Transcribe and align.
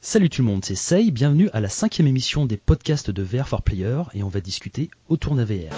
Salut 0.00 0.28
tout 0.30 0.42
le 0.42 0.46
monde, 0.48 0.64
c'est 0.64 0.74
Sei, 0.74 1.10
bienvenue 1.10 1.50
à 1.52 1.60
la 1.60 1.68
cinquième 1.68 2.06
émission 2.06 2.46
des 2.46 2.56
podcasts 2.56 3.10
de 3.10 3.22
VR 3.22 3.48
for 3.48 3.62
Player 3.62 4.02
et 4.14 4.22
on 4.22 4.28
va 4.28 4.40
discuter 4.40 4.90
autour 5.08 5.34
d'un 5.34 5.44
VR. 5.44 5.74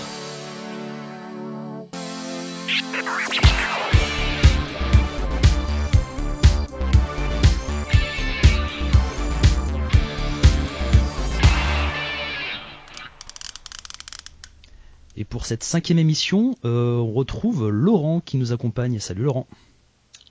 Et 15.16 15.24
pour 15.24 15.44
cette 15.44 15.64
cinquième 15.64 15.98
émission, 15.98 16.56
euh, 16.64 16.96
on 16.96 17.12
retrouve 17.12 17.68
Laurent 17.68 18.20
qui 18.20 18.36
nous 18.36 18.52
accompagne. 18.52 18.98
Salut 19.00 19.22
Laurent. 19.24 19.46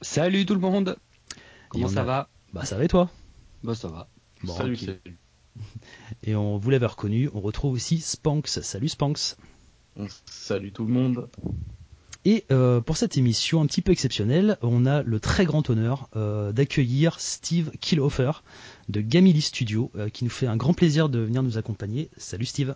Salut 0.01 0.45
tout 0.45 0.53
le 0.55 0.61
monde. 0.61 0.97
Comment 1.69 1.87
ça 1.89 2.01
a- 2.01 2.05
va? 2.05 2.29
Bah 2.53 2.65
ça 2.65 2.77
va 2.77 2.85
et 2.85 2.87
toi? 2.87 3.09
Bah 3.63 3.75
ça 3.75 3.87
va. 3.87 4.09
Bon, 4.43 4.55
Salut, 4.55 4.73
ok. 4.73 4.79
salut. 4.79 5.17
Et 6.23 6.36
on 6.36 6.57
vous 6.57 6.69
l'avez 6.69 6.86
reconnu, 6.86 7.29
on 7.33 7.41
retrouve 7.41 7.73
aussi 7.73 8.00
Spanks. 8.00 8.47
Salut 8.47 8.89
Spanks. 8.89 9.36
Salut 10.25 10.71
tout 10.71 10.86
le 10.86 10.93
monde. 10.93 11.29
Et 12.25 12.45
euh, 12.51 12.81
pour 12.81 12.97
cette 12.97 13.17
émission 13.17 13.61
un 13.61 13.65
petit 13.65 13.81
peu 13.81 13.91
exceptionnelle, 13.91 14.57
on 14.61 14.86
a 14.86 15.03
le 15.03 15.19
très 15.19 15.45
grand 15.45 15.69
honneur 15.69 16.09
euh, 16.15 16.51
d'accueillir 16.51 17.19
Steve 17.19 17.71
Killhofer 17.79 18.31
de 18.89 19.00
Gamily 19.00 19.41
Studio, 19.41 19.89
euh, 19.95 20.09
qui 20.09 20.25
nous 20.25 20.29
fait 20.29 20.47
un 20.47 20.57
grand 20.57 20.73
plaisir 20.73 21.07
de 21.07 21.19
venir 21.19 21.43
nous 21.43 21.57
accompagner. 21.57 22.09
Salut 22.17 22.45
Steve. 22.45 22.75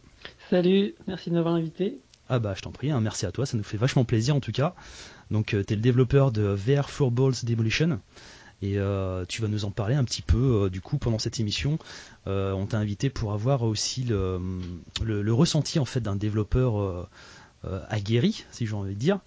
Salut, 0.49 0.95
merci 1.07 1.29
de 1.29 1.35
m'avoir 1.35 1.55
invité. 1.55 1.99
Ah 2.29 2.39
bah 2.39 2.53
je 2.55 2.61
t'en 2.61 2.71
prie, 2.71 2.89
hein, 2.89 3.01
merci 3.01 3.25
à 3.25 3.33
toi, 3.33 3.45
ça 3.45 3.57
nous 3.57 3.63
fait 3.63 3.75
vachement 3.77 4.05
plaisir 4.05 4.33
en 4.33 4.39
tout 4.39 4.53
cas. 4.53 4.75
Donc 5.29 5.47
tu 5.47 5.57
es 5.57 5.75
le 5.75 5.81
développeur 5.81 6.31
de 6.31 6.43
VR 6.43 6.89
Floorballs 6.89 7.43
Demolition 7.43 7.99
et 8.63 8.77
euh, 8.79 9.25
tu 9.27 9.41
vas 9.41 9.49
nous 9.49 9.65
en 9.65 9.71
parler 9.71 9.93
un 9.93 10.05
petit 10.05 10.21
peu 10.21 10.63
euh, 10.63 10.69
du 10.69 10.79
coup 10.79 10.97
pendant 10.97 11.19
cette 11.19 11.37
émission. 11.37 11.77
Euh, 12.27 12.53
on 12.53 12.65
t'a 12.65 12.77
invité 12.77 13.09
pour 13.09 13.33
avoir 13.33 13.63
aussi 13.63 14.05
le, 14.05 14.39
ressenti 15.33 15.79
en 15.79 15.85
fait 15.85 15.99
d'un 15.99 16.15
développeur 16.15 17.09
aguerri, 17.89 18.45
si 18.51 18.65
j'ai 18.65 18.73
envie 18.73 18.93
de 18.93 18.99
dire, 18.99 19.19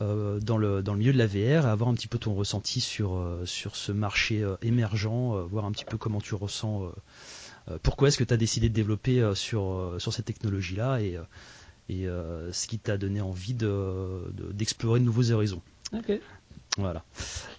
dans, 0.00 0.56
le, 0.58 0.82
dans 0.82 0.92
le 0.92 0.98
milieu 0.98 1.12
de 1.12 1.18
la 1.18 1.26
VR, 1.26 1.66
avoir 1.66 1.88
un 1.88 1.94
petit 1.94 2.06
peu 2.08 2.18
ton 2.18 2.34
ressenti 2.34 2.80
sur, 2.80 3.20
sur 3.44 3.76
ce 3.76 3.92
marché 3.92 4.44
émergent, 4.62 5.46
voir 5.50 5.64
un 5.64 5.72
petit 5.72 5.84
peu 5.84 5.96
comment 5.96 6.20
tu 6.20 6.34
ressens, 6.34 6.90
pourquoi 7.82 8.08
est-ce 8.08 8.18
que 8.18 8.24
tu 8.24 8.34
as 8.34 8.36
décidé 8.36 8.68
de 8.68 8.74
développer 8.74 9.32
sur, 9.34 9.94
sur 9.98 10.12
cette 10.12 10.24
technologie-là 10.26 11.00
et, 11.00 11.18
ce 11.88 12.66
qui 12.68 12.78
t'a 12.78 12.96
donné 12.96 13.20
envie 13.20 13.54
de- 13.54 14.30
de- 14.34 14.52
d'explorer 14.52 15.00
de, 15.00 15.04
nouveaux 15.04 15.30
horizons. 15.32 15.62
Ok. 15.92 16.12
Voilà. 16.76 17.04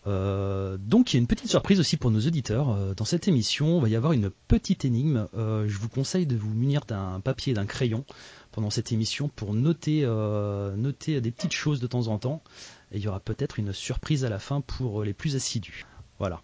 Euh, 0.07 0.77
donc 0.79 1.13
il 1.13 1.17
y 1.17 1.19
a 1.19 1.21
une 1.21 1.27
petite 1.27 1.49
surprise 1.49 1.79
aussi 1.79 1.97
pour 1.97 2.11
nos 2.11 2.21
auditeurs. 2.21 2.71
Euh, 2.71 2.93
dans 2.93 3.05
cette 3.05 3.27
émission, 3.27 3.77
il 3.77 3.81
va 3.81 3.89
y 3.89 3.95
avoir 3.95 4.13
une 4.13 4.29
petite 4.29 4.85
énigme. 4.85 5.27
Euh, 5.35 5.67
je 5.67 5.77
vous 5.77 5.89
conseille 5.89 6.25
de 6.25 6.35
vous 6.35 6.53
munir 6.53 6.85
d'un 6.87 7.19
papier 7.19 7.51
et 7.51 7.53
d'un 7.53 7.65
crayon 7.65 8.05
pendant 8.51 8.69
cette 8.69 8.91
émission 8.91 9.29
pour 9.29 9.53
noter, 9.53 10.05
noter 10.05 11.21
des 11.21 11.31
petites 11.31 11.53
choses 11.53 11.79
de 11.79 11.87
temps 11.87 12.07
en 12.07 12.17
temps. 12.17 12.43
Et 12.91 12.97
il 12.97 13.03
y 13.03 13.07
aura 13.07 13.21
peut-être 13.21 13.59
une 13.59 13.71
surprise 13.71 14.25
à 14.25 14.29
la 14.29 14.39
fin 14.39 14.59
pour 14.59 15.05
les 15.05 15.13
plus 15.13 15.37
assidus. 15.37 15.85
Voilà. 16.19 16.41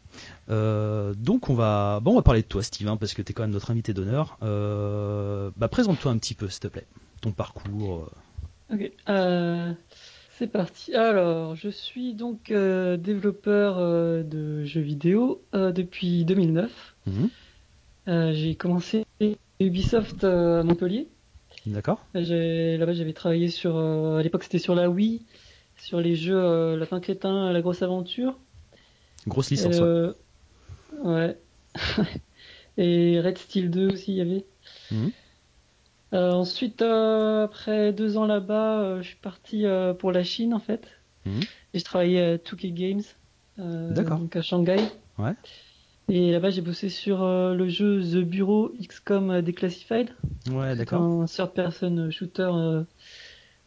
Donc 0.48 1.50
on 1.50 1.54
va, 1.54 2.00
bon, 2.00 2.12
on 2.12 2.16
va 2.16 2.22
parler 2.22 2.44
de 2.44 2.48
toi, 2.48 2.64
Steve, 2.64 2.88
hein, 2.88 2.96
parce 2.96 3.14
que 3.14 3.22
tu 3.22 3.32
es 3.32 3.34
quand 3.34 3.44
même 3.44 3.52
notre 3.52 3.72
invité 3.72 3.94
d'honneur. 3.94 4.38
Bah, 4.40 5.68
présente-toi 5.68 6.10
un 6.10 6.18
petit 6.18 6.34
peu, 6.34 6.48
s'il 6.48 6.62
te 6.62 6.68
plaît. 6.68 6.88
Ton 7.20 7.34
parcours. 7.34 8.10
Ok. 8.72 8.94
C'est 10.38 10.48
parti. 10.48 10.94
Alors, 10.94 11.56
je 11.56 11.68
suis 11.68 12.14
donc 12.14 12.52
euh, 12.52 12.96
développeur 12.96 13.80
euh, 13.80 14.22
de 14.22 14.64
jeux 14.66 14.82
vidéo 14.82 15.42
euh, 15.56 15.72
depuis 15.72 16.26
2009. 16.26 16.96
Mhm. 17.08 17.30
J'ai 18.34 18.56
commencé 18.56 19.06
Ubisoft 19.60 20.24
à 20.24 20.62
Montpellier. 20.64 21.08
D'accord. 21.66 22.06
Là-bas, 22.14 22.94
j'avais 22.94 23.14
travaillé 23.14 23.50
sur. 23.50 23.78
à 23.78 24.22
l'époque, 24.22 24.44
c'était 24.44 24.60
sur 24.60 24.76
la 24.76 24.90
Wii, 24.90 25.24
sur 25.78 26.00
les 26.00 26.16
jeux 26.16 26.76
Lapin 26.78 27.00
Crétin, 27.00 27.52
La 27.52 27.62
Grosse 27.62 27.82
Aventure. 27.82 28.38
Grosse 29.28 29.50
licence. 29.50 29.80
ouais. 29.80 30.14
Ouais. 31.04 31.38
Et 32.78 33.20
Red 33.20 33.40
Steel 33.40 33.70
2 33.70 33.92
aussi, 33.92 34.14
il 34.14 34.18
y 34.18 34.22
avait. 34.22 34.46
Mhm. 34.92 35.12
Euh, 36.14 36.32
ensuite, 36.32 36.82
euh, 36.82 37.46
après 37.46 37.92
deux 37.92 38.18
ans 38.18 38.26
là-bas, 38.26 38.80
euh, 38.80 39.02
je 39.02 39.08
suis 39.10 39.18
parti 39.18 39.66
pour 40.00 40.12
la 40.12 40.24
Chine 40.24 40.54
en 40.54 40.60
fait. 40.60 40.88
Mhm. 41.26 41.42
Et 41.74 41.80
je 41.80 41.84
travaillais 41.84 42.22
à 42.22 42.38
2K 42.38 42.74
Games, 42.74 43.04
donc 43.58 44.36
à 44.36 44.42
Shanghai. 44.42 44.78
Ouais. 45.18 45.34
Et 46.10 46.32
là-bas, 46.32 46.52
j'ai 46.52 46.62
bossé 46.62 46.88
sur 46.88 47.26
le 47.26 47.68
jeu 47.68 48.02
The 48.02 48.24
Bureau 48.24 48.72
XCOM 48.82 49.42
Declassified. 49.42 50.10
Ouais, 50.50 50.70
C'est 50.72 50.76
d'accord. 50.78 51.02
un 51.02 51.26
third-person 51.26 52.10
shooter 52.12 52.50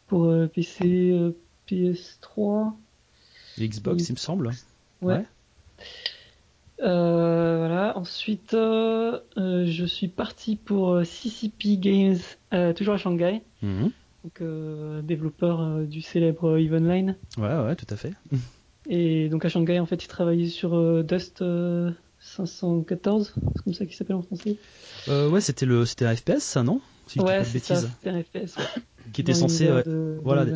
pour 0.07 0.33
PC, 0.53 1.13
euh, 1.13 1.37
PS3. 1.69 2.73
Et 3.59 3.69
Xbox, 3.69 4.09
il 4.09 4.13
me 4.13 4.19
semble. 4.19 4.49
Ouais. 5.03 5.15
Ouais. 5.15 5.25
Euh, 6.83 7.59
voilà. 7.59 7.97
Ensuite, 7.99 8.55
euh, 8.55 9.19
euh, 9.37 9.67
je 9.67 9.85
suis 9.85 10.09
parti 10.09 10.57
pour 10.57 11.01
CCP 11.05 11.77
Games, 11.79 12.19
toujours 12.75 12.95
à 12.95 12.99
Shanghai. 12.99 13.43
Mhm. 13.63 13.91
Donc, 14.25 14.43
développeur 15.05 15.81
du 15.87 16.03
célèbre 16.03 16.59
Eve 16.59 16.75
Online. 16.75 17.17
Ouais, 17.39 17.57
ouais, 17.65 17.77
tout 17.77 17.87
à 17.91 17.97
fait. 17.97 18.13
Et 18.89 19.29
donc 19.29 19.45
à 19.45 19.49
Shanghai, 19.49 19.79
en 19.79 19.87
fait, 19.87 20.03
il 20.05 20.09
travaillait 20.09 20.49
sur 20.49 21.05
Dust 21.05 21.43
euh, 21.43 21.93
514, 22.19 23.35
c'est 23.57 23.63
comme 23.65 23.75
ça 23.75 23.85
qu'il 23.87 23.95
s'appelle 23.95 24.17
en 24.17 24.23
français. 24.23 24.57
Euh, 25.09 25.29
ouais, 25.29 25.41
c'était 25.41 25.67
le, 25.67 25.85
c'était 25.85 26.07
un 26.07 26.17
FPS, 26.17 26.39
ça, 26.41 26.63
non? 26.63 26.81
Si 27.07 27.21
ouais, 27.21 27.45
c'était 27.45 27.75
un 28.11 28.23
FPS. 28.23 28.57
ouais, 28.57 28.65
Qui 29.13 29.21
était 29.21 29.33
dans 29.33 29.39
censé 29.39 29.71
ouais, 29.71 29.83
de- 29.85 30.19
voilà, 30.23 30.47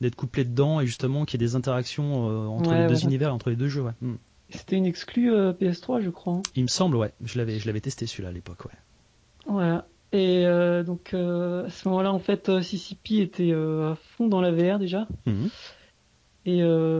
d'être 0.00 0.14
couplé 0.16 0.44
dedans 0.44 0.80
et 0.80 0.86
justement 0.86 1.24
qu'il 1.24 1.40
y 1.40 1.44
ait 1.44 1.46
des 1.48 1.54
interactions 1.56 2.28
euh, 2.28 2.46
entre 2.46 2.70
Ouais, 2.70 2.82
les 2.82 2.88
deux 2.88 3.02
univers, 3.04 3.34
entre 3.34 3.50
les 3.50 3.56
deux 3.56 3.68
jeux. 3.68 3.82
Ouais. 3.82 3.92
Mhm. 4.00 4.18
C'était 4.52 4.76
une 4.76 4.86
exclue 4.86 5.32
euh, 5.32 5.52
PS3, 5.52 6.02
je 6.02 6.10
crois. 6.10 6.34
hein. 6.34 6.42
Il 6.56 6.62
me 6.62 6.68
semble, 6.68 6.96
ouais. 6.96 7.12
Je 7.24 7.38
l'avais, 7.38 7.58
je 7.58 7.66
l'avais 7.66 7.80
testé 7.80 8.06
celui-là 8.06 8.28
à 8.28 8.32
l'époque, 8.32 8.64
ouais. 8.66 8.72
Voilà. 9.46 9.86
Et 10.12 10.44
euh, 10.46 10.82
donc 10.82 11.14
euh, 11.14 11.66
à 11.66 11.70
ce 11.70 11.88
moment-là, 11.88 12.12
en 12.12 12.18
fait, 12.18 12.50
CCP 12.60 13.20
était 13.22 13.52
à 13.52 13.96
fond 14.16 14.28
dans 14.28 14.40
la 14.42 14.50
VR 14.52 14.78
déjà. 14.78 15.08
Mhm. 15.26 15.48
Et 16.44 16.58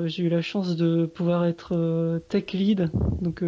j'ai 0.09 0.23
eu 0.23 0.29
la 0.29 0.41
chance 0.41 0.77
de 0.77 1.05
pouvoir 1.05 1.45
être 1.45 2.21
tech 2.29 2.53
lead. 2.53 2.91
Donc, 3.21 3.43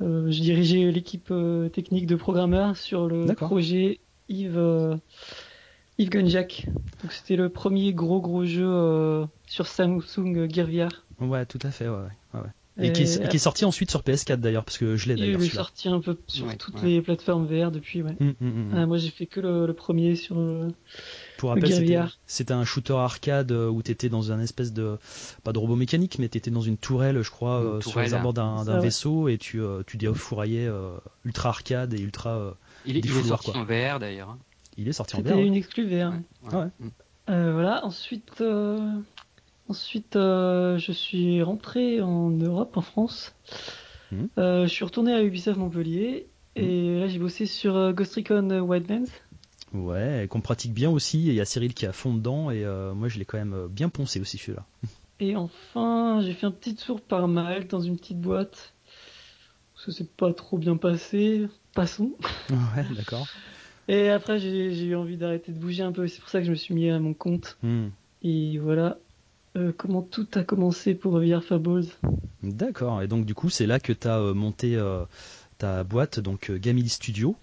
je 0.00 0.40
dirigeais 0.40 0.90
l'équipe 0.90 1.32
technique 1.72 2.06
de 2.06 2.16
programmeurs 2.16 2.76
sur 2.76 3.08
le 3.08 3.24
projet 3.34 3.98
Yves, 4.28 4.98
Yves 5.98 6.10
Gunjack. 6.10 6.66
Donc, 7.02 7.12
c'était 7.12 7.36
le 7.36 7.48
premier 7.48 7.94
gros 7.94 8.20
gros 8.20 8.44
jeu 8.44 8.68
euh, 8.68 9.24
sur 9.46 9.66
Samsung 9.66 10.46
Gear 10.50 10.66
VR. 10.66 11.01
Ouais, 11.20 11.46
tout 11.46 11.58
à 11.62 11.70
fait, 11.70 11.88
ouais, 11.88 11.96
ouais. 12.34 12.40
Et, 12.80 12.90
qui 12.94 13.02
est, 13.02 13.22
et 13.22 13.28
qui 13.28 13.36
est 13.36 13.38
sorti 13.38 13.66
ensuite 13.66 13.90
sur 13.90 14.00
PS4 14.00 14.36
d'ailleurs, 14.36 14.64
parce 14.64 14.78
que 14.78 14.96
je 14.96 15.06
l'ai 15.08 15.14
il 15.14 15.20
d'ailleurs 15.20 15.40
est 15.42 15.44
celui-là. 15.44 15.54
sorti 15.62 15.88
un 15.90 16.00
peu 16.00 16.18
sur 16.26 16.46
Ouais, 16.46 16.56
toutes 16.56 16.76
ouais. 16.82 16.88
les 16.88 17.02
plateformes 17.02 17.44
VR 17.44 17.70
depuis. 17.70 18.00
Ouais. 18.02 18.16
Mhm, 18.18 18.34
mhm, 18.40 18.50
mhm. 18.50 18.74
Ah, 18.74 18.86
moi, 18.86 18.96
j'ai 18.96 19.10
fait 19.10 19.26
que 19.26 19.40
le, 19.40 19.66
le 19.66 19.74
premier 19.74 20.16
sur. 20.16 20.38
euh, 20.38 20.70
Pour 21.36 21.50
le 21.50 21.56
rappel, 21.56 21.68
Gear 21.70 21.78
c'était, 21.80 21.96
VR. 21.98 22.18
c'était 22.26 22.54
un 22.54 22.64
shooter 22.64 22.94
arcade 22.94 23.52
euh, 23.52 23.68
où 23.68 23.82
t'étais 23.82 24.08
dans 24.08 24.32
un 24.32 24.40
espèce 24.40 24.72
de, 24.72 24.96
pas 25.44 25.52
de 25.52 25.58
robot 25.58 25.76
mécanique, 25.76 26.18
mais 26.18 26.30
t'étais 26.30 26.50
dans 26.50 26.62
une 26.62 26.78
tourelle, 26.78 27.20
je 27.20 27.30
crois, 27.30 27.60
euh, 27.62 27.80
sur 27.82 28.00
les 28.00 28.14
abords 28.14 28.32
d'un, 28.32 28.64
ouais. 28.64 28.80
vaisseau 28.80 29.28
et 29.28 29.36
tu, 29.36 29.60
euh, 29.60 29.82
tu 29.86 29.98
défouraillais 29.98 30.66
euh, 30.66 30.92
ultra 31.26 31.50
arcade 31.50 31.92
et 31.92 32.00
ultra. 32.00 32.30
euh, 32.38 32.50
Il, 32.86 32.96
est- 32.96 33.00
il 33.04 33.10
est 33.18 33.22
sorti 33.22 33.52
quoi. 33.52 33.60
en 33.60 33.64
VR 33.64 33.98
d'ailleurs. 34.00 34.30
hein. 34.30 34.38
il 34.78 34.88
est 34.88 34.92
sorti 34.94 35.14
en 35.16 35.18
C'était 35.18 35.32
VR. 35.32 35.36
ouais. 35.36 35.46
une 35.46 35.54
exclue 35.56 35.86
VR. 35.86 36.12
Ouais, 36.12 36.20
Ah 36.50 36.58
ouais. 36.60 36.66
Mm. 36.80 36.88
Euh, 37.30 37.52
voilà, 37.52 37.84
ensuite, 37.84 38.32
euh, 38.40 38.78
ensuite 39.72 40.16
euh, 40.16 40.76
je 40.76 40.92
suis 40.92 41.42
rentré 41.42 42.02
en 42.02 42.28
Europe, 42.28 42.76
en 42.76 42.82
France. 42.82 43.34
Mhm. 44.10 44.28
Euh, 44.36 44.64
je 44.64 44.68
suis 44.68 44.84
retourné 44.84 45.14
à 45.14 45.22
Ubisoft 45.22 45.58
Montpellier 45.58 46.26
et 46.56 46.98
là 47.00 47.08
j'ai 47.08 47.18
bossé 47.18 47.46
sur 47.46 47.74
euh, 47.74 47.92
Ghost 47.92 48.14
Recon 48.14 48.50
Wildlands. 48.60 49.10
Ouais, 49.72 50.26
qu'on 50.28 50.42
pratique 50.42 50.74
bien 50.74 50.90
aussi. 50.90 51.28
Et 51.28 51.30
il 51.30 51.34
y 51.36 51.40
a 51.40 51.46
Cyril 51.46 51.72
qui 51.72 51.86
est 51.86 51.88
à 51.88 51.94
fond 51.94 52.12
dedans 52.12 52.50
et 52.50 52.66
euh, 52.66 52.92
moi 52.92 53.08
je 53.08 53.18
l'ai 53.18 53.24
quand 53.24 53.38
même 53.38 53.66
bien 53.70 53.88
poncé 53.88 54.20
aussi 54.20 54.36
celui-là. 54.36 54.66
Et 55.20 55.36
enfin, 55.36 56.20
j'ai 56.22 56.34
fait 56.34 56.44
un 56.44 56.50
petit 56.50 56.74
tour 56.74 57.00
par 57.00 57.26
Malte 57.28 57.70
dans 57.70 57.80
une 57.80 57.96
petite 57.96 58.20
boîte. 58.20 58.74
Que 59.86 59.90
c'est 59.90 60.14
pas 60.14 60.32
trop 60.34 60.58
bien 60.58 60.76
passé. 60.76 61.48
Passons. 61.74 62.12
Ouais, 62.50 62.84
d'accord. 62.94 63.26
Et 63.88 64.10
après, 64.10 64.38
j'ai 64.38 64.74
j'ai 64.74 64.84
eu 64.84 64.94
envie 64.94 65.16
d'arrêter 65.16 65.50
de 65.50 65.58
bouger 65.58 65.82
un 65.82 65.90
peu. 65.92 66.06
C'est 66.06 66.20
pour 66.20 66.28
ça 66.28 66.38
que 66.40 66.44
je 66.44 66.50
me 66.50 66.56
suis 66.56 66.74
mis 66.74 66.90
à 66.90 67.00
mon 67.00 67.14
compte. 67.14 67.56
Hmm. 67.62 67.88
Et 68.22 68.58
voilà 68.58 68.98
euh, 69.56 69.72
comment 69.76 70.02
tout 70.02 70.26
a 70.34 70.42
commencé 70.44 70.94
pour 70.94 71.18
VR 71.18 71.42
Fables. 71.42 71.84
D'accord. 72.42 73.02
Et 73.02 73.08
donc 73.08 73.24
du 73.26 73.34
coup 73.34 73.50
c'est 73.50 73.66
là 73.66 73.78
que 73.80 73.92
tu 73.92 74.08
as 74.08 74.20
monté 74.34 74.76
euh, 74.76 75.04
ta 75.58 75.84
boîte, 75.84 76.20
donc 76.20 76.50
euh, 76.50 76.58
Gamily 76.58 76.88
Studio. 76.88 77.36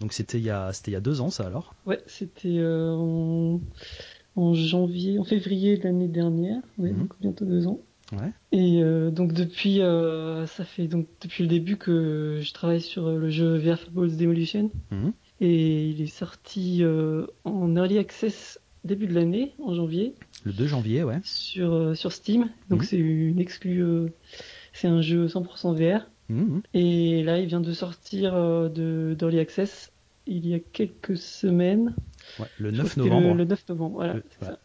Donc 0.00 0.12
c'était 0.12 0.38
il 0.38 0.44
y 0.44 0.50
a 0.50 0.72
c'était 0.72 0.90
il 0.90 0.94
y 0.94 0.96
a 0.96 1.00
deux 1.00 1.20
ans 1.20 1.30
ça 1.30 1.46
alors? 1.46 1.74
Ouais, 1.86 2.00
c'était 2.06 2.56
euh, 2.58 2.92
en... 2.94 3.60
en 4.36 4.54
janvier, 4.54 5.18
en 5.18 5.24
février 5.24 5.76
de 5.76 5.84
l'année 5.84 6.08
dernière, 6.08 6.60
ouais, 6.78 6.90
Mhm. 6.92 6.98
donc 7.00 7.14
bientôt 7.20 7.44
deux 7.44 7.66
ans. 7.66 7.80
Ouais. 8.12 8.32
Et 8.50 8.82
euh, 8.82 9.10
donc 9.12 9.32
depuis, 9.32 9.80
euh, 9.82 10.44
ça 10.46 10.64
fait 10.64 10.88
donc 10.88 11.06
depuis 11.20 11.44
le 11.44 11.48
début 11.48 11.76
que 11.76 12.40
je 12.42 12.52
travaille 12.52 12.80
sur 12.80 13.06
euh, 13.06 13.18
le 13.18 13.30
jeu 13.30 13.56
VR 13.58 13.78
Football's 13.78 14.16
Demolition. 14.16 14.70
Mhm. 14.90 15.12
Et 15.42 15.88
il 15.90 16.02
est 16.02 16.06
sorti 16.06 16.82
euh, 16.82 17.26
en 17.44 17.74
early 17.76 17.98
access 17.98 18.58
début 18.84 19.06
de 19.06 19.14
l'année, 19.14 19.52
en 19.62 19.74
janvier, 19.74 20.14
Le 20.44 20.52
2 20.52 20.66
janvier, 20.66 21.02
ouais. 21.04 21.20
sur 21.22 21.72
euh, 21.72 21.94
sur 21.94 22.12
Steam. 22.12 22.48
Donc 22.68 22.80
Mhm. 22.80 22.86
c'est 22.86 22.96
une 22.98 23.40
exclue, 23.40 23.82
euh, 23.82 24.08
c'est 24.72 24.88
un 24.88 25.02
jeu 25.02 25.28
100% 25.28 25.74
VR. 25.74 26.06
Mhm. 26.28 26.62
Et 26.74 27.22
là, 27.24 27.38
il 27.38 27.46
vient 27.46 27.60
de 27.60 27.72
sortir 27.72 28.34
euh, 28.34 28.68
de 28.68 29.14
d'early 29.18 29.38
access 29.38 29.92
il 30.26 30.46
y 30.46 30.54
a 30.54 30.60
quelques 30.60 31.16
semaines. 31.16 31.94
Ouais, 32.38 32.46
Le 32.58 32.70
Je 32.70 32.74
crois 32.76 32.84
9 32.84 32.94
que 32.94 33.02
c'était 33.02 33.08
novembre. 33.10 33.34
Le, 33.34 33.38
le 33.38 33.44
9 33.44 33.68
novembre, 33.68 33.94
voilà. 33.96 34.14
Le- 34.14 34.24
c'est 34.30 34.46
ouais. 34.46 34.52
ça. 34.52 34.58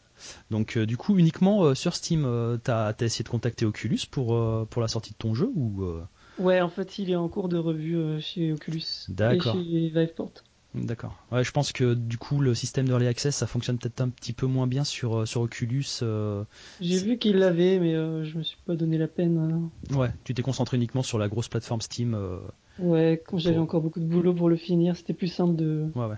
Donc 0.49 0.77
euh, 0.77 0.85
du 0.85 0.95
coup 0.95 1.17
uniquement 1.17 1.63
euh, 1.65 1.75
sur 1.75 1.93
Steam, 1.93 2.23
euh, 2.25 2.57
t'as 2.57 2.87
as 2.97 3.03
essayé 3.03 3.23
de 3.23 3.29
contacter 3.29 3.65
Oculus 3.65 3.99
pour 4.09 4.33
euh, 4.35 4.65
pour 4.69 4.81
la 4.81 4.87
sortie 4.87 5.11
de 5.11 5.17
ton 5.17 5.33
jeu 5.33 5.49
ou 5.55 5.83
euh, 5.83 6.03
Ouais, 6.37 6.61
en 6.61 6.69
fait, 6.69 6.99
il 6.99 7.09
est 7.09 7.15
en 7.15 7.29
cours 7.29 7.47
de 7.49 7.57
revue 7.57 7.95
euh, 7.97 8.19
chez 8.19 8.51
Oculus 8.53 8.83
D'accord. 9.09 9.55
et 9.55 9.63
chez 9.63 9.89
Viveport. 9.89 10.31
D'accord. 10.75 11.15
Ouais, 11.31 11.43
je 11.43 11.51
pense 11.51 11.71
que 11.71 11.93
du 11.93 12.17
coup 12.17 12.41
le 12.41 12.53
système 12.53 12.85
d'early 12.85 13.07
access 13.07 13.35
ça 13.35 13.47
fonctionne 13.47 13.77
peut-être 13.77 14.01
un 14.01 14.09
petit 14.09 14.33
peu 14.33 14.45
moins 14.45 14.67
bien 14.67 14.83
sur 14.83 15.19
euh, 15.21 15.25
sur 15.25 15.41
Oculus. 15.41 15.85
euh, 16.01 16.43
J'ai 16.79 16.99
vu 16.99 17.17
qu'il 17.17 17.37
l'avait, 17.37 17.79
mais 17.79 17.95
euh, 17.95 18.23
je 18.23 18.37
me 18.37 18.43
suis 18.43 18.57
pas 18.65 18.75
donné 18.75 18.97
la 18.97 19.07
peine. 19.07 19.69
Ouais, 19.91 20.11
tu 20.23 20.33
t'es 20.33 20.41
concentré 20.41 20.77
uniquement 20.77 21.03
sur 21.03 21.17
la 21.17 21.27
grosse 21.29 21.47
plateforme 21.47 21.81
Steam. 21.81 22.13
euh. 22.13 22.39
Ouais, 22.77 23.21
quand 23.27 23.37
j'avais 23.37 23.55
Pour- 23.55 23.63
encore 23.63 23.81
beaucoup 23.81 23.99
de 23.99 24.05
boulot 24.05 24.33
pour 24.33 24.47
le 24.49 24.55
finir, 24.55 24.95
c'était 24.95 25.13
plus 25.13 25.27
simple 25.27 25.55
de, 25.57 25.87
Ouais, 25.95 26.05
ouais, 26.05 26.17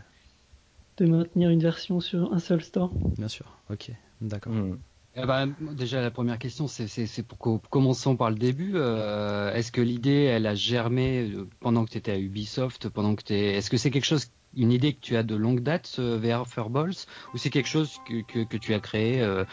de 0.98 1.06
maintenir 1.06 1.50
une 1.50 1.62
version 1.62 2.02
sur 2.02 2.34
un 2.34 2.40
seul 2.40 2.62
store. 2.62 2.94
bien 3.18 3.28
sûr. 3.28 3.46
Ok, 3.70 3.92
d'accord. 4.22 4.54
Hmm. 4.54 4.78
Eh 5.20 5.26
ben, 5.26 5.52
déjà, 5.74 6.00
la 6.02 6.12
première 6.12 6.38
question, 6.38 6.68
c'est, 6.68 7.24
pour 7.24 7.40
commençons 7.70 8.16
par 8.16 8.30
le 8.30 8.36
début. 8.36 8.74
Euh, 8.76 9.52
est-ce 9.54 9.72
que 9.72 9.82
l'idée, 9.82 10.26
elle 10.26 10.46
a 10.46 10.54
germé 10.54 11.32
euh, 11.34 11.48
pendant 11.60 11.86
que 11.86 11.90
tu 11.90 11.98
étais 11.98 12.12
à 12.12 12.20
Ubisoft, 12.20 12.88
pendant 12.90 13.16
que 13.16 13.24
t'es, 13.24 13.56
est-ce 13.56 13.72
que 13.72 13.78
c'est 13.78 13.90
quelque 13.90 14.06
chose, 14.06 14.28
une 14.56 14.72
idée 14.72 14.94
que 14.94 15.00
tu 15.02 15.16
as 15.16 15.24
de 15.24 15.36
longue 15.36 15.62
date, 15.62 15.88
ce 15.88 16.02
VR 16.18 16.46
Furballs, 16.48 16.94
ou 17.34 17.38
c'est 17.38 17.50
quelque 17.50 17.68
chose 17.68 17.98
que, 18.08 18.22
que, 18.22 18.44
que 18.44 18.58
tu 18.58 18.76
as 18.76 18.80
créé 18.80 19.20
euh, 19.22 19.44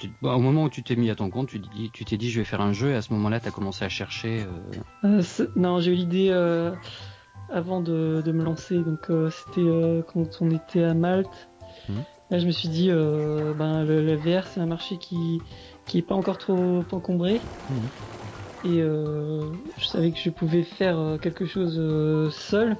tu- 0.00 0.10
bon, 0.20 0.32
au 0.34 0.40
moment 0.40 0.64
où 0.64 0.68
tu 0.68 0.82
t'es 0.82 0.96
mis 0.96 1.10
à 1.10 1.14
ton 1.14 1.30
compte, 1.30 1.48
tu, 1.48 1.60
dis- 1.60 1.90
tu 1.92 2.04
t'es 2.04 2.16
dit, 2.16 2.28
je 2.30 2.40
vais 2.40 2.44
faire 2.44 2.60
un 2.60 2.72
jeu, 2.72 2.90
et 2.90 2.94
à 2.96 3.02
ce 3.02 3.12
moment-là, 3.12 3.38
tu 3.38 3.46
as 3.46 3.52
commencé 3.52 3.84
à 3.84 3.88
chercher. 3.88 4.44
euh, 5.04 5.18
Euh, 5.20 5.22
non, 5.54 5.78
j'ai 5.80 5.92
eu 5.92 5.94
l'idée 5.94 6.28
euh, 6.30 6.72
avant 7.52 7.80
de, 7.80 8.20
de 8.24 8.32
me 8.32 8.42
lancer. 8.42 8.78
Donc 8.82 9.10
euh, 9.10 9.30
c'était 9.30 9.60
euh, 9.60 10.02
quand 10.02 10.26
on 10.40 10.50
était 10.50 10.82
à 10.82 10.94
Malte. 10.94 11.48
Mhm. 11.88 12.02
Là, 12.30 12.38
je 12.38 12.46
me 12.46 12.50
suis 12.52 12.68
dit, 12.68 12.90
euh, 12.90 13.54
ben 13.54 13.84
le, 13.84 14.04
le 14.04 14.14
VR, 14.14 14.46
c'est 14.46 14.60
un 14.60 14.66
marché 14.66 14.98
qui 14.98 15.40
qui 15.86 15.98
est 15.98 16.02
pas 16.02 16.14
encore 16.14 16.36
trop 16.38 16.84
encombré. 16.92 17.40
Mhm. 17.70 17.88
Et 18.64 18.82
euh, 18.82 19.50
je 19.78 19.86
savais 19.86 20.10
que 20.10 20.18
je 20.18 20.28
pouvais 20.30 20.62
faire 20.62 20.98
euh, 20.98 21.16
quelque 21.16 21.46
chose 21.46 21.76
euh, 21.78 22.28
seul, 22.30 22.76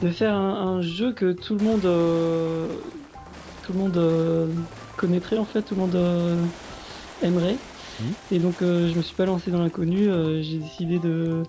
de 0.00 0.08
faire 0.08 0.34
un, 0.34 0.76
un 0.76 0.80
jeu 0.80 1.12
que 1.12 1.32
tout 1.32 1.54
le 1.54 1.60
monde 1.60 1.82
tout 3.62 3.72
le 3.72 3.78
monde 3.78 4.66
connaîtrait 4.96 5.36
en 5.36 5.44
fait, 5.44 5.62
tout 5.62 5.74
le 5.74 5.80
monde 5.82 6.52
aimerait. 7.20 7.58
Mhm. 8.00 8.14
Et 8.30 8.38
donc 8.38 8.58
je 8.60 8.94
me 8.96 9.02
suis 9.02 9.16
pas 9.16 9.26
lancé 9.26 9.50
dans 9.50 9.60
l'inconnu, 9.60 10.08
j'ai 10.42 10.58
décidé 10.58 10.98
de- 10.98 11.42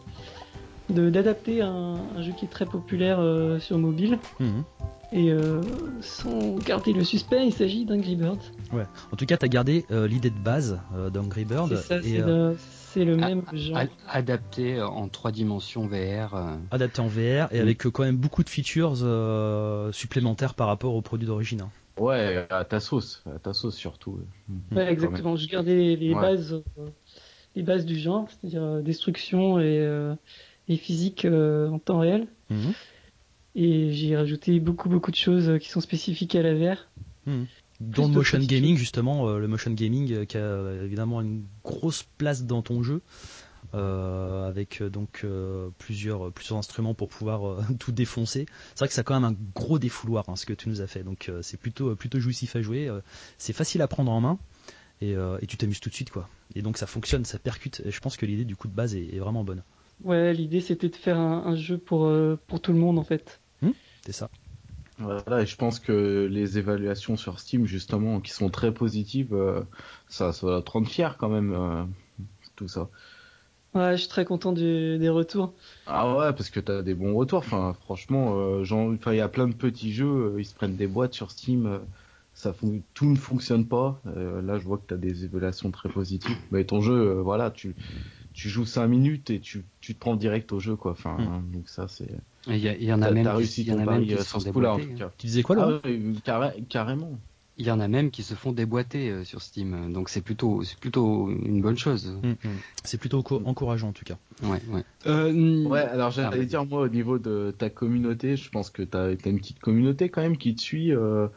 d'adapter 0.90 1.62
un, 1.62 2.00
un 2.16 2.22
jeu 2.22 2.32
qui 2.38 2.46
est 2.46 2.50
très 2.50 2.66
populaire 2.66 3.20
euh, 3.20 3.60
sur 3.60 3.78
mobile 3.78 4.20
Mhm. 4.40 4.64
et 5.12 5.32
euh, 5.32 5.62
sans 6.02 6.58
garder 6.58 6.94
le 6.94 7.04
suspect, 7.04 7.46
il 7.46 7.54
s'agit 7.54 7.86
d'Angry 7.86 8.16
Birds. 8.16 8.38
En 9.12 9.16
tout 9.16 9.26
cas, 9.26 9.38
t'as 9.38 9.48
gardé 9.48 9.86
euh, 9.92 10.08
l'idée 10.08 10.30
de 10.30 10.40
base 10.40 10.80
euh, 10.96 11.10
d'Angry 11.10 11.46
Bird 11.46 11.70
C'est 11.70 11.76
ça, 11.76 11.98
et 11.98 12.02
c'est 12.04 12.20
euh, 12.22 12.52
le, 12.52 12.56
c'est 12.58 13.06
le 13.06 13.16
même 13.18 13.44
genre. 13.54 13.78
a- 13.78 13.86
adapté 14.18 14.82
en 14.82 15.08
trois 15.08 15.32
dimensions 15.32 15.88
VR. 15.88 16.36
euh, 16.36 16.56
adapté 16.72 17.00
en 17.02 17.08
VR 17.08 17.48
et 17.52 17.58
Mhm. 17.58 17.62
avec 17.62 17.86
euh, 17.86 17.92
quand 17.92 18.04
même 18.04 18.18
beaucoup 18.18 18.44
de 18.44 18.50
features 18.50 18.96
euh, 19.04 19.92
supplémentaires 19.92 20.54
par 20.56 20.68
rapport 20.68 20.94
au 20.96 21.02
produit 21.02 21.28
d'origine. 21.28 21.62
hein. 21.62 21.70
Ouais, 22.00 22.46
à 22.52 22.64
ta 22.64 22.80
sauce, 22.80 23.24
à 23.34 23.40
ta 23.40 23.54
sauce 23.54 23.76
surtout. 23.76 24.20
Ouais, 24.76 24.92
exactement. 24.92 25.36
Je 25.36 25.48
gardais 25.48 25.76
les, 25.76 25.96
les 25.96 26.14
Ouais. 26.14 26.22
bases, 26.22 26.62
euh, 26.78 26.86
les 27.56 27.64
bases 27.64 27.86
du 27.88 27.98
genre, 27.98 28.28
c'est-à-dire 28.30 28.62
euh, 28.62 28.82
destruction 28.84 29.58
et, 29.60 29.80
euh, 29.80 30.14
et 30.68 30.78
physique 30.78 31.26
euh, 31.26 31.70
en 31.70 31.80
temps 31.80 32.00
réel. 32.00 32.28
Mhm. 32.50 32.74
Et 33.56 33.92
j'ai 33.92 34.16
rajouté 34.16 34.60
beaucoup 34.60 34.90
beaucoup 34.90 35.12
de 35.12 35.16
choses 35.16 35.50
euh, 35.50 35.58
qui 35.58 35.70
sont 35.70 35.82
spécifiques 35.82 36.36
à 36.36 36.42
la 36.44 36.54
VR. 36.54 36.88
Mhm. 37.26 37.46
Dont 37.80 38.04
Plus 38.04 38.12
le 38.12 38.18
motion 38.18 38.40
gaming 38.40 38.76
justement, 38.78 39.30
euh, 39.30 39.40
le 39.40 39.48
motion 39.48 39.72
gaming 39.72 40.12
euh, 40.12 40.26
qui 40.26 40.38
a 40.38 40.42
euh, 40.42 40.84
évidemment 40.86 41.22
une 41.22 41.44
grosse 41.64 42.04
place 42.18 42.44
dans 42.46 42.62
ton 42.62 42.82
jeu. 42.84 43.02
euh, 43.74 44.48
avec 44.48 44.82
euh, 44.82 44.90
donc 44.90 45.22
euh, 45.24 45.70
plusieurs 45.78 46.32
plusieurs 46.32 46.58
instruments 46.58 46.94
pour 46.94 47.10
pouvoir 47.10 47.48
euh, 47.48 47.62
tout 47.80 47.92
défoncer. 47.92 48.46
C'est 48.74 48.80
vrai 48.80 48.88
que 48.88 48.94
ça 48.94 49.02
a 49.02 49.04
quand 49.04 49.20
même 49.20 49.26
un 49.32 49.36
gros 49.56 49.78
défouloir 49.80 50.26
hein, 50.30 50.36
ce 50.36 50.46
que 50.46 50.54
tu 50.54 50.70
nous 50.70 50.82
as 50.82 50.88
fait. 50.88 51.04
Donc 51.04 51.30
euh, 51.30 51.42
c'est 51.42 51.58
plutôt 51.58 51.96
plutôt 51.96 52.20
jouissif 52.20 52.56
à 52.56 52.62
jouer. 52.62 52.88
euh, 52.88 53.02
c'est 53.38 53.54
facile 53.54 53.82
à 53.82 53.88
prendre 53.88 54.12
en 54.12 54.22
main 54.22 54.40
et, 55.02 55.16
euh, 55.16 55.38
et 55.42 55.48
tu 55.48 55.58
t'amuses 55.58 55.80
tout 55.80 55.90
de 55.90 55.96
suite 55.96 56.10
quoi. 56.12 56.30
Et 56.56 56.62
donc 56.62 56.78
ça 56.78 56.88
fonctionne, 56.88 57.26
ça 57.26 57.40
percute. 57.40 57.82
Et 57.86 57.92
je 57.92 58.00
pense 58.00 58.18
que 58.18 58.26
l'idée 58.26 58.46
du 58.46 58.56
coup 58.56 58.68
de 58.68 58.74
base 58.74 58.96
est, 58.96 59.14
est 59.14 59.20
vraiment 59.20 59.44
bonne. 59.44 59.64
Ouais, 60.04 60.34
l'idée 60.34 60.60
c'était 60.60 60.90
de 60.90 60.96
faire 60.96 61.20
un, 61.20 61.46
un 61.46 61.56
jeu 61.56 61.78
pour 61.78 62.06
euh, 62.06 62.36
pour 62.48 62.62
tout 62.62 62.74
le 62.74 62.80
monde 62.80 62.98
en 62.98 63.04
fait. 63.04 63.44
C'est 64.06 64.12
ça. 64.14 64.30
Voilà, 65.00 65.42
et 65.42 65.46
je 65.48 65.56
pense 65.58 65.80
que 65.80 66.28
les 66.32 66.58
évaluations 66.60 67.18
sur 67.18 67.40
Steam, 67.40 67.66
justement, 67.66 68.22
qui 68.22 68.32
sont 68.32 68.50
très 68.50 68.74
positives, 68.74 69.34
euh, 69.34 69.64
ça, 70.10 70.34
ça 70.34 70.48
va 70.48 70.62
te 70.62 70.72
rendre 70.72 70.90
fier 70.90 71.18
quand 71.18 71.30
même, 71.30 71.54
euh, 71.54 71.86
tout 72.56 72.68
ça. 72.68 72.90
Ouais, 73.74 73.92
je 73.94 74.02
suis 74.02 74.10
très 74.10 74.26
content 74.26 74.54
du- 74.54 74.98
des 74.98 75.10
retours. 75.10 75.54
Ah 75.86 76.18
ouais, 76.18 76.34
parce 76.34 76.50
que 76.50 76.60
t'as 76.60 76.82
des 76.82 76.94
bons 76.96 77.16
retours. 77.16 77.40
Enfin, 77.40 77.74
franchement, 77.74 78.38
euh, 78.38 78.64
il 78.66 79.16
y 79.16 79.22
a 79.22 79.30
plein 79.30 79.48
de 79.48 79.56
petits 79.56 79.94
jeux, 79.94 80.34
euh, 80.36 80.40
ils 80.42 80.46
se 80.46 80.54
prennent 80.54 80.76
des 80.76 80.88
boîtes 80.88 81.14
sur 81.14 81.32
Steam, 81.32 81.66
euh, 81.66 81.80
ça 82.34 82.52
fon- 82.54 82.84
tout 82.94 83.06
ne 83.06 83.16
fonctionne 83.16 83.68
pas. 83.68 84.02
Euh, 84.08 84.42
là, 84.42 84.60
je 84.60 84.66
vois 84.66 84.78
que 84.80 84.86
t'as 84.88 84.98
des 84.98 85.24
évaluations 85.26 85.72
très 85.72 85.90
positives. 85.90 86.44
Mais 86.52 86.66
ton 86.66 86.82
jeu, 86.82 86.94
euh, 86.94 87.22
voilà, 87.22 87.52
tu, 87.52 87.76
tu 88.38 88.50
joues 88.50 88.66
5 88.66 88.88
minutes 88.88 89.32
et 89.32 89.40
tu, 89.40 89.66
tu 89.82 89.96
te 89.96 90.00
prends 90.00 90.16
direct 90.16 90.52
au 90.54 90.60
jeu, 90.60 90.76
quoi. 90.76 90.92
Enfin, 90.92 91.18
Mm. 91.18 91.52
donc 91.54 91.70
ça, 91.70 91.88
c'est. 91.88 92.08
Il 92.46 92.58
y, 92.60 92.94
en 92.94 93.02
a 93.02 93.12
même 93.12 93.26
t'as 93.26 93.34
réussi 93.36 93.66
ton 93.66 93.84
pari 93.84 94.06
qui 94.08 94.14
euh, 94.14 94.20
se 94.20 94.24
sur 94.24 94.32
font 94.34 94.40
ce 94.46 94.50
coup-là, 94.52 94.74
en 94.74 94.78
déboîter, 94.78 94.96
tout 94.96 95.04
hein. 95.04 95.08
cas. 95.10 95.14
Tu 95.18 95.26
disais 95.28 95.42
quoi 95.44 95.56
Ah 95.60 95.66
Laurent 95.66 95.80
ouais, 95.84 96.00
carré- 96.24 96.64
carrément. 96.70 97.20
Il 97.58 97.66
y 97.66 97.72
en 97.72 97.80
a 97.80 97.88
même 97.88 98.12
qui 98.12 98.22
se 98.22 98.36
font 98.36 98.52
déboîter 98.52 99.10
euh, 99.10 99.24
sur 99.24 99.42
Steam, 99.42 99.92
donc 99.92 100.10
c'est 100.10 100.22
plutôt, 100.22 100.62
c'est 100.64 100.78
plutôt 100.80 101.30
une 101.32 101.60
bonne 101.60 101.78
chose. 101.78 102.08
Mm, 102.22 102.30
mm. 102.30 102.36
C'est 102.84 103.00
plutôt 103.00 103.24
co- 103.24 103.42
encourageant 103.44 103.90
en 103.90 103.94
tout 103.94 104.06
cas. 104.06 104.18
Ouais, 104.44 104.62
ouais. 104.70 104.84
Euh, 105.08 105.64
Ouais, 105.66 105.80
alors 105.82 106.10
Ah, 106.10 106.12
j'allais 106.12 106.38
vas-y. 106.38 106.46
dire 106.46 106.66
moi 106.68 106.82
au 106.82 106.88
niveau 106.88 107.18
de 107.18 107.54
ta 107.58 107.72
communauté, 107.72 108.38
je 108.38 108.50
pense 108.52 108.70
que 108.70 108.84
t'as 108.84 109.06
as 109.08 109.30
une 109.30 109.40
petite 109.40 109.60
communauté 109.60 110.10
quand 110.10 110.22
même 110.22 110.38
qui 110.38 110.54
te 110.56 110.62
suit. 110.62 110.94
euh, 110.94 111.28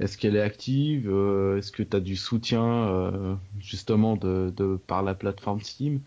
Est-ce 0.00 0.18
qu'elle 0.18 0.34
est 0.36 0.42
active 0.42 1.08
euh, 1.08 1.58
Est-ce 1.58 1.70
que 1.72 1.84
t'as 1.84 2.00
du 2.00 2.16
soutien 2.16 2.64
euh, 2.64 3.34
justement 3.60 4.16
de, 4.16 4.52
de 4.56 4.76
par 4.84 5.02
la 5.04 5.14
plateforme 5.14 5.60
Steam? 5.60 5.96
Euh, 5.96 6.00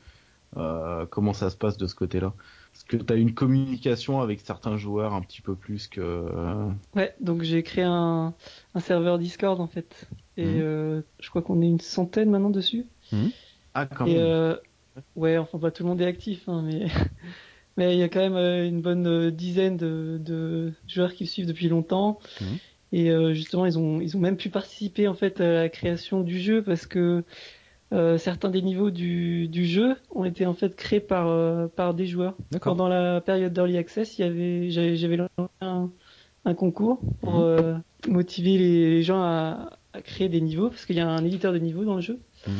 Comment 0.53 1.33
ça 1.33 1.49
se 1.49 1.57
passe 1.57 1.77
de 1.77 1.87
ce 1.87 1.95
côté-là? 1.95 2.33
Est-ce 2.75 2.85
que 2.85 2.97
t'as 2.97 3.17
une 3.17 3.33
communication 3.33 4.21
avec 4.21 4.39
certains 4.41 4.77
joueurs 4.77 5.13
un 5.13 5.21
petit 5.21 5.41
peu 5.41 5.55
plus 5.55 5.87
que 5.87 6.01
euh, 6.01 6.71
Ouais, 6.95 7.15
donc 7.21 7.41
j'ai 7.43 7.63
créé 7.63 7.83
un, 7.85 8.35
un 8.73 8.79
serveur 8.79 9.17
Discord 9.17 9.59
en 9.61 9.67
fait. 9.67 10.09
Et 10.37 10.43
Mhm. 10.45 10.61
euh, 10.61 11.01
je 11.19 11.29
crois 11.29 11.41
qu'on 11.41 11.61
est 11.61 11.67
une 11.67 11.79
centaine 11.79 12.29
maintenant 12.29 12.49
dessus. 12.49 12.85
Ah 13.73 13.85
quand 13.85 14.05
Et 14.05 14.17
même. 14.17 14.19
euh, 14.19 14.55
ouais, 15.15 15.37
enfin 15.37 15.59
pas 15.59 15.71
tout 15.71 15.83
le 15.83 15.89
monde 15.89 16.01
est 16.01 16.05
actif, 16.07 16.47
hein, 16.49 16.63
mais 16.63 16.87
mais 17.77 17.95
il 17.95 17.99
y 17.99 18.03
a 18.03 18.09
quand 18.09 18.19
même 18.19 18.35
euh, 18.35 18.67
une 18.67 18.81
bonne 18.81 19.07
euh, 19.07 19.31
dizaine 19.31 19.77
de, 19.77 20.19
de 20.21 20.73
joueurs 20.87 21.13
qui 21.13 21.25
le 21.25 21.29
suivent 21.29 21.47
depuis 21.47 21.69
longtemps. 21.69 22.19
Mhm. 22.39 22.59
Et 22.93 23.11
euh, 23.11 23.33
justement, 23.33 23.65
ils 23.67 23.79
ont 23.79 24.01
ils 24.01 24.17
ont 24.17 24.21
même 24.21 24.37
pu 24.37 24.49
participer 24.49 25.07
en 25.07 25.15
fait 25.15 25.41
à 25.41 25.51
la 25.53 25.69
création 25.69 26.21
du 26.21 26.39
jeu 26.39 26.63
parce 26.63 26.87
que 26.87 27.25
euh, 27.93 28.17
certains 28.17 28.49
des 28.49 28.61
niveaux 28.61 28.89
du, 28.91 29.47
du 29.47 29.65
jeu 29.65 29.95
ont 30.15 30.23
été 30.25 30.45
en 30.45 30.53
fait 30.53 30.75
créés 30.75 30.99
par 31.01 31.27
euh, 31.27 31.67
par 31.67 31.93
des 31.93 32.05
joueurs. 32.05 32.35
Pendant 32.61 32.87
la 32.87 33.21
période 33.21 33.51
d'early 33.53 33.77
access, 33.77 34.17
il 34.17 34.21
y 34.21 34.23
avait 34.25 34.69
j'avais 34.71 34.95
j'avais 34.95 35.17
lancé 35.17 35.29
un, 35.61 35.91
un 36.45 36.53
concours 36.53 36.99
pour 37.21 37.33
Mhm. 37.33 37.43
euh, 37.43 37.75
motiver 38.07 38.57
les, 38.57 38.89
les 38.91 39.03
gens 39.03 39.21
à, 39.21 39.77
à 39.93 40.01
créer 40.01 40.29
des 40.29 40.41
niveaux 40.41 40.69
parce 40.69 40.85
qu'il 40.85 40.95
y 40.95 40.99
a 41.01 41.07
un 41.09 41.23
éditeur 41.25 41.51
de 41.53 41.59
niveaux 41.59 41.83
dans 41.85 41.95
le 41.95 42.01
jeu. 42.01 42.19
Mhm. 42.47 42.53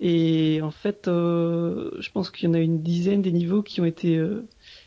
Et 0.00 0.60
en 0.62 0.70
fait, 0.72 1.02
je 1.06 2.10
pense 2.10 2.30
qu'il 2.30 2.48
y 2.48 2.50
en 2.50 2.54
a 2.54 2.58
une 2.58 2.82
dizaine 2.82 3.22
des 3.22 3.30
niveaux 3.32 3.62
qui 3.62 3.80
ont 3.80 3.84
été 3.84 4.20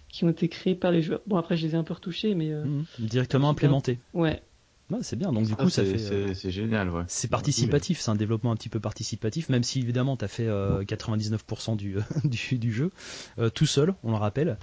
qui 0.09 0.23
ont 0.25 0.29
été 0.29 0.47
créés 0.49 0.75
par 0.75 0.91
les 0.91 1.01
joueurs. 1.01 1.21
Bon 1.27 1.37
après, 1.37 1.55
je 1.57 1.65
les 1.67 1.73
ai 1.73 1.77
un 1.77 1.83
peu 1.83 1.93
retouchés, 1.93 2.35
mais 2.35 2.49
Mhm. 2.49 2.85
Directement 2.99 3.49
Super. 3.49 3.51
implémenté. 3.69 3.99
ouais, 4.13 4.41
C'est 5.01 5.15
bien. 5.15 5.31
Donc 5.33 5.47
du 5.47 5.53
Ah, 5.57 5.63
coup, 5.63 5.69
ça 5.69 5.83
fait. 5.83 5.99
euh, 6.11 6.33
c'est 6.35 6.51
génial, 6.51 6.89
ouais. 6.89 7.03
C'est 7.07 7.27
participatif, 7.27 7.99
c'est 7.99 8.11
un 8.11 8.15
développement 8.15 8.51
un 8.51 8.55
petit 8.55 8.69
peu 8.69 8.79
participatif, 8.79 9.49
même 9.49 9.63
si 9.63 9.79
évidemment 9.79 10.15
tu 10.15 10.25
as 10.25 10.27
fait 10.27 10.45
euh, 10.47 10.83
99% 10.83 11.75
du, 11.75 11.97
du, 12.23 12.57
du 12.59 12.71
jeu 12.71 12.91
euh, 13.39 13.49
tout 13.49 13.65
seul, 13.65 13.95
on 14.03 14.11
le 14.11 14.17
rappelle. 14.17 14.57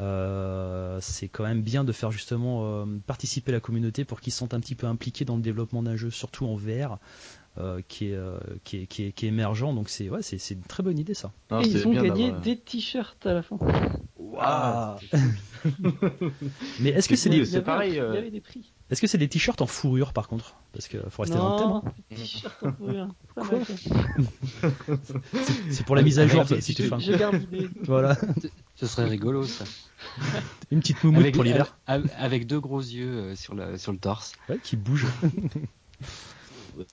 Euh, 0.00 0.98
c'est 1.00 1.28
quand 1.28 1.44
même 1.44 1.62
bien 1.62 1.84
de 1.84 1.92
faire 1.92 2.10
justement 2.10 2.62
euh, 2.82 2.86
participer 3.06 3.52
la 3.52 3.60
communauté 3.60 4.04
pour 4.04 4.20
qu'ils 4.20 4.32
se 4.32 4.38
sentent 4.40 4.54
un 4.54 4.60
petit 4.60 4.74
peu 4.74 4.86
impliqués 4.86 5.24
dans 5.24 5.36
le 5.36 5.42
développement 5.42 5.82
d'un 5.82 5.96
jeu, 5.96 6.10
surtout 6.10 6.46
en 6.46 6.56
VR. 6.56 6.98
Euh, 7.58 7.80
qui, 7.88 8.10
est, 8.10 8.14
euh, 8.14 8.38
qui, 8.64 8.78
est, 8.78 8.86
qui, 8.86 9.04
est, 9.04 9.12
qui 9.12 9.26
est 9.26 9.28
émergent. 9.28 9.74
Donc 9.74 9.88
c'est 9.88 10.08
ouais, 10.08 10.22
c'est 10.22 10.50
une 10.50 10.62
très 10.62 10.82
bonne 10.82 10.98
idée 10.98 11.14
ça. 11.14 11.32
Non, 11.50 11.60
Et 11.60 11.66
ils 11.68 11.86
ont 11.86 11.92
gagné 11.92 12.32
des 12.32 12.56
t-shirts 12.56 13.26
à 13.26 13.34
la 13.34 13.42
fin. 13.42 13.58
Ah, 14.40 14.96
Mais 16.80 16.90
est-ce 16.90 17.08
que 17.08 17.16
c'est 17.16 17.30
des 17.30 17.44
c'est 17.44 17.62
pareil, 17.62 17.94
Il 17.94 18.00
euh, 18.00 18.14
y 18.14 18.18
avait 18.18 18.30
des 18.30 18.40
prix. 18.40 18.72
est-ce 18.90 19.00
que 19.00 19.08
c'est 19.08 19.18
des 19.18 19.26
t-shirts 19.28 19.60
en 19.60 19.66
fourrure 19.66 20.12
par 20.12 20.28
contre? 20.28 20.54
Parce 20.72 20.86
que 20.86 20.98
faut 21.10 21.22
rester 21.22 21.36
dans 21.36 21.54
le 21.54 21.58
thème. 21.58 21.68
Non, 21.68 21.82
hein. 21.84 21.92
t-shirts 22.14 22.62
en 22.62 22.72
fourrure. 22.72 23.08
C'est 25.70 25.84
pour 25.84 25.96
la 25.96 26.02
mise 26.02 26.18
à 26.18 26.26
jour 26.26 26.42
Avec- 26.42 26.62
si 26.62 26.74
tu 26.74 26.84
fais 26.84 26.92
un 26.94 26.98
Je 26.98 27.12
garde 27.12 27.34
l'idée. 27.36 27.68
voilà 27.82 28.16
Ce 28.76 28.86
serait 28.86 29.06
rigolo 29.08 29.44
ça. 29.44 29.64
une 30.70 30.80
petite 30.80 31.02
moumoute 31.02 31.32
pour 31.32 31.42
l'hiver 31.44 31.76
avec, 31.86 32.46
deux 32.46 32.60
gros 32.60 32.80
yeux 32.80 33.08
euh, 33.08 33.34
sur, 33.36 33.54
le, 33.54 33.76
sur 33.78 33.92
le 33.92 33.98
torse. 33.98 34.34
ouais, 34.48 34.58
qui 34.62 34.76
bouge. 34.76 35.06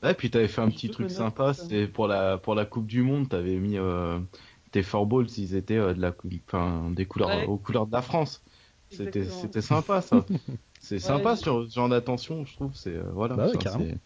Ouais, 0.03 0.13
puis 0.13 0.29
t'avais 0.29 0.47
fait 0.47 0.61
un 0.61 0.69
petit 0.69 0.89
truc 0.89 1.09
sympa, 1.09 1.53
c'était 1.53 1.87
pour 1.87 2.07
la 2.07 2.37
pour 2.37 2.55
la 2.55 2.65
Coupe 2.65 2.87
du 2.87 3.01
Monde, 3.01 3.29
t'avais 3.29 3.55
mis 3.57 3.77
euh, 3.77 4.19
tes 4.71 4.83
four 4.83 5.05
balls, 5.05 5.27
ils 5.37 5.55
étaient 5.55 5.77
euh, 5.77 5.93
de 5.93 6.01
la 6.01 6.11
cou- 6.11 6.29
enfin 6.47 6.91
des 6.91 7.05
couleurs 7.05 7.29
Ouais. 7.29 7.45
aux 7.47 7.57
couleurs 7.57 7.87
de 7.87 7.91
la 7.91 8.01
France. 8.01 8.43
C'était 8.89 9.23
c'était 9.25 9.61
sympa 9.61 10.01
ça. 10.01 10.25
C'est 10.79 10.99
sympa 10.99 11.35
je- 11.35 11.41
sur 11.41 11.65
ce 11.67 11.73
genre 11.73 11.89
d'attention, 11.89 12.45
je 12.45 12.53
trouve, 12.55 12.75
c'est 12.75 12.95
euh, 12.95 13.03
voilà, 13.13 13.35
Bah 13.35 13.47
ouais, 13.47 13.53
c'est- 13.59 13.69
c'est 13.69 13.97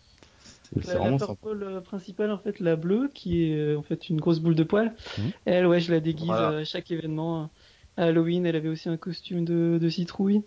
c'est 0.82 0.88
La, 0.88 0.94
la 0.94 1.00
vraiment 1.00 1.18
sympa. 1.20 1.36
purple 1.42 1.64
euh, 1.64 1.82
principale, 1.82 2.32
en 2.32 2.38
fait, 2.38 2.60
la 2.60 2.76
bleue, 2.76 3.10
qui 3.14 3.44
est 3.44 3.56
euh, 3.56 3.78
en 3.78 3.82
fait 3.84 4.10
une 4.10 4.22
grosse 4.22 4.40
boule 4.40 4.56
de 4.56 4.64
poil. 4.64 4.96
Mhm. 5.18 5.32
Elle, 5.46 5.66
ouais, 5.68 5.80
je 5.80 5.92
la 5.92 6.00
déguise 6.00 6.28
Voilà. 6.28 6.52
euh, 6.52 6.62
à 6.62 6.64
chaque 6.64 6.92
événement. 6.92 7.50
À 7.98 8.04
Halloween, 8.06 8.46
elle 8.46 8.56
avait 8.56 8.70
aussi 8.70 8.88
un 8.88 8.96
costume 8.96 9.44
de, 9.46 9.78
de 9.82 9.90
citrouille. 9.90 10.44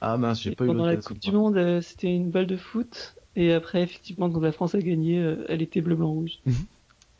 Ah 0.00 0.16
mince, 0.16 0.40
j'ai 0.42 0.54
pas 0.54 0.64
eu 0.64 0.68
pendant 0.68 0.86
la. 0.86 0.96
Coupe 0.96 1.18
du 1.18 1.32
Monde, 1.32 1.56
euh, 1.56 1.80
c'était 1.82 2.14
une 2.14 2.30
balle 2.30 2.46
de 2.46 2.56
foot. 2.56 3.16
Et 3.36 3.52
après, 3.52 3.82
effectivement, 3.82 4.30
quand 4.30 4.40
la 4.40 4.52
France 4.52 4.74
a 4.74 4.80
gagné, 4.80 5.18
euh, 5.18 5.44
elle 5.48 5.62
était 5.62 5.80
bleu, 5.80 5.96
blanc, 5.96 6.10
rouge. 6.12 6.40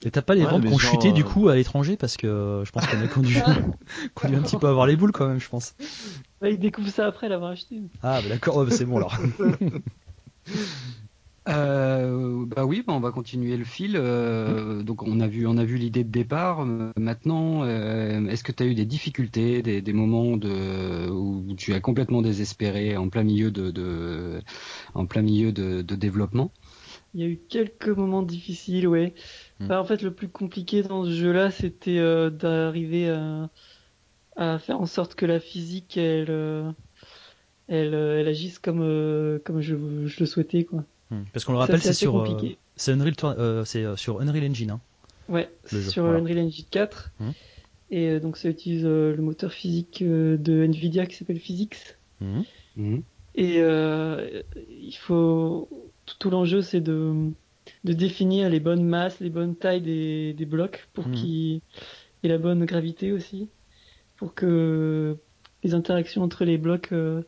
Et 0.05 0.11
t'as 0.11 0.23
pas 0.23 0.35
les 0.35 0.45
Ouais, 0.45 0.47
ventes 0.47 0.65
qui 0.65 0.73
ont 0.73 0.79
chuté 0.79 1.13
du 1.13 1.25
euh, 1.25 1.25
coup 1.25 1.49
à 1.49 1.57
l'étranger 1.57 1.97
parce 1.97 2.17
que 2.17 2.27
euh, 2.27 2.65
je 2.65 2.71
pense 2.73 2.87
qu'on 2.87 3.01
a 3.01 3.09
conduit, 3.09 3.43
conduit 4.15 4.37
un 4.37 4.43
petit 4.43 4.57
peu 4.57 4.67
à 4.67 4.71
avoir 4.71 4.87
les 4.87 4.97
boules 4.97 5.13
quand 5.13 5.29
même, 5.29 5.41
je 5.41 5.49
pense. 5.49 5.75
Ouais, 6.41 6.55
ils 6.55 6.59
découvrent 6.59 6.89
ça 6.91 7.07
après 7.07 7.29
l'avoir 7.29 7.51
acheté. 7.53 7.81
Ah, 8.03 8.21
bah 8.23 8.29
d'accord, 8.29 8.57
ouais, 8.59 8.65
bah 8.67 8.71
c'est 8.71 8.85
bon 8.85 8.97
alors. 8.97 9.17
Euh, 11.49 12.45
bah 12.47 12.65
oui, 12.67 12.85
bah 12.87 12.93
on 12.93 13.01
va 13.01 13.13
continuer 13.13 13.57
le 13.57 13.65
fil. 13.65 13.97
euh, 13.97 14.83
donc 14.83 15.03
on 15.03 15.21
a 15.21 15.27
vu, 15.27 15.47
on 15.47 15.57
a 15.57 15.65
vu 15.65 15.77
l'idée 15.79 16.05
de 16.05 16.11
départ. 16.11 16.61
euh, 16.61 16.93
maintenant, 16.97 17.65
euh, 17.65 18.27
est-ce 18.29 18.45
que 18.45 18.53
tu 18.53 18.63
as 18.63 18.67
eu 18.67 18.75
des 18.75 18.85
difficultés, 18.85 19.63
des, 19.63 19.81
des 19.83 19.93
moments 19.93 20.37
de, 20.37 21.09
où 21.11 21.55
tu 21.57 21.73
as 21.73 21.81
complètement 21.81 22.23
désespéré 22.23 22.97
en 22.97 23.09
plein 23.09 23.23
milieu 23.25 23.51
de, 23.51 23.71
de 23.71 24.43
en 24.95 25.07
plein 25.07 25.23
milieu 25.23 25.51
de, 25.53 25.83
de 25.83 25.95
développement? 25.97 26.53
Il 27.15 27.21
y 27.21 27.25
a 27.25 27.29
eu 27.29 27.39
quelques 27.49 27.89
moments 27.89 28.23
difficiles, 28.23 28.87
ouais. 28.89 29.15
Hmm. 29.61 29.65
Enfin, 29.67 29.79
en 29.81 29.85
fait, 29.85 30.03
le 30.03 30.15
plus 30.15 30.29
compliqué 30.29 30.83
dans 30.83 31.05
ce 31.05 31.11
jeu-là, 31.11 31.51
c'était 31.51 31.99
euh, 31.99 32.31
d'arriver 32.31 33.09
à, 33.11 33.51
à 34.37 34.59
faire 34.59 34.81
en 34.81 34.87
sorte 34.87 35.15
que 35.15 35.27
la 35.27 35.41
physique, 35.41 35.97
elle, 35.97 36.75
elle, 37.69 37.95
elle 37.95 38.29
agisse 38.29 38.59
comme, 38.59 38.83
euh, 38.83 39.39
comme 39.45 39.61
je, 39.61 40.07
je 40.07 40.21
le 40.21 40.27
souhaitais, 40.27 40.65
quoi. 40.65 40.85
Hmm. 41.11 41.23
Parce 41.33 41.45
qu'on 41.45 41.53
le 41.53 41.59
rappelle, 41.59 41.81
c'est 41.81 41.93
sur, 41.93 42.19
euh, 42.19 42.39
c'est 42.77 42.93
Unreal, 42.93 43.15
euh, 43.25 43.65
c'est 43.65 43.85
euh, 43.85 43.97
sur 43.97 44.21
Unreal 44.21 44.51
Engine. 44.51 44.71
Hein. 44.71 44.81
Ouais, 45.29 45.51
Le 45.73 45.81
jeu, 45.81 45.91
sur 45.91 46.05
voilà. 46.05 46.19
Unreal 46.19 46.39
Engine 46.39 46.65
4. 46.71 47.11
Hmm. 47.19 47.31
Et 47.91 48.09
euh, 48.09 48.21
donc, 48.21 48.37
ça 48.37 48.49
utilise 48.49 48.85
euh, 48.85 49.15
le 49.15 49.23
moteur 49.23 49.53
physique 49.53 50.03
euh, 50.03 50.37
de 50.37 50.65
Nvidia 50.65 51.07
qui 51.07 51.17
s'appelle 51.17 51.41
Physics. 51.41 51.97
Mhm. 52.21 53.03
Et 53.35 53.57
euh, 53.59 54.43
il 54.69 54.95
faut 54.95 55.69
tout, 56.05 56.17
tout 56.19 56.31
l'enjeu 56.31 56.61
c'est 56.61 56.81
de 56.81 57.31
de 57.85 57.93
définir 57.93 58.51
les 58.51 58.61
bonnes 58.61 58.85
masses, 58.85 59.21
les 59.21 59.31
bonnes 59.31 59.57
tailles 59.57 59.81
des, 59.81 60.35
des 60.35 60.45
blocs 60.45 60.89
pour 60.93 61.11
qu'ils 61.11 61.63
aient 62.23 62.29
la 62.29 62.39
bonne 62.39 62.65
gravité 62.65 63.13
aussi, 63.13 63.49
pour 64.17 64.35
que 64.35 65.17
les 65.63 65.75
interactions 65.75 66.23
entre 66.23 66.45
les 66.45 66.59
blocs 66.59 66.93
euh, 66.93 67.23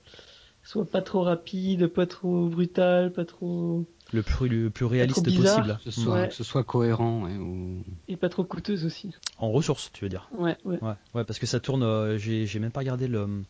soient 0.62 0.85
pas 0.87 1.02
trop 1.02 1.23
rapides, 1.23 1.87
pas 1.88 2.07
trop 2.07 2.47
brutales, 2.49 3.12
pas 3.12 3.25
trop 3.25 3.85
Le 4.12 4.23
plus, 4.23 4.49
le 4.49 4.71
plus 4.71 4.85
réaliste 4.85 5.25
bizarre. 5.25 5.57
possible. 5.64 5.78
Que 5.85 5.90
ce 5.90 6.00
soit, 6.00 6.14
Ouais. 6.14 6.28
que 6.28 6.35
ce 6.35 6.45
soit 6.45 6.64
cohérent. 6.64 7.25
ouais, 7.25 7.37
ou- 7.37 7.83
et 8.09 8.16
pas 8.16 8.28
trop 8.28 8.45
coûteuses 8.45 8.85
aussi. 8.85 9.11
En 9.38 9.50
ressources, 9.50 9.90
tu 9.92 10.04
veux 10.04 10.09
dire. 10.09 10.28
Ouais, 10.37 10.57
ouais. 10.64 10.78
Ouais, 10.83 10.95
ouais, 11.14 11.25
parce 11.25 11.38
que 11.38 11.47
ça 11.47 11.61
tourne. 11.61 11.83
euh, 11.83 12.19
j'ai, 12.19 12.47
j'ai 12.47 12.59
même 12.59 12.71
pas 12.71 12.81
regardé 12.81 13.09
le, 13.09 13.42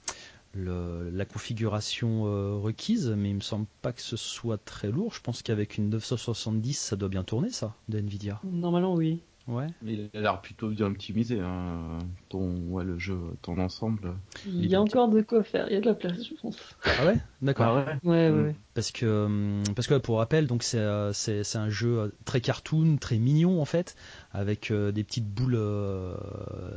le- 0.54 1.10
la 1.10 1.24
configuration 1.24 2.26
euh, 2.26 2.56
requise, 2.56 3.08
mais 3.16 3.30
il 3.30 3.36
me 3.36 3.40
semble 3.40 3.66
pas 3.82 3.92
que 3.92 4.02
ce 4.02 4.16
soit 4.16 4.58
très 4.58 4.90
lourd. 4.90 5.12
Je 5.14 5.20
pense 5.20 5.42
qu'avec 5.42 5.78
une 5.78 5.88
970, 5.90 6.74
ça 6.78 6.96
doit 6.96 7.08
bien 7.08 7.24
tourner, 7.24 7.50
ça, 7.50 7.74
de 7.88 7.98
Nvidia. 7.98 8.40
Normalement 8.44 8.94
oui. 8.94 9.20
Ouais. 9.48 9.66
Mais 9.82 9.94
il 9.94 10.10
a 10.14 10.20
l'air 10.20 10.40
plutôt 10.40 10.68
bien 10.68 10.86
optimisé, 10.86 11.40
hein, 11.40 11.98
ton, 12.28 12.56
ouais, 12.68 12.84
le 12.84 12.96
jeu, 12.98 13.18
ton 13.42 13.58
ensemble. 13.58 14.14
Il 14.46 14.66
y 14.66 14.76
a 14.76 14.80
encore 14.80 15.08
de 15.08 15.20
quoi 15.20 15.42
faire, 15.42 15.66
il 15.68 15.74
y 15.74 15.76
a 15.76 15.80
de 15.80 15.86
la 15.86 15.94
place 15.94 16.24
je 16.24 16.34
pense. 16.40 16.56
Ah 16.84 17.06
ouais, 17.06 17.16
d'accord. 17.40 17.76
ouais. 17.76 17.84
Ouais, 18.04 18.10
ouais. 18.10 18.30
Mm. 18.30 18.44
ouais. 18.44 18.54
Parce 18.74 18.92
que, 18.92 19.24
hum, 19.24 19.62
parce 19.74 19.88
que 19.88 19.98
pour 19.98 20.18
rappel, 20.18 20.46
donc 20.46 20.62
c'est, 20.62 20.78
euh, 20.78 21.12
c'est, 21.12 21.42
c'est 21.42 21.58
un 21.58 21.70
jeu 21.70 21.98
euh, 21.98 22.08
très 22.24 22.40
cartoon, 22.40 22.96
très 22.98 23.18
mignon 23.18 23.60
en 23.60 23.64
fait, 23.64 23.96
avec 24.30 24.70
euh, 24.70 24.92
des 24.92 25.02
petites 25.02 25.28
boules, 25.28 25.58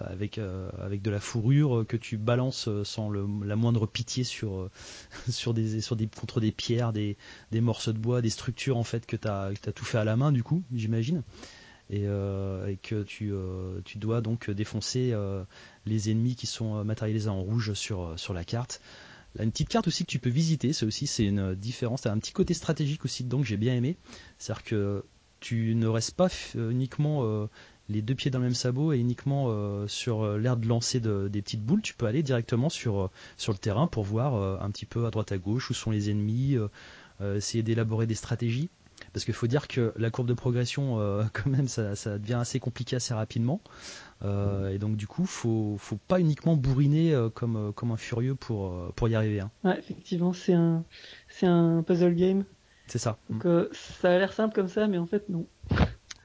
avec 0.03 0.39
avec 0.79 1.03
de 1.03 1.11
la 1.11 1.19
fourrure 1.19 1.85
que 1.87 1.97
tu 1.97 2.17
balances 2.17 2.67
sans 2.83 3.09
le, 3.09 3.27
la 3.45 3.55
moindre 3.55 3.85
pitié 3.85 4.23
sur 4.23 4.69
sur 5.29 5.53
des 5.53 5.81
sur 5.81 5.95
des 5.95 6.07
contre 6.07 6.41
des 6.41 6.51
pierres, 6.51 6.93
des, 6.93 7.15
des 7.51 7.61
morceaux 7.61 7.93
de 7.93 7.99
bois, 7.99 8.21
des 8.21 8.31
structures 8.31 8.77
en 8.77 8.83
fait 8.83 9.05
que 9.05 9.15
t'as 9.15 9.53
que 9.53 9.59
t'as 9.59 9.71
tout 9.71 9.85
fait 9.85 9.99
à 9.99 10.03
la 10.03 10.15
main 10.15 10.31
du 10.31 10.41
coup, 10.41 10.63
j'imagine. 10.73 11.21
Et, 11.89 12.07
euh, 12.07 12.67
et 12.67 12.77
que 12.77 13.03
tu, 13.03 13.31
euh, 13.31 13.79
tu 13.85 13.97
dois 13.97 14.21
donc 14.21 14.49
défoncer 14.49 15.11
euh, 15.13 15.43
les 15.85 16.09
ennemis 16.09 16.35
qui 16.35 16.47
sont 16.47 16.83
matérialisés 16.83 17.29
en 17.29 17.41
rouge 17.41 17.73
sur, 17.73 18.15
la 18.33 18.43
carte. 18.43 18.81
Là, 19.35 19.43
une 19.43 19.51
petite 19.51 19.69
carte 19.69 19.87
aussi 19.87 20.05
que 20.05 20.11
tu 20.11 20.19
peux 20.19 20.29
visiter, 20.29 20.73
ça 20.73 20.85
aussi 20.85 21.07
c'est 21.07 21.25
une 21.25 21.55
différence, 21.55 22.01
t'as 22.01 22.11
un 22.11 22.17
petit 22.17 22.31
côté 22.31 22.53
stratégique 22.53 23.05
aussi 23.05 23.23
dedans 23.23 23.39
que 23.41 23.45
j'ai 23.47 23.57
bien 23.57 23.75
aimé, 23.75 23.97
c'est-à-dire 24.39 24.63
que 24.63 25.03
tu 25.41 25.75
ne 25.75 25.87
restes 25.87 26.15
pas 26.15 26.29
uniquement 26.55 27.47
les 27.89 28.01
deux 28.01 28.15
pieds 28.15 28.31
dans 28.31 28.39
le 28.39 28.45
même 28.45 28.55
sabot 28.55 28.93
et 28.93 28.97
uniquement 28.97 29.85
sur 29.87 30.37
l'air 30.37 30.55
de 30.55 30.65
lancer 30.67 31.01
de- 31.01 31.27
des 31.27 31.41
petites 31.41 31.61
boules, 31.61 31.81
tu 31.81 31.93
peux 31.93 32.05
aller 32.05 32.23
directement 32.23 32.69
sur, 32.69 33.11
le 33.47 33.57
terrain 33.57 33.87
pour 33.87 34.05
voir 34.05 34.61
un 34.63 34.71
petit 34.71 34.85
peu 34.85 35.05
à 35.05 35.11
droite 35.11 35.33
à 35.33 35.37
gauche 35.37 35.69
où 35.69 35.73
sont 35.73 35.91
les 35.91 36.09
ennemis, 36.09 36.55
essayer 37.21 37.61
d'élaborer 37.61 38.07
des 38.07 38.15
stratégies. 38.15 38.69
Parce 39.15 39.23
qu'il 39.23 39.33
faut 39.33 39.47
dire 39.47 39.69
que 39.69 39.93
la 39.95 40.11
courbe 40.11 40.27
de 40.27 40.33
progression, 40.33 40.99
euh, 40.99 41.23
quand 41.33 41.49
même, 41.49 41.69
ça, 41.69 41.95
ça 41.95 42.19
devient 42.19 42.33
assez 42.33 42.59
compliqué 42.59 42.97
assez 42.97 43.13
rapidement. 43.13 43.61
Euh, 44.25 44.73
et 44.73 44.77
donc 44.77 44.97
du 44.97 45.07
coup, 45.07 45.25
faut, 45.25 45.77
faut 45.79 45.95
pas 46.09 46.19
uniquement 46.19 46.57
bourriner 46.57 47.13
euh, 47.13 47.29
comme, 47.29 47.71
comme 47.71 47.91
un 47.91 47.95
furieux 47.95 48.35
pour, 48.35 48.91
pour 48.93 49.07
y 49.07 49.15
arriver. 49.15 49.39
hein. 49.39 49.51
Ouais, 49.63 49.79
effectivement, 49.79 50.33
c'est 50.33 50.51
un 50.51 50.83
c'est 51.29 51.45
un 51.45 51.81
puzzle 51.81 52.13
game. 52.13 52.43
C'est 52.87 52.97
ça. 52.97 53.17
Donc 53.29 53.47
ça 53.71 54.11
a 54.11 54.17
l'air 54.17 54.33
simple 54.33 54.53
comme 54.53 54.67
ça 54.67 54.85
mais 54.89 54.97
en 54.97 55.05
fait 55.05 55.29
non. 55.29 55.47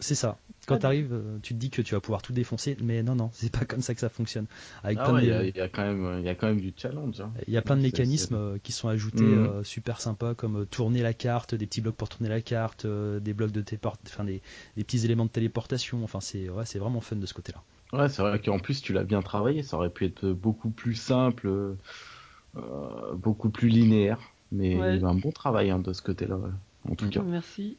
C'est 0.00 0.16
ça. 0.16 0.38
Quand 0.70 0.78
tu 0.78 0.86
arrives, 0.86 1.20
tu 1.42 1.54
te 1.54 1.58
dis 1.58 1.70
que 1.70 1.82
tu 1.82 1.94
vas 1.94 2.00
pouvoir 2.00 2.22
tout 2.22 2.32
défoncer, 2.32 2.76
mais 2.82 3.02
non, 3.02 3.14
non, 3.14 3.30
c'est 3.32 3.50
pas 3.52 3.64
comme 3.64 3.82
ça 3.82 3.94
que 3.94 4.00
ça 4.00 4.08
fonctionne. 4.08 4.46
Avec 4.82 4.98
Ah 4.98 5.04
plein 5.04 5.14
ouais, 5.14 5.20
de- 5.22 5.26
il 5.26 5.28
y, 5.28 5.32
a- 5.32 5.44
il 5.44 5.56
y 5.56 5.60
a 5.60 5.68
quand 5.68 5.82
même, 5.82 6.18
il 6.20 6.24
y 6.24 6.28
a 6.28 6.34
quand 6.34 6.46
même 6.46 6.60
du 6.60 6.72
challenge. 6.76 7.20
hein. 7.20 7.30
Il 7.46 7.52
y 7.52 7.56
a 7.56 7.62
plein 7.62 7.76
de 7.76 7.82
mécanismes 7.82 8.34
euh, 8.34 8.58
qui 8.62 8.72
sont 8.72 8.88
ajoutés 8.88 9.22
Mhm. 9.24 9.46
euh, 9.46 9.64
super 9.64 10.00
sympas 10.00 10.34
comme 10.34 10.60
euh, 10.62 10.64
tourner 10.64 11.02
la 11.02 11.12
carte, 11.14 11.54
des 11.54 11.66
petits 11.66 11.80
blocs 11.80 11.96
pour 11.96 12.08
tourner 12.08 12.28
la 12.28 12.40
carte, 12.40 12.84
euh, 12.86 13.20
des 13.20 13.32
blocs 13.34 13.52
de 13.52 13.60
téléport- 13.60 13.98
enfin 14.06 14.24
des, 14.24 14.40
des 14.76 14.84
petits 14.84 15.04
éléments 15.04 15.26
de 15.26 15.30
téléportation. 15.30 16.02
Enfin 16.04 16.20
c'est 16.20 16.48
ouais, 16.48 16.64
c'est 16.66 16.78
vraiment 16.78 17.00
fun 17.00 17.16
de 17.16 17.26
ce 17.26 17.34
côté-là. 17.34 17.62
Ouais, 17.92 18.08
c'est 18.08 18.22
vrai 18.22 18.40
qu'en 18.40 18.58
plus 18.60 18.82
tu 18.82 18.92
l'as 18.92 19.04
bien 19.04 19.20
travaillé, 19.22 19.62
ça 19.62 19.76
aurait 19.76 19.90
pu 19.90 20.06
être 20.06 20.28
beaucoup 20.30 20.70
plus 20.70 20.94
simple, 20.94 21.48
euh, 21.48 23.14
beaucoup 23.14 23.50
plus 23.50 23.68
linéaire, 23.68 24.18
mais 24.52 24.76
Ouais. 24.76 24.96
il 24.96 25.00
y 25.02 25.04
a 25.04 25.08
un 25.08 25.14
bon 25.14 25.30
travail 25.32 25.70
hein, 25.70 25.78
de 25.78 25.92
ce 25.92 26.02
côté-là, 26.02 26.36
ouais, 26.36 26.50
en 26.88 26.94
tout 26.94 27.06
Mm. 27.06 27.10
cas. 27.10 27.22
Merci. 27.22 27.76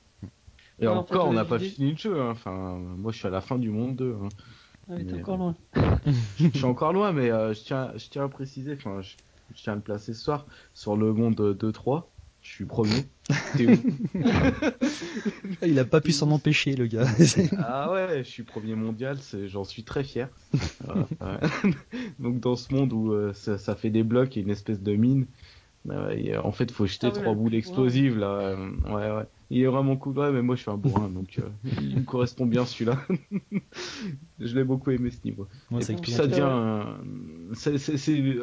Et 0.82 0.88
Ouais, 0.88 0.94
en 0.94 1.04
fait, 1.04 1.14
encore, 1.14 1.28
on 1.28 1.34
n'a 1.34 1.46
pas 1.46 1.60
fini 1.60 1.92
le 1.92 1.98
jeu, 1.98 2.20
hein. 2.20 2.30
enfin, 2.32 2.78
moi 2.98 3.12
je 3.12 3.18
suis 3.20 3.28
à 3.28 3.32
la 3.32 3.42
fin 3.42 3.58
du 3.60 3.70
monde 3.70 3.96
2. 3.96 4.16
hein. 4.22 4.30
Ah, 4.90 4.94
mais 4.98 5.06
t'es 5.06 5.14
Mais- 5.14 5.22
encore 5.22 5.38
loin. 5.38 5.56
je 6.40 6.48
suis 6.50 6.66
encore 6.66 6.92
loin, 6.94 7.12
mais 7.12 7.32
euh, 7.32 7.54
je, 7.54 7.62
tiens, 7.62 7.92
je 7.96 8.08
tiens 8.10 8.26
à 8.26 8.30
préciser, 8.30 8.74
enfin, 8.74 9.02
je, 9.02 9.12
je 9.56 9.62
tiens 9.62 9.74
à 9.74 9.76
le 9.76 9.82
placer 9.82 10.14
ce 10.14 10.22
soir, 10.22 10.48
sur 10.74 10.98
le 10.98 11.14
monde 11.14 11.36
2-3, 11.60 12.10
je 12.42 12.50
suis 12.50 12.66
premier. 12.66 13.06
T'es 13.56 13.68
où? 13.68 13.78
Il 15.64 15.78
a 15.80 15.86
pas 15.86 16.02
pu 16.02 16.12
s'en 16.12 16.32
empêcher 16.32 16.76
le 16.76 16.88
gars. 16.88 17.06
Ah 17.60 17.92
ouais, 17.92 18.24
je 18.24 18.30
suis 18.30 18.44
premier 18.44 18.74
mondial, 18.76 19.18
c'est- 19.20 19.48
j'en 19.48 19.64
suis 19.64 19.84
très 19.84 20.04
fier. 20.04 20.30
Ouais. 20.88 21.38
Donc 22.20 22.40
dans 22.40 22.56
ce 22.56 22.74
monde 22.74 22.92
où 22.92 23.14
euh, 23.14 23.34
ça, 23.34 23.58
ça 23.58 23.76
fait 23.76 23.90
des 23.92 24.04
blocs 24.04 24.36
et 24.36 24.42
une 24.42 24.50
espèce 24.50 24.82
de 24.82 24.94
mine, 24.96 25.28
euh, 25.90 26.40
en 26.44 26.52
fait 26.52 26.72
faut 26.72 26.88
jeter 26.88 27.08
Ah 27.08 27.14
ouais, 27.14 27.20
trois 27.22 27.34
le 27.34 27.38
boules 27.40 27.56
explosives 27.56 28.18
là. 28.18 28.56
ouais 28.88 29.12
ouais. 29.12 29.24
Il 29.54 29.62
est 29.62 29.68
vraiment 29.68 29.98
cool, 29.98 30.18
ouais, 30.18 30.32
mais 30.32 30.42
moi 30.42 30.56
je 30.56 30.62
suis 30.62 30.72
un 30.72 30.78
bourrin 30.78 31.10
donc 31.10 31.38
euh, 31.38 31.42
il 31.82 31.98
me 31.98 32.04
correspond 32.04 32.46
bien 32.46 32.66
celui-là. 32.66 32.98
je 34.40 34.56
l'ai 34.56 34.64
beaucoup 34.64 34.92
aimé 34.92 35.12
ce 35.12 35.18
niveau. 35.26 35.46
Moi, 35.70 35.82
et 35.82 35.84
ça 35.84 36.24
un 36.24 36.28
devient, 36.28 36.44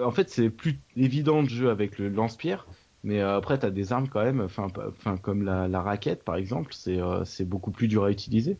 en 0.05 0.11
fait 0.11 0.29
c'est 0.29 0.51
plus 0.51 0.79
évident 0.97 1.43
de 1.43 1.49
jeu 1.49 1.71
avec 1.71 1.99
le 1.99 2.11
lance-pierre, 2.11 2.67
Mais 3.05 3.21
euh, 3.21 3.39
après, 3.39 3.59
t'as 3.59 3.71
des 3.71 3.95
armes 3.95 4.09
quand 4.09 4.23
même, 4.23 4.43
enfin, 4.43 4.67
enfin 4.87 5.17
comme 5.17 5.45
la, 5.45 5.67
la 5.67 5.81
raquette 5.81 6.25
par 6.25 6.37
exemple, 6.37 6.75
c'est 6.75 7.01
euh, 7.01 7.25
beaucoup 7.47 7.71
plus 7.71 7.89
dur 7.89 8.05
à 8.05 8.11
utiliser. 8.11 8.59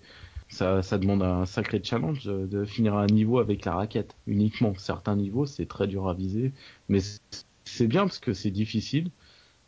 Ça, 0.49 0.83
ça 0.83 0.97
demande 0.97 1.23
un 1.23 1.45
sacré 1.45 1.83
challenge 1.85 2.25
de 2.25 2.65
finir 2.65 2.97
un 2.97 3.07
niveau 3.07 3.41
avec 3.41 3.67
la 3.67 3.75
raquette 3.75 4.17
uniquement. 4.27 4.73
Certains 4.79 5.17
niveaux, 5.17 5.45
c'est 5.45 5.67
très 5.67 5.87
dur 5.87 6.09
à 6.09 6.15
viser, 6.15 6.53
mais 6.89 7.01
c'est 7.67 7.87
bien 7.87 8.05
parce 8.05 8.19
que 8.19 8.33
c'est 8.33 8.51
difficile. 8.51 9.11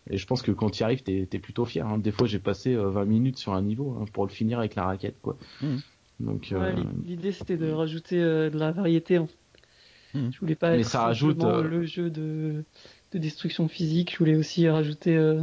Et 0.09 0.17
je 0.17 0.27
pense 0.27 0.43
que 0.43 0.51
quand 0.53 0.71
tu 0.71 0.81
y 0.81 0.85
arrives, 0.85 1.03
t'es 1.03 1.29
es 1.31 1.39
plutôt 1.39 1.65
fier. 1.65 1.87
hein. 1.87 1.99
Des 1.99 2.11
fois, 2.11 2.27
j'ai 2.27 2.39
passé 2.39 2.75
euh, 2.75 2.89
20 2.91 3.05
minutes 3.05 3.39
sur 3.39 3.53
un 3.55 3.63
niveau 3.63 3.97
hein, 4.01 4.05
pour 4.13 4.25
le 4.27 4.31
finir 4.33 4.59
avec 4.59 4.75
la 4.75 4.85
raquette, 4.85 5.21
quoi. 5.21 5.37
Mhm. 5.63 5.81
Donc, 6.21 6.49
Ouais, 6.53 6.59
euh, 6.59 6.73
l'i- 6.73 7.11
L'idée 7.11 7.33
c'était 7.33 7.57
de 7.57 7.71
rajouter 7.71 8.21
euh, 8.23 8.51
de 8.51 8.59
la 8.59 8.73
variété. 8.73 9.19
En 9.19 9.27
fait. 9.27 9.37
Mhm. 10.15 10.33
Je 10.33 10.41
voulais 10.41 10.55
pas 10.55 10.73
Mais 10.73 10.81
être 10.81 10.87
ça 10.89 11.03
rajoute, 11.03 11.45
euh, 11.45 11.63
le 11.63 11.85
jeu 11.85 12.11
de, 12.11 12.65
de 13.13 13.19
destruction 13.19 13.69
physique. 13.69 14.13
Je 14.13 14.19
voulais 14.19 14.37
aussi 14.37 14.69
rajouter 14.69 15.17
euh, 15.17 15.43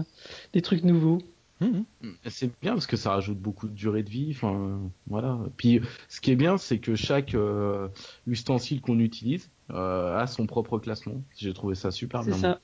des 0.53 0.61
trucs 0.61 0.83
nouveaux. 0.83 1.19
Mhm. 1.61 1.85
C'est 2.27 2.51
bien 2.61 2.73
parce 2.73 2.85
que 2.85 2.97
ça 2.97 3.11
rajoute 3.11 3.39
beaucoup 3.39 3.67
de 3.67 3.73
durée 3.73 4.03
de 4.03 4.09
vie. 4.09 4.27
Enfin, 4.31 4.53
euh, 4.53 4.77
voilà. 5.07 5.39
Puis, 5.57 5.81
ce 6.09 6.21
qui 6.21 6.31
est 6.31 6.35
bien, 6.35 6.57
c'est 6.57 6.77
que 6.79 6.95
chaque 6.95 7.33
euh, 7.33 7.87
ustensile 8.27 8.81
qu'on 8.81 8.99
utilise 8.99 9.49
euh, 9.71 10.15
a 10.17 10.27
son 10.27 10.45
propre 10.45 10.77
classement. 10.77 11.23
J'ai 11.35 11.53
trouvé 11.53 11.73
ça 11.75 11.89
super 11.91 12.23
C'est 12.23 12.31
bien. 12.31 12.39
ça. 12.39 12.59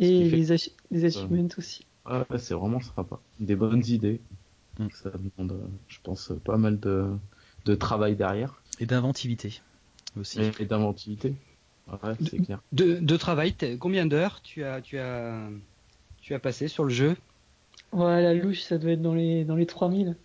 Et 0.00 0.24
les, 0.30 0.52
ach- 0.52 0.70
les 0.90 1.04
achievements 1.04 1.46
aussi. 1.56 1.86
Ah 2.04 2.24
ouais, 2.30 2.38
c'est 2.38 2.54
vraiment 2.54 2.80
sympa. 2.80 3.20
Des 3.38 3.56
bonnes 3.56 3.84
idées. 3.86 4.20
Mm. 4.78 4.86
Ça 5.02 5.10
demande, 5.10 5.52
euh, 5.52 5.66
je 5.88 5.98
pense, 6.02 6.32
pas 6.44 6.56
mal 6.56 6.80
de, 6.80 7.06
de 7.66 7.74
travail 7.74 8.16
derrière 8.16 8.62
Et 8.80 8.86
d'inventivité 8.86 9.60
aussi. 10.18 10.40
et, 10.40 10.50
et 10.62 10.64
d'inventivité. 10.66 11.34
Ouais, 11.86 12.14
c'est 12.24 12.38
clair. 12.38 12.60
De, 12.72 12.98
de 13.00 13.16
travail, 13.16 13.54
combien 13.78 14.06
d'heures 14.06 14.40
tu 14.42 14.64
as, 14.64 14.80
tu 14.80 14.98
as, 14.98 15.48
tu 16.22 16.34
as 16.34 16.38
passé 16.38 16.68
sur 16.68 16.84
le 16.84 16.90
jeu? 16.90 17.16
Ouais, 17.92 18.22
la 18.22 18.34
louche, 18.34 18.62
ça 18.62 18.78
doit 18.78 18.92
être 18.92 19.02
dans 19.02 19.14
les, 19.14 19.44
dans 19.44 19.56
les 19.56 19.66
3000. 19.66 20.16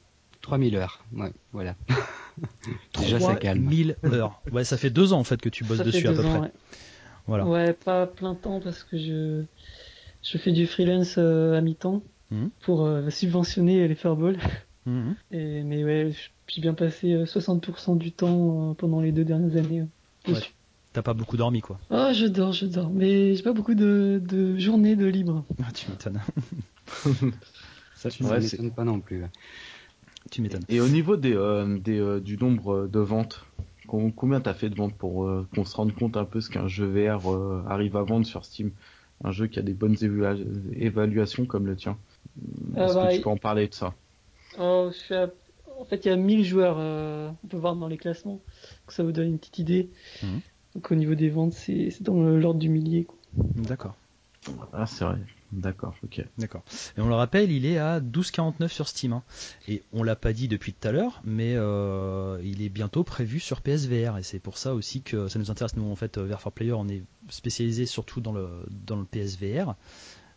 3000 0.42 0.76
heures. 0.76 1.04
Ouais, 1.14 1.32
voilà. 1.52 1.76
Déjà, 2.98 3.20
ça 3.20 3.36
calme. 3.36 3.64
3000 3.64 3.98
heures. 4.06 4.42
Ouais, 4.52 4.64
ça 4.64 4.78
fait 4.78 4.90
deux 4.90 5.14
ans 5.14 5.20
en 5.20 5.24
fait 5.24 5.42
que 5.42 5.50
tu 5.50 5.64
bosses 5.64 5.80
ça 5.80 5.84
dessus 5.84 6.04
fait 6.04 6.08
à 6.08 6.14
peu 6.14 6.24
ans, 6.24 6.40
près. 6.40 6.40
ouais. 6.42 6.52
Voilà. 7.28 7.46
Ouais, 7.48 7.74
pas 7.74 8.06
plein 8.08 8.36
temps 8.36 8.60
parce 8.60 8.84
que 8.84 8.98
je, 8.98 9.44
je 10.22 10.38
fais 10.38 10.52
du 10.52 10.68
freelance 10.68 11.16
euh, 11.18 11.58
à 11.58 11.62
mi-temps 11.62 12.04
Mhm. 12.32 12.50
pour 12.62 12.86
euh, 12.86 13.10
subventionner 13.10 13.88
les 13.88 13.96
fairballs. 13.96 14.38
Mhm. 14.86 15.16
Et, 15.32 15.64
mais 15.64 15.84
ouais, 15.84 16.12
j'ai 16.48 16.62
bien 16.62 16.74
passé 16.74 17.14
euh, 17.14 17.26
60% 17.26 17.98
du 17.98 18.12
temps 18.12 18.72
euh, 18.72 18.74
pendant 18.76 19.02
les 19.02 19.12
deux 19.12 19.24
dernières 19.26 19.56
années. 19.58 19.82
euh, 19.82 20.32
dessus. 20.34 20.52
T'as 20.94 21.02
pas 21.02 21.14
beaucoup 21.14 21.36
dormi 21.38 21.60
quoi. 21.62 21.78
Oh, 21.90 22.10
je 22.14 22.26
dors, 22.26 22.54
je 22.54 22.66
dors. 22.68 22.90
Mais 22.90 23.36
j'ai 23.36 23.44
pas 23.44 23.52
beaucoup 23.54 23.74
de, 23.76 24.22
de 24.26 24.58
journées 24.58 24.96
de 24.96 25.06
libre. 25.06 25.44
Ah, 25.64 25.72
tu 25.74 25.90
m'étonnes. 25.92 26.22
Ça, 27.96 28.10
Tu- 28.10 28.24
Ouais, 28.24 28.40
m'étonne 28.40 28.72
pas 28.72 28.84
non 28.84 29.00
plus. 29.02 29.24
tu 30.32 30.42
m'étonnes. 30.42 30.64
Et 30.70 30.80
au 30.80 30.88
niveau 30.88 31.18
des, 31.18 31.34
euh, 31.36 31.78
des, 31.80 32.00
euh, 32.00 32.20
du 32.20 32.38
nombre 32.38 32.88
de 32.88 33.00
ventes, 33.00 33.46
combien 33.86 34.42
t'as 34.42 34.54
fait 34.54 34.70
de 34.70 34.76
ventes 34.76 34.98
pour 34.98 35.26
euh, 35.28 35.48
qu'on 35.54 35.66
se 35.66 35.76
rende 35.76 35.94
compte 35.96 36.18
un 36.18 36.26
peu 36.26 36.42
ce 36.42 36.50
qu'un 36.50 36.68
jeu 36.68 36.86
VR 36.88 37.32
euh, 37.34 37.64
arrive 37.68 37.96
à 37.98 38.04
vendre 38.04 38.26
sur 38.26 38.46
Steam? 38.46 38.72
Un 39.24 39.32
jeu 39.32 39.48
qui 39.48 39.60
a 39.60 39.62
des 39.62 39.74
bonnes 39.74 39.96
évaluations 40.74 41.46
comme 41.46 41.68
le 41.68 41.76
tien. 41.76 41.98
Ah 42.76 42.92
Est-ce 42.92 42.94
bah, 42.94 43.06
que 43.08 43.14
tu 43.14 43.20
il- 43.20 43.22
peux 43.22 43.30
en 43.30 43.38
parler 43.38 43.68
de 43.68 43.74
ça? 43.74 43.96
Oh, 44.58 44.90
je 44.92 44.98
suis 44.98 45.14
à- 45.16 45.32
En 45.78 45.86
fait, 45.86 46.06
il 46.06 46.10
y 46.10 46.12
a 46.12 46.16
1000 46.16 46.44
joueurs, 46.46 46.78
euh, 46.80 47.30
on 47.44 47.48
peut 47.48 47.58
voir 47.58 47.76
dans 47.76 47.88
les 47.88 47.98
classements. 47.98 48.36
Donc 48.36 48.92
ça 48.92 49.04
vous 49.04 49.12
donne 49.12 49.28
une 49.28 49.40
petite 49.40 49.60
idée. 49.60 49.92
Mhm. 50.22 50.42
Donc 50.76 50.92
au 50.92 50.96
niveau 50.96 51.16
des 51.16 51.30
ventes, 51.30 51.54
c'est 51.54 51.90
dans 52.04 52.22
l'ordre 52.24 52.60
du 52.60 52.70
millier. 52.70 53.06
Quoi. 53.06 53.18
D'accord. 53.56 53.96
Ah, 54.74 54.86
c'est 54.88 55.06
vrai. 55.06 55.20
D'accord, 55.56 55.96
ok. 56.04 56.24
D'accord. 56.38 56.64
Et 56.98 57.02
on 57.02 57.08
le 57.08 57.16
rappelle, 57.16 57.52
il 57.52 57.66
est 57.66 57.78
à 57.78 58.00
12,49 58.02 58.68
sur 58.68 58.88
Steam. 58.88 59.14
hein. 59.14 59.24
Et 59.68 59.84
on 59.94 60.04
l'a 60.04 60.16
pas 60.16 60.34
dit 60.34 60.48
depuis 60.48 60.74
tout 60.74 60.88
à 60.88 60.92
l'heure, 60.92 61.22
mais 61.24 61.54
euh, 61.56 62.40
il 62.44 62.62
est 62.62 62.70
bientôt 62.70 63.04
prévu 63.04 63.40
sur 63.40 63.62
PSVR. 63.62 64.18
Et 64.18 64.24
c'est 64.24 64.40
pour 64.40 64.58
ça 64.58 64.74
aussi 64.76 65.02
que 65.02 65.28
ça 65.28 65.40
nous 65.40 65.50
intéresse. 65.52 65.76
Nous, 65.78 65.90
en 65.90 65.96
fait, 65.96 66.18
VR 66.18 66.42
for 66.42 66.52
Player, 66.52 66.74
on 66.74 66.88
est 66.88 67.04
spécialisé 67.30 67.86
surtout 67.86 68.20
dans 68.22 68.34
le, 68.34 68.48
dans 68.86 68.98
le 68.98 69.06
PSVR. 69.06 69.76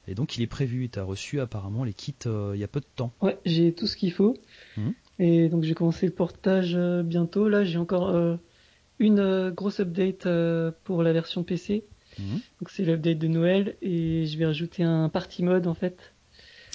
Et 0.06 0.14
donc, 0.14 0.36
il 0.36 0.42
est 0.42 0.46
prévu. 0.46 0.88
Tu 0.88 0.98
as 0.98 1.04
reçu 1.04 1.40
apparemment 1.40 1.84
les 1.84 1.92
kits 1.94 2.14
euh, 2.26 2.52
il 2.54 2.60
y 2.60 2.64
a 2.64 2.68
peu 2.68 2.80
de 2.80 2.86
temps. 2.96 3.12
Ouais, 3.20 3.38
j'ai 3.44 3.74
tout 3.74 3.86
ce 3.86 3.96
qu'il 3.96 4.12
faut. 4.12 4.36
Mhm. 4.76 4.94
Et 5.20 5.48
donc 5.48 5.64
j'ai 5.64 5.74
commencé 5.74 6.06
le 6.06 6.12
portage 6.12 6.76
euh, 6.76 7.02
bientôt. 7.02 7.48
Là, 7.48 7.64
j'ai 7.64 7.78
encore 7.78 8.10
euh, 8.10 8.36
une 9.00 9.18
euh, 9.18 9.50
grosse 9.50 9.80
update 9.80 10.26
euh, 10.26 10.70
pour 10.84 11.02
la 11.02 11.12
version 11.12 11.42
PC. 11.42 11.84
Mhm. 12.18 12.40
Donc 12.60 12.70
c'est 12.70 12.84
l'update 12.84 13.18
de 13.18 13.28
Noël 13.28 13.76
et 13.82 14.26
je 14.26 14.38
vais 14.38 14.46
rajouter 14.46 14.82
un 14.82 15.08
party 15.08 15.42
mode 15.44 15.66
en 15.66 15.74
fait. 15.74 16.12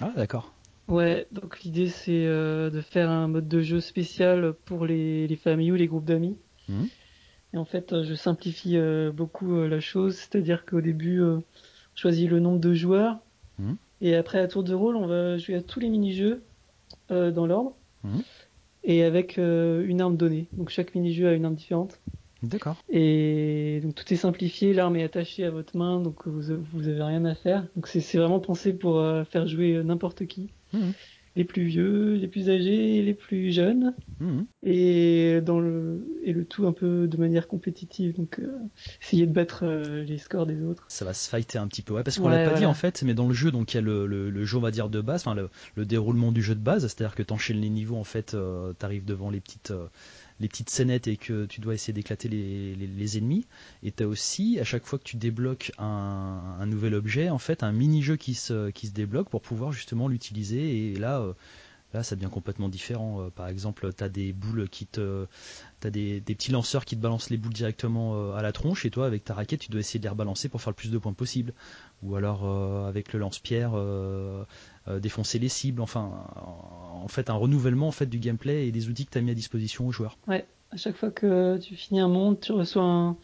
Ah, 0.02 0.12
d'accord. 0.16 0.54
Ouais, 0.88 1.28
donc 1.32 1.62
l'idée 1.62 1.88
c'est 1.88 2.26
euh, 2.26 2.70
de 2.70 2.82
faire 2.82 3.10
un 3.10 3.28
mode 3.28 3.48
de 3.48 3.62
jeu 3.62 3.80
spécial 3.80 4.54
pour 4.66 4.86
les, 4.86 5.28
les 5.28 5.36
familles 5.36 5.72
ou 5.72 5.76
les 5.76 5.88
groupes 5.88 6.06
d'amis. 6.06 6.38
Mhm. 6.70 6.88
Et 7.54 7.58
en 7.58 7.66
fait, 7.66 7.94
euh, 7.94 8.04
je 8.04 8.16
simplifie 8.16 8.78
euh, 8.78 9.12
beaucoup 9.12 9.54
euh, 9.56 9.68
la 9.68 9.80
chose, 9.80 10.16
c'est-à-dire 10.16 10.66
qu'au 10.66 10.82
début, 10.82 11.22
on 11.22 11.44
choisit 11.96 12.30
le 12.30 12.40
nombre 12.40 12.60
de 12.60 12.74
joueurs 12.74 13.20
Mhm. 13.60 13.76
et 14.02 14.16
après 14.16 14.40
à 14.40 14.48
tour 14.48 14.64
de 14.64 14.74
rôle, 14.74 14.96
on 14.96 15.06
va 15.06 15.38
jouer 15.38 15.56
à 15.56 15.62
tous 15.62 15.80
les 15.80 15.90
mini-jeux 15.90 16.42
dans 17.10 17.46
l'ordre 17.46 17.76
et 18.84 19.04
avec 19.04 19.38
une 19.38 20.02
arme 20.02 20.18
donnée. 20.18 20.48
Donc 20.54 20.70
chaque 20.70 20.96
mini-jeu 20.96 21.28
a 21.28 21.34
une 21.34 21.46
arme 21.46 21.54
différente. 21.54 22.00
D'accord. 22.44 22.76
Et 22.90 23.80
donc 23.84 23.96
tout 23.96 24.14
est 24.14 24.18
simplifié, 24.18 24.74
l'arme 24.74 24.96
est 24.98 25.04
attachée 25.04 25.46
à 25.46 25.50
votre 25.52 25.78
main, 25.78 26.00
donc 26.00 26.28
vous, 26.28 26.42
vous 26.74 26.88
avez 26.88 27.02
rien 27.04 27.26
à 27.26 27.36
faire. 27.36 27.66
Donc 27.76 27.88
c'est 27.88 28.18
vraiment 28.18 28.40
pensé 28.40 28.74
pour 28.74 29.00
euh, 29.00 29.24
faire 29.24 29.48
jouer 29.48 29.76
euh, 29.76 29.84
n'importe 29.84 30.26
qui. 30.28 30.50
Mhm. 30.74 30.94
Les 31.36 31.46
plus 31.46 31.64
vieux, 31.64 32.14
les 32.14 32.28
plus 32.28 32.52
âgés, 32.52 33.02
les 33.02 33.16
plus 33.16 33.52
jeunes, 33.52 33.96
Mhm. 34.20 34.46
et 34.62 35.42
dans 35.42 35.60
le 35.60 36.06
et 36.24 36.32
le 36.32 36.46
tout 36.46 36.68
un 36.68 36.74
peu 36.74 37.08
de 37.08 37.18
manière 37.18 37.48
compétitive. 37.48 38.16
Donc 38.16 38.38
euh, 38.40 38.52
essayer 39.02 39.26
de 39.26 39.32
battre 39.34 39.64
euh, 39.64 40.04
les 40.04 40.20
scores 40.20 40.46
des 40.46 40.62
autres. 40.62 40.86
Ça 40.90 41.06
va 41.06 41.14
se 41.14 41.28
fighter 41.28 41.58
un 41.58 41.68
petit 41.68 41.82
peu. 41.82 41.96
Ouais, 41.96 42.04
parce 42.04 42.20
qu'on 42.20 42.30
Ouais, 42.30 42.44
l'a 42.44 42.52
pas 42.52 42.60
dit 42.60 42.68
en 42.68 42.76
fait, 42.76 43.02
mais 43.02 43.16
dans 43.16 43.28
le 43.28 43.34
jeu, 43.34 43.50
donc 43.50 43.74
il 43.74 43.78
y 43.78 43.80
a 43.80 43.82
le, 43.82 44.06
le, 44.06 44.30
le 44.30 44.46
jeu, 44.46 44.58
on 44.58 44.62
va 44.62 44.70
dire, 44.70 44.90
de 44.90 45.02
base, 45.02 45.22
enfin 45.22 45.34
le, 45.34 45.50
le 45.76 45.86
déroulement 45.88 46.32
du 46.32 46.44
jeu 46.44 46.54
de 46.54 46.60
base, 46.60 46.84
c'est-à-dire 46.84 47.16
que 47.16 47.24
t'enchaînes 47.24 47.62
les 47.62 47.70
niveaux, 47.70 47.96
en 47.98 48.04
fait, 48.04 48.36
euh, 48.36 48.74
t'arrives 48.74 49.04
devant 49.06 49.32
les 49.32 49.40
petites, 49.40 49.74
les 50.40 50.48
petites 50.48 50.70
scénettes 50.70 51.08
et 51.08 51.18
que 51.18 51.46
tu 51.46 51.62
dois 51.62 51.74
essayer 51.74 51.94
d'éclater 51.94 52.28
les, 52.30 53.18
ennemis. 53.18 53.46
Et 53.84 53.92
t'as 53.92 54.06
aussi, 54.06 54.60
à 54.60 54.64
chaque 54.64 54.86
fois 54.86 55.00
que 55.00 55.04
tu 55.04 55.18
débloques 55.18 55.72
un, 55.78 56.58
un 56.60 56.66
nouvel 56.66 56.96
objet, 56.96 57.30
en 57.30 57.38
fait, 57.38 57.64
un 57.64 57.72
mini-jeu 57.72 58.16
qui 58.16 58.34
se, 58.34 58.70
qui 58.72 58.90
débloque 58.90 59.30
pour 59.30 59.42
pouvoir 59.42 59.72
justement 59.72 60.08
l'utiliser. 60.08 60.92
Et 60.92 60.96
là, 60.96 61.20
euh, 61.22 61.34
Là, 61.94 62.02
ça 62.02 62.16
devient 62.16 62.30
complètement 62.32 62.70
différent. 62.70 63.22
Euh, 63.22 63.30
par 63.30 63.48
exemple, 63.48 63.94
tu 63.94 64.04
as 64.04 64.10
des 64.10 64.34
boules 64.34 64.68
qui 64.68 64.88
te. 64.88 65.28
T'as 65.80 65.92
des, 65.92 66.22
petits 66.22 66.52
lanceurs 66.52 66.86
qui 66.86 66.96
te 66.96 67.02
balancent 67.02 67.30
les 67.30 67.38
boules 67.38 67.54
directement 67.54 68.16
euh, 68.16 68.34
à 68.34 68.42
la 68.42 68.52
tronche 68.52 68.86
et 68.86 68.90
toi, 68.90 69.06
avec 69.06 69.24
ta 69.24 69.36
raquette, 69.36 69.60
tu 69.60 69.70
dois 69.70 69.80
essayer 69.80 70.00
de 70.00 70.06
les 70.06 70.10
rebalancer 70.10 70.50
pour 70.50 70.62
faire 70.62 70.72
le 70.72 70.76
plus 70.76 70.90
de 70.90 70.98
points 70.98 71.14
possible. 71.14 71.54
Ou 72.02 72.16
alors, 72.16 72.46
avec 72.88 73.14
le 73.14 73.20
lance-pierre, 73.20 73.74
défoncer 74.88 75.40
les 75.40 75.50
cibles. 75.50 75.82
Enfin, 75.82 76.12
en 76.36 77.08
fait, 77.08 77.30
un 77.30 77.36
renouvellement 77.36 77.88
en 77.88 77.92
fait, 77.92 78.06
du 78.06 78.20
gameplay 78.20 78.68
et 78.68 78.72
des 78.72 78.90
outils 78.90 79.06
que 79.06 79.12
tu 79.12 79.18
as 79.18 79.22
mis 79.22 79.32
à 79.32 79.36
disposition 79.36 79.88
aux 79.88 79.92
joueurs. 79.92 80.18
Ouais, 80.28 80.46
à 80.72 80.78
chaque 80.78 80.96
fois 80.96 81.12
que 81.12 81.58
tu 81.58 81.76
finis 81.76 82.00
un 82.00 82.08
monde, 82.08 82.40
tu 82.40 82.52
reçois 82.52 82.84
un, 82.84 83.18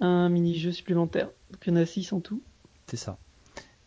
un 0.00 0.28
mini-jeu 0.28 0.72
supplémentaire. 0.72 1.28
Donc 1.50 1.60
il 1.66 1.70
y 1.70 1.72
en 1.72 1.76
a 1.76 1.86
6 1.86 2.12
en 2.12 2.20
tout. 2.20 2.42
C'est 2.86 2.96
ça. 2.96 3.18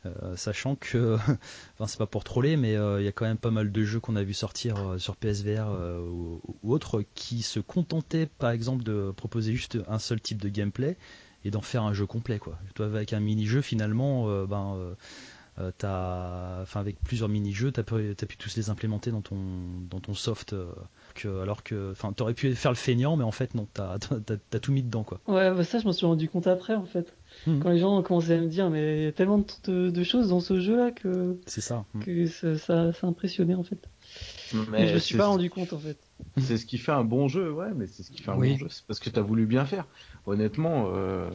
Euh, 0.06 0.36
sachant 0.36 0.76
que, 0.76 1.16
enfin 1.74 1.88
c'est 1.88 1.98
pas 1.98 2.06
pour 2.06 2.24
troller, 2.24 2.56
mais 2.56 2.76
euh, 2.76 3.02
il 3.02 3.06
y 3.06 3.08
a 3.08 3.12
quand 3.12 3.26
même 3.26 3.38
pas 3.38 3.52
mal 3.52 3.72
de 3.72 3.84
jeux 3.84 4.00
qu'on 4.00 4.16
a 4.16 4.24
vu 4.24 4.34
sortir 4.34 4.78
euh, 4.78 4.98
sur 4.98 5.16
PSVR 5.16 5.68
euh, 5.68 6.00
ou, 6.00 6.42
ou 6.64 6.74
autres 6.74 7.04
qui 7.16 7.42
se 7.42 7.60
contentaient 7.60 8.28
par 8.28 8.52
exemple 8.52 8.84
de 8.84 9.12
proposer 9.16 9.54
juste 9.54 9.78
un 9.88 10.00
seul 10.00 10.22
type 10.22 10.42
de 10.42 10.50
gameplay 10.50 10.98
et 11.44 11.52
d'en 11.52 11.62
faire 11.62 11.84
un 11.84 11.94
jeu 11.94 12.06
complet 12.06 12.40
quoi. 12.40 12.58
Toi 12.76 12.86
avec 12.86 13.14
un 13.14 13.20
mini-jeu 13.20 13.62
finalement, 13.62 14.30
euh, 14.30 14.46
ben 14.46 14.78
euh, 15.60 15.72
t'as, 15.78 16.62
enfin 16.62 16.80
avec 16.80 17.00
plusieurs 17.02 17.30
mini-jeux, 17.30 17.72
t'as 17.72 17.84
pu, 17.84 18.16
t'as 18.16 18.26
pu 18.28 18.38
tous 18.38 18.56
les 18.58 18.70
implémenter 18.70 19.12
dans 19.12 19.22
ton 19.22 19.38
dans 19.90 20.00
ton 20.00 20.14
soft, 20.14 20.54
euh, 20.54 20.72
que, 21.16 21.42
alors 21.42 21.64
que, 21.64 21.92
enfin 21.92 22.14
t'aurais 22.14 22.34
pu 22.34 22.54
faire 22.56 22.72
le 22.72 22.76
feignant, 22.78 23.18
mais 23.18 23.24
en 23.24 23.32
fait 23.32 23.56
non, 23.56 23.68
t'as, 23.74 23.98
t'as, 24.26 24.38
t'as 24.50 24.60
tout 24.60 24.72
mis 24.72 24.84
dedans 24.84 25.04
quoi. 25.04 25.20
Ouais, 25.28 25.52
bah 25.54 25.64
ça 25.64 25.80
je 25.80 25.86
m'en 25.86 25.94
suis 25.94 26.06
rendu 26.06 26.30
compte 26.30 26.48
après 26.48 26.76
en 26.76 26.86
fait. 26.86 27.14
Mhm. 27.46 27.60
Quand 27.62 27.70
les 27.70 27.80
gens 27.80 27.98
ont 27.98 28.04
commencé 28.04 28.32
à 28.34 28.38
me 28.40 28.48
dire 28.48 28.70
mais 28.70 29.00
il 29.00 29.04
y 29.06 29.08
a 29.08 29.12
tellement 29.12 29.40
de, 29.40 29.46
de- 29.66 29.90
de 29.90 30.04
choses 30.04 30.30
dans 30.30 30.40
ce 30.40 30.60
jeu 30.60 30.78
là 30.78 30.92
que, 30.92 31.38
C'est 31.48 31.62
ça. 31.62 31.86
Mm. 31.94 32.00
que 32.04 32.26
ça, 32.28 32.58
ça, 32.58 32.94
ça 32.94 33.08
impressionnait 33.08 33.56
en 33.56 33.64
fait. 33.64 33.80
Mais, 34.54 34.66
Mais 34.72 34.88
je 34.88 34.94
me 34.94 35.00
suis 35.00 35.18
pas 35.18 35.28
rendu 35.28 35.50
compte 35.50 35.74
en 35.74 35.80
fait. 35.80 35.98
C'est 36.38 36.58
ce 36.58 36.66
qui 36.66 36.78
fait 36.78 36.92
un 36.92 37.04
bon 37.04 37.28
jeu, 37.28 37.52
ouais, 37.52 37.74
mais 37.76 37.86
c'est 37.88 38.04
ce 38.04 38.12
qui 38.12 38.22
fait 38.24 38.32
un 38.32 38.38
Oui. 38.38 38.52
bon 38.54 38.58
jeu. 38.58 38.68
C'est 38.70 38.86
parce 38.86 39.00
que 39.00 39.10
t'as 39.10 39.22
voulu 39.22 39.46
bien 39.46 39.66
faire. 39.66 39.86
Honnêtement, 40.26 40.92
euh, 40.96 41.30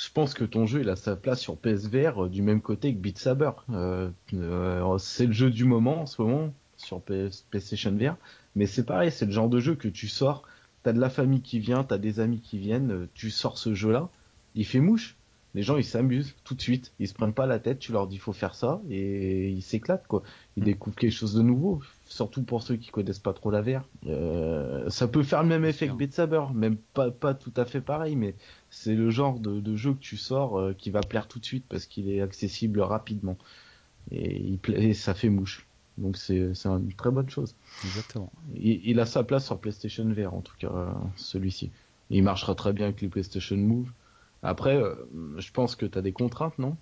je 0.00 0.10
pense 0.10 0.32
que 0.32 0.44
ton 0.44 0.64
jeu, 0.64 0.80
il 0.80 0.88
a 0.88 0.96
sa 0.96 1.14
place 1.14 1.40
sur 1.40 1.58
PSVR 1.58 2.24
euh, 2.24 2.28
du 2.30 2.40
même 2.40 2.62
côté 2.62 2.94
que 2.94 2.98
Beat 2.98 3.18
Saber. 3.18 3.50
Euh, 3.68 4.10
euh, 4.32 4.98
c'est 4.98 5.26
le 5.26 5.32
jeu 5.32 5.50
du 5.50 5.66
moment 5.66 6.00
en 6.02 6.06
ce 6.06 6.22
moment 6.22 6.54
sur 6.78 7.02
PS, 7.02 7.44
PlayStation 7.50 7.92
VR. 7.92 8.16
Mais 8.56 8.64
c'est 8.64 8.84
pareil, 8.84 9.12
c'est 9.12 9.26
le 9.26 9.32
genre 9.32 9.50
de 9.50 9.60
jeu 9.60 9.74
que 9.74 9.88
tu 9.88 10.08
sors, 10.08 10.44
t'as 10.82 10.94
de 10.94 11.00
la 11.00 11.10
famille 11.10 11.42
qui 11.42 11.58
vient, 11.58 11.84
t'as 11.84 11.98
des 11.98 12.18
amis 12.18 12.40
qui 12.40 12.58
viennent, 12.58 13.08
tu 13.12 13.30
sors 13.30 13.58
ce 13.58 13.74
jeu-là, 13.74 14.08
il 14.54 14.64
fait 14.64 14.80
mouche. 14.80 15.16
les 15.54 15.62
gens 15.62 15.76
ils 15.76 15.84
s'amusent 15.84 16.34
tout 16.44 16.54
de 16.54 16.62
suite, 16.62 16.92
ils 16.98 17.06
se 17.06 17.12
prennent 17.12 17.34
pas 17.34 17.46
la 17.46 17.58
tête, 17.58 17.78
tu 17.78 17.92
leur 17.92 18.06
dis 18.06 18.16
faut 18.16 18.32
faire 18.32 18.54
ça 18.54 18.80
et 18.88 19.50
ils 19.50 19.62
s'éclatent 19.62 20.06
quoi. 20.06 20.22
Ils 20.56 20.64
découvrent 20.64 20.96
quelque 20.96 21.12
chose 21.12 21.34
de 21.34 21.42
nouveau, 21.42 21.82
surtout 22.10 22.42
pour 22.42 22.62
ceux 22.62 22.76
qui 22.76 22.90
connaissent 22.90 23.18
pas 23.18 23.32
trop 23.32 23.50
la 23.50 23.62
VR. 23.62 23.82
Euh, 24.06 24.90
ça 24.90 25.08
peut 25.08 25.22
faire 25.22 25.42
le 25.42 25.48
même 25.48 25.64
effet 25.64 25.88
que 25.88 25.94
Beat 25.94 26.12
Saber, 26.12 26.42
même 26.52 26.76
pas 26.76 27.10
pas 27.10 27.32
tout 27.34 27.52
à 27.56 27.64
fait 27.64 27.80
pareil, 27.80 28.16
mais 28.16 28.34
c'est 28.68 28.94
le 28.94 29.10
genre 29.10 29.38
de, 29.38 29.60
de, 29.60 29.76
jeu 29.76 29.94
que 29.94 30.00
tu 30.00 30.16
sors 30.16 30.58
euh, 30.58 30.74
qui 30.74 30.90
va 30.90 31.00
plaire 31.00 31.28
tout 31.28 31.38
de 31.38 31.44
suite 31.44 31.64
parce 31.68 31.86
qu'il 31.86 32.10
est 32.10 32.20
accessible 32.20 32.80
rapidement 32.80 33.38
et, 34.10 34.38
il 34.38 34.74
et 34.74 34.92
ça 34.92 35.14
fait 35.14 35.30
mouche. 35.30 35.66
Donc 35.98 36.16
c'est 36.16 36.52
une 36.64 36.92
très 36.94 37.10
bonne 37.10 37.30
chose. 37.30 37.54
Exactement. 37.84 38.32
Il, 38.54 38.80
il, 38.84 39.00
a 39.00 39.06
sa 39.06 39.22
place 39.22 39.46
sur 39.46 39.58
PlayStation 39.58 40.04
VR 40.12 40.34
en 40.34 40.40
tout 40.40 40.54
cas 40.58 40.94
celui-ci. 41.16 41.70
Il 42.10 42.24
marchera 42.24 42.54
très 42.54 42.72
bien 42.72 42.86
avec 42.86 43.00
les 43.00 43.08
PlayStation 43.08 43.56
Move. 43.56 43.90
Après, 44.42 44.76
euh, 44.76 44.94
je 45.38 45.50
pense 45.52 45.76
que 45.76 45.86
tu 45.86 45.96
as 45.96 46.02
des 46.02 46.12
contraintes, 46.12 46.58
non? 46.58 46.76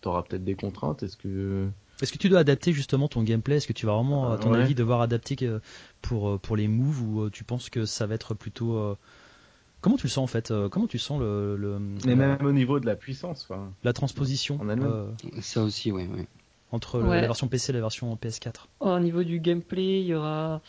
Tu 0.00 0.08
auras 0.08 0.22
peut-être 0.22 0.44
des 0.44 0.54
contraintes? 0.54 1.02
Est-ce 1.02 1.16
que 1.16 1.68
est-ce 2.00 2.12
que 2.12 2.18
tu 2.18 2.28
dois 2.28 2.40
adapter 2.40 2.72
justement 2.72 3.08
ton 3.08 3.22
gameplay? 3.22 3.56
Est-ce 3.56 3.66
que 3.66 3.72
tu 3.72 3.86
vas 3.86 3.94
vraiment, 3.94 4.32
à 4.32 4.38
ton 4.38 4.52
avis, 4.54 4.74
devoir 4.74 5.00
adapter 5.00 5.36
pour 6.00 6.40
pour 6.40 6.56
les 6.56 6.68
moves 6.68 7.02
ou 7.02 7.30
tu 7.30 7.44
penses 7.44 7.70
que 7.70 7.84
ça 7.84 8.06
va 8.06 8.14
être 8.14 8.34
plutôt 8.34 8.96
Comment 9.82 9.96
tu 9.96 10.06
le 10.06 10.10
sens 10.10 10.24
en 10.24 10.26
fait 10.28 10.52
Comment 10.70 10.86
tu 10.86 10.98
sens 10.98 11.20
le, 11.20 11.56
le 11.56 11.78
Mais 12.06 12.14
même 12.14 12.44
au 12.44 12.52
niveau 12.52 12.78
de 12.80 12.86
la 12.86 12.94
puissance, 12.94 13.48
la 13.82 13.92
transposition. 13.92 14.58
Euh, 14.62 15.10
ça 15.40 15.62
aussi, 15.62 15.90
oui. 15.90 16.08
oui. 16.12 16.24
Entre 16.70 17.00
la 17.00 17.20
version 17.20 17.48
PC 17.48 17.70
et 17.70 17.74
la 17.74 17.80
version 17.80 18.14
PS4. 18.14 18.66
au 18.80 18.98
niveau 19.00 19.24
du 19.24 19.40
gameplay, 19.40 20.00
il 20.00 20.06
y 20.06 20.14
aura 20.14 20.62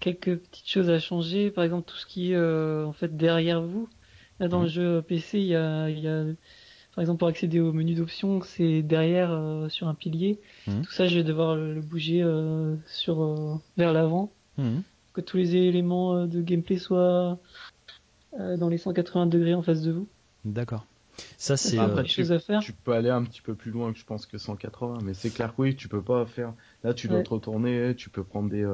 quelques 0.00 0.38
petites 0.38 0.68
choses 0.68 0.88
à 0.88 0.98
changer. 1.00 1.50
Par 1.50 1.64
exemple, 1.64 1.90
tout 1.90 1.96
ce 1.96 2.06
qui 2.06 2.32
est 2.32 2.38
en 2.38 2.92
fait 2.92 3.16
derrière 3.16 3.60
vous. 3.60 3.88
Là, 4.40 4.48
dans 4.48 4.60
le 4.60 4.66
mhm. 4.66 4.72
jeu 4.72 5.02
PC, 5.02 5.38
il 5.38 5.46
y 5.46 5.56
a, 5.56 5.88
il 5.88 6.00
y 6.00 6.08
a, 6.08 6.24
par 6.94 7.02
exemple, 7.02 7.18
pour 7.18 7.28
accéder 7.28 7.60
au 7.60 7.72
menu 7.72 7.94
d'options, 7.94 8.40
c'est 8.42 8.82
derrière 8.82 9.32
euh, 9.32 9.68
sur 9.68 9.88
un 9.88 9.94
pilier. 9.94 10.38
Mhm. 10.66 10.82
Tout 10.82 10.92
ça, 10.92 11.08
je 11.08 11.16
vais 11.16 11.24
devoir 11.24 11.56
le, 11.56 11.80
bouger 11.80 12.22
euh, 12.22 12.76
sur 12.86 13.22
euh, 13.22 13.56
vers 13.76 13.92
l'avant, 13.92 14.30
mhm. 14.58 14.82
que 15.12 15.20
tous 15.20 15.36
les 15.36 15.56
éléments 15.56 16.26
de 16.26 16.40
gameplay 16.40 16.78
soient 16.78 17.38
dans 18.38 18.68
les 18.68 18.78
180 18.78 19.26
degrés 19.26 19.54
en 19.54 19.62
face 19.62 19.82
de 19.82 19.92
vous. 19.92 20.08
D'accord. 20.44 20.84
Ça, 21.36 21.56
c'est 21.56 21.78
chose 22.08 22.32
à 22.32 22.40
faire. 22.40 22.60
Tu 22.60 22.72
peux 22.72 22.92
aller 22.92 23.10
un 23.10 23.22
petit 23.22 23.40
peu 23.40 23.54
plus 23.54 23.70
loin 23.70 23.92
que 23.92 23.98
je 23.98 24.04
pense 24.04 24.26
que 24.26 24.38
180, 24.38 24.98
mais 25.04 25.14
c'est 25.14 25.30
clair 25.30 25.54
que 25.54 25.62
oui, 25.62 25.76
tu 25.76 25.86
peux 25.86 26.02
pas 26.02 26.26
faire. 26.26 26.52
Là, 26.82 26.94
tu 26.94 27.06
dois 27.06 27.22
te 27.22 27.30
retourner, 27.30 27.94
tu 27.96 28.10
peux 28.10 28.24
prendre 28.24 28.50
des 28.50 28.66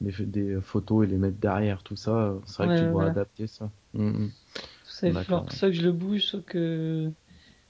des, 0.00 0.58
photos 0.62 1.06
et 1.06 1.10
les 1.10 1.16
mettre 1.16 1.38
derrière, 1.38 1.82
tout 1.82 1.96
ça. 1.96 2.34
C'est 2.46 2.62
vrai 2.62 2.76
que 2.76 2.84
tu 2.84 2.90
dois 2.90 3.06
adapter 3.06 3.46
ça. 3.46 3.70
Mm, 3.94 4.08
mm. 4.08 4.30
Ça 4.86 5.10
va 5.10 5.22
falloir 5.22 5.52
ça 5.52 5.68
que 5.68 5.74
je 5.74 5.82
le 5.82 5.92
bouge, 5.92 6.24
sauf 6.24 6.44
que 6.44 7.10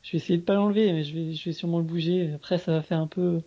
je 0.08 0.12
vais 0.12 0.18
essayer 0.18 0.38
de 0.38 0.44
pas 0.44 0.54
l'enlever, 0.54 0.90
mais 0.90 1.04
je 1.04 1.14
vais, 1.14 1.32
je 1.34 1.44
vais 1.44 1.52
sûrement 1.52 1.78
le 1.78 1.84
bouger. 1.84 2.32
Après, 2.34 2.56
ça 2.56 2.72
va 2.72 2.80
faire 2.80 2.98
un 2.98 3.06
peu. 3.06 3.42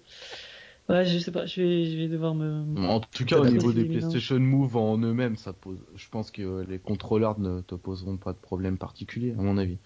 Ouais, 0.89 1.05
je 1.05 1.17
sais 1.17 1.31
pas, 1.31 1.47
je 1.47 1.59
vais, 1.59 1.85
je 1.85 1.97
vais 1.97 2.07
devoir 2.07 2.35
me. 2.35 2.85
En 2.87 2.99
tout 2.99 3.25
cas, 3.25 3.39
au 3.39 3.47
niveau 3.47 3.73
des 3.73 3.83
PlayStation 3.83 4.39
Move 4.39 4.77
en 4.77 4.99
eux-mêmes, 4.99 5.37
ça 5.37 5.53
pose. 5.53 5.79
Je 5.95 6.07
pense 6.09 6.29
que 6.29 6.63
les 6.69 6.77
contrôleurs 6.77 7.39
ne 7.39 7.61
te 7.61 7.73
poseront 7.73 8.17
pas 8.17 8.33
de 8.33 8.37
problème 8.37 8.77
particulier, 8.77 9.33
à 9.39 9.41
mon 9.41 9.57
avis. 9.57 9.79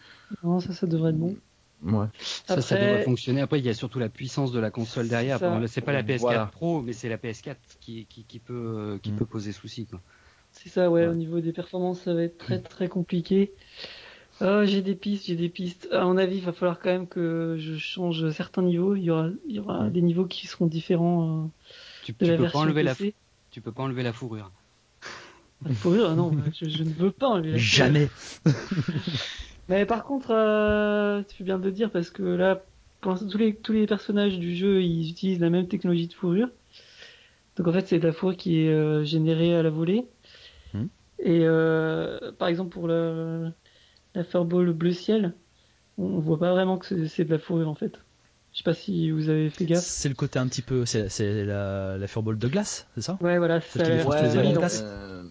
Non, 0.44 0.60
ça, 0.60 0.74
ça 0.74 0.86
devrait 0.86 1.12
être 1.12 1.18
bon. 1.18 1.38
Ouais. 1.86 2.08
Ça, 2.20 2.62
ça 2.62 2.76
devrait 2.76 3.04
fonctionner. 3.04 3.40
Après, 3.40 3.60
il 3.60 3.66
y 3.66 3.70
a 3.70 3.74
surtout 3.74 4.00
la 4.00 4.10
puissance 4.10 4.52
de 4.52 4.60
la 4.60 4.70
console 4.70 5.08
derrière. 5.08 5.40
C'est 5.68 5.82
pas 5.82 5.94
la 5.94 6.04
PS4 6.04 6.50
Pro, 6.50 6.82
mais 6.82 6.92
c'est 6.92 7.08
la 7.08 7.18
PS4 7.18 7.56
qui, 7.80 8.06
qui, 8.06 8.26
qui 8.26 8.40
peut, 8.40 9.00
qui 9.02 9.14
mm. 9.14 9.16
peut 9.16 9.26
poser 9.26 9.54
souci. 9.54 9.86
Quoi. 9.86 10.02
C'est 10.52 10.70
ça, 10.70 10.90
ouais, 10.90 11.08
Au 11.08 11.14
niveau 11.14 11.40
des 11.40 11.54
performances, 11.54 12.02
ça 12.02 12.14
va 12.14 12.24
être 12.24 12.38
très 12.38 12.60
très 12.62 12.90
compliqué. 12.90 13.54
Oh, 14.42 14.62
j'ai 14.66 14.82
des 14.82 14.96
pistes, 14.96 15.28
j'ai 15.28 15.36
des 15.36 15.50
pistes. 15.50 15.88
À 15.92 16.04
mon 16.04 16.18
avis, 16.18 16.38
il 16.38 16.44
va 16.44 16.52
falloir 16.52 16.80
quand 16.80 16.90
même 16.90 17.08
que 17.08 17.56
je 17.58 17.78
change 17.78 18.30
certains 18.32 18.64
niveaux. 18.64 18.96
Il 18.96 19.04
y 19.04 19.12
aura, 19.12 19.30
il 19.48 19.56
y 19.56 19.60
aura 19.60 19.90
des 19.90 20.02
niveaux 20.02 20.26
qui 20.26 20.48
seront 20.48 20.66
différents 20.66 21.46
euh, 21.46 21.48
tu, 22.04 22.14
de 22.14 22.26
la 22.26 22.36
peux 22.36 22.42
version 22.44 22.60
pas 22.60 22.66
enlever 22.66 22.84
La, 22.84 22.96
tu 23.52 23.62
peux 23.62 23.72
pas 23.72 23.84
enlever 23.84 24.04
la 24.04 24.12
fourrure. 24.12 24.52
La 25.66 25.74
fourrure, 25.74 26.16
non, 26.16 26.32
je, 26.52 26.84
ne 26.84 26.90
veux 26.90 27.12
pas 27.12 27.28
enlever 27.28 27.54
la 27.54 27.58
fourrure. 27.58 27.70
Jamais. 27.70 28.10
Mais 29.70 29.86
par 29.86 30.04
contre, 30.04 30.32
euh, 30.32 31.24
tu 31.28 31.38
fais 31.38 31.44
bien 31.46 31.58
de 31.58 31.64
le 31.64 31.72
dire 31.72 31.90
parce 31.90 32.10
que 32.10 32.24
là, 32.24 32.62
tous 33.02 33.38
les 33.38 33.56
tous 33.56 33.72
les 33.72 33.88
personnages 33.88 34.38
du 34.38 34.56
jeu, 34.56 34.84
ils 34.84 35.10
utilisent 35.10 35.40
la 35.40 35.50
même 35.50 35.68
technologie 35.68 36.08
de 36.08 36.14
fourrure. 36.14 36.50
Donc 37.56 37.68
en 37.68 37.72
fait, 37.72 37.88
c'est 37.88 38.00
de 38.00 38.08
la 38.08 38.14
fourrure 38.14 38.36
qui 38.36 38.60
est 38.60 38.70
euh, 38.70 39.06
générée 39.06 39.56
à 39.56 39.64
la 39.64 39.70
volée. 39.70 40.06
Hmm. 40.74 40.88
Et 41.20 41.42
euh, 41.44 42.34
par 42.34 42.50
exemple 42.50 42.72
pour 42.72 42.88
la, 42.88 43.52
la 44.16 44.24
Furball 44.24 44.72
bleu 44.74 44.94
ciel, 44.94 45.34
on, 45.98 46.20
voit 46.20 46.40
pas 46.40 46.52
vraiment 46.52 46.78
que 46.78 47.08
c'est 47.08 47.26
de 47.26 47.32
la 47.32 47.40
fourrure 47.40 47.70
en 47.70 47.76
fait. 47.76 48.00
Je 48.52 48.60
sais 48.60 48.64
pas 48.64 48.74
si 48.74 49.12
vous 49.12 49.30
avez 49.30 49.50
fait 49.50 49.66
gaffe. 49.66 49.84
C'est 49.84 50.08
le 50.08 50.16
côté 50.16 50.40
un 50.40 50.48
petit 50.48 50.62
peu, 50.62 50.86
c'est 50.86 51.10
la, 51.46 51.98
la 51.98 52.08
Furball 52.08 52.38
de 52.38 52.48
glace, 52.48 52.88
c'est 52.96 53.02
ça? 53.02 53.18
Ouais, 53.22 53.38
voilà. 53.38 53.60
C'est 53.60 53.82
euh, 53.82 55.24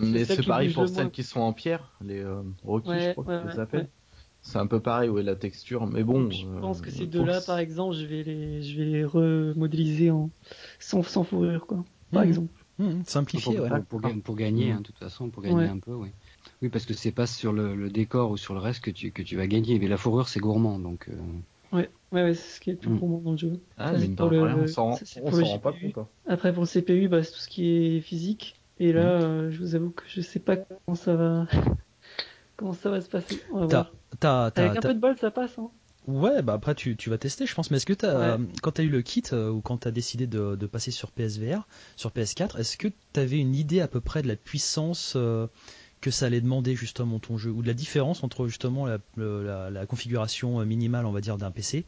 mais 0.00 0.24
c'est 0.24 0.46
pareil 0.46 0.72
pour 0.72 0.88
celles 0.88 1.10
qui 1.10 1.24
sont 1.24 1.40
en 1.40 1.52
pierre, 1.52 1.92
les 2.00 2.20
euh, 2.20 2.42
je 2.62 3.12
crois 3.12 3.24
qu'ils 3.24 3.50
les 3.50 3.58
appellent. 3.58 3.88
C'est 4.40 4.58
un 4.58 4.66
peu 4.66 4.80
pareil, 4.80 5.10
ouais, 5.10 5.22
la 5.22 5.34
texture, 5.34 5.86
mais 5.86 6.04
bon. 6.04 6.30
je 6.30 6.46
pense 6.60 6.80
que 6.80 6.90
ces 6.90 7.06
deux-là, 7.06 7.40
par 7.40 7.58
exemple, 7.58 7.96
je 7.96 8.06
vais 8.06 8.22
les, 8.22 8.62
je 8.62 8.78
vais 8.78 8.84
les 8.84 9.04
remodéliser 9.04 10.10
en 10.10 10.30
sans, 10.78 11.02
sans 11.02 11.24
fourrure, 11.24 11.66
quoi. 11.66 11.84
Par 12.12 12.22
mhm. 12.22 12.28
exemple. 12.28 12.52
Mmh, 12.78 13.02
simplifié, 13.06 13.56
pour, 13.88 14.02
ouais. 14.02 14.14
pour, 14.22 14.36
gagner, 14.36 14.70
hein, 14.70 14.78
de 14.78 14.84
toute 14.84 14.98
façon, 14.98 15.30
pour 15.30 15.42
gagner 15.42 15.66
un 15.66 15.80
peu, 15.80 15.94
oui. 15.94 16.10
Oui, 16.62 16.68
parce 16.68 16.86
que 16.86 16.94
c'est 16.94 17.12
pas 17.12 17.26
sur 17.26 17.52
le, 17.52 17.88
décor 17.88 18.30
ou 18.30 18.36
sur 18.36 18.54
le 18.54 18.60
reste 18.60 18.82
que 18.82 18.90
tu, 18.90 19.12
que 19.12 19.22
tu 19.22 19.36
vas 19.36 19.46
gagner. 19.46 19.78
Mais 19.78 19.88
la 19.88 19.96
fourrure, 19.96 20.28
c'est 20.28 20.40
gourmand, 20.40 20.78
donc. 20.78 21.08
Euh... 21.08 21.76
Ouais, 21.76 21.90
ouais, 22.12 22.34
c'est 22.34 22.56
ce 22.56 22.60
qui 22.60 22.70
est 22.70 22.72
le 22.74 22.78
plus 22.78 22.90
mmh. 22.90 22.98
gourmand 22.98 23.18
dans 23.18 23.32
le 23.32 23.36
jeu. 23.36 23.60
Ah, 23.76 23.92
mais 23.92 24.08
pour 24.08 24.30
le, 24.30 24.40
on 24.40 24.66
s'en 24.66 24.90
rend 24.90 25.58
pas 25.58 25.72
compte. 25.72 25.98
Hein. 25.98 26.08
Après, 26.26 26.52
pour 26.52 26.64
le 26.64 26.68
CPU, 26.68 27.08
bah, 27.08 27.22
c'est 27.22 27.32
tout 27.32 27.38
ce 27.38 27.48
qui 27.48 27.68
est 27.68 28.00
physique. 28.00 28.56
Et 28.80 28.92
là, 28.92 29.18
mmh. 29.18 29.22
euh, 29.22 29.50
je 29.50 29.58
vous 29.58 29.74
avoue 29.74 29.90
que 29.90 30.04
je 30.08 30.20
sais 30.20 30.38
pas 30.38 30.56
comment 30.56 30.96
ça 30.96 31.14
va, 31.14 31.46
comment 32.56 32.72
ça 32.72 32.90
va 32.90 33.00
se 33.00 33.08
passer. 33.08 33.40
On 33.52 33.66
va 33.66 33.66
voir. 33.66 33.92
Avec 34.56 34.76
un 34.76 34.80
peu 34.80 34.94
de 34.94 35.00
bol, 35.00 35.16
ça 35.18 35.30
passe. 35.30 35.58
Hein. 35.58 35.70
Ouais, 36.08 36.40
bah 36.40 36.54
après 36.54 36.74
tu, 36.74 36.96
tu 36.96 37.10
vas 37.10 37.18
tester, 37.18 37.44
je 37.44 37.54
pense. 37.54 37.70
Mais 37.70 37.76
est-ce 37.76 37.84
que 37.84 38.06
as, 38.06 38.38
quand 38.62 38.72
tu 38.72 38.80
as 38.80 38.84
eu 38.84 38.88
le 38.88 39.02
kit 39.02 39.22
euh, 39.34 39.50
ou 39.50 39.60
quand 39.60 39.78
tu 39.78 39.88
as 39.88 39.90
décidé 39.90 40.26
de, 40.26 40.56
de, 40.56 40.66
passer 40.66 40.90
sur 40.90 41.10
PSVR, 41.10 41.68
sur 41.96 42.10
PS4, 42.10 42.58
est-ce 42.58 42.78
que 42.78 42.88
tu 42.88 43.20
avais 43.20 43.38
une 43.38 43.54
idée 43.54 43.82
à 43.82 43.88
peu 43.88 44.00
près 44.00 44.22
de 44.22 44.28
la 44.28 44.36
puissance 44.36 45.12
euh, 45.16 45.46
que 46.00 46.10
ça 46.10 46.26
allait 46.26 46.40
demander 46.40 46.74
justement 46.74 47.18
ton 47.18 47.38
jeu 47.38 47.50
ou 47.50 47.62
de 47.62 47.66
la 47.66 47.74
différence 47.74 48.22
entre 48.22 48.46
justement 48.46 48.86
la, 48.86 48.98
la, 49.16 49.86
configuration 49.86 50.60
euh, 50.60 50.64
minimale, 50.64 51.06
on 51.06 51.12
va 51.12 51.20
dire, 51.20 51.38
d'un 51.38 51.50
PC 51.50 51.84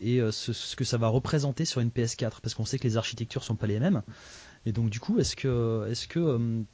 et 0.00 0.20
ce, 0.30 0.54
ce, 0.54 0.76
que 0.76 0.84
ça 0.84 0.96
va 0.96 1.08
représenter 1.08 1.66
sur 1.66 1.82
une 1.82 1.90
PS4 1.90 2.40
Parce 2.42 2.54
qu'on 2.54 2.64
sait 2.64 2.78
que 2.78 2.84
les 2.84 2.96
architectures 2.96 3.44
sont 3.44 3.54
pas 3.54 3.66
les 3.66 3.78
mêmes. 3.78 4.02
Et 4.64 4.72
donc 4.72 4.88
du 4.88 4.98
coup, 4.98 5.18
est-ce 5.18 5.36
que, 5.36 5.86
est-ce 5.90 6.08
que 6.08 6.64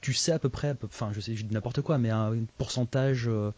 tu 0.00 0.14
sais 0.14 0.32
à 0.32 0.38
peu 0.38 0.48
près, 0.48 0.76
enfin 0.84 1.10
je 1.12 1.20
sais, 1.20 1.36
je 1.36 1.44
dis 1.44 1.54
n'importe 1.54 1.82
quoi, 1.82 1.98
mais 1.98 2.10
un, 2.10 2.44
pourcentage 2.58 3.28
euh, 3.28 3.52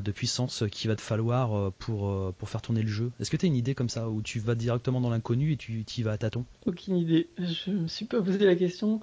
de 0.00 0.12
puissance 0.12 0.64
qu'il 0.70 0.88
va 0.90 0.96
te 0.96 1.00
falloir 1.00 1.54
euh, 1.54 1.72
pour, 1.78 2.08
euh, 2.08 2.34
pour 2.36 2.48
faire 2.48 2.62
tourner 2.62 2.82
le 2.82 2.88
jeu 2.88 3.10
Est-ce 3.20 3.30
que 3.30 3.36
tu 3.36 3.46
as 3.46 3.48
une 3.48 3.56
idée 3.56 3.74
comme 3.74 3.88
ça, 3.88 4.08
où 4.08 4.22
tu 4.22 4.40
vas 4.40 4.54
directement 4.54 5.00
dans 5.00 5.10
l'inconnu 5.10 5.52
et 5.52 5.56
tu 5.56 5.84
y 5.96 6.02
vas 6.02 6.12
à 6.12 6.18
tâtons? 6.18 6.44
Aucune 6.66 6.96
idée. 6.96 7.28
Je 7.38 7.70
me 7.70 7.88
suis 7.88 8.04
pas 8.04 8.20
posé 8.22 8.44
la 8.44 8.56
question. 8.56 9.00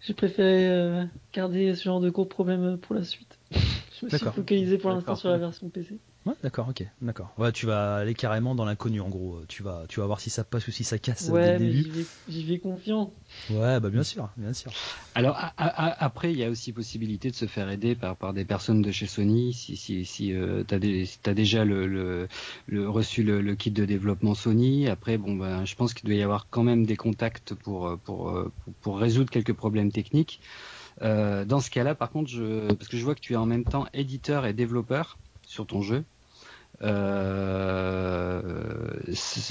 J'ai 0.00 0.14
préféré 0.14 1.06
garder 1.32 1.74
ce 1.74 1.84
genre 1.84 2.00
de 2.00 2.10
gros 2.10 2.24
problèmes 2.24 2.78
pour 2.78 2.94
la 2.94 3.04
suite. 3.04 3.38
Je 3.52 4.06
me 4.06 4.10
suis 4.10 4.18
focalisé 4.18 4.78
pour 4.78 4.90
l'instant 4.90 5.16
sur 5.16 5.30
la 5.30 5.38
version 5.38 5.68
PC. 5.68 5.98
Ouais, 6.26 6.34
d'accord, 6.42 6.68
ok, 6.68 6.84
d'accord. 7.00 7.32
Ouais, 7.38 7.52
tu 7.52 7.66
vas 7.66 7.96
aller 7.96 8.14
carrément 8.14 8.56
dans 8.56 8.64
l'inconnu 8.64 9.00
en 9.00 9.08
gros. 9.08 9.38
Tu 9.48 9.62
vas, 9.62 9.84
tu 9.88 10.00
vas 10.00 10.06
voir 10.06 10.18
si 10.18 10.28
ça 10.28 10.42
passe 10.42 10.66
ou 10.66 10.72
si 10.72 10.82
ça 10.82 10.98
casse 10.98 11.30
ouais, 11.30 11.40
dès 11.40 11.52
le 11.52 11.72
début. 11.72 12.04
J'y 12.28 12.44
vais, 12.44 12.58
confiant. 12.58 13.12
Ouais, 13.50 13.78
bah 13.78 13.90
bien 13.90 14.02
sûr, 14.02 14.28
bien 14.36 14.52
sûr. 14.52 14.72
Alors 15.14 15.38
après, 15.56 16.32
il 16.32 16.38
y 16.38 16.42
a 16.42 16.50
aussi 16.50 16.72
possibilité 16.72 17.30
de 17.30 17.36
se 17.36 17.46
faire 17.46 17.70
aider 17.70 17.94
par, 17.94 18.16
par 18.16 18.32
des 18.32 18.44
personnes 18.44 18.82
de 18.82 18.90
chez 18.90 19.06
Sony. 19.06 19.52
Si, 19.52 19.76
si, 19.76 20.04
si 20.04 20.32
euh, 20.32 20.64
t'as 20.64 20.76
as 20.76 21.34
déjà 21.34 21.64
le, 21.64 21.86
le, 21.86 22.26
le 22.66 22.88
reçu 22.88 23.22
le, 23.22 23.40
le, 23.40 23.54
kit 23.54 23.70
de 23.70 23.84
développement 23.84 24.34
Sony. 24.34 24.88
Après, 24.88 25.18
bon, 25.18 25.36
ben, 25.36 25.64
je 25.64 25.76
pense 25.76 25.94
qu'il 25.94 26.08
doit 26.08 26.18
y 26.18 26.22
avoir 26.22 26.48
quand 26.50 26.64
même 26.64 26.86
des 26.86 26.96
contacts 26.96 27.54
pour, 27.54 27.96
pour, 28.04 28.32
pour, 28.64 28.74
pour 28.80 28.98
résoudre 28.98 29.30
quelques 29.30 29.54
problèmes 29.54 29.92
techniques. 29.92 30.40
Euh, 31.02 31.44
dans 31.44 31.60
ce 31.60 31.70
cas-là, 31.70 31.94
par 31.94 32.10
contre, 32.10 32.30
je, 32.30 32.72
parce 32.74 32.88
que 32.88 32.96
je 32.96 33.04
vois 33.04 33.14
que 33.14 33.20
tu 33.20 33.34
es 33.34 33.36
en 33.36 33.46
même 33.46 33.64
temps 33.64 33.86
éditeur 33.94 34.44
et 34.44 34.54
développeur 34.54 35.18
sur 35.46 35.66
ton 35.66 35.82
jeu. 35.82 36.04
Euh, 36.82 38.42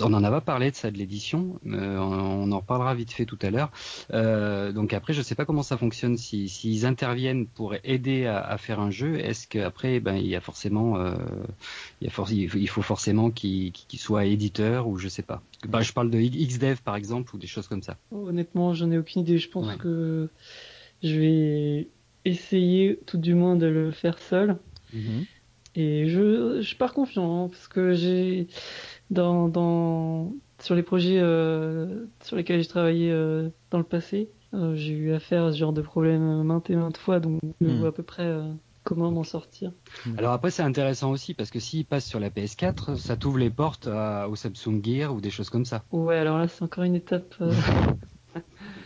on 0.02 0.14
en 0.14 0.24
a 0.24 0.30
pas 0.30 0.42
parlé 0.42 0.72
de 0.72 0.76
ça 0.76 0.92
de 0.92 0.98
l'édition, 0.98 1.60
on, 1.66 2.52
en 2.52 2.60
reparlera 2.60 2.94
vite 2.94 3.12
fait 3.12 3.26
tout 3.26 3.40
à 3.42 3.50
l'heure. 3.50 3.72
Euh, 4.14 4.72
donc 4.72 4.94
après, 4.94 5.14
je 5.14 5.22
sais 5.22 5.36
pas 5.36 5.46
comment 5.46 5.64
ça 5.64 5.78
fonctionne. 5.78 6.18
S'ils 6.18 6.50
si, 6.50 6.86
interviennent 6.86 7.48
pour 7.48 7.74
aider 7.84 8.26
à, 8.26 8.58
faire 8.58 8.80
un 8.80 8.92
jeu, 8.92 9.20
est-ce 9.20 9.48
qu'après, 9.48 10.00
ben 10.00 10.16
il 10.16 10.28
y 10.28 10.36
a 10.36 10.42
forcément, 10.42 10.98
euh, 10.98 11.16
il, 12.02 12.08
y 12.08 12.10
a 12.10 12.26
il, 12.56 12.70
faut, 12.70 12.82
forcément 12.82 13.32
qu'il 13.32 13.74
soit 13.96 14.26
éditeur 14.26 14.88
ou 14.88 14.98
je 14.98 15.08
sais 15.08 15.24
pas. 15.24 15.42
Bah, 15.68 15.82
je 15.82 15.94
parle 15.94 16.12
de 16.12 16.20
XDev 16.20 16.82
par 16.84 16.96
exemple 16.96 17.36
ou 17.36 17.40
des 17.40 17.48
choses 17.48 17.68
comme 17.68 17.82
ça. 17.82 17.98
Honnêtement, 18.12 18.74
j'en 18.74 18.92
ai 18.92 18.98
aucune 18.98 19.24
idée. 19.24 19.38
Je 19.38 19.50
pense 19.50 19.76
que 19.78 20.30
je 21.04 21.20
vais 21.20 21.88
essayer 22.24 23.00
tout 23.06 23.18
du 23.18 23.34
moins 23.34 23.56
de 23.56 23.68
le 23.68 23.92
faire 23.92 24.20
seul. 24.20 24.58
Mm-hmm. 24.94 25.26
Et 25.76 26.08
je, 26.08 26.62
je 26.62 26.76
pars 26.78 26.94
confiant 26.94 27.46
hein, 27.46 27.50
parce 27.50 27.68
que 27.68 27.94
j'ai 27.94 28.48
dans, 29.10 29.50
dans 29.50 30.34
sur 30.62 30.76
les 30.76 30.84
projets 30.84 31.20
euh, 31.20 32.08
sur 32.24 32.38
lesquels 32.38 32.62
j'ai 32.62 32.68
travaillé 32.70 33.12
euh, 33.12 33.50
dans 33.72 33.78
le 33.80 33.84
passé, 33.84 34.32
euh, 34.54 34.76
j'ai 34.76 34.94
eu 34.94 35.14
affaire 35.14 35.46
à 35.46 35.52
ce 35.54 35.58
genre 35.58 35.74
de 35.74 35.82
problème 35.82 36.44
maintes 36.44 36.70
et 36.70 36.76
maintes 36.76 36.98
fois, 36.98 37.20
donc 37.20 37.42
je 37.62 37.68
Hmm. 37.68 37.80
vois 37.80 37.90
à 37.90 37.92
peu 37.92 38.04
près 38.04 38.42
comment 38.84 39.12
m'en 39.12 39.24
sortir. 39.26 39.74
Alors 40.18 40.34
après 40.34 40.52
c'est 40.52 40.64
intéressant 40.64 41.12
aussi 41.12 41.34
parce 41.34 41.52
que 41.52 41.60
s'il 41.60 41.86
passe 41.86 42.06
sur 42.06 42.20
la 42.20 42.30
PS4, 42.30 42.96
ça 42.98 43.18
t'ouvre 43.18 43.38
les 43.38 43.50
portes 43.50 43.88
à- 43.88 44.28
au 44.30 44.36
Samsung 44.36 44.82
Gear 44.84 45.14
ou 45.14 45.22
des 45.22 45.30
choses 45.30 45.50
comme 45.50 45.66
ça. 45.66 45.86
Ouais, 45.92 46.18
alors 46.18 46.38
là 46.38 46.48
c'est 46.48 46.64
encore 46.64 46.84
une 46.84 46.96
étape. 46.96 47.36
euh, 47.42 47.56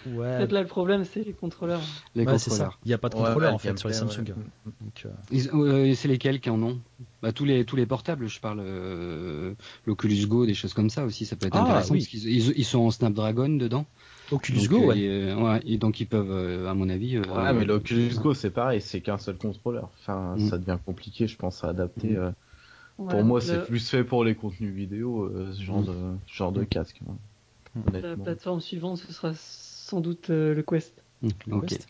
Ouais, 0.05 0.37
fait 0.39 0.51
là 0.51 0.61
le 0.61 0.67
problème 0.67 1.03
c'est 1.03 1.23
les 1.23 1.33
contrôleurs. 1.33 1.81
Les 2.15 2.25
ouais, 2.25 2.37
c'est 2.37 2.49
ça. 2.49 2.65
contrôleurs. 2.65 2.79
Il 2.85 2.87
n'y 2.89 2.93
a 2.93 2.97
pas 2.97 3.09
de 3.09 3.15
contrôleur 3.15 3.49
ouais, 3.49 3.55
en 3.55 3.57
fait 3.57 3.77
sur 3.77 3.89
les 3.89 3.93
Samsung. 3.95 4.19
ouais. 4.19 4.33
Donc, 4.81 5.05
euh, 5.05 5.09
Ils- 5.31 5.49
euh, 5.53 5.93
c'est 5.95 6.07
lesquels 6.07 6.39
qui 6.39 6.49
en 6.49 6.61
ont? 6.63 6.77
Bah, 7.21 7.31
tous 7.31 7.45
les 7.45 7.65
tous 7.65 7.75
les 7.75 7.85
portables, 7.85 8.27
je 8.27 8.39
parle 8.39 8.59
euh, 8.61 9.53
l'Oculus 9.85 10.25
Go, 10.27 10.45
des 10.45 10.53
choses 10.53 10.73
comme 10.73 10.89
ça 10.89 11.05
aussi, 11.05 11.25
ça 11.25 11.35
peut 11.35 11.47
être 11.47 11.55
Ah, 11.55 11.63
intéressant 11.63 11.93
oui. 11.93 11.99
parce 11.99 12.07
qu'ils 12.09 12.27
ils, 12.29 12.53
ils 12.57 12.65
sont 12.65 12.79
en 12.79 12.91
Snapdragon 12.91 13.49
dedans. 13.49 13.85
Oculus 14.31 14.59
Donc, 14.61 14.69
Go, 14.69 14.83
euh, 14.83 14.87
ouais. 14.87 14.99
et, 14.99 15.09
euh, 15.09 15.35
ouais, 15.35 15.59
et 15.65 15.77
donc 15.77 15.99
ils 15.99 16.05
peuvent, 16.07 16.31
euh, 16.31 16.69
à 16.69 16.73
mon 16.73 16.87
avis. 16.89 17.17
euh, 17.17 17.21
Ouais, 17.21 17.53
mais 17.53 17.65
l'Oculus 17.65 18.11
Go, 18.21 18.33
c'est 18.33 18.51
pareil, 18.51 18.81
c'est 18.81 19.01
qu'un 19.01 19.17
seul 19.17 19.37
contrôleur. 19.37 19.89
Enfin, 19.99 20.35
Mm. 20.37 20.49
ça 20.49 20.57
devient 20.57 20.77
compliqué, 20.85 21.27
je 21.27 21.35
pense, 21.35 21.63
à 21.63 21.69
adapter. 21.69 22.09
Mm. 22.11 22.17
euh. 22.17 22.31
Ouais, 22.99 23.07
Pour 23.11 23.23
moi, 23.23 23.39
c'est 23.41 23.65
plus 23.65 23.89
fait 23.89 24.03
pour 24.03 24.23
les 24.25 24.35
contenus 24.35 24.73
vidéo, 24.73 25.23
euh, 25.23 25.51
ce 25.53 25.61
genre 25.63 25.81
Mm. 25.81 25.85
de, 25.85 25.93
ce 26.27 26.33
genre 26.35 26.51
de 26.51 26.63
casque. 26.63 26.99
Mm. 27.75 27.81
La 28.01 28.15
plateforme 28.17 28.61
suivante 28.61 28.97
ce 28.97 29.13
sera 29.13 29.33
sans 29.35 30.01
doute 30.01 30.29
euh, 30.29 30.53
le 30.53 30.63
Quest. 30.63 30.93
Hmm, 31.21 31.29
Le. 31.47 31.61
Quest. 31.61 31.87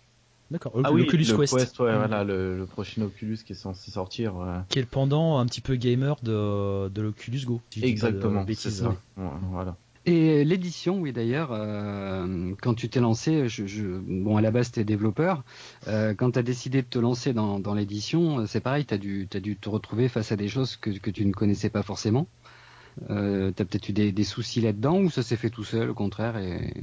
D'accord. 0.52 0.74
Ah 0.84 0.92
oui, 0.92 1.02
L'Oculus 1.04 1.26
le 1.30 1.38
Quest. 1.38 1.80
ouais, 1.80 1.92
Mm. 1.94 1.98
voilà, 1.98 2.24
le, 2.24 2.58
le 2.58 2.66
prochain 2.66 3.02
Oculus 3.04 3.38
qui 3.46 3.54
est 3.54 3.56
censé 3.56 3.92
sortir. 3.92 4.36
ouais. 4.36 4.58
Qui 4.70 4.80
est 4.80 4.84
le 4.84 4.88
pendant 4.88 5.38
un 5.38 5.46
petit 5.46 5.62
peu 5.62 5.76
gamer 5.76 6.16
de, 6.24 6.90
de 6.90 7.02
l'Oculus 7.02 7.42
Go. 7.46 7.62
si 7.70 7.84
Exactement, 7.86 8.42
c'est 8.42 8.48
bêtises. 8.48 8.82
ça. 8.82 8.90
Ouais, 9.18 9.30
voilà. 9.52 9.76
Et 10.06 10.44
l'édition, 10.46 11.00
oui 11.02 11.12
d'ailleurs, 11.14 11.50
euh, 11.52 12.54
quand 12.62 12.74
tu 12.74 12.90
t'es 12.90 13.00
lancé, 13.02 13.48
je, 13.48 13.68
je, 13.68 13.86
bon 13.86 14.38
à 14.38 14.42
la 14.42 14.50
base 14.50 14.72
t'es 14.72 14.84
développeur, 14.84 15.44
euh, 15.88 16.16
quand 16.16 16.32
tu 16.32 16.40
as 16.40 16.42
décidé 16.44 16.82
de 16.82 16.88
te 16.88 16.98
lancer 16.98 17.34
dans, 17.34 17.60
dans 17.60 17.76
l'édition, 17.76 18.40
euh, 18.40 18.46
c'est 18.48 18.62
pareil, 18.62 18.86
tu 18.86 18.94
as 18.94 18.98
dû, 18.98 19.28
t'as 19.30 19.42
dû 19.42 19.56
te 19.56 19.70
retrouver 19.70 20.08
face 20.08 20.32
à 20.32 20.36
des 20.36 20.48
choses 20.48 20.78
que, 20.78 20.90
que 20.98 21.12
tu 21.12 21.26
ne 21.26 21.34
connaissais 21.34 21.70
pas 21.70 21.84
forcément. 21.84 22.28
Euh, 23.10 23.52
tu 23.56 23.62
as 23.62 23.66
peut-être 23.66 23.90
eu 23.90 23.94
des, 23.94 24.12
des 24.12 24.24
soucis 24.24 24.62
là-dedans 24.62 25.00
ou 25.00 25.10
ça 25.10 25.24
s'est 25.24 25.38
fait 25.38 25.50
tout 25.50 25.64
seul 25.64 25.90
au 25.90 25.94
contraire 25.94 26.38
et... 26.38 26.74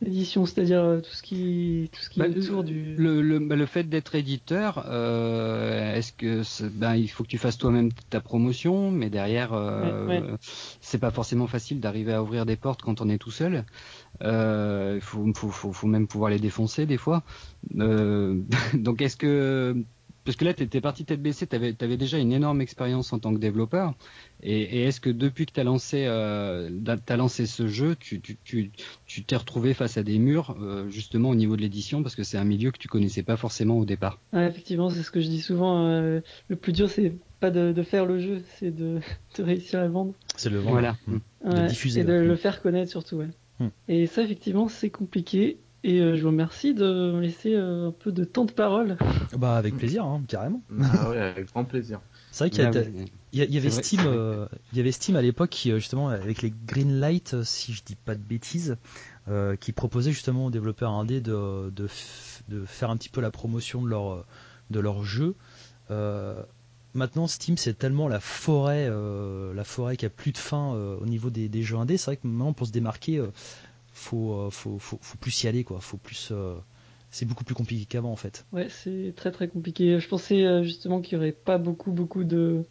Édition, 0.00 0.46
c'est-à-dire 0.46 0.80
euh, 0.84 1.00
tout 1.00 1.10
ce 1.10 1.22
qui 1.24 1.90
tout 1.92 2.00
ce 2.00 2.08
qui 2.08 2.20
Bah, 2.20 2.28
est 2.28 2.38
autour 2.38 2.62
du. 2.62 2.94
Le, 2.94 3.20
le, 3.20 3.40
bah, 3.40 3.56
le 3.56 3.66
fait 3.66 3.82
d'être 3.82 4.14
éditeur, 4.14 4.84
euh, 4.86 5.92
est-ce 5.92 6.12
que 6.12 6.42
ben, 6.68 6.94
il 6.94 7.08
faut 7.08 7.24
que 7.24 7.28
tu 7.28 7.36
fasses 7.38 7.58
toi-même 7.58 7.90
ta 8.08 8.20
promotion, 8.20 8.92
mais 8.92 9.10
derrière, 9.10 9.52
euh, 9.54 10.06
Ouais, 10.06 10.20
ouais. 10.20 10.36
c'est 10.80 10.98
pas 10.98 11.10
forcément 11.10 11.48
facile 11.48 11.80
d'arriver 11.80 12.12
à 12.12 12.22
ouvrir 12.22 12.46
des 12.46 12.54
portes 12.56 12.80
quand 12.82 13.00
on 13.00 13.08
est 13.08 13.18
tout 13.18 13.32
seul. 13.32 13.64
Euh, 14.22 14.94
Il 14.96 15.00
faut, 15.00 15.26
faut, 15.34 15.50
faut, 15.50 15.72
faut 15.72 15.86
même 15.88 16.06
pouvoir 16.06 16.30
les 16.30 16.38
défoncer 16.38 16.86
des 16.86 16.96
fois. 16.96 17.24
Donc 17.74 19.02
est-ce 19.02 19.16
que 19.16 19.84
parce 20.28 20.36
que 20.36 20.44
là, 20.44 20.52
tu 20.52 20.62
étais 20.62 20.82
parti 20.82 21.06
tête 21.06 21.22
baissée, 21.22 21.46
tu 21.46 21.56
avais, 21.56 21.96
déjà 21.96 22.18
une 22.18 22.34
énorme 22.34 22.60
expérience 22.60 23.14
en 23.14 23.18
tant 23.18 23.32
que 23.32 23.38
développeur. 23.38 23.94
Et, 24.42 24.60
et 24.60 24.82
est-ce 24.82 25.00
que 25.00 25.08
depuis 25.08 25.46
que 25.46 25.52
tu 25.52 25.60
as 25.60 25.64
lancé, 25.64 26.04
euh, 26.06 26.68
t'as 27.06 27.16
lancé 27.16 27.46
ce 27.46 27.66
jeu, 27.66 27.96
tu 27.98 28.20
t'es 28.20 28.36
tu, 28.44 28.70
tu, 29.06 29.24
t'es 29.24 29.36
retrouvé 29.36 29.72
face 29.72 29.96
à 29.96 30.02
des 30.02 30.18
murs, 30.18 30.54
euh, 30.60 30.86
justement 30.90 31.30
au 31.30 31.34
niveau 31.34 31.56
de 31.56 31.62
l'édition, 31.62 32.02
parce 32.02 32.14
que 32.14 32.24
c'est 32.24 32.36
un 32.36 32.44
milieu 32.44 32.70
que 32.72 32.76
tu 32.76 32.88
connaissais 32.88 33.22
pas 33.22 33.38
forcément 33.38 33.78
au 33.78 33.86
départ 33.86 34.20
Ouais, 34.34 34.46
effectivement, 34.46 34.90
c'est 34.90 35.02
ce 35.02 35.10
que 35.10 35.22
je 35.22 35.28
dis 35.28 35.40
souvent. 35.40 35.86
euh, 35.86 36.20
le 36.48 36.56
plus 36.56 36.74
dur, 36.74 36.90
c'est 36.90 37.14
pas 37.40 37.50
de, 37.50 37.72
de 37.72 37.82
faire 37.82 38.04
le 38.04 38.18
jeu, 38.18 38.42
c'est 38.58 38.70
de, 38.70 39.00
de 39.38 39.42
réussir 39.42 39.80
à 39.80 39.84
le 39.84 39.92
vendre. 39.92 40.12
C'est 40.36 40.50
le 40.50 40.58
vendre. 40.58 40.72
Voilà. 40.72 40.96
Mm. 41.06 41.16
Ouais, 41.46 41.68
diffuser, 41.68 42.00
Et 42.00 42.04
de 42.04 42.12
le 42.12 42.36
faire 42.36 42.60
connaître 42.60 42.90
surtout, 42.90 43.16
ouais. 43.16 43.30
Hmm. 43.60 43.68
Et 43.88 44.06
ça, 44.06 44.22
effectivement, 44.22 44.68
c'est 44.68 44.90
compliqué. 44.90 45.56
Et 45.84 46.00
euh, 46.00 46.16
je 46.16 46.22
vous 46.22 46.28
remercie 46.28 46.74
de 46.74 47.12
me 47.12 47.20
laisser 47.20 47.54
euh, 47.54 47.88
un 47.88 47.92
peu 47.92 48.10
de 48.10 48.24
temps 48.24 48.44
de 48.44 48.50
parole. 48.52 48.96
Bah 49.36 49.56
avec 49.56 49.76
plaisir, 49.76 50.04
hein, 50.04 50.22
carrément. 50.26 50.62
Ah 50.92 51.08
ouais, 51.10 51.18
avec 51.18 51.46
grand 51.46 51.64
plaisir. 51.64 52.00
C'est 52.32 52.44
vrai 52.44 52.50
qu'il 52.50 52.58
y, 52.62 52.66
a- 52.66 52.70
Ah 52.70 52.88
il 53.32 53.38
y 53.38 53.42
a- 53.42 53.44
il 53.44 53.54
y 53.54 53.58
avait 53.58 53.70
Steam, 53.70 54.00
euh, 54.06 54.46
il 54.72 54.78
y 54.78 54.80
avait 54.80 54.92
Steam 54.92 55.16
à 55.16 55.22
l'époque 55.22 55.50
qui 55.50 55.70
justement 55.70 56.08
avec 56.08 56.42
les 56.42 56.52
green 56.66 56.98
light, 56.98 57.42
si 57.44 57.72
je 57.72 57.82
dis 57.84 57.94
pas 57.94 58.14
de 58.16 58.22
bêtises, 58.22 58.76
euh, 59.28 59.54
qui 59.56 59.72
proposait 59.72 60.12
justement 60.12 60.46
aux 60.46 60.50
développeurs 60.50 60.90
indés 60.92 61.20
de, 61.20 61.70
de, 61.70 61.86
f- 61.86 62.40
de 62.48 62.64
faire 62.64 62.90
un 62.90 62.96
petit 62.96 63.08
peu 63.10 63.20
la 63.20 63.30
promotion 63.30 63.80
de 63.82 63.88
leur 63.88 64.24
de 64.70 64.80
leur 64.80 65.04
jeu. 65.04 65.36
Euh, 65.90 66.42
maintenant 66.94 67.26
Steam 67.26 67.56
c'est 67.56 67.74
tellement 67.78 68.08
la 68.08 68.20
forêt, 68.20 68.86
euh, 68.90 69.54
la 69.54 69.64
forêt 69.64 69.96
qui 69.96 70.06
a 70.06 70.10
plus 70.10 70.32
de 70.32 70.38
fin 70.38 70.74
euh, 70.74 70.96
au 71.00 71.06
niveau 71.06 71.30
des, 71.30 71.48
des 71.48 71.62
jeux 71.62 71.76
indés. 71.76 71.96
C'est 71.96 72.06
vrai 72.06 72.16
que 72.16 72.26
maintenant 72.26 72.52
pour 72.52 72.66
se 72.66 72.72
démarquer, 72.72 73.18
euh, 73.18 73.28
faut, 73.98 74.34
euh, 74.34 74.50
faut, 74.50 74.78
faut 74.78 74.98
faut 75.00 75.18
plus 75.18 75.42
y 75.44 75.48
aller 75.48 75.64
quoi. 75.64 75.80
Faut 75.80 75.96
plus, 75.98 76.28
euh, 76.32 76.54
c'est 77.10 77.26
beaucoup 77.26 77.44
plus 77.44 77.54
compliqué 77.54 77.84
qu'avant 77.86 78.12
en 78.12 78.16
fait. 78.16 78.46
Ouais, 78.52 78.68
c'est 78.68 79.12
très 79.16 79.30
très 79.32 79.48
compliqué. 79.48 79.98
Je 80.00 80.08
pensais 80.08 80.44
euh, 80.44 80.62
justement 80.62 81.00
qu'il 81.00 81.14
y 81.14 81.16
aurait 81.16 81.32
pas 81.32 81.58
beaucoup 81.58 81.92
beaucoup 81.92 82.24
de, 82.24 82.62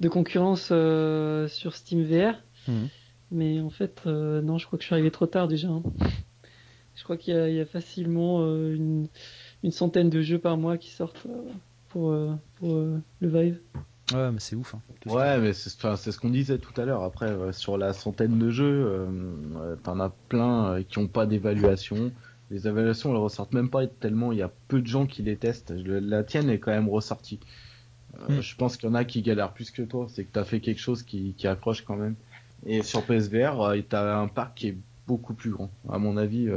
de 0.00 0.08
concurrence 0.08 0.68
euh, 0.70 1.48
sur 1.48 1.74
Steam 1.74 2.02
VR. 2.04 2.34
Mhm. 2.68 2.88
Mais 3.30 3.60
en 3.60 3.70
fait, 3.70 4.02
euh, 4.06 4.42
non, 4.42 4.58
je 4.58 4.66
crois 4.66 4.78
que 4.78 4.82
je 4.82 4.86
suis 4.86 4.94
arrivé 4.94 5.10
trop 5.10 5.26
tard 5.26 5.48
déjà. 5.48 5.68
hein. 5.68 5.82
Je 6.94 7.02
crois 7.02 7.16
qu'il 7.16 7.34
y, 7.34 7.36
a- 7.36 7.48
il 7.48 7.56
y 7.56 7.60
a 7.60 7.66
facilement 7.66 8.42
euh, 8.42 8.74
une, 8.74 9.08
une 9.64 9.72
centaine 9.72 10.10
de 10.10 10.22
jeux 10.22 10.38
par 10.38 10.56
mois 10.56 10.78
qui 10.78 10.90
sortent 10.90 11.26
pour, 11.88 12.14
pour 12.56 12.74
le 12.74 13.02
Vive. 13.28 13.60
Ouais 14.12 14.30
mais 14.30 14.38
c'est 14.40 14.54
ouf. 14.56 14.74
hein. 14.74 14.80
Ouais, 15.06 15.38
mais 15.38 15.52
c'est 15.54 15.70
ce 15.70 16.18
qu'on 16.18 16.30
disait 16.30 16.58
tout 16.58 16.78
à 16.80 16.84
l'heure. 16.84 17.02
Après, 17.02 17.30
euh, 17.30 17.52
sur 17.52 17.78
la 17.78 17.92
centaine 17.92 18.38
de 18.38 18.50
jeux, 18.50 18.84
euh, 18.86 19.06
euh, 19.56 19.76
t'en 19.82 19.98
as 20.00 20.10
plein 20.28 20.82
qui 20.88 20.98
ont 20.98 21.06
pas 21.06 21.24
d'évaluation. 21.26 22.12
Les 22.50 22.68
évaluations, 22.68 23.10
elles 23.10 23.16
ressortent 23.16 23.54
même 23.54 23.70
pas 23.70 23.86
tellement. 23.86 24.30
Il 24.32 24.38
y 24.38 24.42
a 24.42 24.50
peu 24.68 24.80
de 24.82 24.86
gens 24.86 25.06
qui 25.06 25.22
les 25.22 25.36
testent. 25.36 25.72
La 25.74 26.22
tienne 26.22 26.50
est 26.50 26.58
quand 26.58 26.70
même 26.72 26.88
ressortie. 26.88 27.40
Euh, 28.28 28.38
Mm. 28.38 28.40
Je 28.42 28.56
pense 28.56 28.76
qu'il 28.76 28.88
y 28.88 28.92
en 28.92 28.94
a 28.94 29.04
qui 29.04 29.22
galèrent 29.22 29.52
plus 29.52 29.70
que 29.70 29.82
toi. 29.82 30.06
C'est 30.08 30.24
que 30.24 30.32
t'as 30.32 30.44
fait 30.44 30.60
quelque 30.60 30.80
chose 30.80 31.02
qui, 31.02 31.34
qui 31.36 31.48
accroche 31.48 31.82
quand 31.82 31.96
même. 31.96 32.14
Et 32.66 32.82
sur 32.82 33.02
PSVR, 33.04 33.72
t'as 33.88 34.18
un 34.18 34.28
parc 34.28 34.54
qui 34.56 34.68
est 34.68 34.76
beaucoup 35.06 35.34
plus 35.34 35.50
grand. 35.50 35.70
À 35.90 35.98
mon 35.98 36.16
avis. 36.16 36.48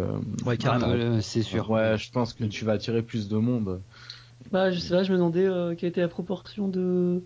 Ouais, 0.45 0.57
carrément. 0.57 1.21
C'est 1.21 1.41
sûr. 1.43 1.69
Ouais, 1.71 1.97
je 1.97 2.11
pense 2.11 2.33
que 2.33 2.43
tu 2.43 2.63
vas 2.65 2.73
attirer 2.73 3.01
plus 3.01 3.27
de 3.27 3.37
monde. 3.37 3.81
Bah, 4.51 4.71
je 4.71 4.79
sais 4.79 4.93
pas, 4.93 5.03
je 5.03 5.11
me 5.11 5.17
demandais 5.17 5.45
euh, 5.45 5.75
quelle 5.75 5.89
était 5.89 6.01
la 6.01 6.07
proportion 6.07 6.67
de, 6.67 7.23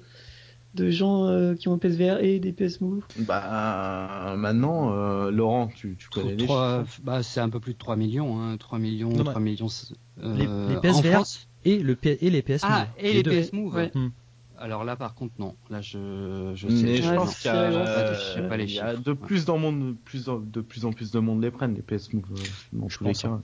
de 0.76 0.90
gens 0.90 1.26
euh, 1.28 1.54
qui 1.56 1.68
ont 1.68 1.74
un 1.74 1.78
PSVR 1.78 2.18
et 2.20 2.40
des 2.40 2.52
PS 2.52 2.82
Move. 2.82 3.04
Bah 3.20 4.34
maintenant, 4.38 4.94
euh, 4.94 5.30
Laurent, 5.32 5.68
tu, 5.68 5.96
tu 5.98 6.10
connais 6.10 6.36
les 6.36 6.46
Trois- 6.46 6.84
chiffres. 6.86 7.02
bah, 7.04 7.22
c'est 7.24 7.40
un 7.42 7.50
peu 7.50 7.60
plus 7.60 7.74
de 7.74 7.78
3 7.78 7.96
millions, 7.96 8.40
hein, 8.42 8.58
3 8.58 8.80
millions, 8.80 9.10
Non, 9.12 9.24
3 9.24 9.40
millions. 9.40 9.68
euh, 10.24 10.36
les- 10.70 10.80
PSVR, 10.80 11.12
France 11.14 11.48
Et 11.66 11.78
le 11.80 11.96
P- 11.96 12.18
et 12.22 12.30
les 12.32 12.42
PS 12.42 12.62
Ah, 12.64 12.80
Move. 12.80 12.88
et 13.06 13.14
les, 13.14 13.24
deux. 13.24 13.32
PS 13.42 13.54
Move. 13.54 13.76
Ouais. 13.76 13.92
Hmm. 13.94 14.10
Alors 14.58 14.84
là, 14.84 14.96
par 14.96 15.14
contre, 15.16 15.34
non. 15.40 15.56
Là, 15.72 15.82
je, 15.82 16.52
je 16.56 16.68
sais. 16.68 16.74
Mais 16.74 17.02
je 17.02 17.10
Ouais, 17.10 17.16
pense 17.16 17.32
c'est 17.36 17.42
qu'il 17.50 17.52
y 17.52 17.54
a, 17.56 17.70
vraiment 17.72 17.86
ça, 17.86 18.14
je 18.14 18.20
sais 18.42 18.48
pas 18.48 18.58
les 18.58 18.72
y 18.72 18.80
a 18.80 18.96
de 18.96 19.14
plus 19.14 19.48
monde, 19.48 19.96
plus 20.06 20.30
en- 20.30 20.40
de 20.40 20.62
plus 20.62 20.86
en 20.86 20.92
plus 20.94 21.12
de 21.12 21.20
monde 21.20 21.42
les 21.42 21.50
prennent 21.52 21.74
les 21.76 21.82
PS 21.82 22.14
Move 22.14 22.24
dans 22.74 22.88
Je 22.90 22.98
tous 22.98 23.04
les 23.04 23.14
cas. 23.14 23.28
hein. 23.28 23.42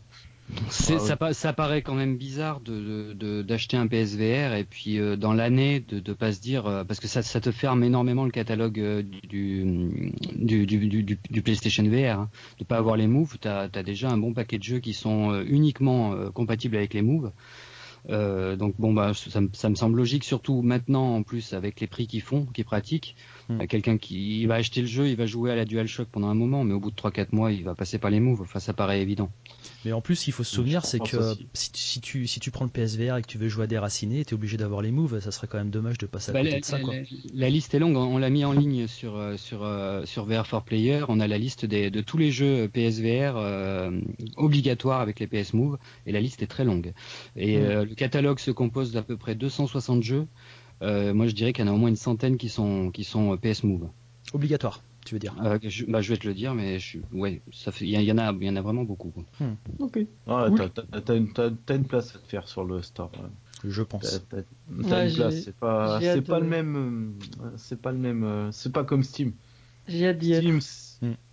C'est- 0.70 0.96
Ah 0.96 1.00
ça, 1.00 1.16
pa- 1.18 1.34
ça 1.34 1.52
paraît 1.54 1.82
quand 1.82 1.94
même 1.94 2.16
bizarre 2.18 2.62
de 2.62 3.14
de- 3.14 3.42
d'acheter 3.42 3.76
un 3.76 3.86
PSVR 3.88 4.54
et 4.56 4.64
puis 4.64 4.98
euh, 4.98 5.18
dans 5.18 5.34
l'année 5.34 5.82
de 5.82 6.00
de 6.00 6.14
pas 6.14 6.32
se 6.32 6.40
dire 6.40 6.66
euh, 6.68 6.84
parce 6.86 7.00
que 7.02 7.08
ça, 7.08 7.22
ça 7.22 7.42
te 7.42 7.52
ferme 7.52 7.84
énormément 7.84 8.24
le 8.24 8.32
catalogue 8.32 8.80
euh, 8.80 9.04
du 9.04 9.66
du, 10.36 10.66
du, 10.66 11.18
du, 11.30 11.42
PlayStation 11.42 11.84
VR. 11.84 12.20
Hein. 12.20 12.30
De 12.60 12.64
pas 12.64 12.78
avoir 12.78 12.96
les 12.96 13.08
moves, 13.08 13.38
t'as 13.40 13.68
as 13.74 13.84
déjà 13.84 14.10
un 14.10 14.18
bon 14.18 14.34
paquet 14.34 14.58
de 14.58 14.64
jeux 14.64 14.80
qui 14.80 14.94
sont 14.94 15.38
uniquement 15.48 16.16
compatibles 16.32 16.78
avec 16.78 16.94
les 16.94 17.02
moves. 17.02 17.32
Donc 18.10 18.76
bon 18.80 18.94
bah 18.94 19.12
ça, 19.14 19.42
me- 19.42 19.50
ça 19.52 19.70
me 19.70 19.76
semble 19.76 19.98
logique 19.98 20.24
surtout 20.24 20.62
maintenant 20.62 21.16
en 21.16 21.24
plus 21.24 21.52
avec 21.54 21.82
les 21.82 21.88
prix 21.88 22.08
qu'ils 22.08 22.22
font, 22.22 22.46
qu'ils 22.46 22.64
pratiquent. 22.64 23.16
Hmm. 23.50 23.62
Euh, 23.62 23.66
Quelqu'un 23.68 23.98
qui 23.98 24.42
il 24.42 24.48
va 24.48 24.56
acheter 24.56 24.82
le 24.82 24.88
jeu, 24.88 25.08
il 25.08 25.16
va 25.16 25.26
jouer 25.26 25.52
à 25.52 25.56
la 25.56 25.64
DualShock 25.66 26.08
pendant 26.10 26.28
un 26.28 26.34
moment, 26.34 26.64
mais 26.64 26.74
au 26.74 26.80
bout 26.80 26.92
de 26.92 26.96
3-4 26.96 27.28
mois, 27.32 27.52
il 27.52 27.64
va 27.64 27.76
passer 27.76 27.98
par 27.98 28.10
les 28.10 28.20
moves. 28.20 28.42
Enfin, 28.42 28.60
ça 28.60 28.74
paraît 28.74 29.02
évident. 29.02 29.30
Mais 29.86 29.94
en 29.94 30.02
plus, 30.02 30.28
il 30.28 30.32
faut 30.32 30.44
se 30.44 30.54
souvenir, 30.54 30.86
c'est 30.86 31.00
que 31.00 31.36
si, 31.54 31.72
tu- 31.72 31.80
si 31.80 32.02
tu 32.02 32.28
si 32.28 32.40
tu 32.42 32.52
prends 32.52 32.66
le 32.66 32.72
PSVR 32.72 33.16
et 33.18 33.22
que 33.22 33.28
tu 33.28 33.38
veux 33.38 33.48
jouer 33.48 33.64
à 33.64 33.68
déraciné, 33.68 34.26
t'es 34.26 34.34
obligé 34.34 34.58
d'avoir 34.58 34.82
les 34.82 34.92
moves. 34.92 35.20
Ça 35.22 35.32
serait 35.32 35.48
quand 35.48 35.58
même 35.58 35.70
dommage 35.70 35.98
de 35.98 36.06
passer 36.08 36.32
à 36.32 36.34
Bah, 36.34 36.40
côté 36.42 36.52
la, 36.52 36.60
de 36.60 36.66
ça, 36.66 36.78
la- 36.78 36.84
quoi. 36.84 36.94
la- 36.96 37.02
la 37.34 37.50
liste 37.50 37.74
est 37.74 37.80
longue. 37.80 37.96
On 37.96 38.18
l'a 38.18 38.30
mis 38.30 38.44
en 38.44 38.52
ligne 38.68 38.88
sur 38.88 39.16
euh, 39.16 39.38
sur 39.38 39.64
euh, 39.64 40.04
sur 40.06 40.26
VR 40.26 40.46
for 40.46 40.64
Player. 40.64 41.04
On 41.08 41.20
a 41.20 41.28
la 41.28 41.38
liste 41.38 41.66
des, 41.66 41.90
de 41.90 42.02
tous 42.02 42.18
les 42.18 42.32
jeux 42.32 42.68
PSVR 42.68 43.36
euh, 43.38 43.92
obligatoires 44.36 45.02
avec 45.02 45.20
les 45.20 45.28
PS 45.28 45.54
Move 45.54 45.78
et 46.06 46.12
la 46.12 46.20
liste 46.22 46.42
est 46.42 46.48
très 46.48 46.66
longue. 46.66 46.94
Et 47.36 47.58
Mm. 47.58 47.62
euh, 47.64 47.86
le 47.86 47.96
catalogue 47.96 48.40
se 48.40 48.52
compose 48.52 48.92
d'à 48.92 49.02
peu 49.04 49.16
près 49.18 49.36
260 49.36 50.04
jeux. 50.04 50.28
Euh, 50.82 51.13
moi, 51.13 51.28
je 51.28 51.34
dirais 51.34 51.54
qu'il 51.54 51.66
y 51.66 51.68
en 51.68 51.72
a 51.72 51.76
au 51.76 51.78
moins 51.80 51.90
une 51.90 51.96
centaine 51.96 52.38
qui 52.38 52.50
sont 52.50 52.92
qui 52.92 53.04
sont 53.04 53.34
euh, 53.34 53.38
PS 53.38 53.63
Move. 53.63 53.88
Obligatoire, 54.34 54.84
tu 55.06 55.16
veux 55.16 55.20
dire? 55.20 55.34
Euh, 55.44 55.58
je, 55.63 55.86
bah, 55.86 56.02
je 56.02 56.13
vais 56.13 56.18
te 56.18 56.28
le 56.28 56.34
dire, 56.34 56.54
mais 56.54 56.80
je 56.80 57.00
ouais, 57.13 57.42
ça 57.52 57.72
fait 57.72 57.86
il 57.86 57.92
y, 57.92 58.12
en 58.12 58.18
a 58.18 58.32
il 58.34 58.44
y 58.44 58.50
en 58.50 58.56
a 58.56 58.62
vraiment 58.62 58.84
beaucoup. 58.84 59.10
quoi. 59.10 59.24
Ok. 59.80 59.96
Ouais, 59.96 60.08
Cool. 60.28 60.70
t'as- 61.04 61.16
une, 61.16 61.86
place 61.86 62.16
à 62.16 62.20
te 62.20 62.28
faire 62.28 62.48
sur 62.48 62.63
le 62.63 62.82
store. 62.82 63.12
ouais. 63.16 63.70
je 63.70 63.82
pense. 63.82 64.22
T'as- 64.30 64.38
Ouais, 64.38 65.10
une 65.10 65.16
place, 65.16 65.42
c'est 65.46 65.56
pas, 65.56 66.00
c'est 66.02 66.22
pas 66.22 66.40
de- 66.40 66.44
le 66.44 66.50
même, 66.50 67.13
c'est 67.56 67.82
pas 67.82 67.92
le 67.92 67.98
même, 67.98 68.50
c'est 68.52 68.72
pas 68.72 68.84
comme 68.84 69.04
Steam. 69.04 69.32
J'ai 69.88 70.08
hâte 70.08 70.18
d'y 70.18 70.34
être. 70.34 70.44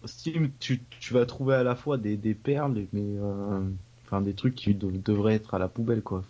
Steam, 0.04 0.50
tu, 0.60 0.82
tu 1.00 1.14
vas 1.14 1.26
trouver 1.26 1.54
à 1.54 1.62
la 1.62 1.74
fois 1.74 1.96
des, 1.98 2.16
des 2.16 2.34
perles, 2.34 2.86
mais 2.92 3.02
euh, 3.02 3.60
enfin 4.04 4.20
des 4.20 4.34
trucs 4.34 4.54
qui 4.54 4.74
de- 4.74 4.90
devraient 4.90 5.34
être 5.34 5.54
à 5.54 5.58
la 5.58 5.68
poubelle, 5.68 6.02
quoi. 6.02 6.24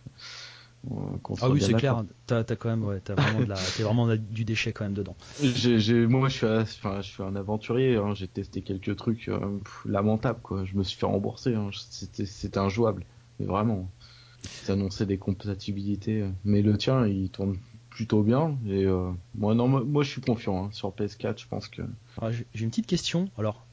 Ah 1.41 1.49
oui, 1.49 1.61
c'est 1.63 1.75
clair. 1.75 2.05
T'as 2.27 2.39
as 2.41 2.57
quand 2.57 2.69
même, 2.69 2.85
ouais, 2.85 3.01
t'as 3.01 3.15
vraiment, 3.15 3.41
de 3.41 3.47
la, 3.47 3.55
vraiment 3.55 4.15
du 4.17 4.45
déchet 4.45 4.73
quand 4.73 4.85
même 4.85 4.95
dedans. 4.95 5.17
J'ai, 5.43 5.79
j'ai- 5.79 6.07
moi, 6.07 6.29
je 6.29 6.35
suis, 6.37 6.47
un- 6.47 6.63
enfin, 6.63 7.01
je 7.01 7.11
suis 7.11 7.23
un 7.23 7.35
aventurier. 7.37 7.97
hein, 7.97 8.15
J'ai 8.15 8.29
testé 8.29 8.61
quelques 8.63 8.95
trucs 8.97 9.29
euh, 9.29 9.39
pff, 9.65 9.83
lamentables, 9.87 10.41
quoi. 10.43 10.65
Je 10.65 10.75
me 10.77 10.83
suis 10.83 10.99
fait 10.99 11.07
rembourser. 11.07 11.55
hein, 11.55 11.71
C'était, 11.91 12.59
injouable, 12.59 13.05
mais 13.41 13.47
vraiment. 13.47 13.89
Ils 14.67 14.71
annonçaient 14.73 15.07
des 15.07 15.17
compatibilités, 15.19 16.21
euh, 16.23 16.31
mais 16.45 16.61
le 16.61 16.77
tien, 16.77 17.07
il 17.07 17.31
tourne 17.31 17.57
plutôt 17.91 18.23
bien. 18.23 18.59
Et 18.67 18.85
euh, 18.85 19.11
moi, 19.35 19.55
non, 19.55 19.69
moi, 19.69 19.83
moi, 19.85 20.03
je 20.03 20.11
suis 20.11 20.21
confiant 20.21 20.67
hein, 20.67 20.69
sur 20.73 20.91
PS4. 20.91 21.41
Je 21.41 21.47
pense 21.49 21.69
que 21.69 21.83
j'ai 22.31 22.47
j'ai 22.55 22.65
une 22.65 22.71
petite 22.71 22.87
question. 22.87 23.31
Alors, 23.39 23.65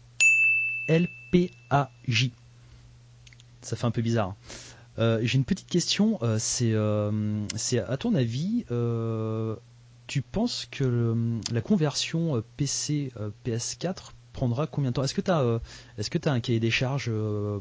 LPAJ. 0.87 2.31
Ça 3.61 3.75
fait 3.75 3.85
un 3.85 3.91
peu 3.91 4.01
bizarre. 4.01 4.35
Euh, 4.99 5.19
j'ai 5.23 5.37
une 5.37 5.45
petite 5.45 5.67
question. 5.69 6.19
euh, 6.21 6.37
c'est, 6.39 6.73
euh, 6.73 7.11
c'est 7.55 7.79
à 7.79 7.97
ton 7.97 8.15
avis, 8.15 8.65
tu 10.07 10.21
penses 10.21 10.67
que 10.69 11.15
la 11.53 11.61
conversion 11.61 12.43
PC 12.57 13.11
euh, 13.17 13.29
PS4 13.45 14.13
prendra 14.33 14.67
combien 14.67 14.91
de 14.91 14.95
temps? 14.95 15.03
Est-ce 15.03 15.13
que 15.13 15.21
tu 15.21 15.31
as, 15.31 15.59
t'as 16.21 16.31
un 16.31 16.39
cahier 16.39 16.59
des 16.59 16.71
charges 16.71 17.11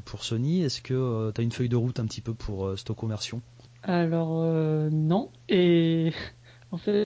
pour 0.05 0.25
Sony? 0.25 0.63
Est-ce 0.63 0.81
que 0.83 1.31
tu 1.35 1.41
as 1.41 1.45
une 1.45 1.53
feuille 1.53 1.69
de 1.69 1.77
route 1.77 2.01
un 2.01 2.07
petit 2.07 2.21
peu 2.21 2.35
pour 2.35 2.77
cette 2.77 2.93
conversion? 2.93 3.41
Alors 3.83 4.45
non. 4.91 5.31
Et 5.49 6.13
en 6.73 6.77
fait, 6.79 7.05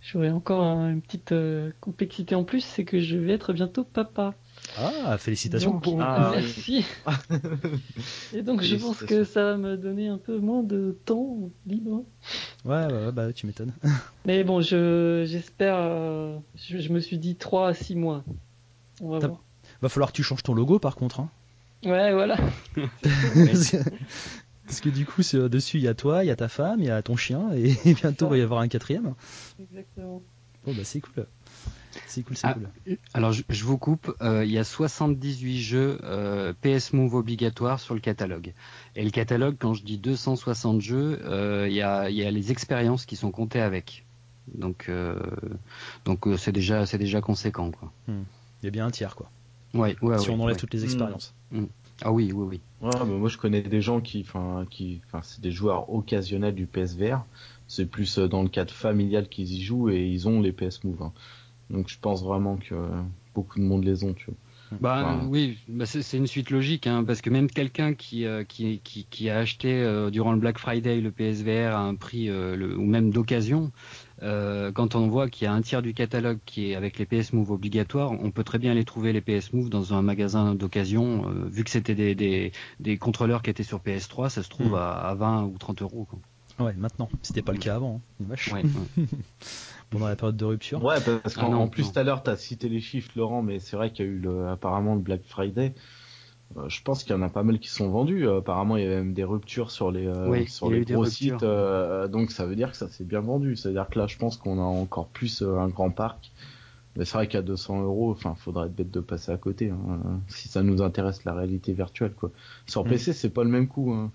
j'aurais 0.00 0.30
encore 0.30 0.62
un- 0.62 0.90
une 0.90 1.02
petite 1.02 1.34
complexité 1.80 2.34
en 2.34 2.44
plus, 2.44 2.60
c'est 2.60 2.84
que 2.84 3.00
je 3.00 3.16
vais 3.16 3.32
être 3.32 3.52
bientôt 3.52 3.84
papa. 3.84 4.34
Ah, 4.76 5.16
félicitations. 5.18 5.78
Donc, 5.78 5.98
Ah, 6.00 6.32
oui. 6.36 6.42
merci. 6.42 6.84
Et 8.34 8.42
donc 8.42 8.62
je 8.62 8.76
pense 8.76 8.98
que 8.98 9.24
ça 9.24 9.42
va 9.44 9.56
me 9.56 9.76
donner 9.76 10.08
un 10.08 10.18
peu 10.18 10.38
moins 10.38 10.62
de 10.62 10.96
temps 11.04 11.50
libre. 11.66 12.04
Ouais, 12.64 12.86
ouais, 12.86 12.92
ouais, 13.06 13.12
bah 13.12 13.32
tu 13.32 13.46
m'étonnes. 13.46 13.72
Mais 14.26 14.44
bon, 14.44 14.60
je 14.60 15.24
j'espère. 15.26 15.76
euh, 15.78 16.36
je, 16.54 16.78
je 16.78 16.92
me 16.92 17.00
suis 17.00 17.18
dit 17.18 17.36
3 17.36 17.68
à 17.68 17.74
6 17.74 17.94
mois. 17.96 18.24
On 19.00 19.10
va 19.10 19.18
T'as- 19.20 19.28
voir. 19.28 19.42
Va 19.80 19.88
falloir 19.88 20.10
que 20.10 20.16
tu 20.16 20.22
changes 20.22 20.42
ton 20.42 20.54
logo 20.54 20.78
par 20.78 20.96
contre. 20.96 21.20
hein. 21.20 21.30
Ouais, 21.84 22.12
voilà. 22.12 22.36
Parce 24.66 24.80
que- 24.82 24.88
du 24.90 25.06
coup, 25.06 25.22
c'est- 25.22 25.36
euh, 25.38 25.48
dessus, 25.48 25.78
il 25.78 25.82
y 25.84 25.88
a 25.88 25.94
toi, 25.94 26.24
il 26.24 26.26
y 26.26 26.30
a 26.30 26.36
ta 26.36 26.48
femme, 26.48 26.80
il 26.80 26.86
y 26.86 26.90
a 26.90 27.00
ton 27.02 27.16
chien, 27.16 27.50
et, 27.54 27.74
et 27.84 27.94
bientôt, 27.94 28.26
il 28.26 28.30
va 28.30 28.36
y 28.38 28.42
avoir 28.42 28.60
un 28.60 28.68
quatrième. 28.68 29.14
Exactement. 29.60 30.22
Bon, 30.68 30.74
bah, 30.74 30.84
c'est 30.84 31.00
cool. 31.00 31.26
C'est 32.06 32.22
cool, 32.22 32.36
c'est 32.36 32.46
Ah, 32.46 32.52
cool. 32.52 32.68
Alors 33.14 33.32
je, 33.32 33.42
je 33.48 33.64
vous 33.64 33.78
coupe, 33.78 34.14
euh, 34.20 34.44
il 34.44 34.50
y 34.50 34.58
a 34.58 34.64
78 34.64 35.60
jeux 35.62 35.98
euh, 36.04 36.52
PS 36.60 36.92
Move 36.92 37.14
obligatoires 37.14 37.80
sur 37.80 37.94
le 37.94 38.00
catalogue. 38.00 38.52
Et 38.94 39.02
le 39.02 39.10
catalogue, 39.10 39.56
quand 39.58 39.72
je 39.72 39.82
dis 39.82 39.96
260 39.96 40.82
jeux, 40.82 41.20
euh, 41.24 41.66
il 41.70 41.74
y, 41.74 41.80
a, 41.80 42.10
il 42.10 42.16
y 42.16 42.22
a 42.22 42.30
les 42.30 42.52
expériences 42.52 43.06
qui 43.06 43.16
sont 43.16 43.30
comptées 43.30 43.62
avec. 43.62 44.04
Donc 44.54 44.90
euh, 44.90 45.18
donc 46.04 46.26
euh, 46.26 46.36
c'est 46.36 46.52
déjà 46.52 46.84
c'est 46.84 46.98
déjà 46.98 47.22
conséquent 47.22 47.70
quoi. 47.70 47.90
Il 48.08 48.14
y 48.64 48.66
a 48.66 48.70
bien 48.70 48.86
un 48.86 48.90
tiers, 48.90 49.16
quoi. 49.16 49.30
Ouais, 49.72 49.96
ouais, 50.02 50.18
si 50.18 50.28
ouais, 50.28 50.34
on 50.34 50.40
enlève 50.40 50.56
ouais. 50.56 50.60
toutes 50.60 50.74
les 50.74 50.84
expériences. 50.84 51.34
Ah 52.02 52.12
oui, 52.12 52.30
oui, 52.32 52.46
oui. 52.46 52.60
Ouais, 52.82 52.92
bah, 52.92 53.04
moi 53.06 53.28
je 53.30 53.38
connais 53.38 53.62
des 53.62 53.80
gens 53.80 54.00
qui, 54.00 54.20
enfin, 54.20 54.66
qui, 54.70 55.00
enfin, 55.06 55.20
c'est 55.22 55.40
des 55.40 55.50
joueurs 55.50 55.90
occasionnels 55.92 56.54
du 56.54 56.66
PSVR. 56.66 57.24
C'est 57.68 57.86
plus 57.86 58.18
euh, 58.18 58.26
dans 58.28 58.42
le 58.42 58.48
cadre 58.48 58.72
familial 58.74 59.28
qu'ils 59.28 59.52
y 59.52 59.62
jouent 59.62 59.90
et 59.90 60.04
ils 60.06 60.26
ont 60.26 60.40
les 60.40 60.52
PS 60.52 60.82
Move. 60.84 61.02
hein. 61.02 61.12
Donc 61.70 61.88
je 61.88 61.98
pense 62.00 62.24
vraiment 62.24 62.56
que 62.56 62.74
beaucoup 63.34 63.58
de 63.60 63.64
monde 63.64 63.84
les 63.84 64.02
ont, 64.04 64.14
tu 64.14 64.24
vois. 64.26 64.34
Bah 64.80 64.98
Enfin, 65.00 65.24
euh, 65.24 65.28
oui, 65.28 65.58
bah, 65.68 65.86
c'est 65.86 66.16
une 66.18 66.26
suite 66.26 66.50
logique, 66.50 66.86
hein, 66.86 67.02
parce 67.02 67.22
que 67.22 67.30
même 67.30 67.48
quelqu'un 67.48 67.94
qui, 67.94 68.26
euh, 68.26 68.44
qui, 68.44 68.80
qui, 68.84 69.06
qui 69.08 69.30
a 69.30 69.38
acheté 69.38 69.72
euh, 69.82 70.10
durant 70.10 70.32
le 70.32 70.38
Black 70.38 70.58
Friday 70.58 71.00
le 71.00 71.10
PSVR 71.10 71.74
à 71.74 71.80
un 71.80 71.94
prix 71.94 72.28
euh, 72.28 72.54
le- 72.54 72.76
ou 72.76 72.84
même 72.84 73.10
d'occasion, 73.10 73.70
quand 74.20 74.94
on 74.94 75.08
voit 75.08 75.28
qu'il 75.30 75.44
y 75.44 75.48
a 75.48 75.52
un 75.52 75.62
tiers 75.62 75.80
du 75.82 75.94
catalogue 75.94 76.38
qui 76.44 76.70
est 76.70 76.74
avec 76.74 76.98
les 76.98 77.06
PS 77.06 77.32
Move 77.32 77.50
obligatoires, 77.50 78.12
on 78.12 78.30
peut 78.30 78.44
très 78.44 78.58
bien 78.58 78.74
les 78.74 78.84
trouver 78.84 79.12
les 79.12 79.20
PS 79.20 79.52
Move 79.52 79.70
dans 79.70 79.94
un 79.94 80.02
magasin 80.02 80.54
d'occasion, 80.54 81.24
vu 81.50 81.64
que 81.64 81.70
c'était 81.70 81.94
des, 81.94 82.14
des, 82.14 82.52
des 82.80 82.96
contrôleurs 82.98 83.42
qui 83.42 83.50
étaient 83.50 83.62
sur 83.62 83.78
PS3, 83.80 84.28
ça 84.30 84.42
se 84.42 84.48
trouve 84.48 84.72
Mm. 84.72 84.74
à, 84.74 84.90
à 84.92 85.14
20 85.14 85.44
ou 85.44 85.56
30 85.58 85.82
euros. 85.82 86.04
Quoi. 86.10 86.18
Ouais, 86.60 86.74
maintenant. 86.76 87.08
C'était 87.22 87.42
pas 87.42 87.52
le 87.52 87.58
cas 87.58 87.76
avant. 87.76 88.00
hein. 88.20 88.24
Vache. 88.28 88.52
Ouais, 88.52 88.62
ouais. 88.62 89.04
Pendant 89.90 90.08
la 90.08 90.16
période 90.16 90.36
de 90.36 90.44
rupture. 90.44 90.82
Ouais, 90.84 91.00
parce 91.00 91.36
Ah 91.38 91.40
qu'en 91.40 91.52
en 91.54 91.68
plus 91.68 91.92
tout 91.92 91.98
à 91.98 92.02
l'heure 92.02 92.22
t'as 92.22 92.36
cité 92.36 92.68
les 92.68 92.80
chiffres, 92.80 93.10
Laurent, 93.16 93.42
mais 93.42 93.58
c'est 93.58 93.76
vrai 93.76 93.90
qu'il 93.90 94.04
y 94.04 94.08
a 94.08 94.12
eu 94.12 94.18
le, 94.18 94.48
apparemment 94.48 94.94
le 94.94 95.00
Black 95.00 95.22
Friday. 95.24 95.74
Euh, 96.56 96.68
je 96.68 96.82
pense 96.82 97.04
qu'il 97.04 97.12
y 97.12 97.14
en 97.18 97.22
a 97.22 97.28
pas 97.28 97.42
mal 97.42 97.58
qui 97.58 97.68
sont 97.68 97.88
vendus. 97.90 98.26
Euh, 98.26 98.38
apparemment, 98.38 98.76
il 98.76 98.84
y 98.84 98.86
a 98.86 98.90
même 98.90 99.12
des 99.14 99.24
ruptures 99.24 99.70
sur 99.70 99.90
les 99.90 100.06
euh, 100.06 100.28
Oui, 100.28 100.46
sur 100.48 100.70
les 100.70 100.84
gros 100.84 101.04
sites. 101.06 101.42
euh, 101.42 102.08
donc 102.08 102.30
ça 102.30 102.44
veut 102.46 102.56
dire 102.56 102.70
que 102.70 102.76
ça 102.76 102.88
s'est 102.88 103.04
bien 103.04 103.20
vendu. 103.20 103.54
C'est-à-dire 103.56 103.88
que 103.88 103.98
là, 103.98 104.06
je 104.06 104.16
pense 104.18 104.36
qu'on 104.36 104.58
a 104.58 104.62
encore 104.64 105.08
plus 105.08 105.42
euh, 105.42 105.58
un 105.58 105.68
grand 105.68 105.90
parc. 105.90 106.32
Mais 106.96 107.04
c'est 107.04 107.14
vrai 107.18 107.28
qu'à 107.28 107.42
200 107.42 107.82
euros, 107.82 108.10
enfin, 108.10 108.34
faudrait 108.34 108.66
être 108.66 108.74
bête 108.74 108.90
de 108.90 109.00
passer 109.00 109.30
à 109.30 109.36
côté. 109.36 109.70
hein, 109.70 110.00
si 110.28 110.48
ça 110.48 110.62
nous 110.62 110.82
intéresse 110.82 111.24
la 111.24 111.32
réalité 111.34 111.72
virtuelle, 111.72 112.12
quoi. 112.14 112.30
Sur 112.66 112.84
Mm. 112.84 112.88
PC, 112.88 113.12
c'est 113.12 113.30
pas 113.30 113.44
le 113.44 113.50
même 113.50 113.68
coup. 113.68 113.92
Hein. 113.92 114.10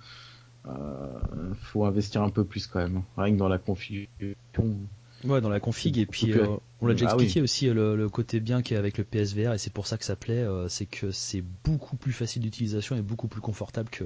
Euh, 0.67 1.19
faut 1.61 1.85
investir 1.85 2.21
un 2.23 2.29
peu 2.29 2.43
plus 2.45 2.67
quand 2.67 2.79
même. 2.79 3.03
Rien 3.17 3.33
que 3.33 3.37
dans 3.39 3.49
la 3.49 3.57
configuration. 3.57 4.77
Ouais, 5.25 5.39
dans 5.41 5.49
la 5.49 5.59
config. 5.61 5.97
Et 5.97 6.05
puis, 6.05 6.33
euh, 6.33 6.47
on 6.81 6.87
l'a 6.87 6.93
déjà 6.93 7.07
Ah 7.11 7.15
oui. 7.17 7.23
expliqué 7.23 7.41
aussi, 7.41 7.69
le, 7.69 7.95
le 7.95 8.09
côté 8.09 8.39
bien 8.41 8.61
qu'il 8.61 8.73
y 8.73 8.77
a 8.77 8.79
avec 8.79 8.97
le 8.97 9.03
PSVR, 9.05 9.53
et 9.53 9.57
c'est 9.57 9.71
pour 9.73 9.87
ça 9.87 9.97
que 9.97 10.03
ça 10.05 10.15
plaît, 10.17 10.43
euh, 10.43 10.67
c'est 10.67 10.85
que 10.85 11.11
c'est 11.11 11.43
beaucoup 11.63 11.95
plus 11.95 12.11
facile 12.11 12.41
d'utilisation 12.41 12.95
et 12.97 13.01
beaucoup 13.01 13.27
plus 13.29 13.39
confortable 13.39 13.89
que, 13.89 14.03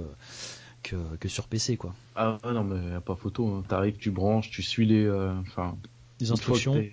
que, 0.83 0.95
que 1.19 1.27
sur 1.27 1.47
PC, 1.47 1.75
quoi. 1.77 1.95
Ah 2.15 2.37
ouais, 2.43 2.53
non, 2.53 2.63
mais 2.63 2.91
y 2.91 2.93
a 2.93 3.01
pas 3.01 3.15
photo. 3.15 3.47
Hein. 3.47 3.63
T'arrives, 3.67 3.97
tu 3.97 4.11
branches, 4.11 4.49
tu 4.51 4.61
suis 4.61 4.85
les. 4.85 5.05
euh, 5.05 5.33
Enfin. 5.41 5.75
Les 6.19 6.31
instructions, 6.31 6.83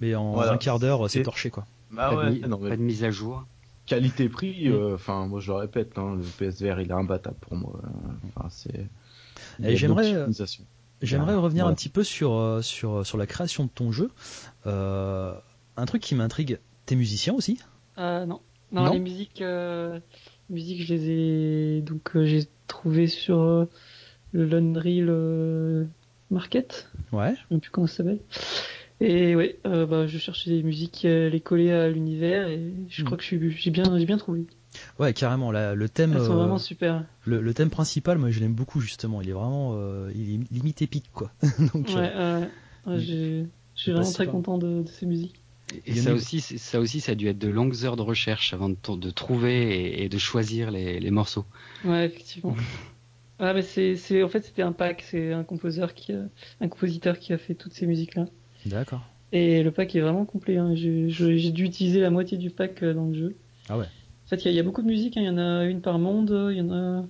mais 0.00 0.14
en 0.16 0.32
Voilà. 0.32 0.52
un 0.52 0.58
quart 0.58 0.78
d'heure, 0.80 1.08
c'est 1.10 1.22
torché, 1.22 1.50
quoi. 1.50 1.66
Bah 1.90 2.08
pas, 2.10 2.16
ouais, 2.16 2.26
de, 2.26 2.34
mi- 2.34 2.48
non, 2.48 2.58
mais 2.60 2.70
pas 2.70 2.76
de 2.76 2.82
mise 2.82 3.02
à 3.04 3.10
jour. 3.10 3.44
qualité-prix, 3.86 4.68
Mm. 4.68 4.72
euh, 4.72 4.94
enfin, 4.94 5.26
moi 5.26 5.40
je 5.40 5.50
le 5.52 5.58
répète, 5.58 5.98
hein, 5.98 6.16
le 6.16 6.22
PSVR 6.22 6.80
il 6.80 6.88
est 6.88 6.92
imbattable 6.92 7.36
pour 7.40 7.56
moi. 7.56 7.80
euh, 7.84 8.28
Enfin, 8.36 8.48
c'est. 8.50 8.86
Et 9.62 9.76
j'aimerais, 9.76 10.14
euh. 10.14 10.28
J'aimerais 11.02 11.34
Ouais, 11.34 11.40
revenir 11.40 11.64
voilà. 11.64 11.72
un 11.72 11.74
petit 11.74 11.88
peu 11.88 12.04
sur, 12.04 12.34
euh, 12.34 12.62
sur, 12.62 13.04
sur 13.04 13.18
la 13.18 13.26
création 13.26 13.64
de 13.64 13.70
ton 13.70 13.90
jeu. 13.92 14.10
Euh, 14.66 15.34
un 15.76 15.86
truc 15.86 16.02
qui 16.02 16.14
m'intrigue, 16.14 16.58
t'es 16.86 16.94
musicien 16.94 17.34
aussi? 17.34 17.58
Non. 17.96 18.26
non. 18.26 18.40
Non 18.72 18.92
les 18.92 18.98
musiques, 19.00 19.42
euh, 19.42 20.00
musiques, 20.48 20.82
je 20.86 20.94
les 20.94 21.10
ai 21.10 21.80
donc 21.82 22.16
euh, 22.16 22.24
j'ai 22.24 22.46
trouvé 22.66 23.06
sur 23.06 23.38
euh, 23.40 23.66
le 24.32 24.46
le 25.00 25.86
Market, 26.30 26.88
Ouais. 27.12 27.34
je 27.50 27.54
sais 27.54 27.60
plus 27.60 27.70
comment 27.70 27.86
ça 27.86 27.98
s'appelle. 27.98 28.20
Et 29.00 29.34
ouais, 29.36 29.58
euh, 29.66 29.84
bah, 29.84 30.06
je 30.06 30.16
cherchais 30.16 30.50
des 30.50 30.62
musiques, 30.62 31.04
euh, 31.04 31.28
les 31.28 31.40
coller 31.40 31.70
à 31.72 31.88
l'univers 31.88 32.48
et 32.48 32.72
je 32.88 33.02
Mhm. 33.02 33.06
crois 33.06 33.18
que 33.18 33.22
je 33.24 33.26
suis, 33.28 33.50
j'ai 33.50 33.70
bien, 33.70 33.98
j'ai 33.98 34.06
bien 34.06 34.16
trouvé. 34.16 34.46
Ouais, 34.98 35.12
carrément. 35.12 35.50
la- 35.50 35.74
le 35.74 35.88
thème, 35.88 36.12
Elles 36.12 36.20
sont 36.20 36.32
euh, 36.32 36.36
vraiment 36.36 36.58
super. 36.58 37.04
le, 37.24 37.40
le 37.40 37.54
thème 37.54 37.70
principal, 37.70 38.18
moi 38.18 38.30
je 38.30 38.40
l'aime 38.40 38.54
beaucoup 38.54 38.80
justement. 38.80 39.20
Il 39.22 39.28
est 39.28 39.32
vraiment, 39.32 39.72
euh, 39.74 40.10
il 40.14 40.34
est 40.34 40.52
limite 40.52 40.82
épique 40.82 41.10
quoi. 41.12 41.32
Donc, 41.74 41.90
euh, 41.90 42.40
Ouais, 42.40 42.48
ouais, 42.86 43.00
j'ai- 43.00 43.46
je 43.74 43.80
suis 43.80 43.92
vraiment 43.92 44.12
très 44.12 44.26
content 44.26 44.58
de, 44.58 44.82
de 44.82 44.88
ces 44.88 45.06
musiques. 45.06 45.42
Et 45.86 45.94
ça 45.94 46.12
aussi, 46.12 46.40
ça 46.40 46.80
aussi, 46.80 47.00
ça 47.00 47.12
a 47.12 47.14
dû 47.14 47.28
être 47.28 47.38
de 47.38 47.48
longues 47.48 47.84
heures 47.84 47.96
de 47.96 48.02
recherche 48.02 48.52
avant 48.52 48.68
de, 48.68 49.10
trouver 49.10 49.74
et, 49.74 50.04
et 50.04 50.08
de 50.08 50.18
choisir 50.18 50.70
les, 50.70 51.00
les 51.00 51.10
morceaux. 51.10 51.46
Ouais, 51.84 52.06
effectivement. 52.06 52.56
Ah, 53.38 53.54
mais 53.54 53.62
c'est, 53.62 53.96
c'est, 53.96 54.22
en 54.22 54.28
fait, 54.28 54.42
c'était 54.44 54.62
un 54.62 54.70
pack. 54.70 55.04
C'est 55.10 55.32
un 55.32 55.42
compositeur 55.42 55.94
qui, 55.94 56.12
a, 56.12 56.20
un 56.60 56.68
compositeur 56.68 57.18
qui 57.18 57.32
a 57.32 57.38
fait 57.38 57.54
toutes 57.54 57.72
ces 57.72 57.86
musiques-là. 57.86 58.26
D'accord. 58.66 59.02
Et 59.32 59.64
le 59.64 59.72
pack 59.72 59.96
est 59.96 60.00
vraiment 60.00 60.24
complet. 60.24 60.58
Hein. 60.58 60.76
J'ai, 60.76 61.50
dû 61.50 61.64
utiliser 61.64 62.00
la 62.00 62.10
moitié 62.10 62.38
du 62.38 62.50
pack 62.50 62.80
euh, 62.84 62.94
dans 62.94 63.06
le 63.06 63.14
jeu. 63.14 63.36
Ah 63.68 63.78
ouais. 63.78 63.86
En 64.24 64.28
fait, 64.28 64.44
il 64.44 64.52
y, 64.52 64.56
a- 64.58 64.60
y 64.60 64.64
beaucoup 64.64 64.82
de 64.82 64.86
musiques. 64.86 65.16
hein. 65.16 65.20
Il 65.22 65.26
y 65.26 65.30
en 65.30 65.38
a 65.38 65.64
une 65.64 65.80
par 65.80 65.98
monde. 65.98 66.30
Il 66.50 66.56
y 66.56 66.60
en 66.60 66.70
a, 66.72 67.04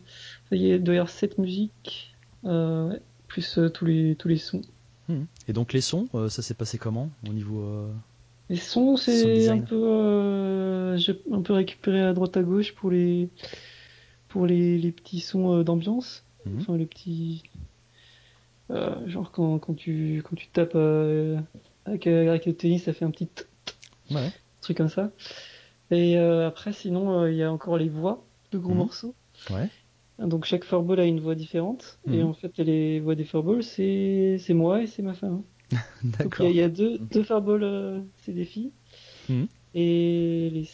il 0.51 0.61
y 0.62 0.72
a 0.72 0.79
d'ailleurs 0.79 1.09
sept 1.11 1.38
musiques, 1.38 2.14
euh, 2.44 2.96
plus 3.29 3.58
euh, 3.58 3.69
tous 3.69 3.85
les 3.85 4.17
tous 4.17 4.29
les 4.29 4.38
sons. 4.38 4.63
Mhm. 5.08 5.27
Et 5.48 5.52
donc 5.52 5.73
les 5.73 5.81
sons, 5.81 6.08
euh, 6.15 6.29
ça 6.29 6.42
s'est 6.42 6.54
passé 6.54 6.79
comment 6.79 7.10
au 7.29 7.33
niveau 7.33 7.87
Les 8.48 8.56
sons, 8.56 8.96
c'est 8.96 9.48
un 9.48 9.58
peu, 9.60 10.96
j'ai 10.96 11.21
un 11.33 11.42
peu 11.42 11.52
récupéré 11.52 12.02
à 12.02 12.13
droite 12.13 12.37
à 12.37 12.42
gauche 12.42 12.75
pour 12.75 12.90
les 12.90 13.29
pour 14.29 14.46
les, 14.46 14.79
les 14.79 14.92
petits 14.92 15.21
sons 15.21 15.63
d'ambiance. 15.63 16.25
Mhm. 16.46 16.60
Enfin, 16.60 16.77
les 16.77 16.87
petits, 16.87 17.42
genre 19.06 19.31
quand, 19.33 19.58
quand 19.58 19.75
tu 19.75 20.23
quand 20.29 20.35
tu 20.37 20.48
tapes 20.48 20.77
avec, 21.85 22.06
avec 22.06 22.46
le 22.46 22.54
tennis, 22.54 22.85
ça 22.85 22.92
fait 22.92 23.04
un 23.04 23.10
petit 23.10 23.27
t- 23.27 23.44
Ouais. 24.10 24.31
truc 24.60 24.77
comme 24.77 24.88
ça. 24.88 25.10
Et 25.93 26.17
euh, 26.19 26.49
après, 26.49 26.73
sinon, 26.73 27.21
euh, 27.21 27.31
il 27.31 27.37
y 27.37 27.43
a 27.43 27.53
encore 27.53 27.77
les 27.79 27.88
voix 27.88 28.25
de 28.51 28.59
gros 28.59 28.73
Mhm. 28.73 28.79
morceaux. 28.79 29.15
Ouais. 29.51 29.69
Donc 30.19 30.45
chaque 30.45 30.65
furball 30.65 31.01
a 31.01 31.05
une 31.05 31.21
voix 31.21 31.35
différente. 31.35 31.99
Et 32.07 32.23
Mhm. 32.23 32.29
en 32.31 32.33
fait, 32.35 32.59
les 32.59 33.01
voix 33.01 33.15
des 33.15 33.25
furballs, 33.25 33.63
c'est 33.63 34.37
c'est 34.38 34.55
moi 34.55 34.83
et 34.83 34.87
c'est 34.87 35.03
ma 35.03 35.15
femme. 35.15 35.43
Donc 36.03 36.11
il 36.11 36.11
D'accord. 36.11 36.47
y, 36.47 36.49
a- 36.49 36.51
il 36.51 36.57
y 36.57 36.63
a 36.63 36.69
deux, 36.69 36.99
deux 36.99 37.23
furballs, 37.23 37.63
euh, 37.65 38.01
c'est 38.19 38.33
des 38.33 38.45
filles. 38.45 38.73
Mhm. 39.29 39.47
Et 39.75 40.51
les 40.53 40.69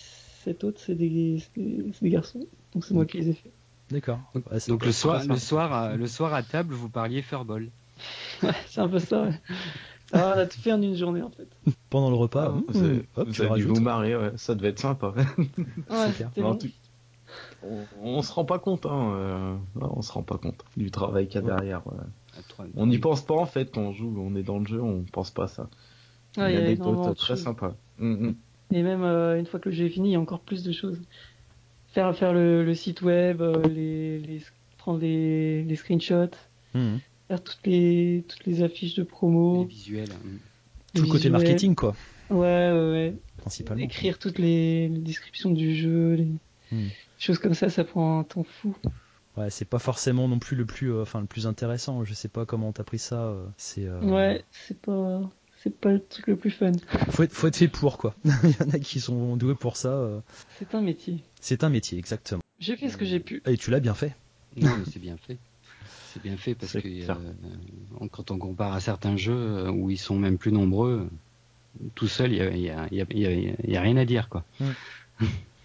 sept 0.44 0.64
autres, 0.64 0.80
c'est 0.80 0.94
des, 0.94 1.38
c'est 1.40 1.60
des, 1.60 1.84
c'est 1.92 2.02
des 2.02 2.10
garçons. 2.10 2.46
Donc 2.74 2.84
c'est 2.84 2.94
moi 2.94 3.06
qui 3.06 3.18
les 3.18 3.30
ai 3.30 3.34
fait. 3.34 3.50
D'accord. 3.90 4.20
Ouais, 4.34 4.60
c'est 4.60 4.70
Donc 4.70 4.84
le 4.84 4.92
soir, 4.92 5.24
le 5.24 5.36
soir, 5.36 5.72
à, 5.72 5.96
le 5.96 6.06
soir 6.06 6.34
à 6.34 6.42
table, 6.42 6.74
vous 6.74 6.88
parliez 6.90 7.22
furball. 7.22 7.68
c'est 8.66 8.80
un 8.80 8.88
peu 8.88 8.98
ça, 8.98 9.22
ouais. 9.24 9.40
Ah, 10.12 10.34
on 10.36 10.38
a 10.38 10.46
tout 10.46 10.58
fait 10.60 10.72
en 10.72 10.80
une 10.80 10.96
journée 10.96 11.22
en 11.22 11.30
fait. 11.30 11.48
pendant 11.90 12.08
le 12.10 12.16
repas. 12.16 12.54
Ah, 12.56 12.62
vous 12.68 12.82
avez- 12.84 13.04
hop, 13.16 13.28
vous 13.28 13.42
avez 13.42 13.62
dû 13.62 13.70
ouais. 13.70 14.32
ça 14.36 14.54
devait 14.54 14.68
être 14.68 14.78
sympa. 14.80 15.12
Ouais, 15.90 16.56
on, 17.62 17.84
on 18.02 18.22
se 18.22 18.32
rend 18.32 18.44
pas 18.44 18.58
compte, 18.58 18.86
hein. 18.86 19.12
euh, 19.12 19.54
non, 19.74 19.92
on 19.96 20.02
se 20.02 20.12
rend 20.12 20.22
pas 20.22 20.38
compte 20.38 20.64
du 20.76 20.90
travail 20.90 21.26
qu'il 21.28 21.40
y 21.40 21.44
a 21.44 21.46
Ouais. 21.46 21.56
derrière. 21.56 21.82
ouais. 21.86 22.66
On 22.76 22.86
n'y 22.86 22.98
pense 22.98 23.20
pas 23.22 23.34
en 23.34 23.46
fait 23.46 23.70
quand 23.72 23.82
on 23.82 23.92
joue, 23.92 24.14
on 24.18 24.34
est 24.36 24.42
dans 24.44 24.58
le 24.60 24.66
jeu, 24.66 24.80
on 24.80 25.02
pense 25.12 25.30
pas 25.30 25.44
à 25.44 25.48
ça. 25.48 25.68
Ah, 26.36 26.50
il 26.50 26.54
y 26.54 26.56
a 26.56 26.60
anecdote 26.64 26.86
énormément 26.86 27.10
de 27.10 27.14
très 27.16 27.34
choses. 27.34 27.42
sympa. 27.42 27.74
Mm, 27.98 28.28
mm. 28.28 28.34
Et 28.72 28.82
même 28.82 29.02
euh, 29.02 29.38
une 29.38 29.46
fois 29.46 29.58
que 29.60 29.68
le 29.70 29.74
jeu 29.74 29.86
est 29.86 29.90
fini, 29.90 30.10
il 30.10 30.12
y 30.12 30.16
a 30.16 30.20
encore 30.20 30.40
plus 30.40 30.62
de 30.62 30.72
choses. 30.72 31.00
Faire, 31.88 32.14
faire 32.16 32.32
le, 32.32 32.64
le 32.64 32.74
site 32.74 33.02
web, 33.02 33.40
euh, 33.42 33.60
les, 33.66 34.18
les, 34.20 34.42
prendre 34.78 35.00
les, 35.00 35.64
les 35.64 35.76
screenshots, 35.76 36.30
Hum. 36.74 37.00
Faire 37.28 37.42
toutes 37.42 37.66
les, 37.66 38.24
toutes 38.28 38.44
les 38.46 38.62
affiches 38.62 38.94
de 38.94 39.02
Les 39.02 39.08
promo. 39.08 39.64
visuels. 39.66 40.10
hein. 40.12 40.18
Tout 40.94 41.02
le 41.02 41.06
les 41.06 41.12
côté 41.12 41.30
marketing, 41.30 41.74
quoi, 41.74 41.94
Ouais, 42.30 42.38
ouais, 42.38 42.90
ouais. 42.90 43.14
principalement. 43.38 43.84
Écrire 43.84 44.18
toutes 44.18 44.38
les, 44.38 44.88
les 44.88 44.98
descriptions 44.98 45.50
du 45.50 45.74
jeu, 45.74 46.14
les 46.14 46.28
Hmm. 46.70 46.88
choses 47.18 47.38
comme 47.38 47.54
ça, 47.54 47.70
ça 47.70 47.82
prend 47.84 48.18
un 48.20 48.24
temps 48.24 48.44
fou. 48.44 48.76
Ouais, 49.38 49.48
c'est 49.48 49.64
pas 49.64 49.78
forcément 49.78 50.28
non 50.28 50.38
plus 50.38 50.54
le 50.56 50.66
plus, 50.66 50.92
euh, 50.92 51.00
enfin 51.02 51.20
le 51.20 51.26
plus 51.26 51.46
intéressant. 51.46 52.04
Je 52.04 52.12
sais 52.12 52.28
pas 52.28 52.44
comment 52.44 52.72
t'as 52.72 52.84
pris 52.84 52.98
ça. 52.98 53.22
euh, 53.22 53.46
c'est. 53.56 53.86
euh, 53.86 54.00
Ouais, 54.02 54.44
c'est 54.50 54.78
pas, 54.78 55.22
c'est 55.62 55.80
pas 55.80 55.92
le 55.92 56.00
truc 56.04 56.26
le 56.26 56.36
plus 56.36 56.50
fun. 56.50 56.72
Faut 57.10 57.22
être, 57.22 57.32
faut 57.32 57.46
être 57.46 57.56
fait 57.56 57.68
pour 57.68 57.96
quoi. 57.96 58.14
Il 58.24 58.50
y 58.50 58.62
en 58.62 58.70
a 58.70 58.78
qui 58.78 59.00
sont 59.00 59.36
doués 59.38 59.54
pour 59.54 59.76
ça. 59.78 59.88
euh, 59.92 60.20
C'est 60.58 60.74
un 60.74 60.82
métier. 60.82 61.22
C'est 61.40 61.64
un 61.64 61.70
métier, 61.70 61.98
exactement. 61.98 62.42
J'ai 62.58 62.76
fait 62.76 62.90
ce 62.90 62.96
que 62.98 63.04
j'ai 63.06 63.20
pu. 63.20 63.42
Et 63.46 63.56
tu 63.56 63.70
l'as 63.70 63.80
bien 63.80 63.94
fait. 63.94 64.14
Non, 64.56 64.76
mais 64.76 64.84
c'est 64.84 64.98
bien 64.98 65.16
fait. 65.16 65.38
C'est 66.12 66.22
bien 66.22 66.36
fait 66.36 66.54
parce 66.54 66.72
que 66.72 66.78
euh, 66.86 68.08
quand 68.10 68.30
on 68.30 68.38
compare 68.38 68.72
à 68.72 68.80
certains 68.80 69.16
jeux 69.16 69.32
euh, 69.66 69.70
où 69.70 69.90
ils 69.90 69.98
sont 69.98 70.16
même 70.16 70.38
plus 70.38 70.52
nombreux, 70.52 71.08
tout 71.94 72.08
seul, 72.08 72.32
il 72.32 72.38
y 72.38 72.40
a, 72.42 72.56
y 72.56 72.70
a- 72.70 73.06
y 73.10 73.54
y 73.72 73.78
rien 73.78 73.96
à 73.96 74.04
dire 74.04 74.28
quoi. 74.28 74.44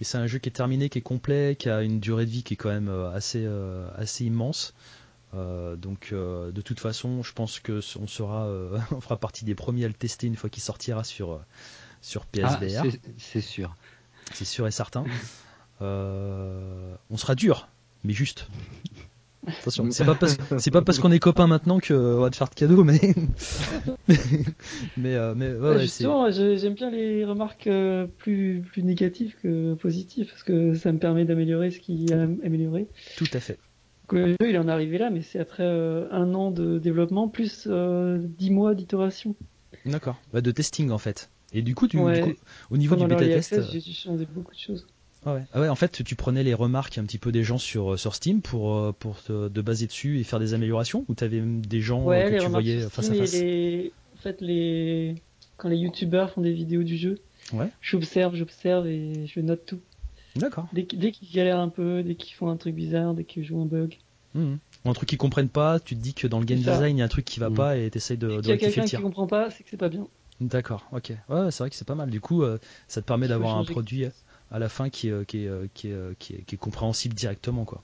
Et 0.02 0.04
c'est 0.04 0.18
un 0.18 0.28
jeu 0.28 0.40
qui 0.40 0.50
est 0.50 0.54
terminé, 0.54 0.90
qui 0.90 0.98
est 1.00 1.02
complet, 1.04 1.56
qui 1.58 1.70
a 1.70 1.82
une 1.82 2.00
durée 2.00 2.26
de 2.26 2.32
vie 2.32 2.44
qui 2.44 2.56
est 2.56 2.58
quand 2.58 2.70
même 2.70 2.90
euh, 2.90 3.10
assez, 3.12 3.44
euh, 3.46 3.88
assez 3.96 4.26
immense. 4.26 4.74
Euh, 5.34 5.76
donc 5.78 6.10
euh, 6.12 6.52
de 6.52 6.62
toute 6.62 6.80
façon, 6.80 7.24
je 7.24 7.32
pense 7.34 7.60
que 7.60 7.80
on 8.00 8.08
sera, 8.08 8.46
euh, 8.48 8.78
on 8.92 9.00
fera 9.02 9.18
partie 9.18 9.46
des 9.46 9.56
premiers 9.56 9.86
à 9.86 9.88
le 9.88 9.94
tester 9.94 10.28
une 10.28 10.36
fois 10.36 10.50
qu'il 10.50 10.62
sortira 10.64 11.04
sur 11.04 11.40
sur 12.02 12.24
Ah, 12.24 12.58
PSVR. 12.60 12.84
c'est- 12.92 13.02
c'est 13.18 13.42
sûr. 13.42 13.76
c'est 14.34 14.46
sûr 14.46 14.68
et 14.68 14.72
certain. 14.72 15.06
Euh, 15.82 16.96
on 17.10 17.18
sera 17.18 17.34
dur, 17.36 17.68
mais 18.04 18.14
juste. 18.14 18.48
Attention, 19.46 19.92
c'est 19.92 20.06
pas 20.06 20.16
parce 20.16 20.38
c'est 20.58 20.72
pas 20.72 20.82
parce 20.82 21.00
qu'on 21.00 21.12
est 21.12 21.20
copains 21.20 21.48
maintenant 21.48 21.80
que 21.80 21.94
on 21.94 22.22
va 22.22 22.30
te 22.30 22.36
faire 22.38 22.50
de 22.50 22.56
cadeaux, 22.56 22.84
mais 22.84 23.00
mais 24.08 24.18
mais, 24.98 25.16
euh, 25.16 25.34
mais 25.36 25.54
ouais, 25.54 25.74
c'est 25.76 25.82
justement, 25.82 26.32
j'ai- 26.32 26.58
j'aime 26.58 26.74
bien 26.74 26.90
les 26.90 27.26
remarques 27.26 27.68
euh, 27.68 28.08
plus, 28.18 28.62
plus 28.62 28.84
négatives 28.84 29.36
que 29.42 29.74
positives, 29.76 30.28
parce 30.30 30.44
que 30.44 30.74
ça 30.76 30.92
me 30.92 31.00
permet 31.00 31.26
d'améliorer 31.26 31.72
ce 31.72 31.80
qui 31.80 32.10
est 32.10 32.14
amélioré. 32.14 32.88
tout 33.18 33.26
à 33.34 33.40
fait. 33.40 33.58
Le 34.12 34.28
jeu, 34.32 34.50
il 34.50 34.58
en 34.60 34.68
est 34.68 34.72
arrivé 34.72 34.98
là, 34.98 35.10
mais 35.10 35.22
c'est 35.22 35.40
après 35.40 35.64
euh, 35.64 36.08
un 36.12 36.34
an 36.36 36.52
de 36.52 36.78
développement, 36.78 37.28
plus 37.30 37.68
euh, 37.68 38.20
10 38.22 38.52
mois 38.52 38.76
d'itération. 38.76 39.36
D'accord. 39.86 40.18
Bah, 40.32 40.42
de 40.42 40.52
testing 40.52 40.92
en 40.92 40.98
fait. 41.00 41.30
Et 41.52 41.62
du 41.62 41.74
coup, 41.74 41.88
tu, 41.88 41.98
Ouais. 41.98 42.20
du 42.22 42.22
coup, 42.34 42.40
au 42.72 42.78
niveau 42.78 42.96
Pendant 42.96 43.08
du 43.08 43.16
bêta 43.16 43.36
test, 43.36 43.72
j'ai 43.72 43.80
dû 43.80 43.92
changer 43.94 44.26
beaucoup 44.26 44.54
de 44.54 44.60
choses. 44.60 44.86
Ah 45.26 45.34
ouais. 45.36 45.44
Ah 45.54 45.62
ouais, 45.62 45.70
en 45.70 45.76
fait, 45.76 46.04
tu 46.04 46.16
prenais 46.16 46.44
les 46.44 46.54
remarques 46.54 46.98
un 46.98 47.04
petit 47.06 47.18
peu 47.18 47.32
des 47.32 47.44
gens 47.44 47.58
sur, 47.58 47.98
sur 47.98 48.14
Steam 48.16 48.42
pour, 48.42 48.76
euh, 48.76 48.92
pour 48.98 49.22
te 49.22 49.48
de 49.48 49.62
baser 49.62 49.88
dessus 49.88 50.20
et 50.20 50.24
faire 50.24 50.40
des 50.40 50.54
améliorations 50.54 51.06
ou 51.08 51.14
t'avais 51.16 51.40
même 51.40 51.66
des 51.66 51.80
gens 51.82 52.02
euh, 52.02 52.06
Ouais, 52.10 52.26
que 52.26 52.30
les 52.36 52.40
tu 52.40 52.48
voyais 52.48 52.82
sur 52.82 52.92
face 52.92 53.10
à 53.10 53.14
face 53.16 53.34
les... 53.34 53.94
En 54.14 54.18
fait, 54.18 54.42
les... 54.42 55.16
quand 55.58 55.70
les 55.70 55.78
youtubeurs 55.78 56.30
font 56.32 56.42
des 56.42 56.54
vidéos 56.54 56.84
du 56.84 56.98
jeu, 56.98 57.20
Ouais. 57.54 57.70
j'observe, 57.82 58.36
j'observe 58.36 58.88
et 58.88 59.26
je 59.28 59.40
note 59.42 59.66
tout. 59.66 59.80
D'accord. 60.36 60.68
Dès, 60.74 60.86
qu'- 60.86 60.96
dès 60.98 61.12
qu'ils 61.12 61.30
galèrent 61.32 61.60
un 61.60 61.70
peu, 61.70 62.04
dès 62.04 62.16
qu'ils 62.16 62.34
font 62.36 62.50
un 62.50 62.58
truc 62.58 62.74
bizarre, 62.76 63.14
dès 63.14 63.24
qu'ils 63.24 63.44
jouent 63.44 63.62
un 63.62 63.66
bug. 63.66 63.98
Mhm. 64.34 64.58
Ou 64.86 64.90
un 64.90 64.94
truc 64.94 65.08
qu'ils 65.10 65.18
comprennent 65.18 65.50
pas, 65.50 65.80
tu 65.80 65.96
te 65.96 66.02
dis 66.02 66.14
que 66.14 66.26
dans 66.28 66.40
le 66.40 66.46
game 66.46 66.58
design, 66.58 66.98
il 66.98 67.00
y 67.00 67.02
a 67.02 67.06
un 67.06 67.10
truc 67.10 67.26
qui 67.26 67.40
va 67.40 67.50
Mhm. 67.50 67.56
pas 67.56 67.78
et 67.78 67.90
t'essayes 67.90 68.18
de, 68.18 68.28
de 68.28 68.36
qu'il 68.38 68.46
y 68.48 68.50
a 68.50 68.52
rectifier 68.54 68.66
quelqu'un 68.74 68.82
le 68.82 68.86
qui 68.86 68.90
tir. 68.92 69.02
comprend 69.02 69.28
pas, 69.28 69.50
c'est 69.52 69.64
que 69.64 69.70
c'est 69.70 69.78
pas 69.78 69.90
bien. 69.90 70.08
D'accord, 70.48 70.88
ok. 70.92 71.14
Ouais, 71.30 71.52
c'est 71.52 71.64
vrai 71.64 71.70
que 71.70 71.76
c'est 71.76 71.88
pas 71.88 71.96
mal. 71.96 72.10
Du 72.10 72.20
coup, 72.22 72.44
euh, 72.44 72.58
ça 72.88 73.02
te 73.02 73.08
permet 73.08 73.28
d'avoir 73.28 73.58
un 73.58 73.64
produit 73.64 74.06
à 74.52 74.60
la 74.60 74.70
fin 74.70 74.90
qui 74.90 75.08
est, 75.08 75.12
euh, 75.12 75.24
qui 75.24 75.46
est, 75.46 75.74
qui 75.74 75.88
est, 75.88 76.18
qui 76.20 76.34
est, 76.34 76.42
qui 76.44 76.56
est 76.56 76.58
compréhensible 76.58 77.16
directement, 77.16 77.66
quoi. 77.66 77.84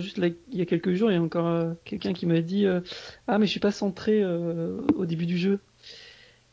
Juste 0.00 0.18
là, 0.18 0.26
il 0.50 0.58
y 0.58 0.60
a 0.60 0.66
quelques 0.66 0.94
jours, 0.94 1.10
il 1.10 1.14
y 1.14 1.16
a 1.16 1.22
encore 1.22 1.46
euh, 1.46 1.72
quelqu'un 1.84 2.12
qui 2.12 2.26
m'a 2.26 2.40
dit 2.40 2.66
euh, 2.66 2.80
Ah, 3.28 3.38
mais 3.38 3.46
je 3.46 3.52
suis 3.52 3.60
pas 3.60 3.70
centré 3.70 4.24
au 4.24 5.06
début 5.06 5.26
du 5.26 5.38
jeu. 5.38 5.60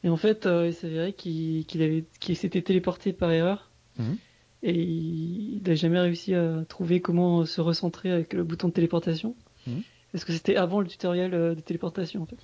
Et 0.03 0.09
en 0.09 0.17
fait, 0.17 0.47
il 0.47 0.73
s'avérait 0.73 1.13
qu'il 1.13 1.65
qu'il 1.65 1.81
avait 1.81 2.05
qu'il 2.19 2.37
s'était 2.37 2.61
téléporté 2.61 3.13
par 3.13 3.31
erreur. 3.31 3.71
Mhm. 3.97 4.17
Et 4.61 4.79
il 4.79 5.61
n'a 5.65 5.75
jamais 5.75 5.99
réussi 5.99 6.35
à 6.35 6.63
trouver 6.69 7.01
comment 7.01 7.45
se 7.45 7.61
recentrer 7.61 8.11
avec 8.11 8.33
le 8.33 8.43
bouton 8.43 8.67
de 8.67 8.73
téléportation. 8.73 9.35
Mhm. 9.65 9.81
Parce 10.11 10.23
que 10.23 10.31
c'était 10.31 10.55
avant 10.55 10.79
le 10.79 10.87
tutoriel 10.87 11.31
de 11.31 11.59
téléportation 11.59 12.21
en 12.21 12.25
fait. 12.27 12.37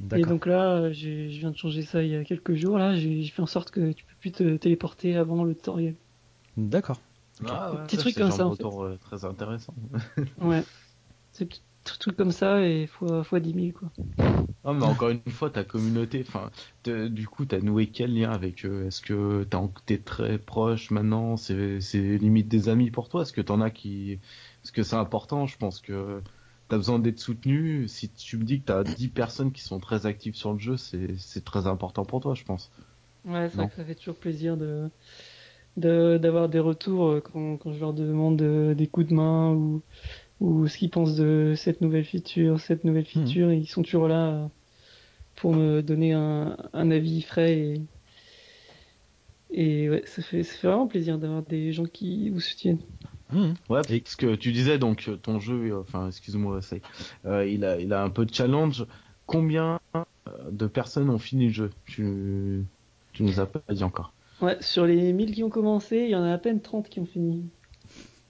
Et 0.00 0.04
D'accord. 0.04 0.30
donc 0.30 0.46
là, 0.46 0.74
euh, 0.74 0.92
je 0.92 1.26
viens 1.26 1.50
de 1.50 1.56
changer 1.56 1.82
ça 1.82 2.02
il 2.02 2.10
y 2.10 2.16
a 2.16 2.24
quelques 2.24 2.54
jours. 2.54 2.78
Là, 2.78 2.94
j'ai 2.94 3.24
fait 3.24 3.42
en 3.42 3.46
sorte 3.46 3.70
que 3.70 3.92
tu 3.92 4.04
peux 4.04 4.14
plus 4.20 4.32
te 4.32 4.56
téléporter 4.56 5.16
avant 5.16 5.44
le 5.44 5.54
tutoriel. 5.54 5.96
D'accord. 6.56 7.00
Ah 7.46 7.72
ouais, 7.72 7.84
Petit 7.84 7.96
ça, 7.96 8.02
truc 8.02 8.14
comme 8.16 8.30
ça, 8.30 8.46
en 8.46 8.50
retour, 8.50 8.82
euh, 8.82 8.98
très 9.00 9.24
intéressant. 9.24 9.74
Ouais. 10.40 10.62
C'est 11.32 11.48
tout 11.48 11.96
truc 11.98 12.16
comme 12.16 12.32
ça 12.32 12.66
et 12.66 12.86
fois, 12.86 13.22
fois 13.24 13.40
10 13.40 13.54
000 13.54 13.66
quoi. 13.72 13.88
Ah, 14.64 14.72
mais 14.72 14.84
encore 14.84 15.10
une 15.10 15.20
fois, 15.30 15.50
ta 15.50 15.64
communauté, 15.64 16.24
enfin, 16.26 16.50
du 16.84 17.26
coup, 17.26 17.44
t'as 17.46 17.60
noué 17.60 17.86
quel 17.86 18.14
lien 18.14 18.30
avec 18.30 18.66
eux 18.66 18.86
Est-ce 18.86 19.00
que 19.00 19.46
t'es 19.86 19.98
très 19.98 20.38
proche 20.38 20.90
maintenant? 20.90 21.36
C'est 21.36 21.80
c'est 21.80 22.18
limite 22.18 22.48
des 22.48 22.68
amis 22.68 22.90
pour 22.90 23.08
toi? 23.08 23.22
Est-ce 23.22 23.32
que 23.32 23.40
t'en 23.40 23.60
as 23.60 23.70
qui... 23.70 24.12
Est-ce 24.64 24.72
que 24.72 24.82
c'est 24.82 24.96
important? 24.96 25.46
Je 25.46 25.56
pense 25.56 25.80
que 25.80 26.20
t'as 26.68 26.76
besoin 26.78 26.98
d'être 26.98 27.18
soutenu. 27.20 27.88
Si 27.88 28.12
tu 28.12 28.36
me 28.38 28.44
dis 28.44 28.60
que 28.60 28.66
t'as 28.66 28.84
10 28.84 29.08
personnes 29.10 29.52
qui 29.52 29.62
sont 29.62 29.80
très 29.80 30.06
actives 30.06 30.34
sur 30.34 30.52
le 30.52 30.58
jeu, 30.58 30.76
c'est 30.76 31.44
très 31.44 31.66
important 31.66 32.04
pour 32.06 32.20
toi, 32.20 32.34
je 32.34 32.44
pense. 32.44 32.70
Ouais, 33.24 33.48
c'est 33.50 33.56
vrai 33.56 33.68
que 33.68 33.74
ça 33.74 33.84
fait 33.84 33.94
toujours 33.94 34.18
plaisir 34.18 34.56
de 34.56 34.90
de- 35.76 36.18
d'avoir 36.18 36.48
des 36.50 36.58
retours 36.60 37.06
euh, 37.08 37.20
quand, 37.20 37.58
quand 37.58 37.72
je 37.72 37.80
leur 37.80 37.94
demande 37.94 38.38
des 38.42 38.88
coups 38.88 39.08
de 39.08 39.14
main 39.14 39.52
ou, 39.54 39.84
ou 40.40 40.68
ce 40.68 40.78
qu'ils 40.78 40.90
pensent 40.90 41.16
de 41.16 41.54
cette 41.56 41.80
nouvelle 41.82 42.04
feature, 42.06 42.60
cette 42.60 42.84
nouvelle 42.84 43.06
Mhm. 43.14 43.38
feature. 43.38 43.52
Ils 43.52 43.66
sont 43.68 43.82
toujours 43.82 44.08
là 44.08 44.44
euh, 44.46 44.48
pour 45.36 45.54
me 45.54 45.82
donner 45.82 46.12
un, 46.14 46.56
un 46.74 46.90
avis 46.92 47.22
frais 47.22 47.58
et, 47.58 47.88
et 49.50 49.88
ouais, 49.90 50.02
ça 50.06 50.22
fait, 50.22 50.42
ça 50.42 50.54
fait 50.56 50.66
vraiment 50.68 50.86
plaisir 50.88 51.18
d'avoir 51.18 51.42
des 51.44 51.72
gens 51.72 51.84
qui 51.86 52.30
vous 52.30 52.40
soutiennent. 52.40 52.80
Mhm. 53.32 53.54
Ouais, 53.68 53.82
Et- 53.90 54.00
parce 54.00 54.16
que 54.16 54.34
tu 54.34 54.52
disais 54.52 54.78
donc 54.78 55.06
euh, 55.08 55.16
ton 55.16 55.38
jeu, 55.40 55.70
euh, 55.72 55.80
enfin, 55.80 56.08
excuse-moi, 56.08 56.62
c'est, 56.62 56.80
euh, 57.26 57.46
il 57.46 57.64
a, 57.64 57.78
il 57.78 57.92
a 57.92 58.02
un 58.02 58.10
peu 58.10 58.24
de 58.24 58.32
challenge. 58.34 58.86
Combien 59.26 59.78
de 60.50 60.66
personnes 60.66 61.10
ont 61.10 61.18
fini 61.18 61.48
le 61.48 61.52
jeu? 61.52 61.70
Tu, 61.86 62.64
tu 63.12 63.22
nous 63.22 63.40
as 63.40 63.46
pas 63.46 63.60
dit 63.74 63.84
encore. 63.84 64.12
Ouais, 64.40 64.56
sur 64.60 64.86
les 64.86 65.12
1000 65.12 65.34
qui 65.34 65.42
ont 65.44 65.50
commencé, 65.50 65.98
il 65.98 66.10
y 66.10 66.16
en 66.16 66.22
a 66.22 66.32
à 66.32 66.38
peine 66.38 66.60
30 66.62 66.88
qui 66.88 67.00
ont 67.00 67.06
fini. 67.06 67.44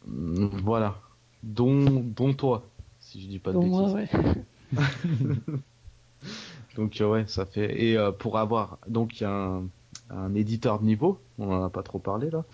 Mm, 0.06 0.46
Voilà. 0.64 0.96
Dont, 1.44 1.84
dont 2.00 2.32
toi, 2.34 2.64
si 2.98 3.20
je 3.22 3.28
dis 3.28 3.38
pas 3.38 3.52
de 3.52 3.56
Dont 3.58 3.62
bêtises. 3.62 3.78
moi, 3.78 3.92
ouais. 3.92 4.08
Donc 6.76 6.96
ouais, 7.00 7.24
ça 7.26 7.46
fait. 7.46 7.80
Et 7.82 7.96
euh, 7.96 8.12
pour 8.12 8.38
avoir, 8.38 8.78
donc 8.86 9.20
il 9.20 9.24
y 9.24 9.26
a 9.26 9.30
un, 9.32 9.64
un 10.10 10.34
éditeur 10.34 10.78
de 10.80 10.84
niveau, 10.84 11.20
on 11.38 11.50
en 11.52 11.64
a 11.64 11.70
pas 11.70 11.82
trop 11.82 11.98
parlé 11.98 12.30
là. 12.30 12.44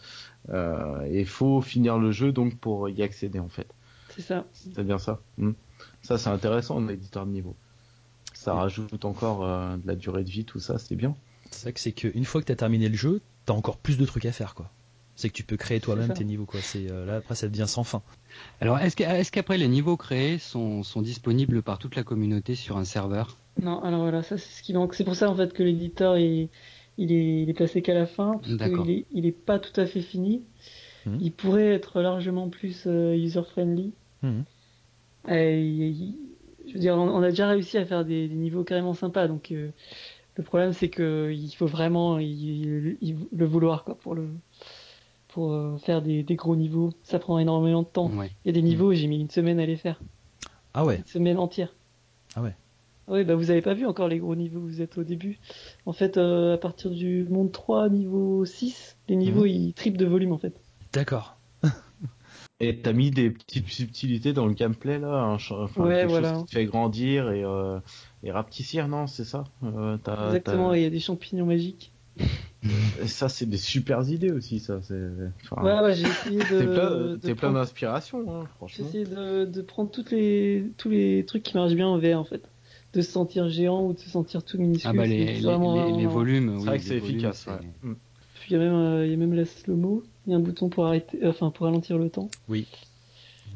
Euh, 0.51 1.05
et 1.07 1.21
il 1.21 1.27
faut 1.27 1.61
finir 1.63 1.99
le 1.99 2.13
jeu 2.13 2.33
donc 2.33 2.57
pour 2.57 2.89
y 2.89 3.03
accéder 3.03 3.39
en 3.39 3.49
fait. 3.49 3.67
C'est 4.11 4.23
ça. 4.23 4.45
C'est 4.53 4.85
bien 4.85 4.99
ça. 4.99 5.21
Mm. 5.39 5.53
Ça 6.03 6.19
c'est 6.19 6.31
intéressant, 6.31 6.79
un 6.79 6.89
éditeur 6.89 7.27
de 7.27 7.31
niveau. 7.33 7.57
Ça 8.35 8.55
rajoute 8.55 9.05
encore 9.05 9.45
euh, 9.45 9.77
de 9.77 9.87
la 9.87 9.95
durée 9.97 10.23
de 10.25 10.31
vie, 10.31 10.45
tout 10.45 10.61
ça, 10.61 10.79
c'est 10.79 10.97
bien. 10.97 11.17
C'est 11.51 11.63
vrai 11.63 11.73
que 11.73 11.81
c'est 11.81 11.93
qu'une 11.93 12.25
fois 12.25 12.41
que 12.43 12.47
t'as 12.47 12.57
terminé 12.57 12.89
le 12.89 12.97
jeu, 12.97 13.23
t'as 13.47 13.55
encore 13.55 13.79
plus 13.79 13.97
de 13.97 14.05
trucs 14.05 14.27
à 14.27 14.33
faire, 14.33 14.55
quoi. 14.55 14.71
C'est 15.17 15.29
que 15.29 15.35
tu 15.35 15.45
peux 15.45 15.57
créer 15.57 15.81
toi-même 15.81 16.13
tes 16.13 16.25
niveaux, 16.25 16.45
quoi. 16.45 16.61
C'est 16.61 16.91
euh, 16.91 17.07
là 17.07 17.17
après 17.17 17.37
ça 17.37 17.49
devient 17.49 17.69
sans 17.69 17.85
fin. 17.85 18.03
Alors, 18.61 18.79
est-ce 18.81 18.97
que- 18.97 19.05
est-ce 19.05 19.31
qu'après 19.31 19.57
les 19.57 19.69
niveaux 19.69 19.97
créés 19.97 20.39
sont, 20.39 20.83
sont 20.83 21.01
disponibles 21.01 21.63
par 21.63 21.79
toute 21.79 21.95
la 21.95 22.03
communauté 22.03 22.55
sur 22.57 22.77
un 22.77 22.85
serveur? 22.85 23.37
Non, 23.63 23.81
alors 23.83 24.01
voilà, 24.01 24.25
ça 24.25 24.37
c'est 24.37 24.51
ce 24.51 24.63
qui 24.63 24.75
manque. 24.75 24.95
C'est 24.95 25.05
pour 25.05 25.15
ça 25.15 25.31
en 25.31 25.37
fait 25.37 25.53
que 25.53 25.63
l'éditeur 25.63 26.19
il, 26.19 26.49
il, 26.99 27.13
est, 27.13 27.43
il 27.43 27.51
est 27.51 27.55
placé 27.55 27.83
qu'à 27.83 27.95
la 27.95 28.07
fin, 28.07 28.39
parce 28.39 28.71
qu'il 28.71 28.91
est, 28.91 29.05
il 29.13 29.27
est 29.27 29.33
pas 29.33 29.59
tout 29.59 29.79
à 29.81 29.87
fait 29.87 30.01
fini. 30.03 30.43
Mhm. 31.07 31.19
Il 31.21 31.33
pourrait 31.33 31.69
être 31.73 32.01
largement 32.01 32.49
plus 32.49 32.87
user 32.87 33.43
friendly. 33.43 33.93
Mhm. 34.23 34.45
Et 35.29 35.61
il- 35.63 36.15
je 36.67 36.73
veux 36.75 36.79
dire, 36.81 36.95
on, 36.97 37.09
on 37.09 37.23
a 37.23 37.29
déjà 37.31 37.49
réussi 37.49 37.77
à 37.79 37.85
faire 37.85 38.05
des, 38.05 38.27
des 38.29 38.35
niveaux 38.35 38.65
carrément 38.65 38.95
sympas, 38.95 39.29
donc 39.29 39.53
euh, 39.53 39.69
le 40.37 40.43
problème 40.43 40.73
c'est 40.73 40.89
que 40.89 41.31
il 41.33 41.51
faut 41.51 41.67
vraiment 41.67 42.19
il- 42.19 42.97
il- 43.03 43.17
le 43.33 43.45
vouloir 43.45 43.85
quoi 43.85 43.97
pour 43.97 44.15
le 44.15 44.29
pour 45.29 45.53
euh, 45.53 45.77
faire 45.79 46.01
des, 46.01 46.23
des 46.23 46.37
gros 46.37 46.57
niveaux. 46.57 46.91
Ça 47.03 47.19
prend 47.19 47.39
énormément 47.39 47.83
de 47.83 47.89
temps. 47.89 48.11
Ouais. 48.11 48.31
Il 48.45 48.49
y 48.49 48.51
a 48.51 48.53
des 48.53 48.63
niveaux, 48.63 48.93
j'ai 48.95 49.07
mis 49.09 49.21
une 49.21 49.31
semaine 49.31 49.59
à 49.61 49.67
les 49.67 49.77
faire, 49.77 50.01
Ah 50.73 50.85
ouais. 50.85 50.97
une 50.99 51.07
semaine 51.07 51.39
entière. 51.39 51.75
Ah 52.37 52.43
ouais. 52.43 52.55
Oui, 53.09 53.25
bah 53.25 53.35
vous 53.35 53.51
avez 53.51 53.61
pas 53.63 53.75
vu 53.75 53.85
encore 53.87 54.09
les 54.09 54.19
gros 54.19 54.35
niveaux, 54.35 54.61
vous 54.61 54.81
êtes 54.81 54.97
au 54.99 55.05
début. 55.05 55.39
En 55.87 55.93
fait, 55.93 56.17
euh, 56.17 56.55
à 56.55 56.59
partir 56.59 56.91
du 56.91 57.25
monde 57.29 57.53
3, 57.53 57.89
niveau 57.91 58.45
6, 58.45 58.97
les 59.09 59.17
niveaux 59.17 59.43
Mhm. 59.45 59.49
ils 59.51 59.75
triplent 59.75 59.99
de 59.99 60.07
volume 60.07 60.33
en 60.33 60.39
fait. 60.39 60.55
D'accord. 60.93 61.37
Et 62.61 62.81
t'as 62.81 62.93
mis 62.93 63.11
des 63.11 63.31
petites 63.31 63.69
subtilités 63.69 64.33
dans 64.33 64.47
le 64.47 64.55
gameplay 64.55 64.99
là, 64.99 65.23
un 65.23 65.39
ch- 65.39 65.53
enfin, 65.53 65.85
Ouais, 65.85 65.95
quelque 66.01 66.09
voilà. 66.11 66.33
chose 66.35 66.43
qui 66.43 66.47
te 66.47 66.51
fait 66.53 66.65
grandir 66.67 67.31
et, 67.33 67.45
euh, 67.45 67.79
et 68.23 68.31
rapetissir, 68.31 68.89
non 68.89 69.07
C'est 69.07 69.25
ça 69.25 69.45
euh, 69.65 69.99
t'as- 69.99 70.27
Exactement, 70.27 70.73
il 70.73 70.83
y 70.83 70.87
a 70.87 70.91
des 70.91 71.01
champignons 71.01 71.47
magiques. 71.47 71.93
Et 73.03 73.09
ça, 73.09 73.29
c'est 73.29 73.45
des 73.45 73.59
super 73.59 74.09
idées 74.09 74.31
aussi, 74.31 74.61
ça. 74.61 74.81
C'est. 74.83 74.95
Enfin, 75.51 75.63
Ouais, 75.63 75.81
ouais, 75.87 75.95
j'ai 75.95 76.07
essayé 76.07 76.39
de. 76.39 76.45
T'es 76.61 76.67
plein, 76.67 76.91
de 76.91 77.17
t'es 77.17 77.35
plein 77.35 77.49
prendre- 77.49 77.55
d'inspiration, 77.59 78.21
hein, 78.33 78.45
J'ai 78.45 78.55
franchement. 78.57 78.87
essayé 78.89 79.05
de, 79.05 79.45
de 79.45 79.63
prendre 79.63 79.91
toutes 79.91 80.11
les, 80.13 80.71
tous 80.79 80.89
les 80.89 81.25
trucs 81.27 81.43
qui 81.43 81.55
marchent 81.57 81.75
bien 81.75 81.89
en 81.89 81.99
VR 81.99 82.15
en 82.19 82.25
fait. 82.25 82.43
De 82.95 83.03
se 83.03 83.11
sentir 83.11 83.49
géant 83.49 83.83
ou 83.87 83.93
de 83.93 83.99
se 83.99 84.09
sentir 84.09 84.43
tout 84.45 84.57
minuscule. 84.59 84.91
Ah 84.91 84.93
bah 84.97 85.03
c'est- 85.05 85.09
les, 85.09 85.27
c'est 85.27 85.33
les, 85.35 85.41
vraiment- 85.41 85.75
les- 85.75 85.81
vraiment 85.81 85.97
les 85.99 86.05
marrant. 86.05 86.15
volumes, 86.15 86.51
C'est 86.51 86.59
oui, 86.61 86.65
vrai 86.67 86.79
que 86.79 86.85
c'est 86.85 86.97
efficace. 86.99 87.47
ouais. 87.47 87.67
Mm. 87.83 87.95
Puis 88.41 88.51
il 88.51 88.53
y 88.53 88.57
a 88.57 88.59
même, 88.59 88.75
euh, 88.75 89.07
il 89.07 89.11
y 89.11 89.15
a 89.15 89.17
même 89.17 89.35
la 89.35 89.45
slow-mo. 89.45 90.05
Il 90.27 90.31
y 90.31 90.35
a 90.35 90.37
un 90.39 90.41
bouton 90.41 90.69
pour 90.69 90.87
arrêter, 90.87 91.19
euh, 91.25 91.31
enfin 91.31 91.51
pour 91.51 91.67
ralentir 91.67 91.99
le 91.99 92.09
temps. 92.09 92.29
Ouais, 92.49 92.65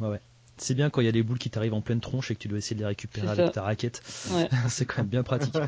ouais. 0.01 0.21
C'est 0.57 0.75
bien 0.75 0.91
quand 0.91 1.01
il 1.01 1.05
y 1.05 1.09
a 1.09 1.13
des 1.13 1.23
boules 1.23 1.39
qui 1.39 1.51
t'arrivent 1.51 1.75
en 1.75 1.81
pleine 1.81 2.01
tronche 2.01 2.31
et 2.31 2.35
que 2.35 2.41
tu 2.41 2.49
dois 2.49 2.59
essayer 2.59 2.75
de 2.75 2.81
les 2.81 2.87
récupérer 2.87 3.29
avec 3.29 3.47
ça. 3.47 3.53
ta 3.53 3.63
raquette. 3.63 4.03
Ouais. 4.33 4.49
c'est 4.69 4.85
quand 4.87 4.99
même 4.99 5.07
bien 5.07 5.23
pratique. 5.23 5.55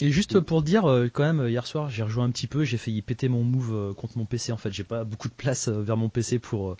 Et 0.00 0.12
juste 0.12 0.38
pour 0.38 0.62
dire, 0.62 0.88
euh, 0.88 1.08
quand 1.12 1.24
même, 1.24 1.48
hier 1.48 1.66
soir, 1.66 1.90
j'ai 1.90 2.04
rejoint 2.04 2.24
un 2.24 2.30
petit 2.30 2.46
peu, 2.46 2.62
j'ai 2.62 2.76
failli 2.76 3.02
péter 3.02 3.28
mon 3.28 3.42
move 3.42 3.74
euh, 3.74 3.92
contre 3.94 4.16
mon 4.16 4.26
PC. 4.26 4.52
En 4.52 4.56
fait, 4.56 4.72
j'ai 4.72 4.84
pas 4.84 5.02
beaucoup 5.02 5.26
de 5.28 5.34
place 5.34 5.66
vers 5.68 5.96
mon 5.96 6.08
PC 6.08 6.38
pour 6.38 6.76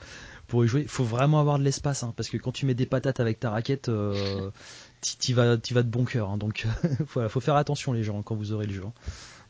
pour 0.47 0.65
y 0.65 0.69
jouer. 0.69 0.85
Faut 0.87 1.03
vraiment 1.03 1.41
avoir 1.41 1.59
de 1.59 1.65
l'espace, 1.65 2.05
hein, 2.05 2.15
parce 2.17 2.29
que 2.29 2.37
quand 2.37 2.53
tu 2.53 2.65
mets 2.65 2.75
des 2.75 2.87
patates 2.87 3.19
avec 3.19 3.41
ta 3.41 3.51
raquette, 3.51 3.89
euh, 3.89 4.51
t'y 5.01 5.17
t'y 5.19 5.33
vas, 5.33 5.57
t'y 5.59 5.75
vas 5.75 5.83
de 5.83 5.89
bon 5.91 6.05
cœur. 6.05 6.31
hein. 6.31 6.39
donc 6.39 6.67
voilà, 7.13 7.29
faut 7.29 7.41
faire 7.41 7.57
attention 7.57 7.93
les 7.93 8.03
gens 8.05 8.23
quand 8.23 8.35
vous 8.35 8.53
aurez 8.53 8.67
le 8.67 8.73
jeu. 8.75 8.85
hein. 8.87 8.93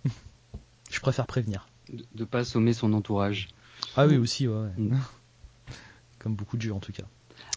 Je 0.91 1.01
préfère 1.01 1.27
prévenir. 1.27 1.69
de, 1.93 2.05
de 2.15 2.25
pas 2.25 2.41
assommer 2.41 2.73
son 2.73 2.93
entourage. 2.95 3.49
Ah 3.97 4.07
oui 4.07 4.17
aussi, 4.17 4.49
ouais. 4.49 4.55
ouais. 4.57 4.71
Mm. 4.77 4.99
Comme 6.19 6.35
beaucoup 6.35 6.57
de 6.57 6.63
jeux 6.63 6.73
en 6.73 6.81
tout 6.81 6.93
cas. 6.93 7.05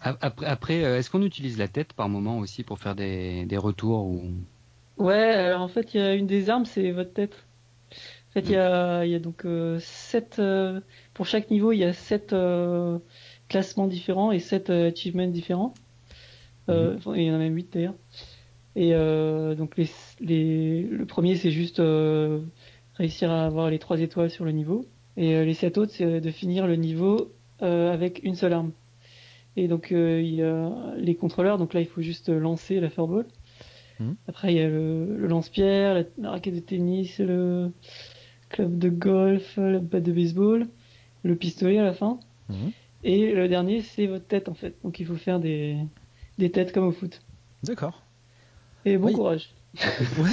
A- 0.04 0.18
Après, 0.22 0.46
après 0.46 0.84
euh, 0.84 0.98
est-ce 0.98 1.10
qu'on 1.10 1.22
utilise 1.24 1.58
la 1.58 1.68
tête 1.68 1.94
par 1.94 2.10
moment 2.10 2.38
aussi 2.40 2.64
pour 2.64 2.78
faire 2.80 2.96
des, 2.96 3.46
des 3.46 3.58
retours 3.58 4.04
ou? 4.06 4.32
Ouais, 4.98 5.16
alors 5.34 5.62
en 5.62 5.68
fait, 5.68 5.94
il 5.94 5.98
y 5.98 6.04
a 6.04 6.14
une 6.14 6.28
des 6.28 6.50
armes, 6.50 6.66
c'est 6.66 6.92
votre 6.92 7.14
tête. 7.14 7.34
En 8.30 8.34
fait, 8.34 8.42
il 8.42 8.52
y 8.52 8.56
a, 8.56 9.04
il 9.06 9.12
y 9.12 9.16
a 9.16 9.20
donc 9.20 9.46
euh, 9.46 9.80
sept, 9.80 10.38
euh, 10.40 10.80
pour 11.14 11.26
chaque 11.26 11.50
niveau, 11.50 11.72
il 11.72 11.80
y 11.80 11.84
a 11.84 11.94
sept 11.94 12.34
euh, 12.34 13.00
classements 13.50 13.88
différents 13.88 14.32
et 14.32 14.40
sept 14.40 14.70
euh, 14.70 14.92
achievements 14.92 15.28
différents. 15.28 15.74
Euh, 16.70 16.96
enfin, 16.98 17.16
il 17.16 17.24
y 17.24 17.32
en 17.32 17.36
a 17.36 17.38
même 17.38 17.56
huit 17.56 17.72
d'ailleurs. 17.74 17.96
Et 18.76 18.94
euh, 18.94 19.56
donc 19.56 19.78
les, 19.78 19.90
les, 20.20 20.84
le 20.84 21.06
premier, 21.06 21.36
c'est 21.36 21.52
juste 21.52 21.80
euh, 21.80 22.42
réussir 22.96 23.32
à 23.32 23.46
avoir 23.46 23.70
les 23.70 23.80
trois 23.80 24.00
étoiles 24.00 24.30
sur 24.30 24.46
le 24.46 24.52
niveau. 24.52 24.86
Et 25.18 25.44
les 25.44 25.54
sept 25.54 25.78
autres, 25.78 25.92
c'est 25.92 26.22
de 26.22 26.32
finir 26.32 26.68
le 26.68 26.76
niveau 26.76 27.32
avec 27.60 28.22
une 28.24 28.36
seule 28.36 28.54
arme. 28.54 28.72
Et 29.58 29.68
donc 29.68 29.90
il 29.92 30.34
y 30.34 30.42
a 30.42 30.96
les 30.96 31.16
contrôleurs, 31.16 31.58
donc 31.58 31.74
là 31.74 31.82
il 31.82 31.86
faut 31.86 32.02
juste 32.02 32.30
lancer 32.30 32.80
la 32.80 32.90
furball. 32.90 33.26
Mhm. 34.00 34.16
Après 34.28 34.54
il 34.54 34.58
y 34.58 34.62
a 34.62 34.70
le, 34.70 35.18
le 35.18 35.28
lance-pierre, 35.28 35.94
la, 35.94 36.04
la 36.18 36.32
raquette 36.32 36.56
de 36.56 36.60
tennis, 36.62 37.20
le 37.20 37.72
club 38.50 38.80
de 38.80 38.90
golf, 38.90 39.58
la 39.58 39.80
batte 39.80 40.04
de 40.04 40.14
baseball, 40.14 40.68
le 41.24 41.36
pistolet 41.36 41.78
à 41.78 41.84
la 41.84 41.94
fin. 41.94 42.20
Mhm. 42.50 42.72
Et 43.04 43.34
le 43.34 43.48
dernier 43.50 43.82
c'est 43.82 44.08
votre 44.08 44.26
tête 44.26 44.48
en 44.48 44.54
fait. 44.54 44.76
Donc 44.84 45.00
il 45.02 45.06
faut 45.06 45.16
faire 45.16 45.40
des, 45.40 45.76
des 46.38 46.52
têtes 46.52 46.72
comme 46.74 46.86
au 46.88 46.92
foot. 46.92 47.22
D'accord. 47.64 48.02
Et 48.86 48.98
bon 48.98 49.08
Oui. 49.08 49.14
courage. 49.14 49.50
Ouais. 50.18 50.30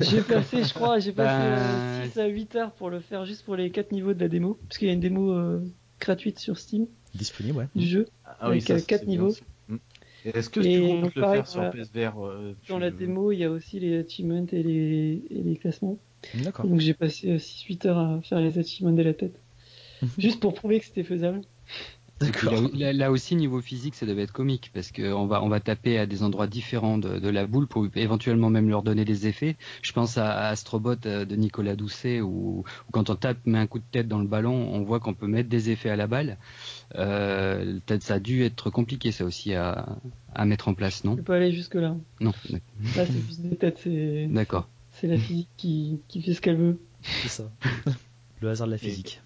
J'ai 0.00 0.22
passé, 0.22 0.62
je 0.64 0.72
crois, 0.72 0.98
j'ai 1.00 1.12
passé 1.12 1.38
Ben, 1.38 2.10
6 2.10 2.18
à 2.18 2.26
8 2.26 2.56
heures 2.56 2.72
pour 2.72 2.88
le 2.88 3.00
faire 3.00 3.26
juste 3.26 3.44
pour 3.44 3.54
les 3.56 3.70
4 3.70 3.92
niveaux 3.92 4.14
de 4.14 4.20
la 4.20 4.28
démo. 4.28 4.58
Parce 4.68 4.78
qu'il 4.78 4.88
y 4.88 4.90
a 4.90 4.94
une 4.94 5.00
démo 5.00 5.32
euh, 5.32 5.60
gratuite 6.00 6.38
sur 6.38 6.56
Steam 6.58 6.86
Disponible, 7.14 7.58
ouais. 7.58 7.66
du 7.74 7.86
jeu. 7.86 8.06
Ah 8.24 8.36
Avec, 8.46 8.62
ça, 8.62 8.74
euh, 8.74 8.78
c'est 8.78 8.86
quatre 8.86 9.02
bien, 9.04 9.10
niveaux. 9.16 9.30
ça. 9.30 9.42
Mm. 9.68 9.76
Et 10.24 10.28
Est-ce 10.38 10.48
que 10.50 10.60
Et 10.60 10.74
tu 10.76 10.80
comptes 10.80 11.00
donc, 11.02 11.14
le 11.14 11.20
pareil, 11.22 11.36
faire 11.42 11.48
sur 11.48 11.70
PSVR 11.70 12.24
euh, 12.24 12.54
tu- 12.62 12.70
Dans 12.72 12.78
la 12.78 12.90
démo, 12.90 13.32
il 13.32 13.38
y 13.38 13.44
a 13.44 13.50
aussi 13.50 13.80
les 13.80 13.98
achievements 13.98 14.46
et 14.52 14.62
les, 14.62 15.22
et 15.30 15.42
les 15.42 15.56
classements. 15.56 15.98
D'accord. 16.34 16.66
Donc 16.66 16.80
j'ai 16.80 16.94
passé 16.94 17.36
6-8 17.38 17.86
heures 17.86 17.98
à 17.98 18.20
faire 18.22 18.40
les 18.40 18.58
achievements 18.58 18.92
de 18.92 19.02
la 19.02 19.12
tête. 19.14 19.38
Juste 20.18 20.40
pour 20.40 20.54
prouver 20.54 20.80
que 20.80 20.86
c'était 20.86 21.04
faisable. 21.04 21.40
Là, 22.20 22.52
là- 22.74 22.92
là 22.92 23.10
aussi 23.10 23.34
niveau 23.34 23.62
physique 23.62 23.94
ça 23.94 24.04
devait 24.04 24.22
être 24.24 24.32
comique 24.32 24.70
parce 24.74 24.90
que 24.92 25.10
on 25.12 25.26
va 25.26 25.42
on 25.42 25.48
va 25.48 25.58
taper 25.60 25.98
à 25.98 26.04
des 26.04 26.22
endroits 26.22 26.46
différents 26.46 26.98
de, 26.98 27.18
de 27.18 27.28
la 27.30 27.46
boule 27.46 27.66
pour 27.66 27.86
éventuellement 27.94 28.50
même 28.50 28.68
leur 28.68 28.82
donner 28.82 29.06
des 29.06 29.26
effets. 29.26 29.56
Je 29.80 29.92
pense 29.92 30.18
à, 30.18 30.30
à 30.30 30.48
Astrobot 30.48 30.96
euh, 31.06 31.24
de 31.24 31.36
Nicolas 31.36 31.76
Doucet 31.76 32.20
où, 32.20 32.58
où 32.60 32.90
quand 32.92 33.08
on 33.08 33.14
tape 33.16 33.38
met 33.46 33.58
un 33.58 33.66
coup 33.66 33.78
de 33.78 33.84
tête 33.90 34.06
dans 34.06 34.18
le 34.18 34.26
ballon, 34.26 34.52
on 34.74 34.82
voit 34.82 35.00
qu'on 35.00 35.14
peut 35.14 35.26
mettre 35.28 35.48
des 35.48 35.70
effets 35.70 35.88
à 35.88 35.96
la 35.96 36.06
balle. 36.06 36.36
Euh, 36.96 37.78
peut-être 37.86 38.02
ça 38.02 38.14
a 38.14 38.18
dû 38.20 38.42
être 38.44 38.68
compliqué 38.70 39.12
ça 39.12 39.24
aussi 39.24 39.54
à, 39.54 39.96
à 40.34 40.44
mettre 40.44 40.68
en 40.68 40.74
place, 40.74 41.04
non 41.04 41.12
Je 41.12 41.16
peux 41.18 41.22
pas 41.22 41.36
aller 41.36 41.52
jusque 41.52 41.74
là. 41.76 41.96
Non, 42.20 42.32
Là 42.50 42.58
c'est 43.06 43.12
juste 43.28 43.40
des 43.40 43.56
têtes, 43.56 43.78
c'est 43.82 44.26
d'accord. 44.30 44.68
c'est 44.92 45.06
la 45.06 45.16
physique 45.18 45.48
qui, 45.56 46.00
qui 46.08 46.20
fait 46.20 46.34
ce 46.34 46.40
qu'elle 46.40 46.56
veut. 46.56 46.78
C'est 47.02 47.28
ça. 47.28 47.50
Le 48.42 48.48
hasard 48.50 48.66
de 48.66 48.72
la 48.72 48.78
physique. 48.78 49.22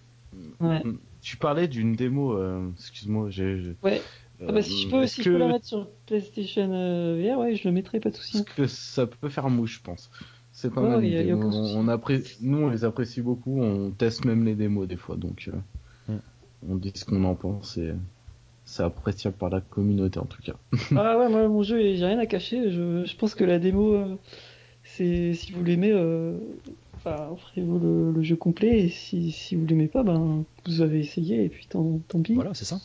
Ouais. 0.61 0.83
Tu 1.25 1.39
parlais 1.39 1.69
d'une 1.69 1.97
démo, 1.97 2.37
euh, 2.37 2.69
excuse-moi, 2.79 3.31
j'ai. 3.31 3.75
Ouais. 3.83 4.03
Ah 4.47 4.53
bah, 4.53 4.59
euh, 4.59 4.63
si 4.63 4.83
je 4.83 4.91
peux, 4.91 5.07
si 5.07 5.17
que, 5.19 5.23
je 5.23 5.31
peux 5.31 5.39
la 5.39 5.49
mettre 5.49 5.65
sur 5.65 5.89
PlayStation 6.05 6.71
euh, 6.71 7.17
VR, 7.35 7.39
ouais, 7.39 7.55
je 7.57 7.67
le 7.67 7.73
mettrai, 7.73 7.99
pas 7.99 8.11
de 8.11 8.17
souci. 8.17 8.37
est-ce 8.39 8.43
que 8.45 8.67
ça 8.67 9.07
peut 9.07 9.31
faire 9.31 9.49
mouche, 9.49 9.77
je 9.79 9.83
pense? 9.83 10.11
C'est 10.53 10.71
pas 10.71 10.83
Ouais, 10.83 10.89
mal. 10.91 11.07
y 11.07 11.17
a- 11.17 11.23
y 11.23 11.31
a 11.31 11.35
démo. 11.35 11.39
aucun 11.39 11.49
on, 11.49 11.65
souci. 11.65 11.75
on 11.79 11.89
appré- 11.89 12.37
Nous, 12.43 12.59
on 12.59 12.69
les 12.69 12.85
apprécie 12.85 13.23
beaucoup. 13.23 13.59
On 13.59 13.91
teste 13.91 14.27
même 14.27 14.45
les 14.45 14.55
démos 14.55 14.87
des 14.87 14.97
fois, 14.97 15.17
donc 15.17 15.49
euh, 16.09 16.17
on 16.69 16.75
dit 16.77 16.93
ce 16.95 17.07
qu'on 17.07 17.25
en 17.25 17.35
pense 17.35 17.79
et 17.79 17.93
c'est 18.67 18.83
appréciable 18.83 19.37
par 19.37 19.49
la 19.49 19.63
communauté 19.63 20.19
en 20.19 20.27
tout 20.27 20.43
cas. 20.43 20.55
Ah 20.95 21.17
ouais, 21.19 21.31
moi 21.31 21.49
mon 21.49 21.63
jeu, 21.63 21.79
j'ai 21.95 22.05
rien 22.05 22.19
à 22.19 22.27
cacher. 22.27 22.71
Je, 22.71 23.05
je 23.07 23.17
pense 23.17 23.35
que 23.35 23.45
la 23.45 23.59
démo, 23.59 23.95
euh, 23.95 24.17
c'est 24.83 25.33
si 25.33 25.53
vous 25.53 25.65
l'aimez, 25.65 25.91
euh, 25.93 26.37
enfin, 27.05 27.29
offrez-vous 27.31 27.79
le, 27.79 28.13
le 28.13 28.23
jeu 28.23 28.37
complet. 28.37 28.81
Et 28.87 28.89
si, 28.91 29.33
si 29.33 29.57
vous 29.57 29.67
l'aimez 29.67 29.89
pas, 29.89 30.03
ben 30.03 30.45
vous 30.67 30.81
avez 30.81 31.01
essayé 31.01 31.45
et 31.45 31.49
puis 31.49 31.67
tant, 31.69 31.99
tant 32.09 32.23
pis. 32.23 32.35
Voilà, 32.35 32.55
c'est 32.55 32.65
ça. 32.65 32.81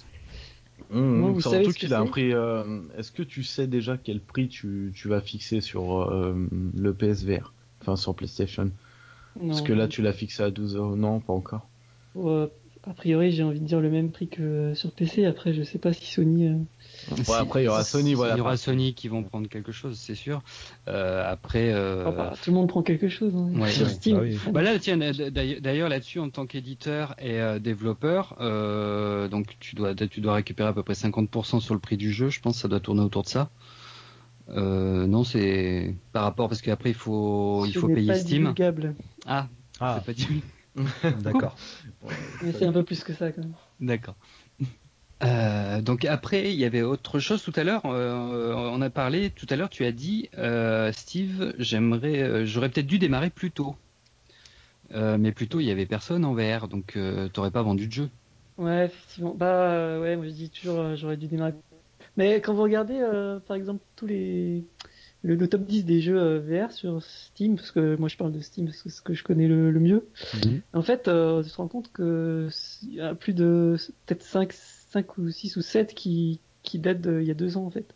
Hum, 0.91 0.97
Moi, 1.13 1.29
hum, 1.29 1.33
vous 1.33 1.41
surtout 1.41 1.47
savez 1.51 1.69
ce 1.71 1.77
qu'il 1.77 1.93
a 1.93 1.99
un 1.99 2.05
prix. 2.05 2.33
euh, 2.33 2.81
Est-ce 2.97 3.11
que 3.11 3.23
tu 3.23 3.43
sais 3.43 3.67
déjà 3.67 3.97
quel 3.97 4.21
prix 4.21 4.47
tu, 4.49 4.91
tu 4.95 5.07
vas 5.07 5.21
fixer 5.21 5.61
sur 5.61 6.01
euh, 6.11 6.47
le 6.75 6.93
PSVR 6.93 7.53
Enfin, 7.81 7.95
sur 7.95 8.15
PlayStation? 8.15 8.71
Parce 9.49 9.61
Non, 9.61 9.63
que 9.63 9.73
là, 9.73 9.87
tu 9.87 10.01
l'as 10.03 10.13
fixé 10.13 10.43
à 10.43 10.51
12 10.51 10.75
euros. 10.75 10.95
Non, 10.95 11.21
pas 11.21 11.33
encore. 11.33 11.69
euh, 12.15 12.47
a 12.87 12.93
priori, 12.93 13.31
j'ai 13.31 13.43
envie 13.43 13.59
de 13.59 13.65
dire 13.65 13.79
le 13.81 13.89
même 13.91 14.09
prix 14.11 14.27
que 14.27 14.73
sur 14.73 14.91
PC. 14.91 15.25
Après, 15.25 15.53
je 15.53 15.63
sais 15.63 15.77
pas 15.79 15.93
si 15.93 16.05
Sony. 16.11 16.47
euh, 16.47 16.55
Ouais, 17.27 17.35
après, 17.37 17.61
il 17.61 17.65
y 17.65 17.67
aura 17.67 17.83
Sony, 17.83 18.13
voilà. 18.13 18.35
Il 18.35 18.37
y 18.37 18.41
aura 18.41 18.57
Sony 18.57 18.93
qui 18.93 19.07
vont 19.07 19.23
prendre 19.23 19.47
quelque 19.47 19.71
chose, 19.71 19.97
c'est 19.99 20.15
sûr. 20.15 20.41
Euh, 20.87 21.23
après, 21.29 21.71
euh, 21.73 22.05
enfin, 22.07 22.17
bah, 22.17 22.33
tout 22.41 22.49
le 22.49 22.55
monde 22.55 22.67
prend 22.69 22.81
quelque 22.81 23.07
chose 23.09 23.33
hein, 23.35 23.49
ouais, 23.59 23.69
sur 23.71 23.85
ouais. 23.85 23.93
Steam. 23.93 24.17
Ah 24.17 24.21
oui. 24.21 24.37
Bah 24.51 24.61
là, 24.63 24.77
tiens, 24.79 24.97
d'ailleurs 24.97 25.89
là-dessus, 25.89 26.19
en 26.19 26.29
tant 26.29 26.45
qu'éditeur 26.45 27.15
et 27.19 27.39
euh, 27.39 27.59
développeur, 27.59 28.35
euh, 28.41 29.27
donc 29.27 29.55
tu 29.59 29.75
dois, 29.75 29.93
tu 29.93 30.19
dois 30.21 30.33
récupérer 30.35 30.69
à 30.69 30.73
peu 30.73 30.83
près 30.83 30.93
50% 30.93 31.59
sur 31.59 31.73
le 31.73 31.79
prix 31.79 31.97
du 31.97 32.11
jeu. 32.11 32.29
Je 32.29 32.39
pense 32.39 32.55
que 32.55 32.61
ça 32.61 32.67
doit 32.67 32.79
tourner 32.79 33.01
autour 33.01 33.23
de 33.23 33.27
ça. 33.29 33.49
Euh, 34.49 35.05
non, 35.05 35.23
c'est 35.23 35.93
par 36.11 36.23
rapport 36.23 36.49
parce 36.49 36.61
qu'après 36.61 36.89
il 36.89 36.95
faut, 36.95 37.65
il 37.67 37.73
faut 37.73 37.87
payer 37.87 38.07
pas 38.07 38.15
Steam. 38.15 38.39
divulgable. 38.39 38.95
Ah, 39.27 39.47
Ah, 39.79 39.99
c'est 39.99 40.05
pas 40.05 40.13
dit. 40.13 40.27
d'accord. 41.23 41.55
Mais 42.43 42.51
c'est 42.51 42.65
un 42.65 42.73
peu 42.73 42.83
plus 42.83 43.03
que 43.03 43.13
ça 43.13 43.31
quand 43.31 43.41
même. 43.41 43.53
D'accord. 43.79 44.15
Euh, 45.21 45.81
donc 45.81 46.05
après, 46.05 46.53
il 46.53 46.59
y 46.59 46.65
avait 46.65 46.81
autre 46.81 47.19
chose 47.19 47.43
tout 47.43 47.51
à 47.55 47.63
l'heure. 47.63 47.85
euh, 47.85 48.53
on 48.55 48.81
a 48.81 48.89
parlé 48.89 49.29
tout 49.31 49.47
à 49.49 49.55
l'heure. 49.55 49.69
Tu 49.69 49.85
as 49.85 49.91
dit, 49.91 50.29
euh, 50.37 50.91
Steve, 50.93 51.53
j'aimerais, 51.57 52.45
j'aurais 52.45 52.69
peut-être 52.69 52.87
dû 52.87 52.99
démarrer 52.99 53.29
plus 53.29 53.51
tôt. 53.51 53.75
Mais 54.91 55.31
plus 55.31 55.47
tôt, 55.47 55.59
il 55.59 55.67
y 55.67 55.71
avait 55.71 55.85
personne 55.85 56.25
en 56.25 56.33
VR, 56.33 56.67
donc 56.67 56.97
t'aurais 57.33 57.51
pas 57.51 57.61
vendu 57.61 57.87
de 57.87 57.91
jeu. 57.91 58.09
Ouais, 58.57 58.85
effectivement. 58.85 59.35
Bah 59.35 59.99
ouais, 59.99 60.15
moi 60.15 60.25
je 60.25 60.31
dis 60.31 60.49
toujours 60.49 60.95
j'aurais 60.95 61.17
dû 61.17 61.27
démarrer. 61.27 61.53
Mais 62.17 62.41
quand 62.41 62.53
vous 62.53 62.63
regardez 62.63 62.99
par 63.47 63.55
exemple 63.55 63.83
tous 63.95 64.07
les 64.07 64.63
le, 65.23 65.35
le 65.35 65.47
top 65.47 65.65
10 65.65 65.83
des 65.85 66.01
jeux 66.01 66.17
euh, 66.19 66.39
VR 66.39 66.71
sur 66.71 67.01
Steam, 67.03 67.55
parce 67.55 67.71
que 67.71 67.95
moi 67.97 68.07
je 68.09 68.17
parle 68.17 68.31
de 68.31 68.39
Steam 68.39 68.65
parce 68.65 68.81
que 68.81 68.89
c'est 68.89 68.95
ce 68.97 69.01
que 69.01 69.13
je 69.13 69.23
connais 69.23 69.47
le, 69.47 69.71
le 69.71 69.79
mieux. 69.79 70.05
Mhm. 70.45 70.61
En 70.73 70.81
fait, 70.81 71.07
euh, 71.07 71.43
tu 71.43 71.49
te 71.49 71.55
rends 71.57 71.67
compte 71.67 71.91
que 71.91 72.49
y 72.89 73.01
a 73.01 73.15
plus 73.15 73.33
de 73.33 73.75
peut-être 74.05 74.23
5 74.23 74.53
5 74.53 75.17
ou 75.17 75.29
6 75.29 75.57
ou 75.57 75.61
7 75.61 75.93
qui 75.93 76.39
qui 76.63 76.79
date 76.79 77.01
d'il 77.01 77.23
y 77.27 77.31
a 77.31 77.35
deux 77.35 77.57
ans 77.57 77.65
en 77.65 77.69
fait. 77.71 77.93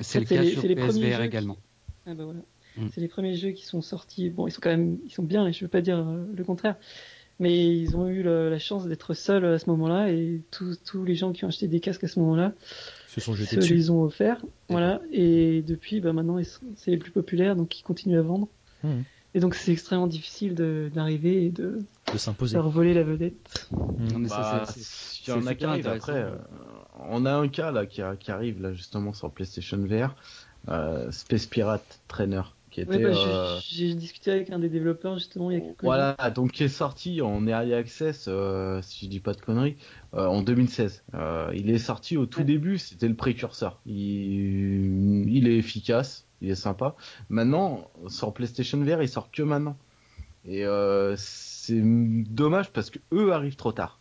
C'est 0.00 0.20
le 0.20 0.26
fait, 0.26 0.36
c'est 0.36 0.40
cas 0.42 0.46
les- 0.46 0.52
sur 0.52 0.62
les 0.68 0.74
PSVR 0.76 1.22
également. 1.22 1.56
Ah 2.06 2.14
bah 2.14 2.24
voilà. 2.24 2.40
Mm. 2.76 2.88
C'est 2.92 3.00
les 3.00 3.08
premiers 3.08 3.34
jeux 3.34 3.50
qui 3.50 3.64
sont 3.64 3.82
sortis. 3.82 4.30
Bon, 4.30 4.46
ils 4.46 4.50
sont 4.52 4.60
quand 4.62 4.70
même, 4.70 4.98
ils 5.04 5.10
sont 5.12 5.22
bien, 5.24 5.46
et 5.46 5.52
je 5.52 5.64
veux 5.64 5.68
pas 5.70 5.80
dire 5.80 5.98
euh, 5.98 6.24
le 6.34 6.44
contraire. 6.44 6.76
Mais 7.40 7.76
ils 7.76 7.96
ont 7.96 8.08
eu 8.08 8.22
le- 8.22 8.50
la 8.50 8.58
chance 8.58 8.86
d'être 8.86 9.14
seuls 9.14 9.44
à 9.44 9.58
ce 9.58 9.68
moment-là, 9.70 10.10
et 10.10 10.40
tous 10.50 11.04
les 11.04 11.14
gens 11.14 11.32
qui 11.32 11.44
ont 11.44 11.48
acheté 11.48 11.68
des 11.68 11.80
casques 11.80 12.04
à 12.04 12.08
ce 12.08 12.18
moment-là, 12.20 12.52
Se 13.08 13.20
sont 13.20 13.34
jetés 13.34 13.56
se 13.56 13.56
dessus. 13.56 13.74
les 13.74 13.90
ont 13.90 14.02
offerts. 14.02 14.44
Voilà. 14.68 15.00
Et 15.12 15.62
depuis, 15.62 16.00
bah 16.00 16.12
maintenant, 16.12 16.38
c'est 16.76 16.90
les 16.90 16.96
plus 16.98 17.10
populaires, 17.10 17.56
donc 17.56 17.78
ils 17.78 17.82
continuent 17.82 18.18
à 18.18 18.22
vendre. 18.22 18.48
Mhm. 18.84 19.02
Et 19.34 19.40
donc 19.40 19.54
c'est 19.54 19.72
extrêmement 19.72 20.06
difficile 20.06 20.54
d'arriver 20.94 21.44
et 21.46 21.50
de 21.50 21.80
De 22.12 22.18
s'imposer. 22.18 22.56
leur 22.56 22.68
voler 22.70 22.94
la 22.94 23.02
vedette. 23.02 23.68
Non, 23.72 24.18
mais 24.18 24.28
ça, 24.28 24.64
Bah, 24.66 24.72
il 25.26 25.28
y 25.30 25.32
en 25.32 25.46
a 25.46 25.54
qui 25.54 25.64
après. 25.64 26.12
euh, 26.12 26.30
on 27.10 27.26
a 27.26 27.32
un 27.34 27.48
cas 27.48 27.70
là 27.70 27.84
qui, 27.86 28.00
a- 28.00 28.16
qui 28.16 28.30
arrive 28.30 28.62
là 28.62 28.72
justement 28.72 29.12
sur 29.12 29.30
PlayStation 29.30 29.76
VR, 29.78 30.14
euh, 30.68 31.10
Space 31.12 31.46
Pirate 31.46 32.00
Trainer, 32.08 32.42
qui 32.78 32.84
était 32.84 32.90
Ouais, 32.90 32.98
bah, 32.98 33.12
j'ai- 33.12 33.34
euh, 33.34 33.60
j'ai 33.60 33.94
discuté 33.94 34.30
avec 34.30 34.50
un 34.50 34.58
des 34.58 34.68
développeurs 34.68 35.18
justement 35.18 35.50
il 35.50 35.54
y 35.54 35.56
a 35.56 35.60
quelques 35.60 35.82
jours. 35.82 35.82
voilà, 35.82 36.16
donc 36.34 36.52
qui 36.52 36.64
est 36.64 36.68
sorti 36.68 37.22
en 37.22 37.46
early 37.46 37.74
access, 37.74 38.26
euh, 38.28 38.80
si 38.82 39.06
je 39.06 39.10
dis 39.10 39.20
pas 39.20 39.32
de 39.34 39.40
conneries, 39.40 39.76
euh, 40.14 40.26
en 40.26 40.42
2016. 40.42 41.04
Euh, 41.14 41.50
il 41.54 41.70
est 41.70 41.78
sorti 41.78 42.16
au 42.16 42.26
tout 42.26 42.40
Ouais. 42.40 42.46
début, 42.46 42.78
c'était 42.78 43.08
le 43.08 43.14
précurseur. 43.14 43.80
Il, 43.86 45.28
il 45.28 45.48
est 45.48 45.56
efficace, 45.56 46.26
il 46.40 46.50
est 46.50 46.54
sympa. 46.54 46.96
Maintenant, 47.28 47.90
sur 48.08 48.32
PlayStation 48.34 48.78
VR, 48.82 49.02
il 49.02 49.08
sort 49.08 49.30
que 49.30 49.42
maintenant. 49.42 49.76
Et 50.44 50.64
euh, 50.66 51.14
c'est 51.18 51.80
dommage 51.82 52.72
parce 52.72 52.90
que 52.90 52.98
eux 53.12 53.32
arrivent 53.32 53.56
trop 53.56 53.72
tard. 53.72 54.00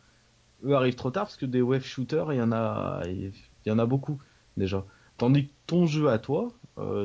Eux 0.63 0.75
arrivent 0.75 0.95
trop 0.95 1.11
tard 1.11 1.25
parce 1.25 1.37
que 1.37 1.45
des 1.45 1.61
wave 1.61 1.83
shooters, 1.83 2.33
il 2.33 2.37
y 2.37 2.41
en 2.41 2.51
a, 2.51 3.01
il 3.07 3.33
y 3.65 3.71
en 3.71 3.79
a 3.79 3.85
beaucoup 3.85 4.19
déjà. 4.57 4.85
Tandis 5.17 5.47
que 5.47 5.53
ton 5.67 5.85
jeu 5.87 6.09
à 6.09 6.19
toi, 6.19 6.49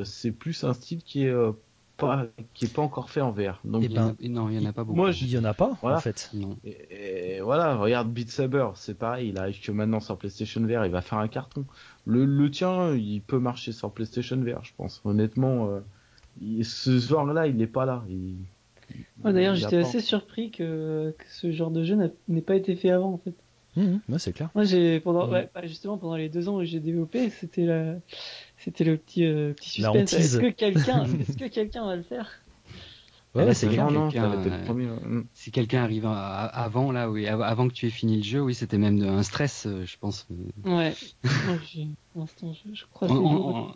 c'est 0.03 0.31
plus 0.31 0.63
un 0.63 0.73
style 0.73 1.01
qui 1.03 1.25
est 1.25 1.29
euh, 1.29 1.51
pas, 1.97 2.25
qui 2.53 2.65
est 2.65 2.73
pas 2.73 2.81
encore 2.81 3.09
fait 3.09 3.21
en 3.21 3.31
VR. 3.31 3.59
Donc 3.63 3.83
Eh 3.83 3.87
Il 3.87 3.93
ben, 3.93 4.15
non, 4.29 4.49
il 4.49 4.59
y 4.61 4.65
en 4.65 4.69
a 4.69 4.73
pas 4.73 4.83
beaucoup. 4.83 4.95
moi, 4.97 5.11
Il 5.11 5.29
y 5.29 5.37
en 5.37 5.43
a 5.43 5.53
pas, 5.53 5.77
Voilà. 5.81 5.97
en 5.97 6.01
fait. 6.01 6.29
Non. 6.33 6.57
et, 6.65 7.35
et 7.37 7.41
voilà, 7.41 7.75
regarde 7.75 8.09
Beat 8.11 8.29
Saber, 8.31 8.67
c'est 8.75 8.97
pareil, 8.97 9.29
il 9.29 9.37
arrive 9.37 9.61
que 9.61 9.71
maintenant 9.71 9.99
sur 9.99 10.17
PlayStation 10.17 10.61
VR, 10.61 10.85
il 10.85 10.91
va 10.91 11.01
faire 11.01 11.19
un 11.19 11.27
carton. 11.27 11.65
Le, 12.05 12.25
le 12.25 12.49
tien, 12.51 12.93
il 12.95 13.21
peut 13.21 13.39
marcher 13.39 13.71
sur 13.71 13.91
PlayStation 13.91 14.37
VR, 14.37 14.63
je 14.63 14.73
pense. 14.75 15.01
Honnêtement, 15.05 15.69
euh, 15.69 15.79
il- 16.41 16.65
ce 16.65 16.97
genre-là, 16.99 17.47
il 17.47 17.55
n'est 17.57 17.67
pas 17.67 17.85
là. 17.85 18.03
Il, 18.09 18.35
Ouais, 19.23 19.31
D'ailleurs, 19.33 19.55
j'étais 19.55 19.77
assez 19.77 20.01
surpris 20.01 20.51
que, 20.51 21.15
que 21.17 21.25
ce 21.29 21.51
genre 21.51 21.71
de 21.71 21.83
jeu 21.83 21.95
n'a- 21.95 22.09
n'ait 22.27 22.41
pas 22.41 22.55
été 22.55 22.75
fait 22.75 22.89
avant 22.89 23.13
en 23.13 23.17
fait. 23.17 23.33
Mhm. 23.75 24.01
Ouais, 24.09 24.19
c'est 24.19 24.33
clair. 24.33 24.49
Moi, 24.53 24.65
j'ai 24.65 24.99
pendant, 24.99 25.27
ouais, 25.31 25.49
bah, 25.55 25.65
justement 25.65 25.97
pendant 25.97 26.15
les 26.15 26.29
deux 26.29 26.47
ans 26.47 26.57
où 26.57 26.63
j'ai 26.63 26.79
développé, 26.79 27.29
c'était 27.31 27.65
la, 27.65 27.95
c'était 28.63 28.83
le 28.83 28.97
petit, 28.97 29.25
euh, 29.25 29.53
petit 29.53 29.69
suspense. 29.69 30.13
Est-ce 30.13 30.37
que 30.39 30.51
quelqu'un, 30.51 31.03
que 31.05 31.85
va 31.85 31.95
le 31.95 32.03
faire? 32.03 32.29
Ouais, 33.35 33.45
ouais, 33.45 33.53
c'est 33.55 33.67
quelqu'un, 33.67 34.09
euh, 34.25 34.73
mm. 34.73 35.25
Si 35.33 35.51
quelqu'un 35.51 35.83
arrive 35.83 36.05
à- 36.05 36.45
à- 36.45 36.63
avant 36.63 36.91
là, 36.91 37.09
oui, 37.09 37.27
av- 37.27 37.41
avant 37.41 37.67
que 37.67 37.73
tu 37.73 37.87
aies 37.87 37.91
fini 37.91 38.17
le 38.17 38.23
jeu, 38.23 38.41
oui, 38.41 38.53
c'était 38.53 38.77
même 38.77 38.99
de- 38.99 39.07
un 39.07 39.23
stress, 39.23 39.65
euh, 39.65 39.85
je 39.85 39.97
pense. 39.97 40.27
Ouais. 40.65 40.93
Moi, 41.47 41.57
j'ai- 41.73 41.87
pour 42.11 42.21
l'instant, 42.21 42.53
je, 42.53 42.73
je 42.75 42.85
crois 42.91 43.07
que 43.07 43.13
On, 43.13 43.17
c'est 43.17 43.23
on- 43.23 43.55
on- 43.55 43.73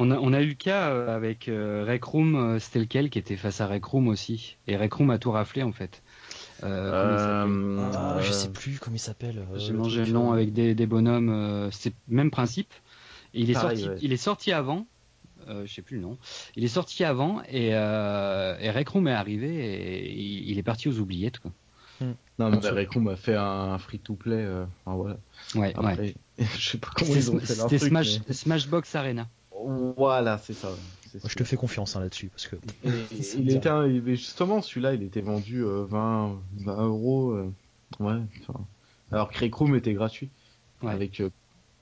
on 0.00 0.10
a, 0.10 0.18
on 0.18 0.32
a 0.32 0.42
eu 0.42 0.48
le 0.48 0.54
cas 0.54 0.90
euh, 0.90 1.16
avec 1.16 1.48
euh, 1.48 1.84
Rec 1.86 2.04
Room, 2.04 2.60
c'était 2.60 2.80
lequel 2.80 3.08
qui 3.10 3.18
était 3.18 3.36
face 3.36 3.60
à 3.62 3.66
Rec 3.66 3.84
Room 3.84 4.08
aussi. 4.08 4.58
Et 4.66 4.76
Rec 4.76 4.92
Room 4.92 5.10
a 5.10 5.18
tout 5.18 5.30
raflé 5.32 5.62
en 5.62 5.72
fait. 5.72 6.02
Euh, 6.62 6.90
Ah, 6.94 8.18
Euh, 8.18 8.22
je 8.22 8.32
sais 8.32 8.48
plus 8.48 8.78
comment 8.78 8.96
il 8.96 9.00
s'appelle. 9.00 9.38
euh, 9.38 9.58
J'ai 9.58 9.72
mangé 9.72 10.04
le 10.04 10.12
nom 10.12 10.32
avec 10.32 10.52
des, 10.52 10.74
des 10.74 10.86
bonhommes, 10.86 11.30
euh, 11.30 11.70
c'est 11.70 11.94
le 12.08 12.16
même 12.16 12.30
principe. 12.30 12.72
Et 13.34 13.40
il 13.42 13.50
est 13.50 13.54
Pareil, 13.54 13.78
sorti, 13.78 13.90
ouais. 13.90 13.98
il 14.02 14.12
est 14.12 14.16
sorti 14.16 14.52
avant. 14.52 14.86
Euh, 15.48 15.64
je 15.66 15.72
sais 15.72 15.82
plus 15.82 15.96
le 15.96 16.02
nom. 16.02 16.18
Il 16.56 16.64
est 16.64 16.68
sorti 16.68 17.04
avant 17.04 17.42
et, 17.48 17.70
euh, 17.72 18.58
et 18.60 18.70
Rec 18.70 18.88
Room 18.88 19.08
est 19.08 19.12
arrivé 19.12 19.48
et 19.48 20.12
il, 20.12 20.50
il 20.50 20.58
est 20.58 20.62
parti 20.62 20.88
aux 20.88 20.98
oubliettes 20.98 21.38
quoi. 21.38 21.50
Non, 22.38 22.50
mais 22.50 22.58
Rec 22.68 22.90
Room 22.92 23.08
a 23.08 23.16
fait 23.16 23.34
un 23.34 23.76
free-to-play. 23.78 24.36
euh, 24.36 24.64
enfin, 24.84 24.96
voilà. 24.96 25.16
Ouais, 25.54 25.76
ouais. 25.78 25.92
Après, 25.92 26.14
je 26.38 26.68
sais 26.70 26.78
pas 26.78 26.88
comment 26.94 27.14
ils 27.14 27.30
ont 27.30 27.40
C'était 27.40 27.46
fait 27.46 27.56
leur 27.56 27.64
c'était 27.68 27.78
truc. 27.78 27.90
Smash, 27.90 28.20
mais- 28.28 28.34
Smashbox 28.34 28.94
Arena. 28.94 29.28
Voilà, 29.96 30.38
c'est 30.38 30.52
ça. 30.52 30.68
ouais, 30.70 30.76
Moi, 31.14 31.28
je 31.28 31.34
te 31.34 31.42
fais 31.44 31.56
confiance 31.56 31.96
hein, 31.96 32.00
là-dessus 32.00 32.28
parce 32.28 32.46
que 32.46 32.56
Et- 32.84 32.90
il 33.38 33.50
était 33.50 33.68
un- 33.68 33.88
justement 34.14 34.62
celui-là 34.62 34.94
il 34.94 35.02
était 35.02 35.20
vendu 35.22 35.64
euh, 35.64 35.84
20 35.88 36.36
20 36.58 36.84
euros 36.86 37.30
euh, 37.32 37.52
ouais 37.98 38.20
enfin, 38.46 38.60
alors 39.10 39.30
que 39.30 39.38
Rec 39.38 39.52
Room 39.54 39.74
était 39.74 39.94
gratuit 39.94 40.28
Ouais. 40.82 40.92
avec 40.92 41.20
euh, 41.20 41.30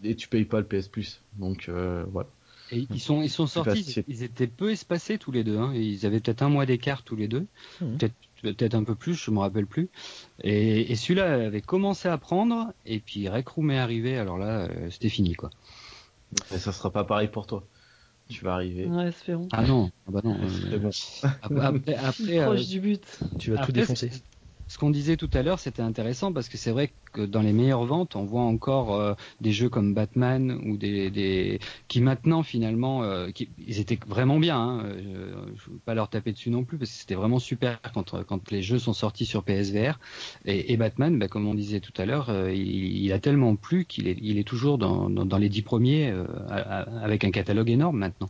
et 0.05 0.15
tu 0.17 0.29
payes 0.29 0.45
pas 0.45 0.61
le 0.61 0.67
PS 0.67 0.89
Plus 0.89 1.21
donc 1.35 1.69
euh, 1.69 2.05
voilà 2.13 2.29
Et 2.73 2.87
ils 2.91 3.01
sont, 3.01 3.23
ils 3.23 3.31
sont 3.31 3.47
sortis, 3.47 3.83
facile. 3.85 4.05
ils, 4.09 4.23
étaient 4.23 4.47
peu 4.47 4.71
espacés 4.71 5.19
tous 5.19 5.33
les 5.33 5.45
deux. 5.45 5.57
Hein. 5.59 5.73
Ils 5.75 6.05
avaient 6.07 6.21
peut-être 6.21 6.43
un 6.43 6.49
mois 6.49 6.67
d'écart 6.67 7.03
tous 7.03 7.17
les 7.17 7.29
deux, 7.29 7.47
Mhm. 7.81 7.99
peut-être 7.99 8.15
peut-être 8.43 8.75
un 8.75 8.85
peu 8.85 8.95
plus, 8.95 9.15
je 9.15 9.31
me 9.31 9.39
rappelle 9.39 9.67
plus. 9.67 9.89
Et, 10.43 10.93
et 10.93 10.97
celui-là 10.97 11.47
avait 11.47 11.63
commencé 11.63 12.09
à 12.09 12.19
prendre, 12.19 12.73
et 12.85 13.01
puis 13.01 13.29
Rec 13.29 13.49
Room 13.49 13.71
est 13.71 13.79
arrivé. 13.79 14.19
Alors 14.19 14.37
là, 14.39 14.69
euh, 14.69 14.91
c'était 14.91 15.09
fini 15.09 15.35
quoi. 15.35 15.51
mais 16.51 16.59
ça 16.59 16.73
sera 16.73 16.91
pas 16.91 17.05
pareil 17.05 17.29
pour 17.29 17.47
toi 17.47 17.65
tu 18.29 18.45
vas 18.45 18.55
arriver 18.55 18.87
Ouais, 18.87 19.07
espérons. 19.09 19.49
Ah 19.53 19.63
non, 19.65 19.91
ah 20.07 20.11
bah 20.11 20.21
non. 20.25 20.37
c'est 20.49 20.75
euh, 20.75 20.79
bon 20.79 20.91
après, 21.43 21.61
après, 21.61 21.95
après, 22.05 22.45
proche 22.45 22.61
euh, 22.61 22.65
du 22.65 22.81
but. 22.81 23.19
tu 23.39 23.53
vas 23.53 23.65
tout 23.65 23.73
défoncer. 23.73 24.11
Ce 24.69 24.79
qu'on 24.79 24.91
disait 24.91 25.17
tout 25.17 25.31
à 25.33 25.43
l'heure, 25.43 25.61
c'était 25.61 25.83
intéressant 25.83 26.33
parce 26.33 26.49
que 26.49 26.57
c'est 26.57 26.73
vrai 26.73 26.91
que 27.13 27.23
dans 27.23 27.41
les 27.41 27.53
meilleures 27.53 27.85
ventes, 27.85 28.17
on 28.17 28.25
voit 28.25 28.43
encore 28.43 28.95
euh, 28.95 29.15
des 29.41 29.53
jeux 29.53 29.69
comme 29.69 29.95
Batman 29.95 30.61
ou 30.65 30.77
des, 30.77 31.09
des... 31.11 31.61
qui 31.87 32.01
maintenant 32.01 32.43
finalement, 32.43 33.05
euh, 33.05 33.31
qui... 33.31 33.49
ils 33.67 33.79
étaient 33.79 33.99
vraiment 34.09 34.41
bien. 34.41 34.59
Hein. 34.59 34.85
euh, 34.87 35.35
Je 35.57 35.71
veux 35.71 35.79
pas 35.85 35.95
leur 35.95 36.09
taper 36.09 36.33
dessus 36.33 36.51
non 36.51 36.65
plus 36.65 36.79
parce 36.79 36.91
que 36.91 36.97
c'était 36.97 37.15
vraiment 37.15 37.39
super 37.39 37.81
quand 37.95 38.21
quand 38.25 38.51
les 38.51 38.63
jeux 38.63 38.81
sont 38.81 38.93
sortis 38.93 39.25
sur 39.25 39.45
PSVR. 39.45 40.01
Et, 40.47 40.73
et 40.73 40.77
Batman, 40.77 41.17
bah, 41.17 41.29
comme 41.29 41.47
on 41.47 41.55
disait 41.55 41.81
tout 41.81 41.95
à 41.97 42.05
l'heure, 42.05 42.31
euh, 42.31 42.53
il, 42.53 43.05
il 43.05 43.13
a 43.13 43.21
tellement 43.21 43.55
plu 43.55 43.85
qu'il 43.85 44.09
est, 44.09 44.19
il 44.21 44.37
est 44.37 44.45
toujours 44.45 44.79
dans, 44.79 45.09
dans, 45.09 45.25
dans 45.25 45.39
les 45.39 45.49
dix 45.49 45.63
premiers 45.63 46.13
avec 46.49 47.23
un 47.23 47.31
catalogue 47.31 47.71
énorme 47.71 47.99
maintenant. 47.99 48.29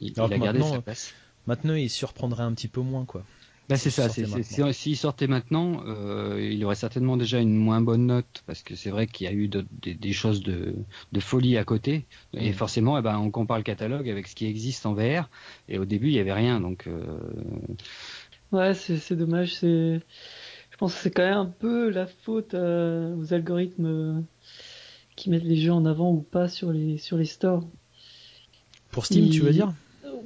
Il, 0.00 0.12
Alors 0.16 0.30
il 0.30 0.34
a 0.34 0.38
que 0.38 0.42
gardé 0.44 0.58
maintenant, 0.60 0.74
sa 0.74 0.80
place. 0.80 1.14
Maintenant, 1.46 1.74
il 1.74 1.90
surprendrait 1.90 2.42
un 2.42 2.54
petit 2.54 2.68
peu 2.68 2.80
moins 2.80 3.04
quoi. 3.04 3.22
Bah 3.68 3.76
c'est 3.78 3.90
ça. 3.90 4.08
S'il 4.72 4.96
sortait 4.96 5.26
maintenant, 5.26 5.82
euh, 5.86 6.38
il 6.52 6.62
aurait 6.64 6.74
certainement 6.74 7.16
déjà 7.16 7.40
une 7.40 7.56
moins 7.56 7.80
bonne 7.80 8.06
note 8.06 8.42
parce 8.46 8.62
que 8.62 8.74
c'est 8.74 8.90
vrai 8.90 9.06
qu'il 9.06 9.26
y 9.26 9.30
a 9.30 9.32
eu 9.32 9.48
des, 9.48 9.94
des 9.94 10.12
choses 10.12 10.42
de, 10.42 10.74
de 11.12 11.20
folie 11.20 11.56
à 11.56 11.64
côté. 11.64 12.06
Et 12.34 12.50
Mm. 12.50 12.52
forcément, 12.52 12.98
eh 12.98 13.02
ben, 13.02 13.18
on 13.18 13.30
compare 13.30 13.56
le 13.56 13.62
catalogue 13.62 14.08
avec 14.10 14.26
ce 14.28 14.34
qui 14.34 14.46
existe 14.46 14.84
en 14.84 14.92
VR. 14.92 15.30
Et 15.68 15.78
au 15.78 15.86
début, 15.86 16.08
il 16.08 16.14
y 16.14 16.18
avait 16.18 16.32
rien. 16.34 16.60
Donc, 16.60 16.86
euh, 16.88 17.18
Ouais, 18.52 18.74
c'est 18.74 18.98
c'est 18.98 19.16
dommage. 19.16 19.54
C'est, 19.56 20.00
je 20.70 20.76
pense 20.78 20.94
que 20.94 21.00
c'est 21.00 21.10
quand 21.10 21.24
même 21.24 21.38
un 21.38 21.46
peu 21.46 21.90
la 21.90 22.06
faute 22.06 22.54
euh, 22.54 23.14
aux 23.16 23.32
algorithmes 23.34 23.86
euh, 23.86 24.20
qui 25.16 25.30
mettent 25.30 25.44
les 25.44 25.56
jeux 25.56 25.72
en 25.72 25.84
avant 25.86 26.12
ou 26.12 26.22
pas 26.22 26.48
sur 26.48 26.72
les 26.72 26.98
sur 26.98 27.16
les 27.16 27.24
stores. 27.24 27.64
Pour 28.90 29.06
Steam, 29.06 29.28
tu 29.28 29.42
veux 29.42 29.52
dire? 29.52 29.72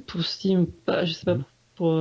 Pour 0.07 0.21
Steam, 0.23 0.65
pas, 0.67 1.05
je 1.05 1.13
sais 1.13 1.25
pas 1.25 1.35
Mhm. 1.35 1.45
pour 1.75 1.95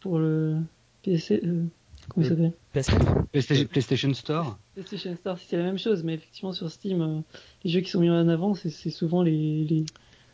pour 0.00 0.18
le 0.18 0.56
PC. 1.02 1.40
euh, 1.44 1.64
comment 2.08 2.26
il 2.26 2.26
Euh, 2.26 2.28
s'appelle 2.30 2.52
PS4 2.74 3.24
PlayStation, 3.32 3.66
PlayStation 3.66 4.14
Store. 4.14 4.58
PlayStation 4.74 5.16
Store, 5.16 5.38
c'est 5.38 5.56
la 5.56 5.64
même 5.64 5.78
chose, 5.78 6.02
mais 6.04 6.14
effectivement 6.14 6.52
sur 6.52 6.70
Steam, 6.70 7.00
euh, 7.02 7.20
les 7.64 7.70
jeux 7.70 7.80
qui 7.80 7.90
sont 7.90 8.00
mis 8.00 8.10
en 8.10 8.28
avant, 8.28 8.54
c'est 8.54 8.70
souvent 8.90 9.22
les, 9.22 9.64
les 9.64 9.84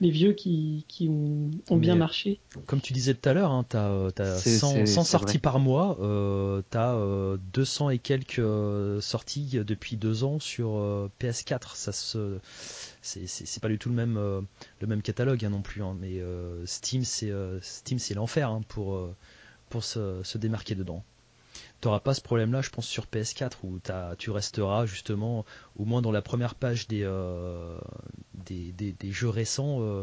les 0.01 0.11
vieux 0.11 0.33
qui 0.33 0.85
qui 0.89 1.09
ont, 1.09 1.51
ont 1.71 1.77
bien 1.77 1.95
marché. 1.95 2.41
Comme 2.67 2.81
tu 2.81 2.93
disais 2.93 3.15
tout 3.15 3.29
à 3.29 3.33
l'heure, 3.33 3.53
hein, 3.53 3.65
t'as 3.67 3.89
euh, 3.89 4.11
t'as 4.11 4.37
C'est- 4.39 4.59
100, 4.59 4.73
c'est- 4.73 4.87
100 4.87 5.05
c'est 5.05 5.11
sorties 5.12 5.33
vrai. 5.35 5.39
par 5.39 5.61
mois, 5.61 5.97
euh, 6.01 6.62
t'as 6.69 6.95
euh, 6.97 7.39
200 7.53 7.91
et 7.91 7.99
quelques 7.99 8.41
euh, 8.41 9.01
sorties 9.01 9.61
depuis 9.65 9.97
deux 9.97 10.25
ans 10.25 10.41
sur 10.41 10.77
euh, 10.77 11.09
PS4. 11.21 11.77
Ça 11.77 11.93
se, 11.93 12.39
c'est 13.03 13.61
pas 13.62 13.69
du 13.69 13.79
tout 13.79 13.89
le 13.89 13.95
même 13.95 14.17
euh, 14.17 14.41
le 14.81 14.87
même 14.89 15.01
catalogue 15.01 15.45
hein, 15.45 15.51
non 15.51 15.62
plus. 15.62 15.83
hein, 15.83 15.97
mais 15.99 16.19
euh, 16.21 16.67
Steam, 16.67 17.05
c'est 17.05 17.31
euh, 17.31 17.61
Steam, 17.62 17.99
c'est 18.01 18.15
l'enfer 18.15 18.51
hein, 18.51 18.62
pour 18.69 18.95
euh, 18.97 19.15
pour 19.75 19.83
se, 19.83 20.20
se 20.22 20.39
démarquer 20.39 20.77
dedans. 20.77 21.03
T'auras 21.81 21.99
pas 21.99 22.14
ce 22.14 22.20
problème-là, 22.20 22.62
je 22.62 22.70
pense, 22.70 22.87
sur 22.87 23.07
PS4 23.07 23.59
où 23.64 23.81
t'as- 23.81 24.14
tu 24.16 24.31
resteras 24.31 24.87
justement 24.87 25.45
au 25.77 25.85
moins 25.85 26.01
dans 26.01 26.12
la 26.12 26.22
première 26.22 26.55
page 26.55 26.87
des 26.87 27.03
euh, 27.03 27.77
des, 28.47 28.70
des, 28.70 28.93
des 28.93 29.11
jeux 29.11 29.29
récents 29.29 29.79
euh, 29.81 30.03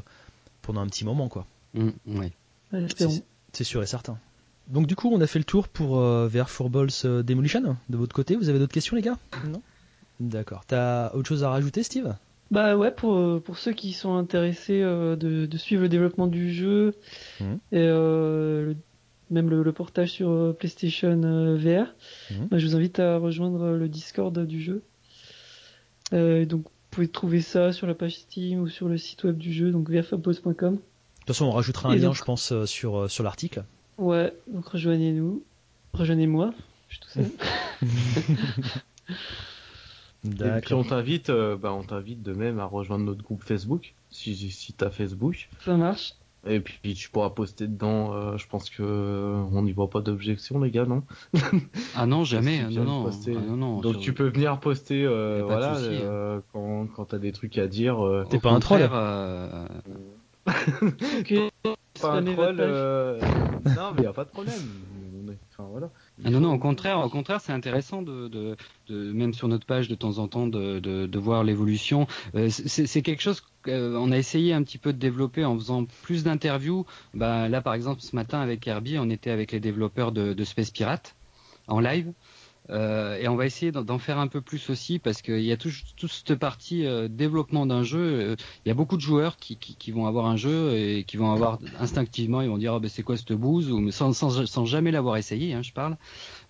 pendant 0.62 0.82
un 0.82 0.88
petit 0.88 1.06
moment, 1.06 1.30
quoi. 1.30 1.46
Mm, 1.74 1.90
ouais. 2.08 2.32
Ouais, 2.74 2.84
espérons. 2.84 3.22
C'est- 3.54 3.64
sûr 3.64 3.82
et 3.82 3.86
certain. 3.88 4.18
Donc 4.68 4.88
du 4.88 4.96
coup, 4.98 5.10
on 5.10 5.22
a 5.22 5.28
fait 5.28 5.40
le 5.40 5.46
tour 5.46 5.70
pour 5.70 6.00
euh, 6.00 6.28
VR 6.28 6.50
for 6.50 6.70
Balls 6.70 6.90
euh, 7.06 7.24
Demolition. 7.24 7.78
De 7.88 7.96
votre 7.98 8.14
côté, 8.14 8.36
vous 8.36 8.50
avez 8.50 8.60
d'autres 8.60 8.74
questions, 8.74 8.98
les 8.98 9.02
gars? 9.02 9.18
Non 9.48 9.62
D'accord. 10.20 10.66
T'as 10.68 11.14
autre 11.14 11.30
chose 11.30 11.46
à 11.46 11.50
rajouter, 11.50 11.82
Steve? 11.84 12.14
Bah 12.52 12.76
ouais, 12.76 12.92
pour, 12.92 13.42
pour 13.42 13.58
ceux 13.58 13.72
qui 13.72 13.94
sont 13.94 14.16
intéressés 14.18 14.82
euh, 14.82 15.16
de, 15.16 15.46
de 15.46 15.58
suivre 15.58 15.82
le 15.84 15.90
développement 15.90 16.28
du 16.28 16.54
jeu 16.54 16.94
Mhm. 17.40 17.60
et 17.72 17.78
euh, 17.80 18.66
le- 18.66 18.78
même 19.32 19.50
le, 19.50 19.64
le 19.64 19.72
portage 19.72 20.12
sur 20.12 20.30
euh, 20.30 20.54
PlayStation 20.54 21.22
euh, 21.24 21.56
VR, 21.58 21.88
Mhm. 22.32 22.48
bah, 22.50 22.58
je 22.60 22.68
vous 22.68 22.76
invite 22.76 23.00
à 23.00 23.18
rejoindre 23.18 23.72
le 23.72 23.88
Discord 23.90 24.38
du 24.46 24.62
jeu. 24.62 24.84
Euh, 26.14 26.46
donc 26.46 26.66
pouvez 26.90 27.08
trouver 27.08 27.42
ça 27.42 27.72
sur 27.72 27.88
la 27.88 27.96
page 27.96 28.16
Steam 28.18 28.60
ou 28.62 28.68
sur 28.68 28.88
le 28.90 28.98
site 28.98 29.24
web 29.24 29.38
du 29.38 29.54
jeu, 29.54 29.72
donc 29.72 29.90
vfabos.com. 29.90 30.54
De 30.54 30.56
toute 30.56 30.78
façon, 31.28 31.46
on 31.46 31.52
rajoutera 31.52 31.90
un 31.90 31.94
Et 31.94 31.98
lien, 32.00 32.08
donc- 32.08 32.16
je 32.16 32.24
pense, 32.24 32.52
euh, 32.52 32.66
sur, 32.66 32.98
euh, 33.04 33.08
sur 33.08 33.24
l'article. 33.24 33.64
Ouais, 33.98 34.34
donc 34.48 34.68
rejoignez-nous. 34.68 35.44
Rejoignez-moi. 35.94 36.54
Je 36.90 36.96
suis 36.96 37.04
tout 37.04 37.10
seul. 37.10 37.26
Et 40.24 40.62
puis 40.62 40.74
on 40.76 40.84
t'invite, 40.84 41.30
euh, 41.30 41.56
bah, 41.58 41.74
on 41.74 41.84
t'invite 41.84 42.22
de 42.22 42.34
même 42.34 42.60
à 42.60 42.66
rejoindre 42.66 43.06
notre 43.06 43.24
groupe 43.24 43.44
Facebook, 43.44 43.94
si, 44.12 44.36
si 44.36 44.74
t'as 44.74 44.90
Facebook. 44.92 45.50
ça 45.66 45.76
marche. 45.78 46.14
Et 46.48 46.60
puis 46.60 46.96
tu 46.96 47.10
pourras 47.12 47.30
poster 47.30 47.68
dedans, 47.68 48.14
euh, 48.14 48.38
je 48.38 48.48
pense 48.48 48.70
que 48.72 48.82
euh, 48.82 49.44
on 49.52 49.62
n'y 49.62 49.74
voit 49.74 49.90
pas 49.92 50.02
d'objection 50.02 50.60
les 50.60 50.72
gars, 50.72 50.86
non? 50.86 51.04
Ah 51.96 52.06
non, 52.08 52.24
jamais. 52.24 52.62
Ah, 52.66 52.70
Non, 52.72 52.84
non. 52.86 53.04
poster. 53.04 53.36
ah, 53.38 53.42
non, 53.46 53.58
non, 53.58 53.80
Donc 53.82 53.94
sur- 53.94 54.02
tu 54.02 54.14
peux 54.14 54.28
venir 54.30 54.60
poster, 54.60 55.06
euh, 55.06 55.44
voilà, 55.46 55.78
hein. 55.78 56.42
quand, 56.52 56.88
quand 56.96 57.06
t'as 57.06 57.20
des 57.20 57.32
trucs 57.32 57.58
à 57.60 57.68
dire. 57.68 58.04
euh, 58.04 58.26
T'es 58.30 58.40
pas 58.40 58.50
un 58.52 58.60
troll 58.60 58.80
contraire, 58.82 58.92
euh, 58.96 59.66
Ok. 61.20 61.34
pas 62.02 62.14
un 62.18 62.24
troll, 62.24 62.56
euh, 62.60 63.22
non 63.76 63.92
mais 63.96 64.04
y 64.04 64.06
a 64.08 64.14
pas 64.14 64.24
de 64.24 64.30
problème. 64.30 64.56
Enfin 65.52 65.68
voilà. 65.70 65.92
Ah 66.24 66.30
non, 66.30 66.40
non, 66.40 66.54
au 66.54 66.60
contraire, 66.60 67.00
au 67.00 67.10
contraire, 67.10 67.42
c'est 67.42 67.52
intéressant 67.52 68.02
de, 68.02 68.56
même 68.90 69.34
sur 69.34 69.48
notre 69.48 69.66
page 69.66 69.88
de 69.88 69.96
temps 69.96 70.18
en 70.20 70.28
temps, 70.28 70.48
de, 70.48 71.18
voir 71.18 71.44
l'évolution. 71.44 72.08
Euh, 72.36 72.50
c'est 72.50 73.02
quelque 73.02 73.22
chose 73.22 73.42
qu'on 73.64 74.12
a 74.12 74.18
essayé 74.18 74.54
un 74.54 74.64
petit 74.64 74.78
peu 74.78 74.94
de 74.94 74.98
développer 74.98 75.46
en 75.46 75.56
faisant 75.58 75.86
plus 76.04 76.24
d'interviews. 76.24 76.86
Bah, 77.14 77.50
là, 77.50 77.62
par 77.62 77.74
exemple, 77.74 78.02
ce 78.02 78.16
matin 78.16 78.40
avec 78.40 78.68
Herbie, 78.68 78.98
on 79.00 79.10
était 79.10 79.32
avec 79.32 79.52
les 79.52 79.60
développeurs 79.60 80.12
de, 80.12 80.34
de 80.34 80.44
Space 80.44 80.72
Pirate 80.72 81.16
en 81.68 81.80
live. 81.80 82.12
Euh, 82.72 83.18
et 83.20 83.28
on 83.28 83.36
va 83.36 83.46
essayer 83.46 83.72
d'en- 83.72 83.98
faire 84.00 84.18
un 84.18 84.28
peu 84.28 84.40
plus 84.42 84.70
aussi 84.70 84.98
parce 85.00 85.22
qu'il 85.22 85.42
y 85.42 85.52
a 85.52 85.58
tout- 85.58 85.70
toute 85.98 86.12
cette 86.12 86.36
partie 86.36 86.86
euh, 86.86 87.08
développement 87.10 87.66
d'un 87.66 87.84
jeu. 87.84 88.00
euh, 88.00 88.36
Il 88.66 88.70
y 88.70 88.72
a 88.72 88.76
beaucoup 88.76 88.96
de 88.96 89.02
joueurs 89.02 89.36
qui, 89.38 89.58
qui, 89.58 89.76
qui 89.76 89.92
vont 89.92 90.06
avoir 90.08 90.26
un 90.28 90.38
jeu 90.38 90.74
et 90.76 91.04
qui 91.04 91.18
vont 91.18 91.32
avoir 91.34 91.60
instinctivement, 91.80 92.42
ils 92.42 92.50
vont 92.50 92.58
dire 92.58 92.74
oh, 92.76 92.80
ben, 92.80 92.90
c'est 92.90 93.04
quoi 93.04 93.18
cette 93.18 93.34
bouse 93.34 93.70
ou 93.72 93.92
sans, 93.92 94.14
sans, 94.14 94.46
sans 94.46 94.66
jamais 94.66 94.92
l'avoir 94.92 95.18
essayé, 95.18 95.54
hein, 95.54 95.62
je 95.62 95.74
parle. 95.74 95.98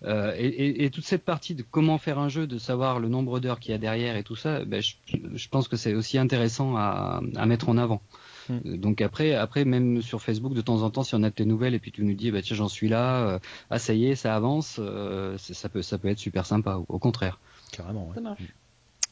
Euh, 0.04 0.34
et, 0.38 0.46
et, 0.46 0.84
et 0.84 0.90
toute 0.90 1.04
cette 1.04 1.24
partie 1.24 1.54
de 1.54 1.64
comment 1.68 1.98
faire 1.98 2.18
un 2.18 2.28
jeu, 2.28 2.46
de 2.46 2.58
savoir 2.58 3.00
le 3.00 3.08
nombre 3.08 3.40
d'heures 3.40 3.60
qu'il 3.60 3.72
y 3.72 3.74
a 3.74 3.78
derrière 3.78 4.16
et 4.16 4.22
tout 4.22 4.36
ça, 4.36 4.64
ben, 4.64 4.80
je, 4.82 4.94
je 5.34 5.48
pense 5.48 5.68
que 5.68 5.76
c'est 5.76 5.94
aussi 5.94 6.18
intéressant 6.18 6.76
à, 6.76 7.20
à 7.36 7.46
mettre 7.46 7.68
en 7.68 7.78
avant. 7.78 8.02
Mm. 8.48 8.58
Euh, 8.66 8.76
Donc 8.76 9.00
après, 9.00 9.34
après 9.34 9.64
même 9.64 10.02
sur 10.02 10.20
Facebook 10.22 10.54
de 10.54 10.60
temps 10.60 10.82
en 10.82 10.90
temps, 10.90 11.02
si 11.02 11.14
on 11.14 11.22
a 11.22 11.30
tes 11.30 11.44
nouvelles 11.44 11.74
et 11.74 11.78
puis 11.78 11.92
tu 11.92 12.04
nous 12.04 12.14
dis 12.14 12.30
bah 12.30 12.42
tiens 12.42 12.56
j'en 12.56 12.68
suis 12.68 12.88
là, 12.88 13.26
euh, 13.26 13.38
ah 13.70 13.78
ça 13.78 13.94
y 13.94 14.06
est 14.06 14.14
ça 14.14 14.34
avance, 14.34 14.76
euh, 14.78 15.36
ça 15.38 15.68
peut 15.68 15.82
ça 15.82 15.98
peut 15.98 16.08
être 16.08 16.18
super 16.18 16.46
sympa. 16.46 16.76
Au, 16.76 16.86
au 16.88 16.98
contraire. 16.98 17.38
Carrément, 17.72 18.08
ouais. 18.08 18.14
Ça 18.14 18.20
marche. 18.20 18.42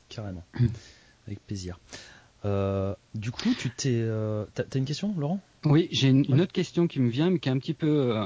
Carrément. 0.09 0.45
Avec 1.27 1.45
plaisir. 1.47 1.79
Euh, 2.45 2.95
du 3.15 3.31
coup, 3.31 3.55
tu 3.59 3.71
t'es. 3.71 3.91
euh, 3.93 4.45
t'as 4.55 4.65
une 4.79 4.85
question, 4.87 5.15
Laurent? 5.17 5.41
Oui, 5.67 5.89
j'ai 5.91 6.09
une, 6.09 6.41
autre 6.41 6.53
question 6.53 6.87
qui 6.87 7.01
me 7.01 7.11
vient, 7.11 7.29
mais 7.29 7.39
qui 7.39 7.51
est 7.51 7.53
un 7.53 7.59
petit 7.59 7.75
peu 7.75 8.17
euh, 8.17 8.25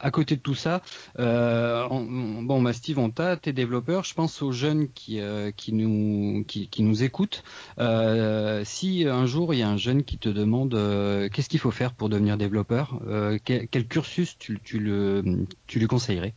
à 0.00 0.10
côté 0.10 0.36
de 0.36 0.40
tout 0.40 0.54
ça. 0.54 0.80
Euh, 1.18 1.86
on- 1.90 1.96
on- 1.98 2.42
bon, 2.42 2.62
bah 2.62 2.72
Steve, 2.72 2.98
on 2.98 3.10
t'a, 3.10 3.36
t'es 3.36 3.52
développeur. 3.52 4.04
Je 4.04 4.14
pense 4.14 4.40
aux 4.40 4.52
jeunes 4.52 4.90
qui 4.92 5.20
euh, 5.20 5.50
qui 5.52 5.74
nous 5.74 6.44
qui, 6.46 6.68
qui 6.70 6.82
nous 6.82 7.02
écoutent. 7.02 7.42
Euh, 7.78 8.62
si 8.64 9.04
un 9.06 9.26
jour 9.26 9.52
il 9.52 9.58
y 9.58 9.62
a 9.62 9.68
un 9.68 9.76
jeune 9.76 10.02
qui 10.02 10.18
te 10.18 10.30
demande 10.30 10.74
euh, 10.74 11.28
qu'est-ce 11.28 11.50
qu'il 11.50 11.60
faut 11.60 11.70
faire 11.70 11.94
pour 11.94 12.08
devenir 12.08 12.38
développeur, 12.38 13.02
euh, 13.06 13.38
quel, 13.44 13.68
quel 13.68 13.86
cursus 13.86 14.38
tu, 14.38 14.58
tu 14.62 14.78
le 14.78 15.46
tu 15.66 15.78
lui 15.78 15.86
conseillerais? 15.86 16.34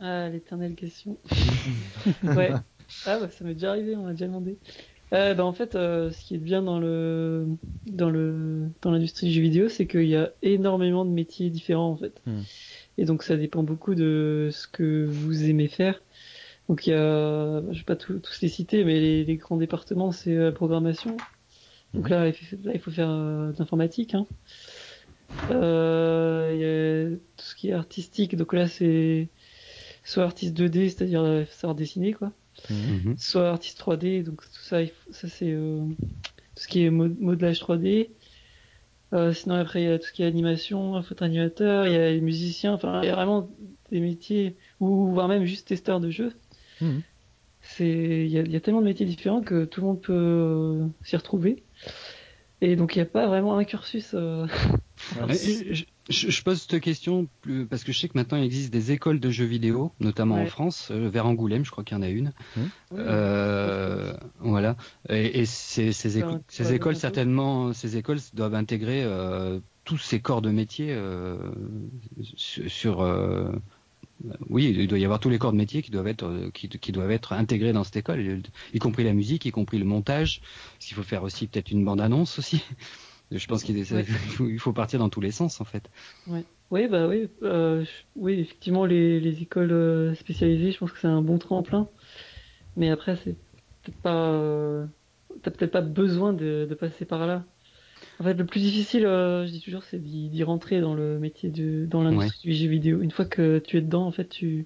Ah, 0.00 0.28
l'éternelle 0.30 0.74
question. 0.74 1.18
ouais. 2.22 2.50
Ah, 3.06 3.18
bah, 3.18 3.28
ça 3.30 3.44
m'est 3.44 3.54
déjà 3.54 3.70
arrivé, 3.70 3.96
on 3.96 4.04
m'a 4.04 4.12
déjà 4.12 4.26
demandé. 4.26 4.58
Euh, 5.12 5.34
bah, 5.34 5.44
en 5.44 5.52
fait, 5.52 5.74
euh, 5.74 6.10
ce 6.12 6.24
qui 6.24 6.36
est 6.36 6.38
bien 6.38 6.62
dans 6.62 6.78
le 6.78 7.46
dans 7.86 8.10
le 8.10 8.68
dans 8.82 8.92
l'industrie 8.92 9.26
du 9.26 9.32
jeu 9.32 9.42
vidéo, 9.42 9.68
c'est 9.68 9.86
qu'il 9.86 10.06
y 10.06 10.14
a 10.16 10.30
énormément 10.42 11.04
de 11.04 11.10
métiers 11.10 11.50
différents 11.50 11.90
en 11.90 11.96
fait. 11.96 12.20
Hmm. 12.26 12.42
Et 12.98 13.04
donc 13.06 13.22
ça 13.24 13.36
dépend 13.36 13.62
beaucoup 13.64 13.94
de 13.96 14.50
ce 14.52 14.68
que 14.68 15.04
vous 15.06 15.44
aimez 15.48 15.66
faire. 15.68 16.00
Donc 16.68 16.86
il 16.86 16.90
y 16.90 16.92
a, 16.92 17.60
je 17.72 17.78
vais 17.78 17.84
pas 17.84 17.96
tout- 17.96 18.20
tous 18.20 18.40
les 18.42 18.48
citer, 18.48 18.84
mais 18.84 19.00
les, 19.00 19.24
les 19.24 19.36
grands 19.36 19.56
départements, 19.56 20.12
c'est 20.12 20.36
euh, 20.36 20.52
programmation. 20.52 21.16
Donc 21.94 22.08
là, 22.08 22.28
il 22.28 22.32
faut, 22.32 22.56
là, 22.62 22.72
il 22.74 22.78
faut 22.80 22.92
faire 22.92 23.10
euh, 23.10 23.50
de 23.50 23.58
l'informatique. 23.58 24.14
Hein. 24.14 24.26
Euh, 25.50 26.50
il 26.54 26.60
y 26.60 27.14
a 27.14 27.16
tout 27.36 27.44
ce 27.44 27.54
qui 27.56 27.70
est 27.70 27.72
artistique. 27.72 28.36
Donc 28.36 28.52
là, 28.52 28.68
c'est 28.68 29.28
soit 30.04 30.22
artiste 30.24 30.56
2D, 30.56 30.88
c'est-à-dire 30.88 31.22
euh, 31.22 31.44
savoir 31.50 31.74
dessiner, 31.74 32.12
quoi. 32.12 32.32
Mhm. 32.68 33.16
Soit 33.18 33.48
artiste 33.50 33.78
3D. 33.78 34.22
Donc 34.22 34.42
tout 34.42 34.62
ça, 34.62 34.84
faut- 34.86 35.12
ça 35.12 35.28
c'est 35.28 35.50
euh, 35.52 35.80
tout 35.86 36.62
ce 36.62 36.68
qui 36.68 36.84
est 36.84 36.90
mo- 36.90 37.08
modelage 37.18 37.60
3D. 37.60 38.10
Euh, 39.12 39.32
sinon 39.32 39.56
après, 39.56 39.82
il 39.82 39.88
y 39.88 39.90
a 39.92 39.98
tout 39.98 40.06
ce 40.06 40.12
qui 40.12 40.22
est 40.22 40.26
animation, 40.26 41.02
photo 41.02 41.24
animateur, 41.24 41.86
il 41.86 41.92
y 41.92 41.96
a 41.96 42.10
les 42.10 42.20
musiciens. 42.20 42.74
Enfin, 42.74 43.00
il 43.02 43.06
y 43.06 43.10
a 43.10 43.14
vraiment 43.14 43.48
des 43.90 44.00
métiers 44.00 44.56
ou 44.78 45.08
voire 45.12 45.26
même 45.28 45.44
juste 45.44 45.66
testeur 45.68 45.98
de 46.00 46.10
jeux. 46.10 46.32
Mhm. 46.80 47.02
C'est, 47.62 47.88
il 48.26 48.28
y 48.30 48.38
a, 48.38 48.42
il 48.42 48.50
y 48.50 48.56
a 48.56 48.60
tellement 48.60 48.80
de 48.80 48.86
métiers 48.86 49.06
différents 49.06 49.42
que 49.42 49.64
tout 49.64 49.80
le 49.80 49.86
monde 49.88 50.00
peut 50.00 50.12
euh, 50.14 50.86
s'y 51.02 51.16
retrouver. 51.16 51.64
Et 52.60 52.76
donc 52.76 52.94
il 52.94 52.98
n'y 52.98 53.02
a 53.02 53.06
pas 53.06 53.26
vraiment 53.26 53.56
un 53.56 53.64
cursus. 53.64 54.14
Je, 55.72 55.84
je- 56.10 56.28
je 56.30 56.42
pose 56.42 56.60
cette 56.68 56.80
question 56.82 57.26
plus- 57.40 57.66
parce 57.66 57.84
que 57.84 57.92
je 57.92 57.98
sais 57.98 58.08
que 58.08 58.18
maintenant 58.18 58.36
il 58.38 58.44
existe 58.44 58.72
des 58.72 58.92
écoles 58.92 59.20
de 59.20 59.30
jeux 59.30 59.44
vidéo, 59.46 59.92
notamment 60.00 60.42
en. 60.42 60.46
France, 60.46 60.88
euh, 60.90 61.08
vers 61.08 61.26
Angoulême, 61.26 61.64
je 61.64 61.70
crois 61.70 61.84
qu'il 61.84 61.96
y 61.96 62.00
en 62.00 62.02
a 62.02 62.08
une. 62.08 62.32
oui, 62.56 62.64
Euh, 62.98 64.12
voilà. 64.40 64.76
Et, 65.08 65.40
et 65.40 65.46
ces, 65.46 65.92
ces, 65.92 66.10
Faire 66.10 66.26
éco- 66.28 66.34
un- 66.36 66.42
ces 66.48 66.66
ouais, 66.68 66.76
écoles, 66.76 66.96
certainement, 66.96 67.72
ces 67.72 67.96
écoles 67.96 68.18
doivent 68.34 68.54
intégrer 68.54 69.02
euh, 69.04 69.60
tous 69.84 69.98
ces 69.98 70.20
corps 70.20 70.42
de 70.42 70.50
métier 70.50 70.88
euh, 70.90 71.38
sur. 72.36 73.00
euh, 73.02 73.50
oui, 74.50 74.74
il 74.76 74.86
doit 74.86 74.98
y 74.98 75.04
avoir 75.04 75.18
tous 75.18 75.30
les 75.30 75.38
corps 75.38 75.52
de 75.52 75.56
métier 75.56 75.80
qui 75.82 75.90
doivent 75.90 76.08
être 76.08 76.26
euh, 76.26 76.50
qui, 76.52 76.68
qui 76.68 76.92
doivent 76.92 77.10
être 77.10 77.32
intégrés 77.32 77.72
dans 77.72 77.84
cette 77.84 77.96
école, 77.96 78.42
y 78.74 78.78
compris 78.78 79.04
la 79.04 79.14
musique, 79.14 79.46
y 79.46 79.50
compris 79.50 79.78
le 79.78 79.86
montage. 79.86 80.42
Parce 80.74 80.86
qu'il 80.86 80.96
faut 80.96 81.02
faire 81.02 81.22
aussi 81.22 81.46
peut-être 81.46 81.70
une 81.70 81.84
bande 81.84 82.00
annonce 82.00 82.38
aussi. 82.38 82.62
Je 83.30 83.46
pense 83.46 83.62
qu'il 83.62 83.76
est- 83.78 83.92
Ouais. 83.92 84.04
il 84.40 84.58
faut- 84.58 84.72
partir 84.72 84.98
dans 84.98 85.08
tous 85.08 85.20
les 85.20 85.30
sens 85.30 85.60
en 85.60 85.64
fait. 85.64 85.88
Oui, 86.70 86.86
bah 86.86 87.08
oui, 87.08 87.28
euh, 87.42 87.84
oui, 88.14 88.34
effectivement, 88.40 88.84
les, 88.86 89.18
les 89.18 89.42
écoles 89.42 89.72
euh, 89.72 90.14
spécialisées, 90.14 90.70
je 90.70 90.78
pense 90.78 90.92
que 90.92 90.98
c'est 91.00 91.08
un 91.08 91.20
bon 91.22 91.36
tremplin. 91.38 91.88
Mais 92.76 92.90
après, 92.90 93.16
c'est 93.16 93.34
peut-être 93.82 94.00
pas, 94.02 94.30
euh, 94.32 94.86
t'as 95.42 95.50
peut-être 95.50 95.72
pas 95.72 95.80
besoin 95.80 96.32
de, 96.32 96.66
de 96.70 96.74
passer 96.76 97.04
par 97.04 97.26
là. 97.26 97.44
En 98.20 98.24
fait, 98.24 98.34
le 98.34 98.46
plus 98.46 98.60
difficile, 98.60 99.06
euh, 99.06 99.46
je 99.46 99.52
dis 99.52 99.60
toujours, 99.60 99.82
c'est 99.84 99.98
d'y 99.98 100.42
rentrer 100.44 100.80
dans 100.80 100.94
le 100.94 101.18
métier 101.18 101.50
de, 101.50 101.86
dans 101.86 102.02
l'industrie 102.04 102.50
du 102.50 102.54
jeu 102.54 102.68
vidéo. 102.68 103.00
Une 103.02 103.10
fois 103.10 103.24
que 103.24 103.58
tu 103.58 103.78
es 103.78 103.80
dedans, 103.80 104.06
en 104.06 104.12
fait, 104.12 104.28
tu 104.28 104.64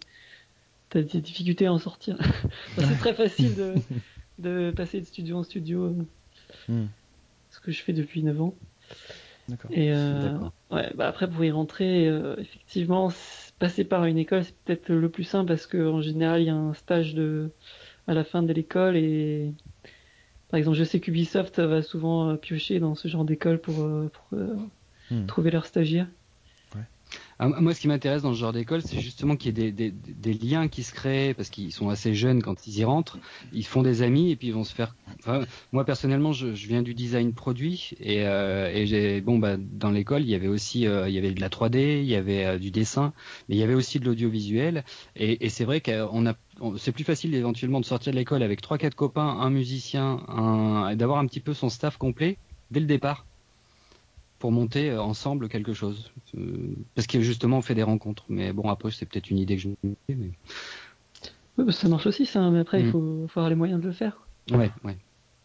as 0.95 1.03
des 1.03 1.21
difficultés 1.21 1.67
à 1.67 1.73
en 1.73 1.79
sortir. 1.79 2.19
C'est 2.79 2.99
très 2.99 3.15
facile 3.15 3.55
de, 3.55 3.75
de 4.39 4.73
passer 4.77 5.01
de 5.01 5.07
studio 5.07 5.39
en 5.39 5.43
studio, 5.43 5.97
Hmm. 6.69 6.85
Ce 7.55 7.61
que 7.61 7.73
je 7.73 7.83
fais 7.83 7.93
depuis 7.95 8.23
9 8.25 8.41
ans. 8.43 8.59
D'accord. 9.49 9.73
Et 9.73 9.93
euh, 9.93 10.39
ouais, 10.71 10.93
bah 10.95 11.09
après 11.09 11.29
pour 11.29 11.43
y 11.45 11.51
rentrer, 11.51 12.07
euh, 12.09 12.37
effectivement, 12.39 13.11
passer 13.59 13.85
par 13.85 14.05
une 14.05 14.19
école, 14.19 14.45
c'est 14.45 14.57
peut-être 14.65 14.91
le 14.93 15.11
plus 15.11 15.25
simple 15.25 15.49
parce 15.49 15.67
que 15.67 15.89
en 15.89 16.01
général, 16.03 16.43
il 16.43 16.47
y 16.47 16.51
a 16.51 16.55
un 16.55 16.75
stage 16.75 17.15
de 17.15 17.55
à 18.09 18.15
la 18.15 18.25
fin 18.25 18.43
de 18.43 18.53
l'école 18.53 18.97
et 18.97 19.55
par 20.49 20.59
exemple, 20.59 20.77
je 20.79 20.85
sais 20.85 21.01
qu'Ubisoft 21.01 21.59
va 21.61 21.83
souvent 21.83 22.31
euh, 22.31 22.37
piocher 22.37 22.81
dans 22.81 22.95
ce 22.95 23.09
genre 23.09 23.25
d'école 23.25 23.61
pour, 23.61 23.77
pour 24.13 24.39
Hmm. 25.11 25.29
trouver 25.29 25.51
leurs 25.51 25.67
stagiaires. 25.67 26.09
Ah, 27.39 27.49
moi, 27.49 27.75
ce 27.75 27.81
qui 27.81 27.89
m'intéresse 27.89 28.23
dans 28.23 28.33
ce 28.33 28.39
genre 28.39 28.53
d'école, 28.53 28.83
c'est 28.83 29.01
justement 29.01 29.37
qu'il 29.37 29.59
y 29.59 29.67
ait 29.67 29.73
des, 29.73 30.35
liens 30.35 30.69
qui 30.69 30.83
se 30.83 30.95
créent 30.95 31.35
parce 31.35 31.51
qu'ils 31.51 31.73
sont 31.73 31.89
assez 31.89 32.15
jeunes 32.15 32.43
quand 32.43 32.67
ils 32.67 32.79
y 32.79 32.85
rentrent. 32.85 33.19
Ils 33.53 33.67
font 33.67 33.83
des 33.83 34.03
amis 34.03 34.31
et 34.31 34.37
puis 34.37 34.49
ils 34.49 34.55
vont 34.55 34.65
se 34.65 34.75
faire. 34.75 34.95
Moi 35.73 35.85
personnellement, 35.85 36.33
je, 36.33 36.47
viens 36.47 36.83
du 36.83 36.95
design 36.95 37.33
produit 37.33 37.91
et, 38.01 38.27
euh, 38.27 39.21
bon 39.23 39.39
bah 39.39 39.57
dans 39.59 39.91
l'école, 39.91 40.23
il 40.23 40.29
y 40.29 40.35
avait 40.35 40.49
aussi 40.49 40.87
euh, 40.87 41.09
il 41.09 41.15
y 41.15 41.19
avait 41.19 41.33
de 41.33 41.41
la 41.41 41.49
3D, 41.49 42.01
il 42.01 42.07
y 42.07 42.15
avait 42.15 42.45
euh, 42.45 42.59
du 42.59 42.71
dessin, 42.71 43.13
mais 43.49 43.57
il 43.57 43.59
y 43.59 43.63
avait 43.63 43.75
aussi 43.75 43.99
de 43.99 44.05
l'audiovisuel. 44.05 44.85
Et, 45.17 45.49
c'est 45.49 45.65
vrai 45.65 45.81
qu'on 45.81 46.27
a 46.27 46.35
c'est 46.79 46.93
plus 46.93 47.05
facile 47.05 47.35
éventuellement 47.35 47.81
de 47.81 47.85
sortir 47.85 48.13
de 48.13 48.19
l'école 48.19 48.43
avec 48.43 48.61
trois 48.61 48.79
quatre 48.79 48.95
copains, 48.95 49.27
un 49.41 49.51
musicien, 49.51 50.21
un 50.29 50.95
d'avoir 50.95 51.19
un 51.19 51.27
petit 51.27 51.41
peu 51.41 51.53
son 51.53 51.69
staff 51.69 51.97
complet 51.97 52.39
dès 52.71 52.81
le 52.81 52.87
départ 52.87 53.27
pour 54.45 54.53
monter 54.53 54.91
euh, 54.91 55.01
ensemble 55.01 55.49
quelque 55.49 55.73
chose. 55.73 56.13
Euh, 56.37 56.75
parce 56.95 57.07
que 57.07 57.19
justement 57.23 57.57
on 57.57 57.63
fait 57.63 57.75
des 57.75 57.83
rencontres. 57.83 58.27
Mais 58.29 58.53
bon 58.53 58.69
après 58.69 58.91
c'est 58.91 59.07
peut-être 59.07 59.31
une 59.31 59.39
idée 59.39 59.57
que 59.57 59.63
je 59.63 59.69
me 59.69 59.95
fais, 60.07 60.15
mais 60.15 60.33
Oui, 61.57 61.73
ça 61.73 61.89
marche 61.89 62.05
aussi, 62.07 62.27
ça, 62.27 62.51
mais 62.51 62.59
après, 62.59 62.81
il 62.83 62.89
Mm. 62.89 62.91
faut, 62.91 63.27
faut 63.29 63.41
avoir 63.41 63.49
les 63.49 63.57
moyens 63.57 63.81
de 63.81 63.87
le 63.87 63.95
faire. 63.95 64.21
ouais 64.51 64.71
ouais 64.85 64.99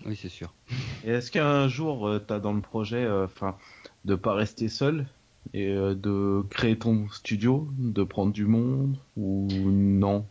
oui 0.06 0.18
c'est 0.22 0.28
sûr. 0.28 0.54
Et 1.06 1.12
est-ce 1.12 1.32
qu'un 1.32 1.70
jour 1.70 2.10
euh, 2.10 2.20
t'as 2.20 2.40
dans 2.42 2.52
le 2.52 2.60
projet, 2.60 3.02
euh, 3.06 3.24
enfin, 3.24 3.56
de 4.04 4.16
pas 4.16 4.34
rester 4.34 4.68
seul 4.68 5.08
et 5.54 5.70
euh, 5.70 5.96
de 5.96 6.44
créer 6.50 6.78
ton 6.78 7.08
studio, 7.08 7.70
de 7.78 8.04
prendre 8.04 8.34
du 8.34 8.44
monde 8.48 8.98
ou 9.16 9.48
non? 9.72 10.26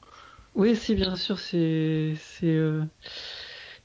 Oui, 0.54 0.76
si, 0.76 0.94
bien 0.94 1.16
sûr, 1.16 1.38
c'est, 1.38 2.12
c'est, 2.18 2.54
euh, 2.54 2.82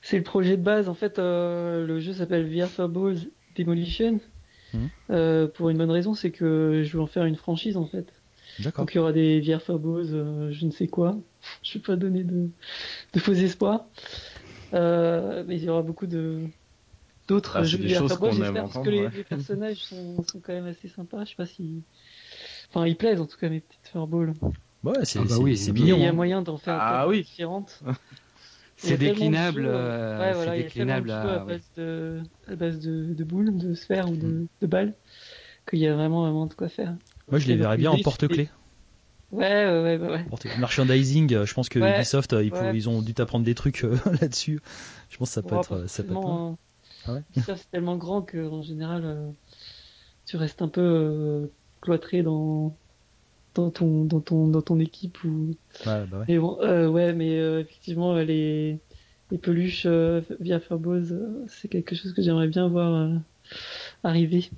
c'est 0.01 0.17
le 0.17 0.23
projet 0.23 0.57
de 0.57 0.61
base. 0.61 0.89
En 0.89 0.93
fait, 0.93 1.19
euh, 1.19 1.85
le 1.87 2.01
jeu 2.01 2.11
s'appelle 2.11 2.53
VR 2.53 2.89
Balls 2.89 3.29
Demolition. 3.55 4.19
Mhm. 4.73 4.91
Euh, 5.11 5.47
pour 5.47 5.69
une 5.69 5.77
bonne 5.77 5.91
raison, 5.91 6.13
c'est 6.13 6.31
que 6.31 6.83
je 6.83 6.97
veux 6.97 7.03
en 7.03 7.07
faire 7.07 7.25
une 7.25 7.35
franchise 7.35 7.77
en 7.77 7.87
fait. 7.87 8.13
D'accord. 8.59 8.83
Donc 8.83 8.93
il 8.93 8.97
y 8.97 8.99
aura 8.99 9.13
des 9.13 9.41
VR 9.41 9.61
Fabos, 9.61 10.13
euh, 10.13 10.51
je 10.51 10.65
ne 10.65 10.71
sais 10.71 10.87
quoi. 10.87 11.17
Je 11.63 11.73
vais 11.77 11.83
pas 11.83 11.95
donner 11.97 12.23
de, 12.23 12.49
de 13.13 13.19
faux 13.19 13.33
espoirs. 13.33 13.87
Euh, 14.73 15.43
mais 15.47 15.57
il 15.57 15.63
y 15.63 15.69
aura 15.69 15.83
beaucoup 15.83 16.07
de 16.07 16.41
d'autres 17.27 17.59
Ah, 17.59 17.63
jeux 17.63 17.77
des 17.77 17.89
j'espère, 17.89 18.09
parce 18.53 18.79
que 18.79 18.89
les, 18.89 19.03
ouais. 19.03 19.09
les 19.09 19.23
personnages 19.23 19.77
sont, 19.85 20.23
sont 20.23 20.41
quand 20.41 20.53
même 20.53 20.65
assez 20.67 20.87
sympas. 20.89 21.25
Je 21.25 21.31
sais 21.31 21.35
pas 21.35 21.45
si. 21.45 21.83
Enfin, 22.69 22.87
ils 22.87 22.97
plaisent 22.97 23.21
en 23.21 23.27
tout 23.27 23.37
cas 23.37 23.49
mes 23.49 23.61
petites 23.61 23.87
Furballs. 23.89 24.33
Ouais, 24.83 25.05
c'est 25.05 25.19
Ah 25.19 25.23
bah 25.29 25.37
oui, 25.39 25.57
mignon. 25.71 25.97
il 25.97 26.01
y 26.01 26.05
a 26.05 26.09
hein. 26.09 26.13
moyen 26.13 26.41
d'en 26.41 26.57
faire 26.57 26.79
Ah 26.79 27.07
oui. 27.07 27.23
différentes. 27.23 27.83
C'est 28.77 28.97
déclinable, 28.97 29.65
euh, 29.65 30.19
ouais, 30.19 30.33
voilà, 30.33 30.57
déclinable 30.57 31.11
à- 31.11 31.35
à 31.35 31.39
ouais. 31.45 31.53
base 31.53 31.71
de, 31.75 32.21
à 32.47 32.55
base 32.55 32.79
de, 32.79 33.13
de 33.13 33.23
boules, 33.23 33.57
de 33.57 33.73
sphères 33.73 34.09
ou 34.09 34.15
de, 34.15 34.27
Mm. 34.27 34.47
de 34.61 34.67
balles, 34.67 34.95
qu'il 35.69 35.79
y 35.79 35.87
a 35.87 35.95
vraiment, 35.95 36.23
vraiment 36.23 36.47
de 36.47 36.53
quoi 36.53 36.69
faire. 36.69 36.97
Moi, 37.29 37.39
je 37.39 37.47
les 37.47 37.55
verrais 37.55 37.77
bien 37.77 37.91
en 37.91 37.97
porte-clés. 37.99 38.49
Ouais, 39.31 39.47
ouais, 39.65 39.83
ouais, 39.83 39.97
bah 39.97 40.11
ouais. 40.11 40.25
Merchandising, 40.59 41.33
euh, 41.33 41.45
je 41.45 41.53
pense 41.53 41.69
que 41.69 41.79
Ouais, 41.79 41.99
Ubisoft, 41.99 42.33
euh, 42.33 42.43
ils, 42.43 42.51
pou- 42.51 42.63
ouais. 42.63 42.75
ils 42.75 42.89
ont 42.89 43.01
dû 43.01 43.13
t'apprendre 43.13 43.45
des 43.45 43.55
trucs 43.55 43.83
euh, 43.83 43.97
là-dessus. 44.21 44.59
Je 45.09 45.17
pense 45.17 45.29
que 45.29 45.33
ça 45.33 45.41
peut 45.43 45.55
Ouais, 45.55 45.59
être, 45.59 45.85
ça 45.87 46.03
peut 46.03 46.13
être 46.13 46.57
Ah 47.05 47.13
ouais. 47.13 47.23
Ubisoft, 47.31 47.63
c'est 47.63 47.71
tellement 47.71 47.97
grand 47.97 48.21
que 48.23 48.47
en 48.47 48.61
général, 48.61 49.05
euh, 49.05 49.31
tu 50.25 50.37
restes 50.37 50.61
un 50.61 50.67
peu 50.69 50.81
euh, 50.81 51.47
cloîtré 51.81 52.23
dans 52.23 52.77
dans 53.55 53.69
ton 53.71 54.05
dans 54.05 54.19
ton 54.21 54.47
dans 54.47 54.61
ton 54.61 54.79
équipe 54.79 55.23
ou. 55.23 55.51
Ouais, 55.85 56.05
bah 56.07 56.19
ouais. 56.19 56.25
Mais 56.27 56.39
bon, 56.39 56.57
euh, 56.61 56.87
ouais, 56.87 57.13
mais 57.13 57.37
euh, 57.39 57.61
effectivement, 57.61 58.15
les 58.15 58.79
les 59.31 59.37
peluches 59.37 59.85
euh, 59.85 60.21
via 60.39 60.59
Fabose, 60.59 61.11
euh, 61.13 61.45
c'est 61.47 61.67
quelque 61.67 61.95
chose 61.95 62.13
que 62.13 62.21
j'aimerais 62.21 62.47
bien 62.47 62.67
voir 62.67 62.93
euh, 62.93 63.15
arriver. 64.03 64.49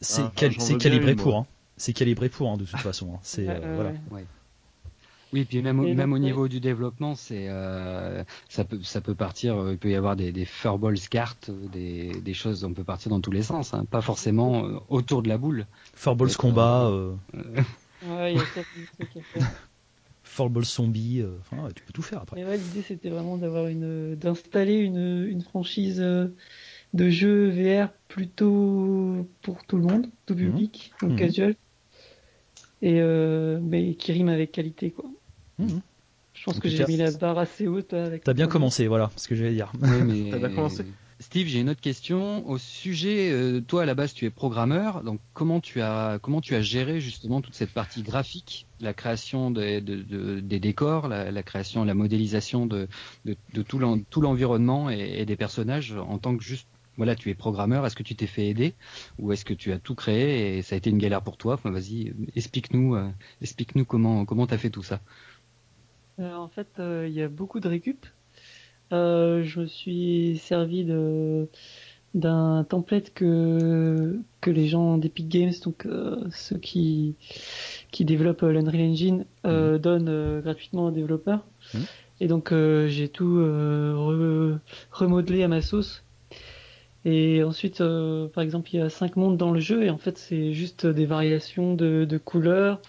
C'est 0.00 0.22
Ah, 0.22 0.32
cal- 0.36 0.54
calibré 0.78 1.14
pour. 1.14 1.36
Hein. 1.36 1.46
C'est 1.76 1.92
calibré 1.92 2.28
pour, 2.28 2.50
hein, 2.50 2.56
de 2.56 2.64
toute 2.64 2.78
façon. 2.78 3.14
hein. 3.14 3.18
C'est 3.22 3.48
euh, 3.48 3.58
voilà. 3.74 3.92
ouais. 4.12 4.24
Oui, 5.32 5.44
puis 5.44 5.62
même, 5.62 5.80
Et 5.86 5.94
même 5.94 6.10
donc, 6.10 6.16
au 6.16 6.18
ouais. 6.18 6.24
niveau 6.26 6.48
du 6.48 6.58
développement, 6.58 7.14
c'est 7.14 7.46
euh, 7.48 8.24
ça 8.48 8.64
peut 8.64 8.80
ça 8.82 9.00
peut 9.00 9.14
partir. 9.14 9.56
euh, 9.58 9.72
Il 9.72 9.78
peut 9.78 9.88
y 9.90 9.94
avoir 9.94 10.16
des, 10.16 10.32
des 10.32 10.44
furballs 10.44 10.98
cartes, 11.08 11.52
des, 11.72 12.10
des 12.20 12.34
choses. 12.34 12.64
On 12.64 12.74
peut 12.74 12.82
partir 12.82 13.10
dans 13.10 13.20
tous 13.20 13.30
les 13.30 13.42
sens, 13.42 13.72
hein, 13.72 13.84
pas 13.88 14.00
forcément 14.00 14.64
euh, 14.66 14.78
autour 14.88 15.22
de 15.22 15.28
la 15.28 15.38
boule. 15.38 15.66
Four 15.94 16.16
Balls 16.16 16.28
Peut-être, 16.28 16.36
combat, 16.36 16.88
euh, 16.88 17.14
Ouais, 18.02 18.34
il 18.34 18.38
y 18.38 18.40
a 18.40 18.46
trucs 18.86 19.16
à 19.16 19.22
faire. 19.22 19.46
Zombie. 20.64 21.20
euh, 21.20 21.38
Enfin, 21.40 21.64
ouais, 21.64 21.72
tu 21.72 21.84
peux 21.84 21.92
tout 21.92 22.02
faire 22.02 22.20
après. 22.22 22.36
Mais 22.36 22.44
ouais, 22.44 22.58
l'idée 22.58 22.82
c'était 22.82 23.10
vraiment 23.10 23.38
d'avoir 23.38 23.66
une, 23.66 24.14
d'installer 24.14 24.74
une, 24.76 25.26
une 25.28 25.42
franchise 25.42 26.00
euh, 26.00 26.28
de 26.94 27.10
jeux 27.10 27.50
VR 27.50 27.92
plutôt 28.08 29.28
pour 29.42 29.66
tout 29.66 29.76
le 29.78 29.84
monde, 29.84 30.12
tout 30.26 30.36
Mhm. 30.40 30.50
public, 30.50 30.92
donc 31.02 31.12
Mhm. 31.12 31.16
casual, 31.16 31.56
et 32.82 33.00
euh, 33.00 33.58
mais 33.62 33.94
qui 33.96 34.12
rime 34.12 34.28
avec 34.28 34.52
qualité 34.52 34.92
quoi. 34.92 35.10
Mhm. 35.58 35.80
Je 36.34 36.44
pense 36.44 36.58
En 36.58 36.60
que 36.60 36.68
j'ai 36.68 36.84
mis 36.86 36.96
la 36.96 37.12
barre 37.12 37.38
assez 37.38 37.66
haute 37.68 37.92
là, 37.92 38.04
avec. 38.06 38.24
T'as 38.24 38.34
bien 38.34 38.46
commencé, 38.46 38.86
voilà, 38.86 39.10
ce 39.16 39.28
que 39.28 39.34
j'allais 39.34 39.54
dire. 39.54 39.72
Oui, 39.80 40.02
mais 40.02 40.24
T'as 40.30 40.38
bien 40.38 40.50
commencé 40.50 40.84
Steve, 41.20 41.48
j'ai 41.48 41.60
une 41.60 41.68
autre 41.68 41.82
question 41.82 42.48
au 42.48 42.56
sujet. 42.56 43.30
euh, 43.30 43.60
toi, 43.60 43.82
à 43.82 43.84
la 43.86 43.94
base, 43.94 44.14
tu 44.14 44.24
es 44.24 44.30
programmeur, 44.30 45.02
donc 45.04 45.20
comment 45.34 45.60
tu 45.60 45.82
as 45.82 46.18
comment 46.22 46.40
tu 46.40 46.54
as 46.54 46.62
géré 46.62 46.98
justement 47.00 47.42
toute 47.42 47.54
cette 47.54 47.72
partie 47.74 48.02
graphique, 48.02 48.66
la 48.80 48.94
création 48.94 49.50
des, 49.50 49.82
de- 49.82 50.02
de- 50.02 50.40
des 50.40 50.58
décors, 50.60 51.08
la, 51.08 51.42
création, 51.42 51.84
la 51.84 51.92
modélisation 51.94 52.64
de, 52.66 52.88
de, 53.26 53.62
tout 53.62 53.78
l'en- 53.78 54.00
tout 54.00 54.22
l'environnement 54.22 54.88
et, 54.88 55.26
des 55.26 55.36
personnages 55.36 55.92
en 55.92 56.18
tant 56.18 56.34
que 56.36 56.42
juste 56.42 56.66
voilà, 56.96 57.14
tu 57.14 57.28
es 57.30 57.34
programmeur. 57.34 57.84
Est-ce 57.86 57.96
que 57.96 58.02
tu 58.02 58.16
t'es 58.16 58.26
fait 58.26 58.48
aider? 58.48 58.74
Ou 59.18 59.32
est-ce 59.32 59.44
que 59.44 59.54
tu 59.54 59.72
as 59.72 59.78
tout 59.78 59.94
créé 59.94 60.56
et 60.58 60.62
ça 60.62 60.74
a 60.74 60.78
été 60.78 60.88
une 60.90 60.98
galère 60.98 61.22
pour 61.22 61.36
toi? 61.36 61.58
Vas-y, 61.64 62.14
explique-nous, 62.34 62.94
euh, 62.94 63.10
explique-nous 63.42 63.84
comment 63.84 64.24
comment 64.24 64.46
t'as 64.46 64.58
fait 64.58 64.70
tout 64.70 64.82
ça. 64.82 65.00
Euh, 66.18 66.34
en 66.34 66.48
fait, 66.48 66.68
il 66.78 67.12
y 67.12 67.20
a 67.22 67.28
beaucoup 67.28 67.60
de 67.60 67.68
récup. 67.68 68.06
Euh, 68.92 69.42
je 69.44 69.60
me 69.60 69.66
suis 69.66 70.38
servi 70.42 70.84
de 70.84 71.46
d'un 72.12 72.64
template 72.68 73.14
que 73.14 74.18
que 74.40 74.50
les 74.50 74.66
gens 74.66 74.98
d'Epic 74.98 75.28
Games, 75.28 75.52
donc 75.64 75.86
euh, 75.86 76.16
ceux 76.32 76.58
qui 76.58 77.14
qui 77.92 78.04
développent 78.04 78.42
euh, 78.42 78.52
l'Unreal 78.52 78.90
Engine, 78.90 79.26
euh, 79.46 79.78
donnent 79.78 80.40
gratuitement 80.40 80.86
aux 80.86 80.90
développeurs. 80.90 81.46
Mhm. 81.74 81.80
Et 82.22 82.26
donc 82.26 82.52
j'ai 82.52 83.08
tout 83.08 83.38
re- 83.38 84.58
remodelé 84.92 85.42
à 85.42 85.48
ma 85.48 85.62
sauce. 85.62 86.02
Et 87.06 87.42
ensuite, 87.42 87.82
par 88.34 88.42
exemple, 88.42 88.68
il 88.74 88.76
y 88.76 88.80
a 88.82 88.90
cinq 88.90 89.16
mondes 89.16 89.38
dans 89.38 89.52
le 89.52 89.60
jeu 89.60 89.84
et 89.84 89.88
en 89.90 89.96
fait 89.96 90.18
c'est 90.18 90.52
juste 90.52 90.86
des 90.86 91.06
variations 91.06 91.74
de, 91.74 92.04
de 92.04 92.18
couleurs 92.18 92.82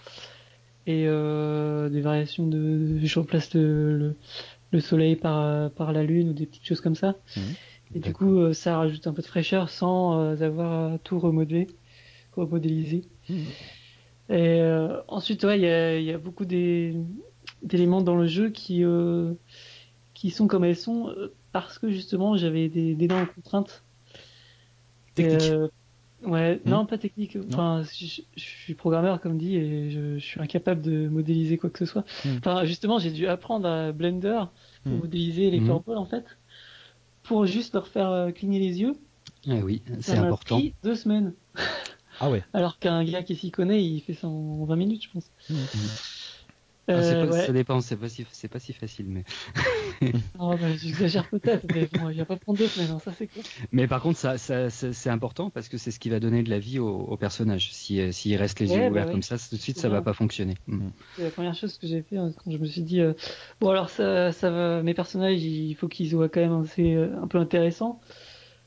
et 0.86 1.04
des 1.04 2.00
variations 2.02 2.46
de 2.46 2.98
je 3.02 3.18
remplace 3.18 3.54
le, 3.54 3.96
le, 3.96 4.14
le 4.72 4.80
soleil 4.80 5.16
par 5.16 5.70
par 5.72 5.92
la 5.92 6.02
lune 6.02 6.30
ou 6.30 6.32
des 6.32 6.46
petites 6.46 6.66
choses 6.66 6.80
comme 6.80 6.94
ça. 6.96 7.16
Mhm. 7.36 7.42
Et 7.94 8.00
du 8.00 8.12
coup, 8.12 8.38
euh, 8.38 8.52
ça 8.52 8.78
rajoute 8.78 9.06
un 9.06 9.12
peu 9.12 9.22
de 9.22 9.26
fraîcheur 9.26 9.68
sans 9.68 10.18
euh, 10.18 10.40
avoir 10.42 10.94
à 10.94 10.98
tout 10.98 11.18
remodeler, 11.18 11.66
remodéliser. 12.34 13.04
Mhm. 13.28 13.36
Et 14.30 14.60
euh, 14.60 15.00
ensuite, 15.08 15.44
ouais, 15.44 15.58
il 15.58 15.62
y 15.62 15.68
a, 15.68 15.98
y 16.00 16.12
a 16.12 16.18
beaucoup 16.18 16.44
des- 16.46 16.94
d'éléments 17.62 18.00
dans 18.00 18.16
le 18.16 18.26
jeu 18.26 18.50
qui 18.50 18.84
euh, 18.84 19.34
qui 20.14 20.30
sont 20.30 20.46
comme 20.46 20.64
elles 20.64 20.76
sont 20.76 21.10
euh, 21.10 21.34
parce 21.52 21.78
que 21.78 21.90
justement 21.90 22.36
j'avais 22.36 22.68
des 22.68 22.94
d'énormes 22.94 23.26
contraintes. 23.26 23.82
Technique. 25.14 25.42
Euh, 25.42 25.68
ouais, 26.24 26.60
Hmm? 26.64 26.70
non, 26.70 26.86
pas 26.86 26.98
technique. 26.98 27.36
Enfin, 27.48 27.82
je, 27.82 28.22
je 28.36 28.40
suis 28.42 28.74
programmeur 28.74 29.20
comme 29.20 29.38
dit 29.38 29.56
et 29.56 29.90
je, 29.90 30.18
je 30.18 30.24
suis 30.24 30.40
incapable 30.40 30.82
de 30.82 31.08
modéliser 31.08 31.58
quoi 31.58 31.70
que 31.70 31.78
ce 31.78 31.86
soit. 31.86 32.04
Hmm. 32.24 32.38
Enfin, 32.38 32.64
justement, 32.64 32.98
j'ai 32.98 33.10
dû 33.10 33.26
apprendre 33.26 33.68
à 33.68 33.92
Blender 33.92 34.42
pour 34.84 34.96
Hmm. 34.96 35.00
modéliser 35.00 35.50
les 35.50 35.60
furballs 35.60 35.98
en 35.98 36.06
fait, 36.06 36.24
pour 37.22 37.46
juste 37.46 37.74
leur 37.74 37.88
faire 37.88 38.10
euh, 38.10 38.30
cligner 38.32 38.58
les 38.60 38.80
yeux. 38.80 38.94
Ah 39.48 39.54
oui, 39.64 39.82
c'est 40.00 40.16
important. 40.16 40.56
pris 40.56 40.74
deux 40.82 40.94
semaines. 40.94 41.34
Ah 42.20 42.30
ouais. 42.30 42.42
Alors 42.54 42.78
qu'un 42.78 43.04
gars 43.04 43.22
qui 43.22 43.36
s'y 43.36 43.50
connaît, 43.50 43.84
il 43.84 44.00
fait 44.00 44.14
ça 44.14 44.28
en 44.28 44.64
20 44.64 44.76
minutes, 44.76 45.04
je 45.04 45.10
pense. 45.10 45.30
Ah, 46.88 46.92
Euh, 46.94 47.26
pas- 47.26 47.32
ouais. 47.32 47.46
Ça 47.46 47.52
dépend, 47.52 47.80
c'est 47.80 47.96
pas 47.96 48.08
si 48.08 48.26
c'est 48.32 48.48
pas 48.48 48.58
si 48.58 48.72
facile, 48.72 49.06
mais 49.08 49.24
bah, 50.34 50.56
j'exagère 50.76 51.28
peut-être, 51.28 51.66
mais 51.70 51.86
bon, 51.86 52.08
il 52.10 52.16
va 52.18 52.24
pas 52.24 52.36
prendre 52.36 52.58
deux 52.58 52.68
semaines, 52.68 52.90
hein, 52.90 52.98
ça 52.98 53.12
c'est 53.12 53.28
clair. 53.28 53.44
Mais 53.70 53.86
par 53.86 54.02
contre, 54.02 54.18
ça, 54.18 54.36
ça, 54.38 54.68
ça- 54.70 54.92
c'est 54.92 55.10
important 55.10 55.50
parce 55.50 55.68
que 55.68 55.78
c'est 55.78 55.90
ce 55.90 55.98
qui 56.00 56.10
va 56.10 56.18
donner 56.20 56.42
de 56.42 56.50
la 56.50 56.58
vie 56.58 56.78
au, 56.78 56.88
au 56.88 57.16
personnage. 57.16 57.72
Si, 57.72 58.00
euh, 58.00 58.10
s'il 58.12 58.34
reste 58.36 58.58
les 58.60 58.70
Ouais, 58.70 58.76
yeux 58.76 58.82
bah 58.90 58.90
ouverts 58.90 59.10
comme 59.10 59.22
ça, 59.22 59.36
tout 59.38 59.54
de 59.56 59.60
suite, 59.60 59.78
ça 59.78 59.88
va 59.88 59.96
bien. 59.96 60.02
pas 60.02 60.12
fonctionner. 60.12 60.54
Mm. 60.66 60.88
C'est 61.16 61.22
la 61.22 61.30
première 61.30 61.54
chose 61.54 61.78
que 61.78 61.86
j'ai 61.86 62.02
fait 62.02 62.16
hein, 62.16 62.32
quand 62.42 62.50
je 62.50 62.58
me 62.58 62.64
suis 62.66 62.82
dit 62.82 63.00
euh, 63.00 63.12
bon 63.60 63.68
alors 63.70 63.90
ça 63.90 64.32
ça 64.32 64.50
va 64.50 64.82
mes 64.82 64.94
personnages 64.94 65.42
il 65.42 65.74
faut 65.74 65.88
qu'ils 65.88 66.10
soient 66.10 66.28
quand 66.28 66.40
même 66.40 66.62
assez 66.62 66.94
un 66.94 67.28
peu 67.28 67.38
intéressants. 67.38 68.00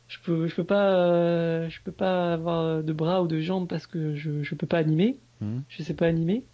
Je 0.08 0.20
peux 0.24 0.48
je 0.48 0.56
peux 0.56 0.64
pas 0.66 0.94
euh, 0.96 1.70
je 1.70 1.82
peux 1.82 1.92
pas 1.92 2.34
avoir 2.34 2.84
de 2.84 2.94
bras 2.94 3.24
ou 3.24 3.28
de 3.28 3.40
jambes 3.40 3.68
parce 3.68 3.88
que 3.88 4.16
je 4.16 4.44
je 4.44 4.56
peux 4.56 4.68
pas 4.68 4.78
animer. 4.80 5.20
Mhm. 5.42 5.64
Je 5.68 5.84
sais 5.84 5.96
pas 5.96 6.08
animer. 6.08 6.46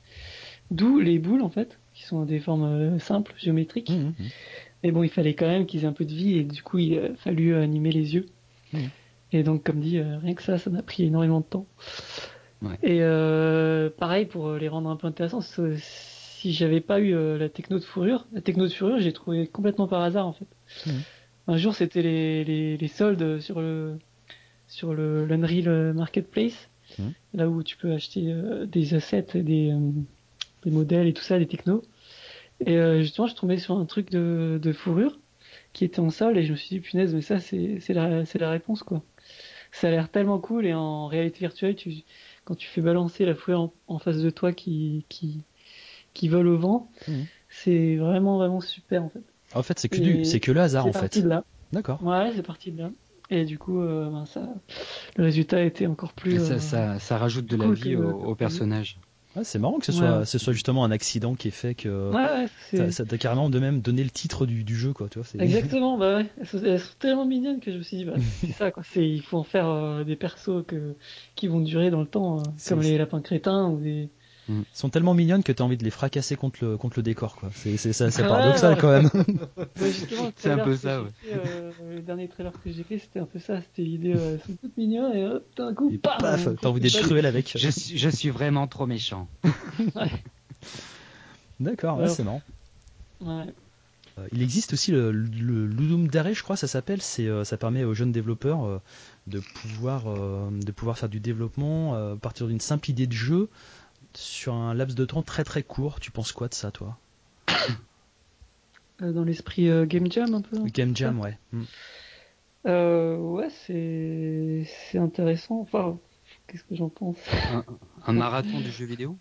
D'où 0.71 0.99
les 0.99 1.19
boules 1.19 1.41
en 1.41 1.49
fait 1.49 1.77
qui 1.93 2.03
sont 2.03 2.23
des 2.23 2.39
formes 2.39 2.63
euh, 2.63 2.99
simples 2.99 3.33
géométriques. 3.37 3.89
Mhm. 3.89 4.13
Mais 4.83 4.91
bon 4.91 5.03
il 5.03 5.09
fallait 5.09 5.33
quand 5.33 5.47
même 5.47 5.65
qu'ils 5.65 5.83
aient 5.83 5.87
un 5.87 5.93
peu 5.93 6.05
de 6.05 6.13
vie 6.13 6.37
et 6.37 6.43
du 6.43 6.63
coup 6.63 6.79
il 6.79 6.97
a 6.97 7.15
fallu 7.15 7.53
euh, 7.53 7.61
animer 7.61 7.91
les 7.91 8.15
yeux. 8.15 8.27
Mhm. 8.73 8.89
Et 9.33 9.43
donc 9.43 9.63
comme 9.63 9.81
dit 9.81 9.97
euh, 9.97 10.17
rien 10.19 10.33
que 10.33 10.41
ça 10.41 10.57
ça 10.57 10.69
m'a 10.69 10.81
pris 10.81 11.03
énormément 11.03 11.41
de 11.41 11.45
temps. 11.45 11.67
Ouais. 12.61 12.77
Et 12.83 12.99
euh, 13.01 13.89
pareil 13.89 14.25
pour 14.25 14.53
les 14.53 14.69
rendre 14.69 14.89
un 14.89 14.95
peu 14.95 15.07
intéressants, 15.07 15.41
si 15.41 16.53
j'avais 16.53 16.81
pas 16.81 16.99
eu 16.99 17.13
la 17.37 17.49
techno 17.49 17.77
de 17.77 17.83
fourrure, 17.83 18.25
la 18.33 18.41
techno 18.41 18.67
de 18.67 18.73
fourrure, 18.73 18.99
j'ai 18.99 19.13
trouvé 19.13 19.47
complètement 19.47 19.87
par 19.87 20.01
hasard 20.01 20.25
en 20.25 20.33
fait. 20.33 20.47
Un 21.47 21.57
jour, 21.57 21.75
c'était 21.75 22.03
les, 22.03 22.43
les, 22.43 22.77
les 22.77 22.87
soldes 22.87 23.39
sur 23.39 23.61
le 23.61 23.97
sur 24.67 24.93
le 24.93 25.25
l'Unreal 25.25 25.93
Marketplace, 25.93 26.69
là 27.33 27.49
où 27.49 27.61
tu 27.63 27.77
peux 27.77 27.91
acheter 27.91 28.33
des 28.67 28.93
assets, 28.93 29.27
et 29.35 29.41
des 29.41 29.73
des 30.63 30.71
modèles 30.71 31.07
et 31.07 31.13
tout 31.13 31.23
ça, 31.23 31.39
des 31.39 31.47
technos. 31.47 31.81
Et 32.65 32.77
euh, 32.77 33.01
justement, 33.01 33.27
je 33.27 33.35
tombais 33.35 33.57
sur 33.57 33.77
un 33.77 33.85
truc 33.85 34.11
de, 34.11 34.59
de 34.61 34.73
fourrure 34.73 35.19
qui 35.73 35.85
était 35.85 35.99
en 35.99 36.09
sol 36.09 36.37
et 36.37 36.43
je 36.43 36.51
me 36.51 36.57
suis 36.57 36.69
dit 36.69 36.79
punaise, 36.79 37.13
mais 37.15 37.21
ça 37.21 37.39
c'est 37.39 37.79
la 37.89 38.23
la 38.35 38.49
réponse 38.49 38.83
quoi. 38.83 39.01
Ça 39.71 39.87
a 39.87 39.91
l'air 39.91 40.09
tellement 40.09 40.39
cool 40.39 40.65
et 40.65 40.73
en 40.73 41.07
réalité 41.07 41.39
virtuelle, 41.39 41.75
tu 41.75 41.93
quand 42.45 42.55
tu 42.55 42.67
fais 42.67 42.81
balancer 42.81 43.25
la 43.25 43.35
fourrure 43.35 43.61
en, 43.61 43.73
en 43.87 43.99
face 43.99 44.17
de 44.21 44.29
toi 44.29 44.51
qui 44.53 45.05
qui 45.09 45.41
qui 46.13 46.27
vole 46.27 46.47
au 46.47 46.57
vent, 46.57 46.89
Mhm. 47.07 47.25
c'est 47.49 47.95
vraiment 47.95 48.37
vraiment 48.37 48.61
super 48.61 49.03
en 49.03 49.09
fait. 49.09 49.21
En 49.53 49.63
fait, 49.63 49.79
c'est 49.79 49.89
que 49.89 49.99
du, 49.99 50.23
c'est 50.25 50.39
que 50.39 50.51
le 50.51 50.61
hasard 50.61 50.83
C'est 50.85 50.89
en 50.97 51.01
parti 51.01 51.19
fait. 51.19 51.23
de 51.25 51.29
là. 51.29 51.43
D'accord. 51.71 52.03
Ouais, 52.03 52.31
c'est 52.35 52.43
parti 52.43 52.71
de 52.71 52.81
là. 52.83 52.91
Et 53.29 53.45
du 53.45 53.57
coup, 53.57 53.79
euh, 53.79 54.09
ben, 54.09 54.25
ça, 54.25 54.47
le 55.15 55.23
résultat 55.23 55.63
était 55.63 55.87
encore 55.87 56.13
plus. 56.13 56.35
Et 56.35 56.39
ça, 56.39 56.53
euh, 56.53 56.59
ça, 56.59 56.99
ça 56.99 57.17
rajoute 57.17 57.45
de 57.45 57.55
la 57.55 57.71
vie 57.71 57.95
au, 57.95 58.09
au 58.09 58.35
prévu. 58.35 58.53
C'est 59.43 59.59
marrant 59.59 59.79
que 59.79 59.85
ce 59.85 59.91
soit, 59.91 60.25
ce 60.25 60.37
soit 60.37 60.53
justement 60.53 60.83
un 60.83 60.91
accident 60.91 61.35
qui 61.35 61.47
est 61.47 61.51
fait 61.51 61.73
que 61.73 62.11
ouais, 62.11 62.91
ça 62.91 63.05
t'a 63.05 63.17
carrément 63.17 63.49
de 63.49 63.59
même 63.59 63.81
donné 63.81 64.03
le 64.03 64.09
titre 64.09 64.45
du, 64.45 64.63
du 64.63 64.75
jeu, 64.75 64.93
quoi. 64.93 65.07
Tu 65.09 65.19
vois, 65.19 65.43
Exactement, 65.43 65.97
bah 65.97 66.17
ouais. 66.17 66.25
Elles 66.39 66.79
sont, 66.79 66.93
tellement 66.99 67.25
mignonnes 67.25 67.59
que 67.59 67.71
je 67.71 67.77
me 67.77 67.83
suis 67.83 67.97
dit, 67.97 68.05
bah, 68.05 68.13
c'est 68.41 68.51
ça, 68.51 68.71
quoi. 68.71 68.83
C'est, 68.91 69.07
il 69.07 69.21
faut 69.21 69.37
en 69.37 69.43
faire 69.43 69.69
euh, 69.69 70.03
des 70.03 70.15
persos 70.15 70.63
que, 70.67 70.95
qui 71.35 71.47
vont 71.47 71.61
durer 71.61 71.89
dans 71.89 72.01
le 72.01 72.07
temps, 72.07 72.39
hein, 72.39 72.53
comme 72.67 72.81
les 72.81 72.97
lapins 72.97 73.21
crétins 73.21 73.69
ou 73.69 73.79
des. 73.79 74.09
Ils 74.59 74.77
sont 74.77 74.89
tellement 74.89 75.13
mignonnes 75.13 75.43
que 75.43 75.51
tu 75.51 75.61
as 75.61 75.65
envie 75.65 75.77
de 75.77 75.83
les 75.83 75.89
fracasser 75.89 76.35
contre 76.35 76.63
le, 76.63 76.77
contre 76.77 76.99
le 76.99 77.03
décor, 77.03 77.35
quoi. 77.35 77.49
C'est, 77.53 77.77
c'est, 77.77 77.93
c'est, 77.93 78.11
c'est 78.11 78.23
paradoxal 78.23 78.77
quand 78.77 78.89
même. 78.89 79.09
c'est 80.35 80.51
un 80.51 80.59
peu 80.59 80.75
ça, 80.75 81.01
ouais. 81.01 81.09
Euh, 81.31 81.71
le 81.95 82.01
dernier 82.01 82.27
trailer 82.27 82.51
que 82.63 82.71
j'ai 82.71 82.83
fait, 82.83 82.99
c'était 82.99 83.19
un 83.19 83.25
peu 83.25 83.39
ça. 83.39 83.61
C'était 83.61 83.83
l'idée, 83.83 84.13
euh, 84.15 84.33
elles 84.33 84.41
sont 84.41 84.57
toutes 84.61 84.77
mignonnes 84.77 85.15
et 85.15 85.25
hop, 85.25 85.45
d'un 85.57 85.73
coup, 85.73 85.91
paf, 86.01 86.47
t'as 86.61 86.69
envie 86.69 86.81
d'être 86.81 87.01
cruel 87.01 87.25
avec. 87.25 87.55
Je 87.57 87.69
suis, 87.69 87.97
je 87.97 88.09
suis 88.09 88.29
vraiment 88.29 88.67
trop 88.67 88.85
méchant. 88.85 89.27
ouais. 89.95 90.11
D'accord, 91.59 91.99
ouais, 91.99 92.09
c'est 92.09 92.23
marrant. 92.23 92.41
Ouais. 93.21 93.45
Euh, 94.17 94.27
il 94.31 94.41
existe 94.41 94.73
aussi 94.73 94.91
le, 94.91 95.11
le 95.11 95.65
Ludum 95.65 96.07
Dare, 96.07 96.33
je 96.33 96.43
crois, 96.43 96.55
ça 96.55 96.67
s'appelle. 96.67 97.01
C'est, 97.01 97.27
euh, 97.27 97.43
ça 97.43 97.57
permet 97.57 97.83
aux 97.83 97.93
jeunes 97.93 98.11
développeurs 98.11 98.65
euh, 98.65 98.81
de 99.27 99.39
pouvoir, 99.39 100.05
de 100.51 100.71
pouvoir 100.71 100.97
faire 100.97 101.09
du 101.09 101.19
développement 101.19 101.93
à 101.93 102.15
partir 102.15 102.47
d'une 102.47 102.59
simple 102.59 102.89
idée 102.89 103.05
de 103.05 103.13
jeu 103.13 103.49
sur 104.15 104.53
un 104.53 104.73
laps 104.73 104.95
de 104.95 105.05
temps 105.05 105.23
très 105.23 105.43
très 105.43 105.63
court. 105.63 105.99
Tu 105.99 106.11
penses 106.11 106.31
quoi 106.31 106.47
de 106.47 106.53
ça, 106.53 106.71
toi 106.71 106.97
Dans 108.99 109.23
l'esprit 109.23 109.67
Game 109.87 110.11
Jam, 110.11 110.33
un 110.33 110.41
peu 110.41 110.57
Game 110.65 110.95
Jam, 110.95 111.19
ouais. 111.19 111.37
Mm. 111.51 111.63
ouais, 112.65 113.49
c'est, 113.65 114.67
c'est 114.89 114.99
intéressant. 114.99 115.59
Enfin, 115.61 115.97
qu'est-ce 116.47 116.63
que 116.63 116.75
j'en 116.75 116.89
pense 116.89 117.17
un, 117.51 117.65
un 118.05 118.13
marathon 118.13 118.59
du 118.59 118.69
jeu 118.69 118.85
vidéo? 118.85 119.17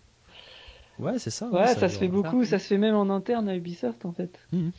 Ouais, 0.99 1.17
c'est 1.17 1.31
ça. 1.31 1.49
Ouais, 1.49 1.67
ça, 1.67 1.75
ça, 1.75 1.89
se 1.89 1.97
fait 1.97 2.07
beaucoup, 2.07 2.45
ça 2.45 2.59
se 2.59 2.67
fait 2.67 2.77
même 2.77 2.95
en 2.95 3.09
interne 3.09 3.49
à 3.49 3.55
Ubisoft 3.55 4.05
en 4.05 4.11
fait. 4.11 4.39
Mmh. 4.51 4.69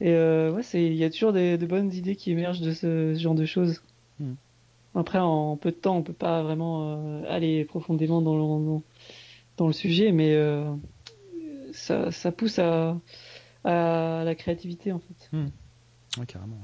Et 0.00 0.12
euh, 0.12 0.52
ouais, 0.52 0.62
c'est, 0.62 0.84
il 0.84 0.96
y 0.96 1.04
a 1.04 1.10
toujours 1.10 1.32
des, 1.32 1.56
de 1.56 1.66
bonnes 1.66 1.92
idées 1.92 2.16
qui 2.16 2.30
émergent 2.30 2.60
de 2.60 2.72
ce, 2.72 3.14
genre 3.14 3.34
de 3.34 3.46
choses. 3.46 3.80
Mmh. 4.20 4.32
Après, 4.94 5.18
en 5.18 5.56
peu 5.56 5.70
de 5.70 5.76
temps, 5.76 5.96
on 5.96 6.02
peut 6.02 6.12
pas 6.12 6.42
vraiment 6.42 6.96
euh, 6.96 7.22
aller 7.28 7.64
profondément 7.64 8.22
dans 8.22 8.36
le, 8.36 8.80
dans, 9.56 9.66
le 9.66 9.72
sujet, 9.72 10.12
mais 10.12 10.34
euh, 10.34 10.72
ça, 11.72 12.12
ça 12.12 12.30
pousse 12.30 12.58
à, 12.58 12.96
à 13.64 14.22
la 14.24 14.34
créativité 14.34 14.92
en 14.92 15.00
fait. 15.00 15.36
Mmh. 15.36 15.46
Ouais, 16.18 16.26
carrément. 16.26 16.58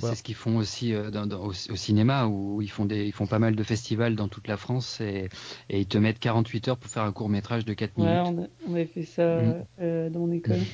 C'est 0.00 0.14
ce 0.14 0.22
qu'ils 0.22 0.36
font 0.36 0.56
aussi 0.58 0.94
euh, 0.94 1.10
dans, 1.10 1.26
dans, 1.26 1.40
au, 1.40 1.48
au, 1.48 1.76
cinéma 1.76 2.26
où 2.26 2.62
ils 2.62 2.70
font 2.70 2.84
des, 2.84 3.04
ils 3.06 3.12
font 3.12 3.26
pas 3.26 3.40
mal 3.40 3.56
de 3.56 3.62
festivals 3.64 4.14
dans 4.14 4.28
toute 4.28 4.46
la 4.46 4.56
France 4.56 5.00
et, 5.00 5.28
et 5.70 5.80
ils 5.80 5.86
te 5.86 5.98
mettent 5.98 6.20
48 6.20 6.68
heures 6.68 6.76
pour 6.76 6.90
faire 6.90 7.02
un 7.02 7.12
court 7.12 7.28
métrage 7.28 7.64
de 7.64 7.74
4 7.74 7.96
minutes. 7.96 8.12
Ouais, 8.12 8.20
on, 8.24 8.42
a, 8.42 8.46
on 8.68 8.74
avait 8.74 8.86
fait 8.86 9.02
ça 9.02 9.42
mmh. 9.42 9.64
euh, 9.80 10.10
dans 10.10 10.20
mon 10.20 10.32
école. 10.32 10.60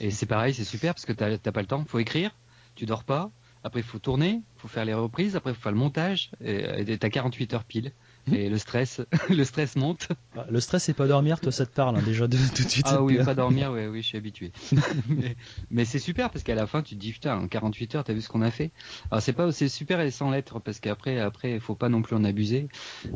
Et 0.00 0.12
c'est 0.12 0.26
pareil, 0.26 0.54
c'est 0.54 0.64
super 0.64 0.94
parce 0.94 1.06
que 1.06 1.12
t'as 1.12 1.52
pas 1.52 1.60
le 1.60 1.66
temps. 1.66 1.84
Faut 1.84 1.98
écrire, 1.98 2.30
tu 2.76 2.86
dors 2.86 3.02
pas. 3.02 3.32
Après, 3.64 3.80
il 3.80 3.86
faut 3.86 3.98
tourner, 3.98 4.42
faut 4.56 4.68
faire 4.68 4.84
les 4.84 4.94
reprises. 4.94 5.36
Après, 5.36 5.50
il 5.50 5.54
faut 5.54 5.62
faire 5.62 5.72
le 5.72 5.78
montage. 5.78 6.30
Et 6.44 6.98
t'as 6.98 7.10
48 7.10 7.54
heures 7.54 7.64
pile. 7.64 7.92
Et 8.32 8.48
le 8.48 8.58
stress, 8.58 9.00
le 9.30 9.44
stress 9.44 9.76
monte. 9.76 10.08
Le 10.50 10.60
stress, 10.60 10.84
c'est 10.84 10.94
pas 10.94 11.06
dormir, 11.06 11.40
toi, 11.40 11.52
ça 11.52 11.66
te 11.66 11.74
parle 11.74 11.96
hein, 11.96 12.02
déjà 12.04 12.26
de, 12.26 12.36
tout 12.36 12.64
de 12.64 12.68
suite. 12.68 12.86
Ah 12.88 13.02
oui, 13.02 13.18
pas 13.24 13.34
dormir, 13.34 13.72
oui, 13.72 13.86
oui, 13.90 14.02
je 14.02 14.06
suis 14.06 14.18
habitué. 14.18 14.52
mais, 15.08 15.36
mais 15.70 15.84
c'est 15.84 15.98
super 15.98 16.30
parce 16.30 16.42
qu'à 16.42 16.54
la 16.54 16.66
fin, 16.66 16.82
tu 16.82 16.94
te 16.94 17.00
dis 17.00 17.12
putain, 17.12 17.38
en 17.38 17.48
48 17.48 17.94
heures, 17.94 18.04
t'as 18.04 18.12
vu 18.12 18.20
ce 18.20 18.28
qu'on 18.28 18.42
a 18.42 18.50
fait? 18.50 18.70
Alors 19.10 19.22
c'est 19.22 19.32
pas, 19.32 19.50
c'est 19.52 19.68
super 19.68 20.00
et 20.00 20.10
sans 20.10 20.30
lettres 20.30 20.60
parce 20.60 20.80
qu'après, 20.80 21.18
après, 21.18 21.52
il 21.52 21.60
faut 21.60 21.74
pas 21.74 21.88
non 21.88 22.02
plus 22.02 22.16
en 22.16 22.24
abuser. 22.24 22.68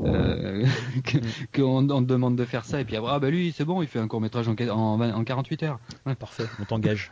Euh, 0.04 0.66
qu'on 1.54 1.88
on 1.90 2.02
te 2.02 2.08
demande 2.08 2.36
de 2.36 2.44
faire 2.44 2.64
ça 2.64 2.80
et 2.80 2.84
puis 2.84 2.96
ah 2.96 3.18
bah 3.18 3.30
lui, 3.30 3.52
c'est 3.52 3.64
bon, 3.64 3.82
il 3.82 3.88
fait 3.88 3.98
un 3.98 4.08
court 4.08 4.20
métrage 4.20 4.48
en, 4.48 4.54
en, 4.54 5.00
en 5.00 5.24
48 5.24 5.62
heures. 5.64 5.80
Ouais, 6.06 6.14
parfait, 6.14 6.46
on 6.60 6.64
t'engage. 6.64 7.10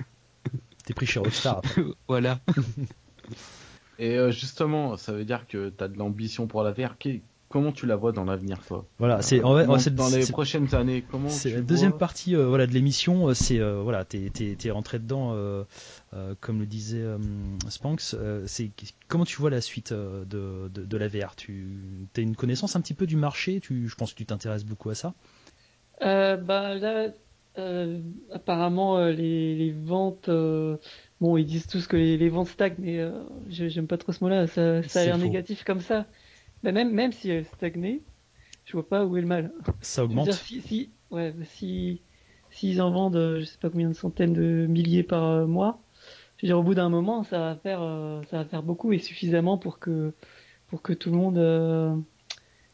T'es 0.84 0.94
pris 0.94 1.06
chez 1.06 1.20
Rockstar. 1.20 1.58
Après. 1.58 1.82
voilà. 2.08 2.40
Et 4.00 4.16
euh, 4.16 4.30
justement, 4.30 4.96
ça 4.96 5.12
veut 5.12 5.26
dire 5.26 5.46
que 5.46 5.68
tu 5.68 5.84
as 5.84 5.88
de 5.88 5.98
l'ambition 5.98 6.46
pour 6.46 6.62
la 6.62 6.72
VR. 6.72 6.96
Comment 7.50 7.72
tu 7.72 7.84
la 7.84 7.96
vois 7.96 8.12
dans 8.12 8.24
l'avenir, 8.24 8.64
toi? 8.64 8.86
Voilà, 8.98 9.22
c'est 9.22 9.42
en 9.42 9.56
fait, 9.56 9.90
dans 9.94 10.08
les 10.08 10.24
prochaines 10.24 10.74
années. 10.74 11.04
Comment 11.10 11.28
C'est 11.28 11.50
la 11.50 11.60
deuxième 11.60 11.92
partie, 11.92 12.36
euh, 12.36 12.46
voilà, 12.46 12.66
de 12.66 12.72
l'émission. 12.72 13.34
C'est 13.34 13.58
euh, 13.58 13.82
voilà, 13.82 14.04
t'es 14.04 14.30
es, 14.38 14.70
rentré 14.70 15.00
dedans, 15.00 15.32
euh, 15.34 15.64
comme 16.40 16.60
le 16.60 16.66
disait 16.66 17.04
Spanks. 17.68 18.14
c'est 18.46 18.70
comment 19.08 19.24
tu 19.24 19.36
vois 19.36 19.50
la 19.50 19.60
suite 19.60 19.92
de, 19.92 20.24
de, 20.68 20.68
de 20.68 20.96
la 20.96 21.08
VR 21.08 21.34
Tu 21.36 22.08
as 22.16 22.20
une 22.20 22.36
connaissance 22.36 22.76
un 22.76 22.80
petit 22.80 22.94
peu 22.94 23.06
du 23.06 23.16
marché? 23.16 23.60
Tu, 23.60 23.88
je 23.88 23.96
pense 23.96 24.12
que 24.12 24.18
tu 24.18 24.26
t'intéresses 24.26 24.64
beaucoup 24.64 24.90
à 24.90 24.94
ça? 24.94 25.12
bah 26.00 26.74
là, 26.76 27.08
apparemment, 28.32 29.04
les, 29.08 29.56
les 29.56 29.72
ventes 29.72 30.30
Bon, 31.20 31.36
ils 31.36 31.44
disent 31.44 31.66
tous 31.66 31.86
que 31.86 31.96
les, 31.96 32.16
les 32.16 32.28
ventes 32.30 32.48
stagnent, 32.48 32.76
mais 32.78 32.98
euh, 32.98 33.12
j'aime 33.48 33.86
pas 33.86 33.98
trop 33.98 34.12
ce 34.12 34.24
mot-là. 34.24 34.46
Ça, 34.46 34.82
ça 34.82 35.00
a 35.00 35.04
l'air 35.04 35.18
négatif 35.18 35.64
comme 35.64 35.80
ça. 35.80 36.06
Bah, 36.62 36.72
même, 36.72 36.92
même 36.92 37.12
si 37.12 37.28
elles 37.30 37.44
stagnaient, 37.44 38.00
je 38.64 38.72
vois 38.72 38.88
pas 38.88 39.04
où 39.04 39.16
est 39.16 39.20
le 39.20 39.26
mal. 39.26 39.52
Ça 39.82 40.04
augmente. 40.04 40.24
Dire, 40.24 40.34
si, 40.34 40.60
si, 40.62 40.90
ouais, 41.10 41.34
si, 41.44 42.00
s'ils 42.50 42.80
en 42.80 42.90
vendent, 42.90 43.16
euh, 43.16 43.40
je 43.40 43.44
sais 43.44 43.58
pas 43.58 43.68
combien 43.68 43.88
de 43.88 43.94
centaines 43.94 44.32
de 44.32 44.66
milliers 44.66 45.02
par 45.02 45.24
euh, 45.24 45.46
mois, 45.46 45.80
je 46.38 46.46
veux 46.46 46.48
dire, 46.48 46.58
au 46.58 46.62
bout 46.62 46.74
d'un 46.74 46.88
moment, 46.88 47.22
ça 47.22 47.38
va 47.38 47.56
faire, 47.56 47.82
euh, 47.82 48.22
ça 48.30 48.38
va 48.38 48.44
faire 48.46 48.62
beaucoup 48.62 48.92
et 48.92 48.98
suffisamment 48.98 49.58
pour 49.58 49.78
que, 49.78 50.14
pour 50.68 50.80
que 50.80 50.94
tout 50.94 51.10
le 51.10 51.16
monde, 51.16 51.36
euh, 51.36 51.94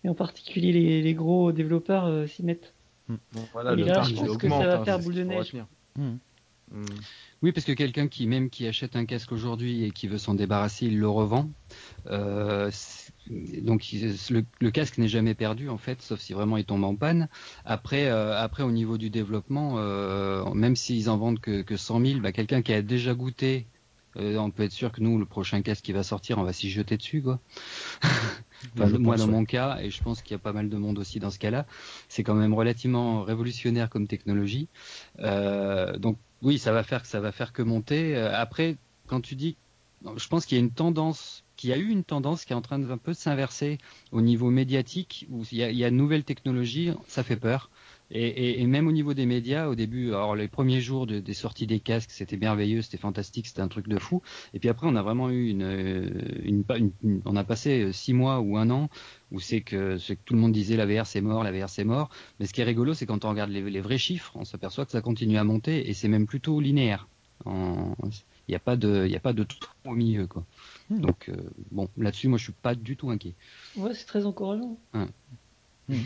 et 0.05 0.09
en 0.09 0.15
particulier 0.15 0.73
les, 0.73 1.03
les 1.03 1.15
gros 1.15 1.51
développeurs, 1.51 2.29
s'y 2.29 2.45
mettent. 2.45 2.75
Bon, 3.09 3.19
voilà, 3.53 3.73
et 3.73 3.77
le 3.77 3.85
là, 3.85 4.03
je 4.03 4.15
pense 4.15 4.37
que 4.37 4.49
ça 4.49 4.67
va 4.67 4.81
hein, 4.81 4.85
faire 4.85 5.01
boule 5.01 5.15
de 5.15 5.23
neige. 5.25 5.53
Mmh. 5.97 6.17
Mmh. 6.73 6.85
Oui, 7.47 7.53
parce 7.53 7.65
que 7.65 7.71
quelqu'un 7.71 8.09
qui 8.09 8.27
même 8.27 8.51
qui 8.51 8.67
achète 8.67 8.97
un 8.97 9.05
casque 9.05 9.31
aujourd'hui 9.31 9.85
et 9.85 9.93
qui 9.93 10.09
veut 10.09 10.19
s'en 10.19 10.35
débarrasser, 10.35 10.87
il 10.87 10.99
le 10.99 11.09
revend. 11.09 11.49
Euh, 12.09 12.73
donc 13.63 13.87
le, 13.93 14.45
le 14.61 14.71
casque 14.73 14.99
n'est 14.99 15.07
jamais 15.07 15.37
perdu 15.37 15.69
en 15.69 15.79
fait, 15.79 16.03
sauf 16.03 16.19
si 16.19 16.33
vraiment 16.33 16.57
il 16.57 16.65
tombe 16.65 16.83
en 16.83 16.97
panne. 16.97 17.29
Après, 17.65 18.07
euh, 18.07 18.37
après 18.37 18.65
au 18.65 18.73
niveau 18.73 18.99
du 18.99 19.11
développement, 19.11 19.75
euh, 19.77 20.53
même 20.55 20.75
s'ils 20.75 21.09
en 21.09 21.19
vendent 21.19 21.39
que, 21.39 21.63
que 21.63 21.77
100 21.77 22.05
000, 22.05 22.21
bah, 22.21 22.33
quelqu'un 22.33 22.63
qui 22.63 22.73
a 22.73 22.83
déjà 22.83 23.15
goûté, 23.15 23.69
on 24.17 24.51
peut 24.51 24.65
être 24.65 24.73
sûr 24.73 24.91
que 24.91 25.01
nous, 25.01 25.17
le 25.17 25.25
prochain 25.25 25.63
casque 25.63 25.85
qui 25.85 25.93
va 25.93 26.03
sortir, 26.03 26.39
on 26.39 26.43
va 26.43 26.53
s'y 26.53 26.69
jeter 26.69 26.97
dessus, 26.97 27.23
quoi. 27.23 27.39
enfin, 28.75 28.89
moi, 28.99 29.15
pense, 29.15 29.21
dans 29.21 29.27
ouais. 29.27 29.31
mon 29.31 29.45
cas, 29.45 29.79
et 29.81 29.91
je 29.91 30.03
pense 30.03 30.23
qu'il 30.23 30.33
y 30.33 30.35
a 30.35 30.39
pas 30.39 30.53
mal 30.53 30.69
de 30.69 30.77
monde 30.77 30.99
aussi 30.99 31.21
dans 31.21 31.31
ce 31.31 31.39
cas-là, 31.39 31.65
c'est 32.09 32.25
quand 32.25 32.35
même 32.35 32.55
relativement 32.55 33.23
révolutionnaire 33.23 33.89
comme 33.89 34.09
technologie. 34.09 34.69
Euh, 35.21 35.97
donc 35.99 36.19
oui, 36.43 36.59
ça 36.59 36.73
va 36.73 36.83
faire 36.83 37.03
que 37.03 37.09
ça 37.09 37.21
va 37.21 37.33
faire 37.33 37.53
que 37.53 37.63
monter. 37.63 38.17
Euh, 38.17 38.35
après, 38.35 38.77
quand 39.07 39.21
tu 39.21 39.35
dis, 39.35 39.57
je 40.17 40.29
pense 40.29 40.47
qu'il 40.47 40.59
y 40.59 40.61
a 40.61 40.65
une 40.65 40.71
tendance, 40.73 41.45
qu'il 41.57 41.71
y 41.71 41.73
a 41.73 41.79
eu 41.79 41.89
une 41.89 42.05
tendance 42.05 42.45
qui 42.45 42.53
est 42.53 42.57
en 42.57 42.63
train 42.63 42.79
de 42.79 42.91
un 42.91 42.99
peu 42.99 43.15
s'inverser 43.15 43.79
au 44.13 44.21
niveau 44.21 44.51
médiatique, 44.51 45.27
où 45.31 45.45
il 45.51 45.59
y 45.59 45.63
a, 45.63 45.71
il 45.71 45.77
y 45.77 45.85
a 45.85 45.91
de 45.91 45.97
nouvelles 45.97 46.25
technologies, 46.25 46.93
ça 47.09 47.23
fait 47.23 47.37
peur. 47.37 47.71
Et, 48.11 48.27
et, 48.27 48.61
et, 48.61 48.67
même 48.67 48.87
au 48.87 48.93
niveau 48.93 49.15
des 49.15 49.27
médias, 49.27 49.67
au 49.67 49.75
début, 49.75 50.09
alors 50.09 50.37
les 50.37 50.47
premiers 50.47 50.81
jours 50.81 51.07
de, 51.07 51.19
des 51.19 51.35
sorties 51.35 51.67
des 51.67 51.81
casques, 51.81 52.13
c'était 52.13 52.37
merveilleux, 52.37 52.83
c'était 52.83 52.99
fantastique, 52.99 53.49
c'était 53.49 53.63
un 53.63 53.69
truc 53.69 53.89
de 53.89 53.99
fou. 53.99 54.23
Et 54.55 54.61
puis 54.61 54.69
après, 54.69 54.87
on 54.89 54.95
a 54.95 55.03
vraiment 55.03 55.29
eu 55.29 55.49
une, 55.49 55.63
une, 56.45 56.65
une, 56.77 56.93
une 57.03 57.23
on 57.25 57.35
a 57.35 57.43
passé 57.43 57.93
six 57.93 58.13
mois 58.13 58.41
ou 58.41 58.57
un 58.57 58.71
an 58.71 58.89
où 59.33 59.41
c'est 59.41 59.61
que, 59.61 59.97
que 59.99 60.19
tout 60.25 60.35
le 60.35 60.41
monde 60.41 60.53
disait 60.53 60.77
la 60.77 60.87
VR 60.87 61.07
c'est 61.07 61.21
mort, 61.21 61.43
la 61.43 61.51
VR 61.51 61.69
c'est 61.69 61.85
mort. 61.85 62.11
Mais 62.39 62.47
ce 62.47 62.53
qui 62.53 62.61
est 62.61 62.65
rigolo, 62.65 62.95
c'est 62.95 63.07
quand 63.07 63.25
on 63.25 63.31
regarde 63.31 63.51
les, 63.51 63.63
les, 63.63 63.81
vrais 63.81 63.99
chiffres, 63.99 64.33
on 64.37 64.45
s'aperçoit 64.45 64.87
que 64.87 64.93
ça 64.93 65.01
continue 65.01 65.37
à 65.37 65.45
monter 65.45 65.89
et 65.89 65.95
c'est 65.95 66.09
même 66.09 66.27
plutôt 66.27 66.61
linéaire. 66.61 67.09
Il 67.45 68.11
n'y 68.49 68.55
a 68.55 68.61
pas 68.61 68.77
de, 68.77 69.05
il 69.07 69.13
y 69.13 69.17
a 69.17 69.21
pas 69.21 69.33
de 69.33 69.43
tout 69.43 69.59
au 69.85 69.93
milieu 69.93 70.29
quoi. 70.29 70.45
Mmh. 70.91 71.01
Donc 71.01 71.29
euh, 71.29 71.37
bon, 71.73 71.89
là-dessus, 71.97 72.29
moi 72.29 72.39
je 72.39 72.45
suis 72.45 72.53
pas 72.53 72.77
du 72.77 72.97
tout 72.97 73.11
inquiet. 73.11 73.35
Ouais, 73.77 73.95
c'est 73.95 74.07
très 74.07 74.25
encourageant. 74.27 74.79
Hein. 74.95 75.09
Mmh 75.89 75.97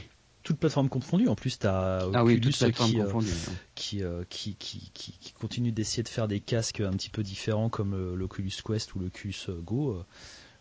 toute 0.43 0.59
plateforme 0.59 0.88
confondue. 0.88 1.28
En 1.28 1.34
plus, 1.34 1.59
tu 1.59 1.66
as 1.66 2.09
ah 2.12 2.24
oui, 2.24 2.34
Oculus 2.34 2.53
qui, 2.53 2.64
euh, 2.99 3.05
confondue, 3.05 3.32
qui, 3.74 4.03
euh, 4.03 4.24
qui, 4.28 4.55
qui, 4.57 4.91
qui, 4.95 5.12
qui, 5.12 5.32
continue 5.32 5.72
d'essayer 5.72 6.03
de 6.03 6.09
faire 6.09 6.28
des 6.28 6.41
casques 6.41 6.80
un 6.80 6.93
petit 6.93 7.11
peu 7.11 7.22
différents 7.22 7.68
comme 7.68 8.14
l'Oculus 8.14 8.53
Quest 8.64 8.95
ou 8.95 9.01
l'Oculus 9.01 9.34
Go. 9.62 10.03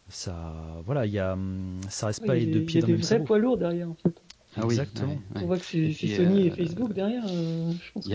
Ça, 0.10 0.82
voilà, 0.86 1.06
il 1.06 1.14
y 1.14 1.20
a, 1.20 1.38
ça 1.90 2.08
reste 2.08 2.22
Oui, 2.22 2.28
pas 2.28 2.36
les 2.36 2.48
deux 2.48 2.64
pieds 2.64 2.80
il 2.80 2.84
y 2.84 2.88
dans 2.88 2.88
a 2.88 2.92
le 2.92 2.98
des 2.98 3.10
même 3.10 3.20
vrais 3.20 3.24
poids 3.26 3.38
lourds 3.38 3.58
derrière 3.58 3.90
en 3.90 3.96
fait. 3.96 4.22
Ah 4.58 4.66
oui, 4.66 4.74
Exactement. 4.74 5.14
ouais, 5.14 5.20
ouais. 5.36 5.42
On 5.44 5.46
voit 5.46 5.58
que 5.60 5.64
c'est 5.66 5.94
Sony 5.94 6.48
et 6.48 6.52
euh, 6.52 6.56
Facebook 6.56 6.92
derrière. 6.94 7.24
euh, 7.30 7.72
je 7.72 7.92
pense 7.92 8.06
Il 8.08 8.12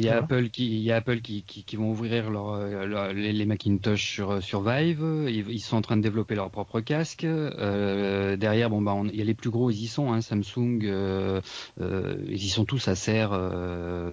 y 0.00 0.08
a. 0.08 0.16
Apple 0.18 0.50
qui, 0.50 0.66
il 0.66 0.82
y 0.82 0.92
a 0.92 0.96
Apple 0.96 1.20
qui, 1.20 1.42
qui, 1.42 1.64
qui 1.64 1.74
vont 1.76 1.90
ouvrir 1.90 2.30
leur, 2.30 2.50
euh, 2.50 2.86
leur- 2.86 3.12
les, 3.12 3.32
les 3.32 3.44
Macintosh 3.44 4.02
sur, 4.08 4.40
sur 4.42 4.62
Vive. 4.62 5.04
Ils, 5.28 5.50
ils 5.50 5.58
sont 5.58 5.76
en 5.76 5.80
train 5.82 5.96
de 5.96 6.02
développer 6.02 6.36
leur 6.36 6.50
propre 6.50 6.80
casque. 6.80 7.24
Euh, 7.24 8.36
derrière, 8.36 8.70
bon 8.70 8.80
bah, 8.80 8.94
on- 8.94 9.06
il 9.06 9.16
y 9.16 9.20
a 9.20 9.24
les 9.24 9.34
plus 9.34 9.50
gros, 9.50 9.70
ils 9.70 9.82
y 9.82 9.86
sont. 9.88 10.12
Hein, 10.12 10.20
Samsung, 10.20 10.80
euh, 10.84 11.40
euh, 11.80 12.16
ils 12.28 12.44
y 12.44 12.48
sont 12.48 12.64
tous 12.64 12.86
à 12.86 12.94
serre. 12.94 13.30
Euh, 13.32 14.10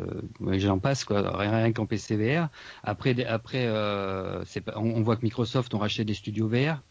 J'en 0.58 0.80
passe 0.80 1.06
quoi. 1.06 1.22
Rien, 1.38 1.52
rien 1.52 1.72
qu'en 1.74 1.86
PCVR. 1.86 2.50
Après, 2.84 3.24
après, 3.26 3.66
euh, 3.68 4.44
on, 4.76 4.82
on 4.96 5.02
voit 5.04 5.16
que 5.16 5.24
Microsoft 5.24 5.74
ont 5.76 5.80
racheté 5.80 6.06
des 6.06 6.16
studios 6.16 6.48
VR. 6.48 6.82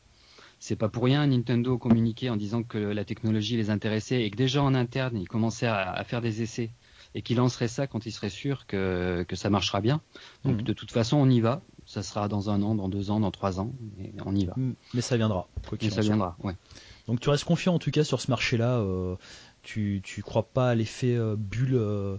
C'est 0.58 0.76
pas 0.76 0.88
pour 0.88 1.04
rien 1.04 1.26
Nintendo 1.26 1.78
communiqué 1.78 2.30
en 2.30 2.36
disant 2.36 2.62
que 2.62 2.78
la 2.78 3.04
technologie 3.04 3.56
les 3.56 3.70
intéressait 3.70 4.22
et 4.22 4.30
que 4.30 4.36
déjà 4.36 4.62
en 4.62 4.74
interne 4.74 5.16
ils 5.16 5.28
commençaient 5.28 5.66
à, 5.66 6.02
faire 6.04 6.20
des 6.20 6.42
essais 6.42 6.70
et 7.14 7.22
qu'ils 7.22 7.36
lanceraient 7.36 7.68
ça 7.68 7.86
quand 7.86 8.06
ils 8.06 8.12
seraient 8.12 8.30
sûrs 8.30 8.66
que, 8.66 9.24
que 9.28 9.36
ça 9.36 9.50
marchera 9.50 9.80
bien. 9.80 10.00
Donc 10.44 10.56
mhm. 10.56 10.62
de 10.62 10.72
toute 10.72 10.90
façon 10.90 11.16
on 11.16 11.28
y 11.28 11.40
va. 11.40 11.62
Ça 11.86 12.02
sera 12.02 12.28
dans 12.28 12.48
un 12.48 12.62
an, 12.62 12.74
dans 12.74 12.88
deux 12.88 13.10
ans, 13.10 13.20
dans 13.20 13.30
trois 13.30 13.60
ans, 13.60 13.74
et 14.00 14.14
on 14.24 14.34
y 14.34 14.46
va. 14.46 14.54
Mais 14.94 15.02
ça 15.02 15.18
viendra. 15.18 15.48
Mais 15.82 15.90
ça 15.90 16.00
viendra, 16.00 16.34
ouais. 16.42 16.56
Donc 17.06 17.20
tu 17.20 17.28
restes 17.28 17.44
confiant 17.44 17.74
en 17.74 17.78
tout 17.78 17.90
cas 17.90 18.04
sur 18.04 18.20
ce 18.20 18.30
marché-là. 18.30 18.78
Euh, 18.78 19.16
tu 19.62 20.00
tu 20.02 20.22
crois 20.22 20.44
pas 20.44 20.70
à 20.70 20.74
l'effet 20.74 21.14
euh, 21.14 21.36
bulle 21.36 21.74
euh, 21.74 22.16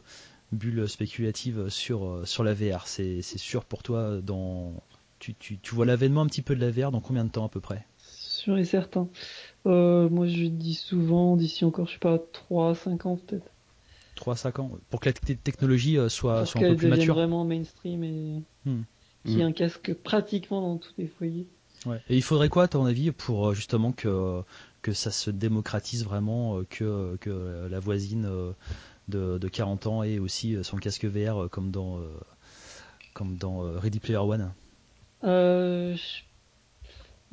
bulle 0.51 0.87
spéculative 0.87 1.69
sur 1.69 2.21
sur 2.25 2.43
la 2.43 2.53
VR. 2.53 2.87
C'est 2.87 3.23
c'est 3.23 3.39
sûr 3.39 3.65
pour 3.65 3.81
toi 3.81 4.21
dans 4.21 4.83
tu, 5.17 5.33
tu, 5.33 5.57
tu 5.57 5.73
vois 5.73 5.85
l'avènement 5.85 6.21
un 6.21 6.27
petit 6.27 6.43
peu 6.43 6.55
de 6.55 6.61
la 6.61 6.69
VR 6.69 6.91
dans 6.91 7.01
combien 7.01 7.23
de 7.23 7.29
temps 7.29 7.45
à 7.45 7.49
peu 7.49 7.59
près? 7.59 7.85
Sûr 8.45 8.57
et 8.57 8.65
certain. 8.65 9.07
moi 9.65 10.27
je 10.27 10.45
dis 10.45 10.75
souvent 10.75 11.35
d'ici 11.35 11.65
encore 11.65 11.87
je 11.87 11.93
sais 11.93 11.99
pas 11.99 12.19
3 12.19 12.75
5 12.75 13.05
ans 13.05 13.17
peut-être. 13.17 13.51
3 14.15 14.35
5 14.35 14.59
ans 14.59 14.71
pour 14.89 14.99
que 14.99 15.09
la 15.09 15.13
technologie 15.13 15.97
soit, 16.09 16.45
soit 16.45 16.61
un 16.61 16.69
peu 16.69 16.75
plus 16.75 16.87
mature. 16.87 17.15
vraiment 17.15 17.43
mainstream 17.43 18.03
et 18.03 18.41
hmm. 18.65 18.81
qui 19.25 19.37
hmm. 19.37 19.41
un 19.41 19.51
casque 19.51 19.93
pratiquement 19.93 20.61
dans 20.61 20.77
tous 20.77 20.93
les 20.97 21.07
foyers. 21.07 21.47
Ouais. 21.85 22.01
Et 22.09 22.15
il 22.15 22.23
faudrait 22.23 22.49
quoi, 22.49 22.63
à 22.63 22.67
ton 22.67 22.85
avis, 22.85 23.11
pour 23.11 23.53
justement 23.53 23.91
que 23.91 24.41
que 24.85 24.93
ça 24.93 25.09
se 25.09 25.31
démocratise 25.31 26.05
vraiment, 26.05 26.59
euh, 26.59 26.67
que, 26.69 27.17
que 27.19 27.67
la 27.71 27.79
voisine 27.79 28.27
euh, 28.27 28.51
de, 29.07 29.39
de 29.39 29.47
40 29.47 29.87
ans 29.87 30.03
ait 30.03 30.19
aussi 30.19 30.63
son 30.63 30.77
casque 30.77 31.05
VR 31.05 31.45
euh, 31.45 31.47
comme 31.47 31.71
dans, 31.71 31.99
comme 33.15 33.35
dans 33.35 33.61
Ready 33.79 33.99
Player 33.99 34.19
One? 34.19 34.53
Je, 35.23 36.21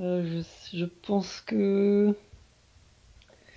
je, 0.03 0.85
pense 0.85 1.41
que. 1.41 2.15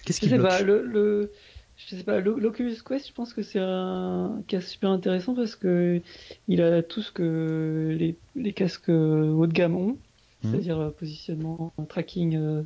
Qu'est-ce 0.05 0.19
qui 0.19 0.29
bloque 0.29 0.61
le, 0.61 0.85
le, 0.85 1.31
je 1.77 1.95
sais 1.95 2.03
pas, 2.03 2.19
l'Oculus 2.19 2.75
Quest, 2.87 3.07
je 3.07 3.13
pense 3.13 3.33
que 3.33 3.41
c'est 3.41 3.59
un 3.59 4.43
casque 4.47 4.67
super 4.67 4.91
intéressant 4.91 5.33
parce 5.33 5.55
que 5.55 6.01
il 6.47 6.61
a 6.61 6.83
tout 6.83 7.01
ce 7.01 7.11
que 7.11 7.95
les, 7.97 8.15
les 8.35 8.53
casques 8.53 8.89
haut 8.89 9.47
de 9.47 9.53
gamme 9.53 9.75
ont, 9.75 9.97
mmh. 10.43 10.51
c'est-à-dire 10.51 10.93
positionnement, 10.97 11.73
tracking, 11.89 12.65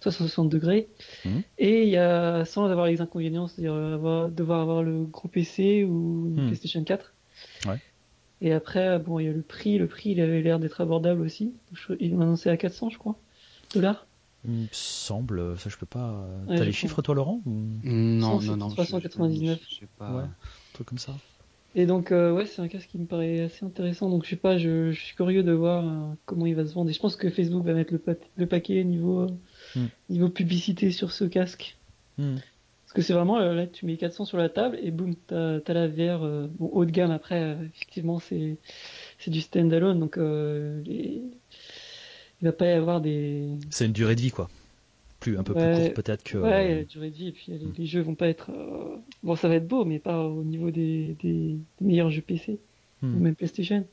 360 0.00 0.48
degrés. 0.48 0.88
Mhm. 1.24 1.42
Et 1.58 1.84
il 1.84 1.88
y 1.88 1.96
a, 1.96 2.44
sans 2.44 2.66
avoir 2.66 2.86
les 2.86 3.00
inconvénients, 3.00 3.48
c'est-à-dire 3.48 4.30
devoir 4.30 4.60
avoir 4.60 4.82
le 4.82 5.04
gros 5.04 5.28
PC 5.28 5.84
ou 5.84 6.26
une 6.28 6.42
mhm. 6.42 6.46
PlayStation 6.48 6.84
4. 6.84 7.14
Et 8.40 8.52
après, 8.52 8.98
bon, 8.98 9.18
il 9.18 9.26
y 9.26 9.28
a 9.28 9.32
le 9.32 9.42
prix. 9.42 9.78
Le 9.78 9.86
prix, 9.86 10.10
il 10.10 10.20
avait 10.20 10.42
l'air 10.42 10.58
d'être 10.58 10.80
abordable 10.80 11.20
aussi. 11.20 11.54
Il 12.00 12.16
m'a 12.16 12.24
annoncé 12.24 12.50
à 12.50 12.56
400, 12.56 12.90
je 12.90 12.98
crois, 12.98 13.16
dollars. 13.72 14.06
Il 14.46 14.52
me 14.52 14.66
semble, 14.72 15.58
ça 15.58 15.70
je 15.70 15.78
peux 15.78 15.86
pas. 15.86 16.28
T'as 16.48 16.64
les 16.64 16.72
chiffres 16.72 17.00
toi, 17.00 17.14
Laurent 17.14 17.40
Non, 17.46 18.40
non, 18.42 18.56
non. 18.56 18.68
399. 18.68 19.58
Je, 19.68 19.74
sais 19.76 19.88
pas. 19.98 20.08
un 20.08 20.34
truc 20.74 20.88
comme 20.88 20.98
ça. 20.98 21.14
Et 21.76 21.86
donc, 21.86 22.12
euh, 22.12 22.32
ouais, 22.32 22.46
c'est 22.46 22.62
un 22.62 22.68
casque 22.68 22.88
qui 22.88 22.98
me 22.98 23.06
paraît 23.06 23.40
assez 23.40 23.64
intéressant. 23.64 24.08
Donc, 24.08 24.24
je 24.24 24.30
sais 24.30 24.36
pas, 24.36 24.58
je, 24.58 24.92
suis 24.92 25.16
curieux 25.16 25.42
de 25.42 25.52
voir 25.52 25.84
euh, 25.84 26.14
comment 26.24 26.46
il 26.46 26.54
va 26.54 26.64
se 26.64 26.72
vendre. 26.72 26.90
Et 26.90 26.92
je 26.92 27.00
pense 27.00 27.16
que 27.16 27.28
Facebook 27.30 27.64
va 27.64 27.74
mettre 27.74 27.92
le, 27.92 28.00
le 28.36 28.46
paquet 28.46 28.84
niveau, 28.84 29.22
euh, 29.22 29.28
hmm. 29.74 29.86
niveau 30.08 30.28
publicité 30.28 30.92
sur 30.92 31.10
ce 31.10 31.24
casque. 31.24 31.76
Hmm. 32.16 32.36
Parce 32.94 33.06
que 33.06 33.08
c'est 33.08 33.12
vraiment, 33.12 33.40
là, 33.40 33.66
tu 33.66 33.86
mets 33.86 33.96
400 33.96 34.24
sur 34.24 34.38
la 34.38 34.48
table 34.48 34.78
et 34.80 34.92
boum, 34.92 35.16
t'as 35.26 35.58
as 35.66 35.72
la 35.72 35.88
VR 35.88 36.48
bon, 36.48 36.70
haut 36.72 36.84
de 36.84 36.92
gamme. 36.92 37.10
Après, 37.10 37.56
effectivement, 37.74 38.20
c'est 38.20 38.56
c'est 39.18 39.32
du 39.32 39.40
standalone. 39.40 39.98
Donc, 39.98 40.16
les... 40.16 41.22
il 42.40 42.44
va 42.44 42.52
pas 42.52 42.66
y 42.66 42.70
avoir 42.70 43.00
des. 43.00 43.48
C'est 43.70 43.86
une 43.86 43.92
durée 43.92 44.14
de 44.14 44.20
vie, 44.20 44.30
quoi 44.30 44.48
un 45.32 45.42
peu 45.42 45.54
plus 45.54 45.62
courte 45.62 45.94
peut-être 45.94 46.22
que. 46.22 46.38
Ouais, 46.38 46.74
la 46.76 46.84
durée 46.84 47.10
de 47.10 47.16
vie 47.16 47.28
et 47.28 47.32
puis 47.32 47.52
les, 47.76 47.86
jeux 47.86 48.02
vont 48.02 48.14
pas 48.14 48.28
être. 48.28 48.50
Euh, 48.50 48.96
bon, 49.22 49.36
ça 49.36 49.48
va 49.48 49.56
être 49.56 49.66
beau, 49.66 49.84
mais 49.84 49.98
pas 49.98 50.24
au 50.24 50.44
niveau 50.44 50.70
des, 50.70 51.16
des, 51.22 51.56
meilleurs 51.80 52.10
jeux 52.10 52.22
PC 52.22 52.58
hmm. 53.02 53.14
ou 53.14 53.20
même 53.20 53.34
PlayStation. 53.34 53.86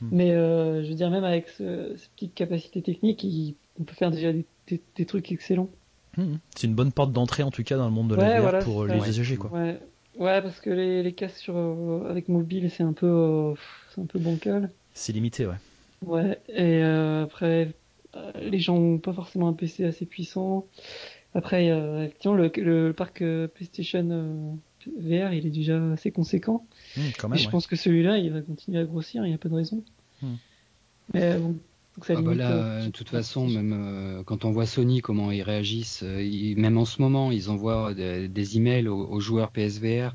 Hmm. 0.00 0.08
Mais 0.10 0.32
euh, 0.32 0.82
je 0.82 0.88
veux 0.88 0.94
dire, 0.94 1.10
même 1.10 1.24
avec 1.24 1.48
ce, 1.48 1.94
ces 1.96 2.08
petites 2.16 2.34
capacités 2.34 2.82
techniques, 2.82 3.24
on 3.78 3.84
peut 3.84 3.94
faire 3.94 4.10
déjà 4.10 4.32
des, 4.32 4.44
des, 4.96 5.06
trucs 5.06 5.30
excellents. 5.32 5.70
Hmm. 6.16 6.36
C'est 6.54 6.66
une 6.66 6.74
bonne 6.74 6.92
porte 6.92 7.12
d'entrée 7.12 7.42
en 7.42 7.50
tout 7.50 7.62
cas 7.62 7.76
dans 7.76 7.86
le 7.86 7.92
monde 7.92 8.08
de 8.08 8.16
la 8.16 8.40
VR 8.40 8.64
pour 8.64 8.84
les 8.84 8.96
usagers 9.08 9.36
quoi. 9.36 9.50
Ouais. 9.50 9.80
ouais, 10.18 10.42
parce 10.42 10.60
que 10.60 10.70
les, 10.70 11.02
les 11.02 11.12
casques 11.12 11.38
sur, 11.38 11.56
euh, 11.56 12.06
avec 12.08 12.28
mobile 12.28 12.70
c'est 12.70 12.82
un 12.82 12.92
peu 12.92 13.54
c'est 13.94 14.00
un 14.00 14.06
peu 14.06 14.18
bancal. 14.18 14.70
C'est 14.94 15.12
limité 15.12 15.46
ouais. 15.46 15.56
Ouais 16.02 16.38
et 16.48 16.82
après 16.82 17.74
euh, 18.16 18.30
les 18.40 18.58
gens 18.58 18.78
n'ont 18.78 18.98
pas 18.98 19.12
forcément 19.12 19.48
un 19.48 19.52
PC 19.52 19.84
assez 19.84 20.06
puissant. 20.06 20.66
Après, 21.34 21.68
effectivement, 21.68 22.36
le, 22.36 22.52
le, 22.56 22.92
parc 22.92 23.22
euh, 23.22 23.48
PlayStation 23.48 24.06
euh, 24.10 24.52
VR, 24.98 25.32
il 25.32 25.46
est 25.46 25.50
déjà 25.50 25.82
assez 25.92 26.10
conséquent. 26.10 26.66
Mmh, 26.96 27.34
et 27.34 27.38
je 27.38 27.48
pense 27.48 27.66
que 27.66 27.76
celui-là, 27.76 28.18
il 28.18 28.30
va 28.32 28.42
continuer 28.42 28.78
à 28.78 28.84
grossir, 28.84 29.24
il 29.24 29.28
n'y 29.30 29.34
a 29.34 29.38
pas 29.38 29.48
de 29.48 29.54
raison. 29.54 29.82
Mmh. 30.20 30.34
Mais 31.14 31.38
bon, 31.38 31.56
ah 32.08 32.22
bah 32.22 32.34
là, 32.34 32.86
de 32.86 32.90
toute 32.90 33.10
façon, 33.10 33.46
même 33.46 34.22
quand 34.24 34.44
on 34.44 34.50
voit 34.50 34.66
Sony 34.66 35.00
comment 35.00 35.30
ils 35.30 35.42
réagissent, 35.42 36.02
même 36.02 36.78
en 36.78 36.84
ce 36.84 37.02
moment, 37.02 37.30
ils 37.30 37.50
envoient 37.50 37.92
des, 37.94 38.56
emails 38.56 38.88
aux, 38.88 39.06
aux, 39.06 39.20
joueurs 39.20 39.50
PSVR 39.50 40.14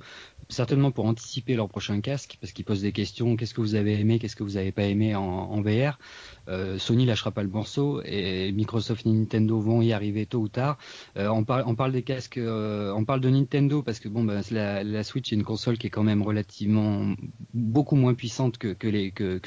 certainement 0.49 0.91
pour 0.91 1.05
anticiper 1.05 1.55
leur 1.55 1.67
prochain 1.67 1.99
casque, 2.01 2.37
parce 2.39 2.53
qu'ils 2.53 2.65
posent 2.65 2.81
des 2.81 2.91
questions, 2.91 3.35
qu'est-ce 3.35 3.53
que 3.53 3.61
vous 3.61 3.75
avez 3.75 3.99
aimé, 3.99 4.19
qu'est-ce 4.19 4.35
que 4.35 4.43
vous 4.43 4.53
n'avez 4.53 4.71
pas 4.71 4.83
aimé 4.83 5.15
en, 5.15 5.61
VR. 5.61 5.99
Euh, 6.47 6.77
Sony 6.77 7.05
lâchera 7.05 7.31
pas 7.31 7.43
le 7.43 7.49
morceau 7.49 8.01
et 8.05 8.51
Microsoft 8.53 9.05
et 9.05 9.09
Nintendo 9.09 9.59
vont 9.59 9.81
y 9.81 9.91
arriver 9.91 10.25
tôt 10.25 10.39
ou 10.39 10.47
tard. 10.47 10.77
Euh, 11.17 11.27
on, 11.27 11.43
parle, 11.43 12.01
casques, 12.03 12.37
euh, 12.37 12.93
on 12.93 13.03
parle 13.03 13.19
de 13.19 13.29
Nintendo 13.29 13.81
parce 13.81 13.99
que 13.99 14.07
bon, 14.07 14.23
bah, 14.23 14.41
la, 14.51 15.03
Switch 15.03 15.33
est 15.33 15.35
une 15.35 15.43
console 15.43 15.77
qui 15.77 15.87
est 15.87 15.89
quand 15.89 16.03
même 16.03 16.21
relativement 16.21 17.13
beaucoup 17.53 17.95
moins 17.95 18.13
puissante 18.13 18.57
que, 18.57 18.75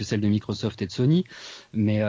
celle 0.00 0.20
de 0.20 0.28
Microsoft 0.28 0.82
et 0.82 0.86
de 0.86 0.92
Sony, 0.92 1.24
mais, 1.72 2.00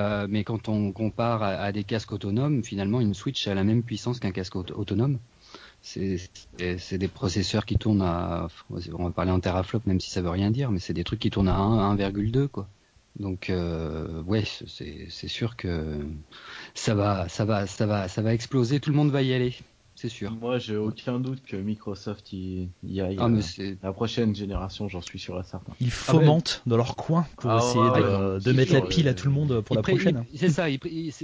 quand 0.43 0.67
on 0.67 0.91
compare 0.91 1.43
à, 1.43 1.71
des 1.71 1.83
casques 1.83 2.11
autonomes, 2.11 2.63
finalement 2.63 2.99
une 2.99 3.13
Switch 3.13 3.47
a 3.47 3.53
la 3.53 3.63
même 3.63 3.83
puissance 3.83 4.19
qu'un 4.19 4.31
casque 4.31 4.55
autonome 4.55 5.19
c'est 5.81 6.97
des 6.97 7.07
processeurs 7.07 7.65
qui 7.65 7.77
tournent 7.77 8.01
à, 8.01 8.47
on 8.69 9.05
va 9.05 9.11
parler 9.11 9.31
en 9.31 9.39
teraflop 9.39 9.81
même 9.85 9.99
si 9.99 10.11
ça 10.11 10.21
veut 10.21 10.29
rien 10.29 10.51
dire, 10.51 10.71
mais 10.71 10.79
c'est 10.79 10.93
des 10.93 11.03
trucs 11.03 11.19
qui 11.19 11.29
tournent 11.29 11.49
à 11.49 11.57
1,2 11.57 12.47
quoi. 12.47 12.67
Donc 13.19 13.49
euh, 13.49 14.23
ouais, 14.23 14.43
c'est 14.45 15.27
sûr 15.27 15.57
que 15.57 15.99
ça 16.73 16.95
va, 16.95 17.27
ça 17.27 17.45
va, 17.45 17.67
ça 17.67 17.85
va, 17.85 18.07
ça 18.07 18.21
va 18.21 18.33
exploser. 18.33 18.79
Tout 18.79 18.89
le 18.89 18.95
monde 18.95 19.11
va 19.11 19.21
y 19.21 19.33
aller 19.33 19.55
c'est 20.01 20.09
sûr. 20.09 20.31
Moi, 20.31 20.57
j'ai 20.57 20.77
aucun 20.77 21.19
doute 21.19 21.43
que 21.45 21.55
Microsoft 21.55 22.33
y, 22.33 22.67
y 22.83 23.01
aille. 23.01 23.17
Ah, 23.19 23.27
mais 23.29 23.41
euh, 23.59 23.75
la 23.83 23.93
prochaine 23.93 24.35
génération, 24.35 24.87
j'en 24.87 25.01
suis 25.01 25.19
sûr 25.19 25.39
et 25.39 25.43
certain. 25.43 25.73
Ils 25.79 25.91
fomentent 25.91 26.63
dans 26.65 26.77
leur 26.77 26.95
coin 26.95 27.27
pour 27.37 27.51
ah, 27.51 27.57
essayer 27.59 28.43
de, 28.43 28.51
mettre 28.51 28.73
la 28.73 28.81
pile 28.81 29.07
à 29.07 29.13
tout 29.13 29.27
le 29.27 29.33
monde 29.33 29.61
pour 29.61 29.75
la 29.75 29.83
prochaine. 29.83 30.25
C'est 30.33 30.49
ça, 30.49 30.65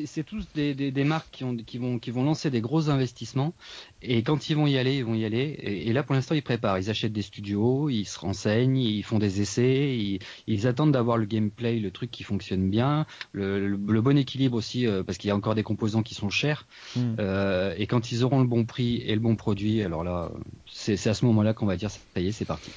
c'est 0.06 0.24
tous 0.24 0.46
des, 0.54 0.76
des, 0.76 1.04
marques 1.04 1.30
qui, 1.32 1.44
ont, 1.44 1.56
qui, 1.56 1.80
vont, 1.80 1.98
qui 1.98 2.12
vont 2.12 2.24
lancer 2.24 2.52
des 2.52 2.62
gros 2.62 2.92
investissements 2.92 3.56
et 4.04 4.22
quand 4.22 4.50
ils 4.50 4.56
vont 4.56 4.68
y 4.68 4.78
aller, 4.78 4.98
ils 4.98 5.06
vont 5.06 5.16
y 5.16 5.26
aller. 5.26 5.58
Et, 5.60 5.92
là, 5.92 6.04
pour 6.04 6.14
l'instant, 6.14 6.36
ils 6.36 6.44
préparent. 6.44 6.78
Ils 6.78 6.92
achètent 6.92 7.14
des 7.14 7.24
studios, 7.24 7.90
ils 7.90 8.06
se 8.06 8.20
renseignent, 8.20 8.78
ils 8.78 9.02
font 9.02 9.18
des 9.18 9.42
essais, 9.42 10.20
ils, 10.48 10.68
attendent 10.68 10.92
d'avoir 10.92 11.18
le 11.18 11.26
gameplay, 11.26 11.80
le 11.80 11.90
truc 11.90 12.12
qui 12.12 12.24
fonctionne 12.24 12.70
bien, 12.70 13.08
le, 13.32 13.68
le, 13.68 14.02
bon 14.02 14.18
équilibre 14.18 14.56
aussi, 14.56 14.86
euh, 14.86 15.02
parce 15.02 15.18
qu'il 15.18 15.30
y 15.30 15.32
a 15.32 15.36
encore 15.36 15.56
des 15.56 15.64
composants 15.64 16.04
qui 16.04 16.14
sont 16.14 16.30
chers. 16.30 16.68
Hmm. 16.96 17.16
Euh, 17.20 17.74
et 17.78 17.88
quand 17.88 18.12
ils 18.12 18.24
auront 18.24 18.40
le 18.40 18.48
bon 18.48 18.66
prix 18.68 18.98
et 18.98 19.16
le 19.16 19.20
bon 19.20 19.36
produit, 19.36 19.82
alors 19.82 20.04
là, 20.04 20.32
c'est 20.72 21.08
à 21.08 21.14
ce 21.14 21.26
moment-là 21.26 21.54
qu'on 21.54 21.66
va 21.66 21.78
dire 21.78 21.90
ça 21.90 22.00
y 22.18 22.28
est, 22.28 22.32
c'est 22.32 22.46
parti. 22.46 22.72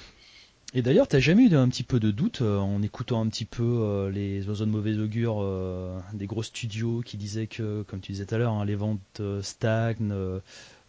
Et 0.73 0.83
d'ailleurs, 0.83 1.09
t'as 1.09 1.19
jamais 1.19 1.49
eu 1.49 1.57
un 1.57 1.69
petit 1.69 1.83
peu 1.83 1.99
de 1.99 2.13
doute 2.13 2.43
euh, 2.43 2.59
en 2.59 2.81
écoutant 2.83 3.21
un 3.21 3.27
petit 3.27 3.45
peu 3.45 3.65
euh, 3.65 4.11
les 4.11 4.49
oiseaux 4.49 4.67
de 4.67 4.71
mauvais 4.71 4.97
augure 4.99 5.39
euh, 5.41 5.99
des 6.15 6.27
gros 6.27 6.45
studios 6.45 7.03
qui 7.05 7.17
disaient 7.17 7.49
que, 7.49 7.83
comme 7.83 8.01
tu 8.01 8.13
disais 8.13 8.25
tout 8.25 8.37
à 8.37 8.39
l'heure, 8.39 8.53
hein, 8.53 8.65
les 8.65 8.77
ventes 8.77 9.21
stagnent, 9.43 10.15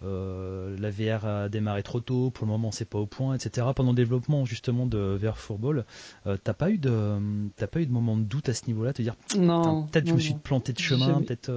la 0.03 0.91
VR 0.91 1.26
a 1.26 1.49
démarré 1.49 1.82
trop 1.82 1.99
tôt, 1.99 2.30
pour 2.30 2.45
le 2.45 2.52
moment 2.52 2.72
c'est 2.72 2.86
pas 2.86 2.99
au 2.99 3.07
point, 3.07 3.34
etc. 3.34 3.68
Pendant 3.76 3.91
le 3.91 3.95
développement 3.95 4.45
justement 4.45 4.86
de 4.86 5.18
VR 5.19 5.38
Football, 5.38 5.86
t'as 6.44 6.53
pas 6.53 6.69
eu 6.69 6.78
de 6.78 7.18
t'as 7.56 7.68
pas 7.68 7.82
eu 7.82 7.88
de 7.88 7.91
moment 7.91 8.18
de 8.18 8.23
doute 8.23 8.49
à 8.49 8.53
ce 8.53 8.68
niveau-là, 8.68 8.94
te 8.94 9.02
dire 9.02 9.15
non, 9.38 9.88
peut-être 9.88 10.07
je 10.07 10.14
me 10.14 10.19
suis 10.19 10.36
planté 10.36 10.73
de 10.73 10.80
chemin, 10.80 11.22
peut-être. 11.22 11.49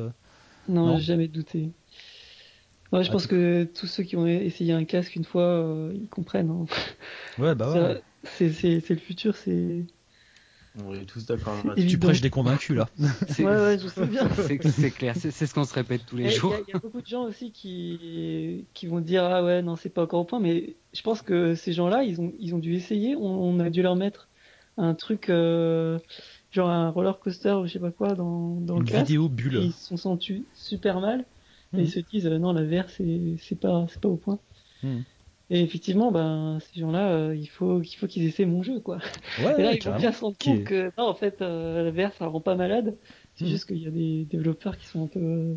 non, 0.69 0.87
non 0.87 0.97
j'ai 0.97 1.05
jamais 1.05 1.29
douté. 1.29 1.73
Ouais, 2.93 3.03
je 3.03 3.11
pense 3.11 3.27
que 3.27 3.65
tous 3.65 3.87
ceux 3.87 4.05
qui 4.05 4.17
ont 4.17 4.27
essayé 4.27 4.73
un 4.73 4.85
casque 4.85 5.17
une 5.17 5.25
fois, 5.25 5.43
euh, 5.43 5.93
ils 5.95 6.09
comprennent. 6.09 6.51
Hein. 6.51 6.67
Ouais, 7.39 7.55
bah 7.55 7.73
ouais. 7.73 8.03
C'est 8.25 8.49
le 8.89 8.97
futur, 8.97 9.37
c'est. 9.37 9.85
On 10.83 10.93
est 10.93 11.05
tous 11.05 11.25
d'accord. 11.27 11.55
Tu 11.77 11.99
prêches 11.99 12.21
des 12.21 12.31
convaincus 12.31 12.77
là. 12.77 12.89
Ouais, 13.39 13.45
ouais, 13.45 13.79
je 13.79 13.87
sais 13.89 14.07
bien. 14.07 14.29
C'est 14.63 14.91
clair, 14.91 15.15
c'est 15.17 15.31
ce 15.31 15.55
qu'on 15.55 15.65
se 15.65 15.75
répète 15.75 16.03
tous 16.07 16.17
les 16.17 16.31
jours. 16.31 16.55
Il 16.67 16.73
y, 16.73 16.77
a 16.77 16.81
beaucoup 16.81 17.01
de 17.01 17.07
gens 17.07 17.25
aussi 17.25 17.53
qui, 17.53 18.67
qui 18.75 18.87
vont 18.87 19.01
dire 19.01 19.25
Ah 19.25 19.45
ouais, 19.45 19.63
non, 19.63 19.77
c'est 19.77 19.89
pas 19.89 20.03
encore 20.03 20.21
au 20.21 20.25
point, 20.25 20.41
mais 20.41 20.75
je 20.93 21.03
pense 21.03 21.23
que 21.23 21.55
ces 21.55 21.73
gens-là, 21.73 22.03
ils 22.03 22.21
ont, 22.21 22.33
ils 22.41 22.55
ont 22.55 22.59
dû 22.59 22.75
essayer. 22.75 23.15
On, 23.17 23.61
a 23.61 23.71
dû 23.71 23.83
leur 23.83 23.95
mettre 23.95 24.29
un 24.77 24.95
truc, 24.95 25.31
euh, 25.31 25.99
genre 26.51 26.71
un 26.71 26.91
roller 26.91 27.21
coaster 27.21 27.53
ou 27.53 27.67
je 27.67 27.73
sais 27.73 27.79
pas 27.79 27.93
quoi 27.93 28.15
dans, 28.15 28.57
dans 28.61 28.77
Une 28.77 28.85
le 28.85 28.87
casque. 28.87 29.07
vidéo 29.07 29.29
bulle. 29.29 29.61
Ils 29.63 29.73
se 29.73 29.87
sont 29.87 29.97
sentis 29.97 30.45
super 30.55 31.01
mal. 31.01 31.25
Et 31.79 31.83
ils 31.83 31.91
se 31.91 32.01
disent 32.01 32.27
euh, 32.27 32.39
non 32.39 32.53
la 32.53 32.65
VR 32.65 32.91
c'est 32.91 33.37
c'est 33.39 33.59
pas 33.61 33.87
c'est 33.89 34.01
pas 34.01 34.09
au 34.09 34.17
point. 34.17 34.39
Hmm. 34.83 35.01
Et 35.51 35.61
effectivement 35.63 36.11
ben 36.11 36.59
ces 36.61 36.81
gens-là 36.81 37.13
euh, 37.13 37.37
il 37.37 37.47
faut 37.47 37.81
qu'il 37.81 37.99
faut 37.99 38.07
qu'ils 38.07 38.25
essaient 38.25 38.47
mon 38.47 38.63
jeu 38.63 38.81
quoi. 38.81 38.99
Ouais, 39.39 39.55
Et 39.59 39.63
là 39.63 39.69
ouais, 39.71 39.77
ils 39.77 39.85
vont 39.85 39.97
bien 39.97 40.13
se 40.13 40.21
rendre 40.21 40.37
est- 40.47 40.65
que 40.65 40.91
non 40.99 41.05
en 41.05 41.15
fait 41.15 41.43
euh, 41.43 41.85
la 41.85 41.91
VR 41.91 42.13
ça 42.15 42.27
rend 42.27 42.41
pas 42.41 42.55
malade. 42.55 42.97
C'est 43.35 43.45
Mhm. 43.45 43.51
juste 43.51 43.67
qu'il 43.67 43.79
y 43.79 43.87
a 43.87 43.91
des 43.91 44.25
développeurs 44.25 44.79
qui 44.79 44.87
sont 44.87 45.05
un 45.05 45.09
peu 45.09 45.21
euh, 45.21 45.55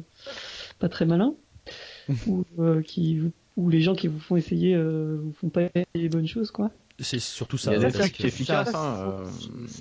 pas 0.79 0.89
très 0.89 1.05
malins 1.05 1.35
ou 2.27 2.43
euh, 2.59 2.81
qui 2.81 3.21
ou 3.55 3.69
les 3.69 3.81
gens 3.81 3.95
qui 3.95 4.07
vous 4.07 4.19
font 4.19 4.35
essayer 4.35 4.75
euh, 4.75 5.17
vous 5.21 5.33
font 5.33 5.49
pas 5.49 5.69
les 5.95 6.09
bonnes 6.09 6.27
choses 6.27 6.51
quoi. 6.51 6.71
C'est 6.99 7.19
surtout 7.19 7.57
Il 7.57 7.61
ça. 7.61 7.73
y 7.73 7.75
a 7.85 7.89
efficaces. 7.89 8.71
ça, 8.71 9.05
hein, 9.05 9.23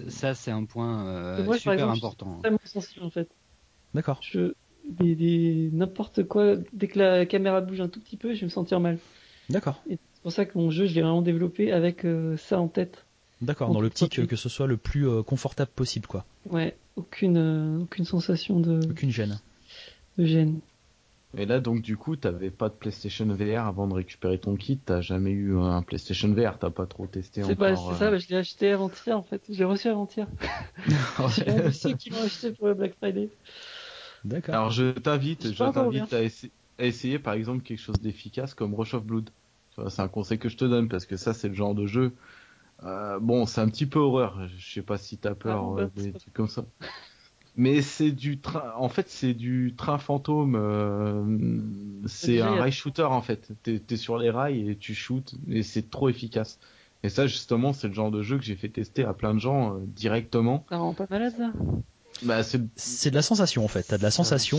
Ça, 0.09 0.35
c'est 0.35 0.51
un 0.51 0.65
point 0.65 1.07
euh, 1.07 1.37
moi, 1.39 1.47
par 1.47 1.57
super 1.57 1.73
exemple, 1.73 1.97
important. 1.97 2.27
Je 2.27 2.49
suis 2.49 2.55
extrêmement 2.55 2.59
sensible 2.67 3.05
en 3.05 3.11
fait. 3.11 3.29
D'accord. 3.95 4.19
Je 4.23 4.53
des, 4.89 5.15
des 5.15 5.71
n'importe 5.73 6.25
quoi 6.25 6.55
dès 6.73 6.89
que 6.89 6.99
la 6.99 7.27
caméra 7.27 7.61
bouge 7.61 7.81
un 7.81 7.89
tout 7.89 8.01
petit 8.01 8.17
peu 8.17 8.35
je 8.35 8.41
vais 8.41 8.47
me 8.47 8.51
sentir 8.51 8.81
mal. 8.81 8.99
D'accord. 9.51 9.81
Et 9.89 9.99
c'est 10.15 10.23
pour 10.23 10.33
ça 10.33 10.45
que 10.45 10.57
mon 10.59 10.71
jeu, 10.71 10.87
je 10.87 10.95
l'ai 10.95 11.03
vraiment 11.03 11.23
développé 11.23 11.73
avec 11.73 12.05
euh, 12.05 12.37
ça 12.37 12.59
en 12.61 12.69
tête. 12.69 13.05
D'accord. 13.43 13.71
Dans 13.71 13.81
l'optique 13.81 14.17
pas- 14.17 14.23
euh, 14.23 14.27
que 14.27 14.37
ce 14.37 14.49
soit 14.49 14.67
le 14.67 14.77
plus 14.77 15.09
euh, 15.09 15.23
confortable 15.23 15.71
possible, 15.75 16.07
quoi. 16.07 16.25
Ouais, 16.51 16.77
aucune, 16.97 17.37
euh, 17.37 17.83
aucune 17.83 18.05
sensation 18.05 18.59
de, 18.61 18.81
Aucune 18.91 19.11
gêne. 19.11 19.39
de 20.19 20.25
gêne. 20.25 20.59
Et 21.37 21.45
là, 21.45 21.61
donc, 21.61 21.83
du 21.83 21.99
coup, 21.99 22.17
t'avais 22.17 22.49
pas 22.51 22.71
de 22.71 22.75
PlayStation 22.75 23.27
VR 23.27 23.67
avant 23.67 23.87
de 23.87 23.93
récupérer 23.93 24.39
ton 24.39 24.57
kit. 24.57 24.79
T'as 24.79 25.03
jamais 25.03 25.33
eu 25.33 25.55
un 25.59 25.83
PlayStation 25.83 26.29
VR. 26.33 26.59
T'as 26.59 26.71
pas 26.71 26.87
trop 26.87 27.07
testé 27.07 27.43
C'est 27.43 27.55
pas, 27.57 27.73
encore. 27.73 27.89
c'est 27.91 27.95
euh, 27.97 27.99
ça, 28.07 28.11
bah, 28.11 28.17
je 28.19 28.29
l'ai 28.31 28.37
acheté 28.37 28.71
avant-hier 28.73 29.19
en 29.19 29.23
fait. 29.23 29.43
Je 29.51 29.59
l'ai 29.59 29.65
reçu 29.65 29.89
avant-hier. 29.89 30.27
J'ai 31.37 31.49
un 31.51 31.73
ceux 31.73 31.93
qui 31.93 32.09
l'ont 32.11 32.23
acheté 32.25 32.53
pour 32.53 32.69
le 32.69 32.75
Black 32.75 32.95
Friday. 32.97 33.29
D'accord. 34.27 34.55
Alors, 34.55 34.71
je 34.71 34.93
t'invite, 34.93 35.53
je 35.53 35.67
t'invite 35.67 36.13
à, 36.13 36.23
essa- 36.23 36.49
à 36.79 36.85
essayer, 36.87 37.19
par 37.19 37.35
exemple, 37.35 37.63
quelque 37.63 37.79
chose 37.81 38.01
d'efficace 38.01 38.55
comme 38.55 38.75
Rush 38.75 38.95
of 38.95 39.05
Blood. 39.05 39.31
C'est 39.91 40.01
un 40.01 40.09
conseil 40.09 40.39
que 40.39 40.49
je 40.49 40.57
te 40.57 40.65
donne 40.65 40.89
parce 40.89 41.05
que 41.07 41.17
ça, 41.17 41.35
c'est 41.35 41.49
le 41.49 41.55
genre 41.55 41.75
de 41.75 41.87
jeu. 41.87 42.17
euh, 42.85 43.21
bon, 43.21 43.47
c'est 43.47 43.61
un 43.63 43.69
petit 43.71 43.87
peu 43.87 43.99
horreur. 44.01 44.49
Je 44.49 44.75
sais 44.75 44.83
pas 44.83 44.99
si 44.99 45.19
t'as 45.19 45.35
peur 45.37 45.61
Ah 45.61 45.65
bon, 45.65 45.79
euh, 45.79 45.89
des 45.91 46.15
trucs 46.17 46.35
comme 46.35 46.49
ça. 46.49 46.67
Mais 47.57 47.83
c'est 47.83 48.13
du 48.13 48.41
train. 48.41 48.73
En 48.77 48.89
fait, 48.89 49.09
c'est 49.09 49.35
du 49.35 49.75
train 49.77 49.99
fantôme. 49.99 50.57
euh, 50.57 52.03
C'est 52.07 52.41
un 52.41 52.55
a- 52.55 52.57
rail 52.57 52.73
shooter 52.73 53.05
en 53.05 53.23
fait. 53.23 53.53
T'es 53.63 53.83
es 53.91 53.97
sur 53.97 54.19
les 54.19 54.31
rails 54.31 54.71
et 54.71 54.79
tu 54.79 54.95
shootes 54.95 55.35
et 55.49 55.63
c'est 55.63 55.91
trop 55.91 56.09
efficace. 56.09 56.59
Et 57.03 57.09
ça, 57.11 57.27
justement, 57.27 57.73
c'est 57.73 57.89
le 57.89 57.95
genre 57.95 58.11
de 58.11 58.23
jeu 58.23 58.39
que 58.39 58.45
j'ai 58.45 58.57
fait 58.57 58.71
tester 58.71 59.05
à 59.05 59.15
plein 59.15 59.35
de 59.35 59.41
gens 59.41 59.77
euh, 59.79 59.87
directement. 59.87 60.67
Ça 60.71 60.77
rend 60.79 60.95
pas 60.95 61.07
malade 61.11 61.35
ça 61.37 61.53
Bah, 62.23 62.43
c'est 62.43 62.61
C'est 62.77 63.11
de 63.11 63.15
la 63.15 63.23
sensation, 63.23 63.65
en 63.65 63.69
fait. 63.69 63.83
T'as 63.83 63.99
de 63.99 64.03
la 64.03 64.09
va, 64.09 64.11
sensation. 64.11 64.59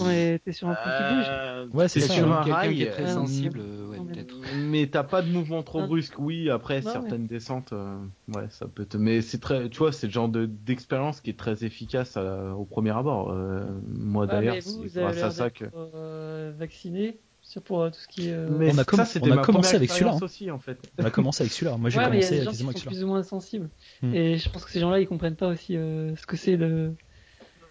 Ouais, 0.00 0.38
t'es 0.44 0.52
sur 0.52 0.68
un 0.68 0.74
point 0.74 0.82
qui 0.98 1.14
bouge. 1.14 1.26
Euh, 1.28 1.66
Ouais, 1.72 1.88
c'est 1.88 2.00
sur 2.00 2.30
un 2.30 2.42
rail. 2.42 2.74
qui 2.76 2.82
est 2.82 2.90
très 2.90 3.04
euh, 3.04 3.14
sensible, 3.14 3.60
euh, 3.62 3.88
ouais, 3.88 3.98
mais- 4.06 4.12
peut-être. 4.12 4.34
Mais 4.70 4.86
t'as 4.86 5.02
pas 5.02 5.22
de 5.22 5.30
mouvement 5.30 5.62
trop 5.62 5.86
brusque. 5.86 6.18
Oui, 6.18 6.50
après 6.50 6.82
Non, 6.82 6.92
certaines 6.92 7.26
descentes, 7.26 7.72
euh, 7.72 7.96
ouais, 8.28 8.46
ça 8.50 8.66
peut 8.66 8.84
te. 8.84 8.96
Mais 8.96 9.22
c'est 9.22 9.38
très, 9.38 9.68
tu 9.70 9.78
vois, 9.78 9.92
c'est 9.92 10.08
le 10.08 10.12
genre 10.12 10.28
de 10.28 10.44
d'expérience 10.46 11.20
qui 11.20 11.30
est 11.30 11.38
très 11.38 11.64
efficace 11.64 12.16
à- 12.16 12.54
au 12.54 12.64
premier 12.64 12.90
abord. 12.90 13.30
Euh, 13.30 13.64
moi 13.88 14.26
Ouais, 14.26 14.32
d'ailleurs, 14.32 14.56
c'est 14.60 15.00
grâce 15.00 15.22
à 15.22 15.30
ça 15.30 15.50
que. 15.50 15.64
euh, 15.74 16.52
vacciné 16.58 17.18
pour 17.60 17.82
euh, 17.82 17.90
tout 17.90 17.98
ce 17.98 18.08
qui 18.08 18.28
est. 18.28 18.32
euh, 18.32 18.48
Mais 18.50 18.66
On 18.74 18.78
a 18.78 18.84
ça, 18.84 19.20
on 19.22 19.42
commencé 19.42 19.76
avec 19.76 19.90
celui-là, 19.90 20.12
hein. 20.12 20.50
en 20.54 20.58
fait. 20.58 20.78
On 20.98 21.04
a 21.04 21.10
commencé 21.10 21.42
avec 21.42 21.52
celui-là. 21.52 21.76
Moi, 21.76 21.90
j'ai 21.90 21.98
ouais, 21.98 22.10
mais 22.10 22.18
il 22.18 22.22
y 22.22 22.24
a 22.24 22.28
commencé 22.28 22.38
des 22.38 22.44
gens 22.44 22.50
qui 22.50 22.56
quasiment 22.56 22.64
sont 22.64 22.68
avec 22.70 22.78
celui-là. 22.78 22.90
plus 22.90 23.04
ou 23.04 23.06
moins 23.08 23.22
sensibles. 23.22 23.70
Hmm. 24.02 24.14
Et 24.14 24.38
je 24.38 24.48
pense 24.50 24.64
que 24.64 24.70
ces 24.70 24.80
gens-là, 24.80 25.00
ils 25.00 25.06
comprennent 25.08 25.36
pas 25.36 25.48
aussi 25.48 25.76
euh, 25.76 26.14
ce 26.16 26.26
que 26.26 26.36
c'est 26.36 26.56
de. 26.56 26.92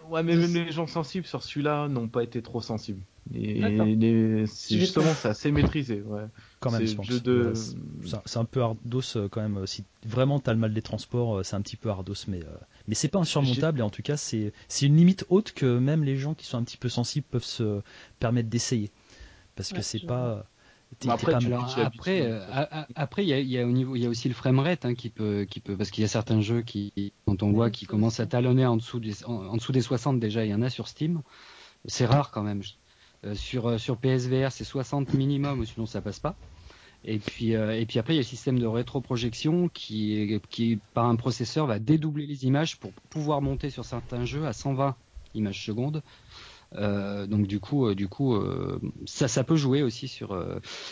Ouais, 0.09 0.21
mais 0.21 0.35
même 0.35 0.53
les 0.53 0.71
gens 0.71 0.85
sensibles 0.85 1.25
sur 1.25 1.41
celui-là 1.43 1.87
n'ont 1.87 2.09
pas 2.09 2.23
été 2.23 2.41
trop 2.41 2.61
sensibles. 2.61 3.01
Et 3.33 3.53
les... 3.95 4.45
justement, 4.69 5.13
c'est 5.13 5.29
assez 5.29 5.49
maîtrisé, 5.49 6.01
ouais. 6.01 6.23
Quand 6.59 6.71
même, 6.71 6.81
C'est 6.81 6.87
je 6.87 6.91
le 6.91 6.97
pense. 6.97 7.23
de- 7.23 7.53
c'est- 8.25 8.37
un- 8.37 8.43
peu 8.43 8.61
ardos 8.61 9.01
euh, 9.15 9.29
quand 9.29 9.41
même. 9.41 9.65
Si 9.65 9.85
vraiment 10.05 10.41
t'as 10.41 10.51
le 10.51 10.59
mal 10.59 10.73
des 10.73 10.81
transports, 10.81 11.45
c'est 11.45 11.55
un 11.55 11.61
petit 11.61 11.77
peu 11.77 11.89
ardos, 11.89 12.13
mais 12.27 12.41
euh, 12.43 12.47
mais 12.89 12.95
c'est 12.95 13.07
pas 13.07 13.19
insurmontable. 13.19 13.79
Et 13.79 13.81
en 13.81 13.89
tout 13.89 14.01
cas, 14.01 14.17
c'est 14.17 14.51
c'est 14.67 14.87
une 14.87 14.97
limite 14.97 15.25
haute 15.29 15.53
que 15.53 15.77
même 15.79 16.03
les 16.03 16.17
gens 16.17 16.33
qui 16.33 16.45
sont 16.45 16.57
un 16.57 16.63
petit 16.63 16.75
peu 16.77 16.89
sensibles 16.89 17.25
peuvent 17.31 17.45
se 17.45 17.79
permettre 18.19 18.49
d'essayer, 18.49 18.91
parce 19.55 19.69
que 19.71 19.77
Ouais, 19.77 19.83
c'est 19.83 20.05
pas. 20.05 20.45
t'es- 20.99 21.07
Bah 21.07 21.13
après, 21.15 21.31
pas 21.31 21.39
mal. 21.39 21.65
t'y 21.67 21.79
après, 21.81 22.21
euh, 22.21 22.45
après, 22.95 23.23
il 23.25 23.29
y 23.29 23.33
a, 23.33 23.39
il 23.39 23.47
y 23.47 23.57
a 23.59 23.65
au 23.65 23.71
niveau, 23.71 23.95
il 23.95 24.03
y 24.03 24.05
a 24.05 24.09
aussi 24.09 24.27
le 24.27 24.33
framerate 24.35 24.85
hein, 24.85 24.93
qui 24.95 25.09
peut, 25.09 25.45
qui 25.49 25.59
peut, 25.59 25.75
parce 25.77 25.89
qu'il 25.91 26.01
y 26.01 26.05
a 26.05 26.07
certains 26.07 26.41
jeux 26.41 26.61
qui, 26.61 27.13
dont 27.27 27.37
on 27.41 27.51
voit, 27.51 27.69
qui 27.71 27.85
commencent 27.85 28.19
à 28.19 28.27
talonner 28.27 28.65
en 28.65 28.77
dessous 28.77 28.99
des, 28.99 29.23
en, 29.25 29.33
en 29.47 29.55
dessous 29.55 29.71
des 29.71 29.81
60 29.81 30.19
déjà. 30.19 30.45
Il 30.45 30.51
y 30.51 30.53
en 30.53 30.61
a 30.61 30.69
sur 30.69 30.87
Steam. 30.87 31.21
C'est 31.85 32.05
rare 32.05 32.31
quand 32.31 32.43
même. 32.43 32.61
Euh, 33.25 33.35
sur 33.35 33.67
euh, 33.67 33.77
sur 33.77 33.97
PSVR, 33.97 34.51
c'est 34.51 34.63
60 34.65 35.13
minimum, 35.13 35.59
ou 35.59 35.65
sinon 35.65 35.85
ça 35.85 36.01
passe 36.01 36.19
pas. 36.19 36.35
Et 37.05 37.19
puis 37.19 37.55
euh, 37.55 37.77
et 37.79 37.85
puis 37.85 37.99
après, 37.99 38.13
il 38.13 38.17
y 38.17 38.19
a 38.19 38.21
le 38.21 38.25
système 38.27 38.59
de 38.59 38.65
rétroprojection 38.65 39.67
qui, 39.69 40.39
qui 40.49 40.79
par 40.93 41.05
un 41.05 41.15
processeur 41.15 41.67
va 41.67 41.79
dédoubler 41.79 42.25
les 42.25 42.45
images 42.45 42.79
pour 42.79 42.93
pouvoir 43.09 43.41
monter 43.41 43.69
sur 43.69 43.83
certains 43.85 44.25
jeux 44.25 44.45
à 44.45 44.53
120 44.53 44.95
images 45.33 45.65
secondes. 45.65 46.03
Euh, 46.75 47.27
donc 47.27 47.47
du 47.47 47.59
coup, 47.59 47.87
euh, 47.87 47.95
du 47.95 48.07
coup, 48.07 48.35
euh, 48.35 48.79
ça, 49.05 49.27
ça 49.27 49.43
peut 49.43 49.55
jouer 49.55 49.83
aussi 49.83 50.07
sur. 50.07 50.37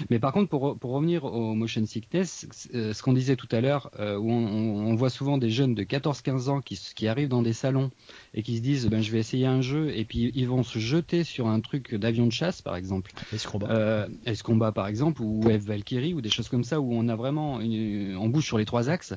Mais 0.09 0.19
par 0.19 0.33
contre, 0.33 0.49
pour, 0.49 0.77
pour 0.77 0.91
revenir 0.91 1.23
au 1.25 1.53
motion 1.53 1.85
sickness, 1.85 2.47
ce 2.51 3.01
qu'on 3.01 3.13
disait 3.13 3.35
tout 3.35 3.49
à 3.51 3.61
l'heure, 3.61 3.91
où 3.99 4.31
on, 4.31 4.95
voit 4.95 5.09
souvent 5.09 5.37
des 5.37 5.49
jeunes 5.49 5.73
de 5.73 5.83
14-15 5.83 6.49
ans 6.49 6.61
qui, 6.61 6.79
qui 6.95 7.07
arrivent 7.07 7.29
dans 7.29 7.41
des 7.41 7.53
salons 7.53 7.91
et 8.33 8.43
qui 8.43 8.57
se 8.57 8.61
disent, 8.61 8.87
ben 8.87 9.01
je 9.01 9.11
vais 9.11 9.19
essayer 9.19 9.45
un 9.45 9.61
jeu, 9.61 9.91
et 9.95 10.05
puis 10.05 10.31
ils 10.35 10.47
vont 10.47 10.63
se 10.63 10.79
jeter 10.79 11.23
sur 11.23 11.47
un 11.47 11.59
truc 11.59 11.95
d'avion 11.95 12.25
de 12.27 12.31
chasse, 12.31 12.61
par 12.61 12.75
exemple, 12.75 13.11
Ace 13.33 13.45
Combat. 13.45 13.67
euh, 13.71 14.07
S 14.25 14.43
Combat 14.43 14.71
par 14.71 14.87
exemple, 14.87 15.21
ou 15.21 15.41
F 15.43 15.63
Valkyrie, 15.63 16.13
ou 16.13 16.21
des 16.21 16.29
choses 16.29 16.49
comme 16.49 16.63
ça, 16.63 16.79
où 16.79 16.93
on 16.93 17.07
a 17.07 17.15
vraiment, 17.15 17.59
une, 17.61 18.15
on 18.17 18.29
bouge 18.29 18.45
sur 18.45 18.57
les 18.57 18.65
trois 18.65 18.89
axes. 18.89 19.13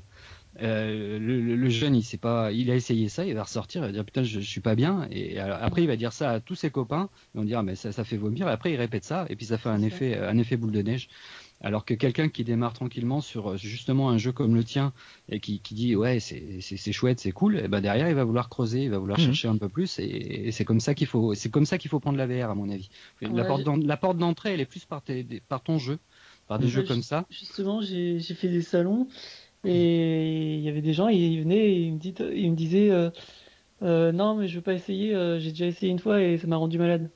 Euh, 0.63 1.19
le, 1.19 1.69
jeune, 1.69 1.97
il 1.97 2.05
sait 2.05 2.17
pas, 2.19 2.53
il 2.53 2.71
a 2.71 2.77
essayé 2.77 3.09
ça, 3.09 3.25
il 3.25 3.35
va 3.35 3.43
ressortir, 3.43 3.83
il 3.83 3.87
va 3.87 3.93
dire 3.93 4.05
putain, 4.05 4.23
je, 4.23 4.39
je 4.41 4.49
suis 4.49 4.61
pas 4.61 4.77
bien, 4.77 5.09
et 5.11 5.39
alors, 5.41 5.59
après 5.61 5.83
il 5.83 5.89
va 5.89 5.97
dire 5.97 6.13
ça 6.13 6.31
à 6.31 6.41
tous 6.41 6.55
ses 6.55 6.71
copains, 6.71 7.09
et 7.35 7.39
on 7.39 7.45
dira 7.45 7.63
mais 7.65 7.75
ça, 7.75 7.91
ça 7.91 8.05
fait 8.05 8.17
vomir, 8.17 8.47
et 8.49 8.53
après 8.53 8.73
il 8.73 8.77
répète 8.77 9.05
ça, 9.05 9.27
et 9.29 9.35
puis 9.37 9.47
ça 9.47 9.59
fait 9.59 9.69
un 9.69 9.83
effet, 9.83 10.17
un 10.19 10.39
effet 10.39 10.57
boule 10.57 10.71
de 10.71 10.83
neige. 10.83 11.09
Alors 11.61 11.85
que 11.85 11.95
quelqu'un 11.95 12.29
qui 12.29 12.45
démarre 12.45 12.73
tranquillement 12.75 13.21
sur 13.21 13.57
justement 13.57 14.11
un 14.11 14.19
jeu 14.19 14.33
comme 14.33 14.55
le 14.55 14.65
tien 14.65 14.93
et 15.29 15.41
qui, 15.41 15.61
qui 15.61 15.75
dit 15.75 15.97
ouais 15.97 16.21
c'est 16.21 16.93
chouette 16.93 17.21
c'est 17.21 17.33
cool 17.33 17.59
et 17.59 17.69
ben 17.69 17.81
derrière 17.81 18.09
il 18.09 18.15
va 18.15 18.25
vouloir 18.25 18.49
creuser 18.49 18.85
il 18.85 18.91
va 18.91 18.99
vouloir 18.99 19.19
Mhm. 19.19 19.25
chercher 19.27 19.49
un 19.49 19.57
peu 19.57 19.69
plus 19.69 19.99
et, 19.99 20.05
et 20.49 20.53
c'est 20.53 20.65
comme 20.65 20.81
ça 20.81 20.95
qu'il 20.95 21.07
faut 21.07 21.35
c'est 21.35 21.51
comme 21.51 21.65
ça 21.67 21.79
qu'il 21.79 21.91
faut 21.91 22.01
prendre 22.01 22.19
la 22.19 22.27
VR 22.27 22.51
à 22.51 22.55
mon 22.55 22.69
avis. 22.71 22.91
La 23.23 23.31
Ouais, 23.31 23.45
porte 23.45 23.67
la 23.67 23.97
porte 23.97 24.19
d'entrée 24.19 24.53
elle 24.55 24.61
est 24.61 24.67
plus 24.67 24.85
par 24.85 25.03
tes- 25.03 25.23
des- 25.25 25.41
par 25.41 25.63
ton 25.63 25.79
jeu 25.79 25.99
par 26.49 26.59
des 26.59 26.67
Ouais, 26.67 26.73
jeux 26.73 26.83
je- 26.83 26.89
comme 26.89 27.03
ça. 27.03 27.25
Justement, 27.31 27.81
j'ai 27.81 28.21
j'ai 28.21 28.35
fait 28.35 28.49
des 28.49 28.61
salons 28.63 29.09
et 29.65 30.55
il 30.57 30.61
y 30.63 30.69
avait 30.69 30.83
des 30.83 30.93
gens, 30.93 31.09
ils 31.09 31.41
venaient 31.43 31.73
et 31.73 31.81
ils 31.83 31.93
me, 31.95 31.99
dit, 31.99 32.15
ils 32.35 32.51
me 32.51 32.57
disaient 32.57 32.91
euh, 32.91 33.11
euh, 33.83 34.13
non 34.13 34.37
mais 34.37 34.49
je 34.49 34.57
veux 34.57 34.63
pas 34.63 34.75
essayer, 34.75 35.15
euh, 35.15 35.39
j'ai 35.41 35.51
déjà 35.51 35.67
essayé 35.67 35.91
une 35.93 35.99
fois 35.99 36.23
et 36.23 36.39
ça 36.39 36.47
m'a 36.47 36.57
rendu 36.57 36.79
malade. 36.79 37.11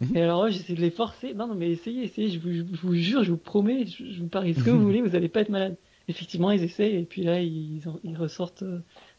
Mhm. 0.00 0.16
Et 0.16 0.22
alors 0.22 0.48
j'essaie 0.50 0.74
de 0.74 0.80
les 0.80 0.90
forcer, 0.90 1.34
non 1.34 1.46
non 1.48 1.54
mais 1.54 1.70
essayez, 1.70 2.04
essayez, 2.04 2.30
je 2.30 2.38
vous, 2.38 2.52
je 2.52 2.80
vous 2.82 2.94
jure, 2.94 3.24
je 3.24 3.30
vous 3.32 3.38
promets, 3.38 3.86
je, 3.86 4.04
je 4.10 4.20
vous 4.20 4.28
parie 4.28 4.54
ce 4.54 4.62
que 4.62 4.70
vous 4.70 4.82
voulez, 4.82 5.02
vous 5.02 5.14
allez 5.16 5.28
pas 5.28 5.40
être 5.40 5.48
malade. 5.50 5.76
Effectivement, 6.08 6.50
ils 6.50 6.62
essayent 6.64 6.96
et 6.96 7.04
puis 7.04 7.22
là 7.22 7.40
ils, 7.40 7.82
ils 8.04 8.16
ressortent 8.16 8.64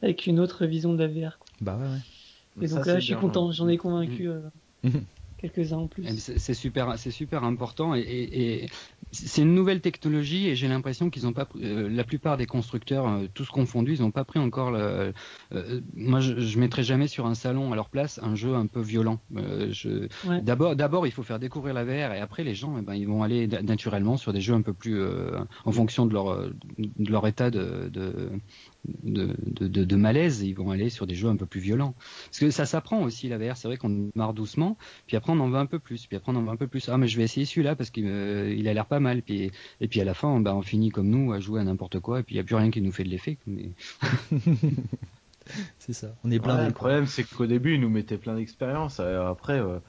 avec 0.02 0.28
une 0.28 0.40
autre 0.40 0.66
vision 0.66 0.94
de 0.94 1.00
la 1.04 1.08
VR. 1.08 1.40
quoi. 1.40 1.48
Bah 1.62 1.78
ouais, 1.78 1.84
ouais. 1.86 2.66
Et 2.66 2.68
Ça, 2.68 2.76
donc 2.76 2.86
là, 2.86 2.96
je 3.00 3.06
suis 3.06 3.14
bien, 3.14 3.22
content, 3.22 3.52
j'en 3.52 3.68
ai 3.68 3.78
convaincu 3.78 4.30
euh, 4.30 4.42
Mhm. 4.84 5.04
quelques-uns 5.38 5.78
en 5.78 5.88
plus. 5.88 6.06
C'est 6.20 6.38
c'est 6.40 6.54
super, 6.54 6.98
c'est 7.00 7.12
super 7.12 7.44
important 7.44 7.96
et, 7.96 8.02
et- 8.02 8.66
et 8.66 8.70
c'est 9.14 9.44
une 9.44 9.54
nouvelle 9.54 9.80
technologie 9.80 10.48
et 10.50 10.56
j'ai 10.56 10.68
l'impression 10.68 11.10
qu'ils 11.10 11.26
ont 11.28 11.34
pas, 11.34 11.48
euh, 11.62 11.88
la 11.90 12.04
plupart 12.04 12.36
des 12.36 12.46
constructeurs, 12.46 13.08
euh, 13.08 13.28
tous 13.34 13.48
confondus, 13.50 13.94
ils 13.96 14.02
n'ont 14.02 14.12
pas 14.12 14.26
pris 14.26 14.40
encore 14.40 14.72
le. 14.72 15.14
euh, 15.54 15.82
moi, 15.96 16.20
je, 16.20 16.40
je 16.40 16.60
mettrai 16.60 16.84
jamais 16.84 17.08
sur 17.08 17.26
un 17.26 17.36
salon 17.36 17.72
à 17.72 17.76
leur 17.76 17.90
place 17.90 18.20
un 18.24 18.36
jeu 18.36 18.56
un 18.56 18.68
peu 18.68 18.82
violent. 18.82 19.20
Euh, 19.38 19.70
je- 19.72 20.08
Ouais. 20.28 20.42
D'abord, 20.42 20.76
d'abord, 20.76 21.06
il 21.08 21.12
faut 21.12 21.24
faire 21.24 21.40
découvrir 21.40 21.74
la 21.74 21.84
VR 21.86 22.14
et 22.14 22.20
après 22.20 22.44
les 22.44 22.56
gens, 22.56 22.76
eh 22.78 22.82
ben, 22.82 22.96
ils 22.96 23.08
vont 23.08 23.24
aller 23.24 23.48
naturellement 23.48 24.18
sur 24.18 24.34
des 24.34 24.42
jeux 24.42 24.54
un 24.56 24.62
peu 24.62 24.74
plus 24.74 25.00
euh, 25.00 25.40
en 25.66 25.72
fonction 25.72 26.06
de 26.06 26.14
leur 26.14 26.30
euh, 26.32 26.54
de 26.78 27.12
leur 27.12 27.28
état 27.28 27.52
de 27.52 27.90
de, 27.94 28.30
de, 29.04 29.36
de, 29.46 29.68
de- 29.68 29.84
de 29.86 29.96
malaise. 29.96 30.42
Ils 30.42 30.54
vont 30.54 30.72
aller 30.72 30.90
sur 30.90 31.08
des 31.08 31.16
jeux 31.16 31.30
un 31.30 31.36
peu 31.36 31.46
plus 31.46 31.60
violents. 31.62 31.96
Parce 32.26 32.40
que 32.40 32.50
ça 32.52 32.66
s'apprend 32.66 33.02
aussi 33.04 33.30
la 33.30 33.38
VR. 33.38 33.56
C'est 33.58 33.68
vrai 33.68 33.78
qu'on 33.78 34.10
démarre 34.14 34.34
doucement. 34.34 34.78
Puis 35.08 35.16
après, 35.18 35.32
on 35.34 35.40
en 35.40 35.50
veut 35.50 35.58
un 35.58 35.66
peu 35.66 35.80
plus. 35.80 36.06
Puis 36.08 36.18
après, 36.18 36.32
on 36.32 36.36
en 36.36 36.44
veut 36.44 36.50
un 36.50 36.56
peu 36.58 36.68
plus. 36.68 36.90
Ah, 36.90 36.98
mais 36.98 37.08
je 37.08 37.18
vais 37.18 37.24
essayer 37.24 37.46
celui-là 37.46 37.76
parce 37.76 37.90
qu'il 37.90 38.06
euh, 38.08 38.54
il 38.54 38.68
a 38.68 38.74
l'air 38.74 38.86
pas 38.86 39.00
mal. 39.00 39.22
Puis, 39.22 39.52
et 39.82 39.88
puis 39.88 40.02
à 40.02 40.04
la 40.06 40.14
fin, 40.14 40.40
bah, 40.40 40.56
on 40.56 40.62
finit 40.62 40.90
comme 40.90 41.10
nous 41.10 41.34
à 41.34 41.40
jouer 41.40 41.62
à 41.62 41.64
n'importe 41.64 42.00
quoi. 42.00 42.20
Et 42.20 42.24
puis 42.24 42.36
il 42.36 42.38
n'y 42.38 42.42
a 42.42 42.44
plus 42.44 42.56
rien 42.56 42.72
qui 42.72 42.82
nous 42.82 42.92
fait 42.92 43.04
de 43.04 43.10
l'effet. 43.10 43.38
Mais... 43.48 43.70
C'est 45.80 45.94
ça. 45.94 46.16
On 46.24 46.32
est 46.32 46.36
Ouais, 46.36 46.40
blindé. 46.40 46.68
le 46.68 46.74
problème, 46.74 47.06
c'est 47.06 47.24
qu'au 47.26 47.46
début, 47.46 47.74
ils 47.76 47.82
nous 47.82 47.90
mettaient 47.90 48.18
plein 48.18 48.36
d'expériences. 48.36 49.00
Euh, 49.02 49.28
Après, 49.30 49.60
euh, 49.60 49.80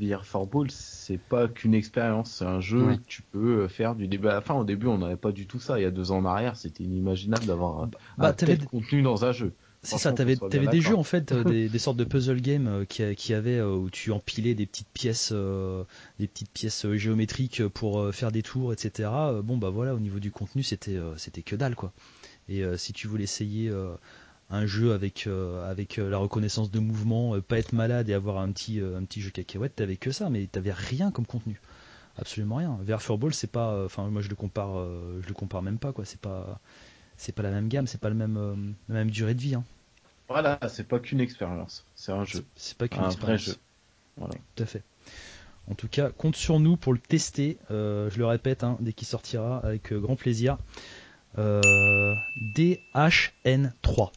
VR 0.00 0.24
for 0.24 0.46
Ball, 0.46 0.70
c'est 0.70 1.18
pas 1.18 1.48
qu'une 1.48 1.74
expérience. 1.74 2.30
C'est 2.32 2.44
un 2.44 2.60
jeu 2.60 2.96
que 2.96 3.06
tu 3.06 3.22
peux 3.22 3.62
euh, 3.62 3.68
faire 3.68 3.94
du 3.94 4.08
début 4.08 4.28
à 4.28 4.34
la 4.34 4.40
fin. 4.40 4.54
Au 4.54 4.64
début, 4.64 4.86
on 4.86 4.98
n'avait 4.98 5.16
pas 5.16 5.32
du 5.32 5.46
tout 5.46 5.60
ça. 5.60 5.78
Il 5.78 5.82
y 5.82 5.86
a 5.86 5.90
deux 5.90 6.12
ans 6.12 6.18
en 6.18 6.24
arrière, 6.24 6.56
c'était 6.56 6.84
inimaginable 6.84 7.46
d'avoir 7.46 7.82
euh, 7.82 7.86
Bah, 8.18 8.28
un 8.28 8.32
tel 8.32 8.64
contenu 8.64 9.02
dans 9.02 9.24
un 9.24 9.32
jeu. 9.32 9.52
C'est 9.82 9.96
ça, 9.96 10.12
t'avais 10.12 10.36
avais 10.42 10.66
des 10.66 10.82
jeux 10.82 10.96
en 10.96 11.02
fait, 11.02 11.32
euh, 11.32 11.42
des, 11.68 11.78
sortes 11.78 11.96
de 11.96 12.04
puzzle 12.04 12.40
games 12.40 12.66
euh, 12.66 12.84
qui, 12.84 13.14
qui 13.14 13.32
avaient 13.32 13.58
euh, 13.58 13.74
où 13.74 13.88
tu 13.88 14.12
empilais 14.12 14.54
des 14.54 14.66
petites 14.66 14.90
pièces, 14.92 15.32
des 15.32 16.26
petites 16.26 16.50
pièces 16.50 16.90
géométriques 16.92 17.66
pour 17.68 18.14
faire 18.14 18.30
des 18.30 18.42
tours, 18.42 18.72
etc. 18.72 19.08
Bon 19.42 19.56
bah 19.56 19.70
voilà, 19.70 19.94
au 19.94 19.98
niveau 19.98 20.18
du 20.18 20.30
contenu, 20.30 20.62
c'était 20.62 20.98
c'était 21.16 21.42
que 21.42 21.56
dalle 21.56 21.74
quoi. 21.74 21.92
Et 22.48 22.62
si 22.76 22.92
tu 22.92 23.06
voulais 23.06 23.24
essayer 23.24 23.72
un 24.50 24.66
jeu 24.66 24.92
avec 24.92 25.28
avec 25.64 25.96
la 25.96 26.18
reconnaissance 26.18 26.70
de 26.70 26.80
mouvement, 26.80 27.40
pas 27.40 27.58
être 27.58 27.72
malade 27.72 28.08
et 28.08 28.14
avoir 28.14 28.38
un 28.38 28.50
petit 28.52 28.80
un 28.80 29.04
petit 29.04 29.20
jeu 29.20 29.30
cacahuète, 29.30 29.76
t'avais 29.76 29.96
que 29.96 30.10
ça, 30.10 30.30
mais 30.30 30.46
t'avais 30.46 30.72
rien 30.72 31.10
comme 31.10 31.26
contenu, 31.26 31.60
absolument 32.18 32.56
rien. 32.56 32.78
VR 32.82 33.16
Ball, 33.16 33.32
c'est 33.32 33.50
pas, 33.50 33.84
enfin 33.84 34.08
moi 34.08 34.22
je 34.22 34.28
le 34.28 34.34
compare, 34.34 34.84
je 35.22 35.28
le 35.28 35.34
compare 35.34 35.62
même 35.62 35.78
pas 35.78 35.92
quoi. 35.92 36.04
C'est 36.04 36.20
pas 36.20 36.60
c'est 37.16 37.34
pas 37.34 37.42
la 37.42 37.50
même 37.50 37.68
gamme, 37.68 37.86
c'est 37.86 38.00
pas 38.00 38.08
le 38.08 38.14
même, 38.14 38.74
la 38.88 38.94
même 38.94 39.10
durée 39.10 39.34
de 39.34 39.40
vie. 39.40 39.54
Hein. 39.54 39.64
Voilà, 40.30 40.60
c'est 40.68 40.86
pas 40.86 41.00
qu'une 41.00 41.20
expérience, 41.20 41.84
c'est 41.96 42.12
un 42.12 42.24
jeu. 42.24 42.44
C'est 42.54 42.78
pas 42.78 42.86
qu'une 42.86 43.04
expérience. 43.04 43.42
Vrai 43.42 43.52
jeu. 43.52 43.58
Voilà. 44.16 44.34
Tout 44.54 44.62
à 44.62 44.66
fait. 44.66 44.82
En 45.68 45.74
tout 45.74 45.88
cas, 45.88 46.10
compte 46.10 46.36
sur 46.36 46.60
nous 46.60 46.76
pour 46.76 46.92
le 46.92 46.98
tester. 46.98 47.58
Euh, 47.70 48.10
je 48.10 48.18
le 48.18 48.26
répète, 48.26 48.64
hein, 48.64 48.76
dès 48.80 48.92
qu'il 48.92 49.06
sortira, 49.06 49.58
avec 49.58 49.92
euh, 49.92 50.00
grand 50.00 50.16
plaisir. 50.16 50.58
Euh, 51.38 52.14
DHN3. 52.56 54.10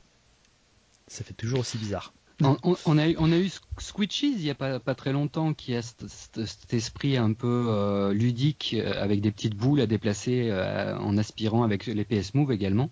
Ça 1.14 1.24
fait 1.24 1.36
toujours 1.36 1.60
aussi 1.60 1.78
bizarre. 1.78 2.12
On, 2.42 2.98
a 2.98 3.08
eu, 3.08 3.16
on 3.20 3.32
a 3.32 3.38
eu 3.38 3.52
Squitches 3.78 4.24
il 4.24 4.44
y 4.44 4.50
a 4.50 4.56
pas, 4.56 4.80
pas 4.80 4.96
très 4.96 5.14
longtemps 5.14 5.54
qui 5.54 5.76
a 5.76 5.84
cet, 5.84 6.74
esprit 6.74 7.18
un 7.18 7.34
peu 7.34 7.68
euh, 7.68 8.14
ludique 8.14 8.76
euh, 8.76 9.00
avec 9.00 9.22
des 9.22 9.32
petites 9.32 9.56
boules 9.56 9.80
à 9.80 9.86
déplacer 9.86 10.48
euh, 10.50 10.98
en 10.98 11.16
aspirant 11.20 11.62
avec 11.62 11.86
les 11.86 12.04
PS 12.04 12.34
Move 12.34 12.52
également. 12.52 12.90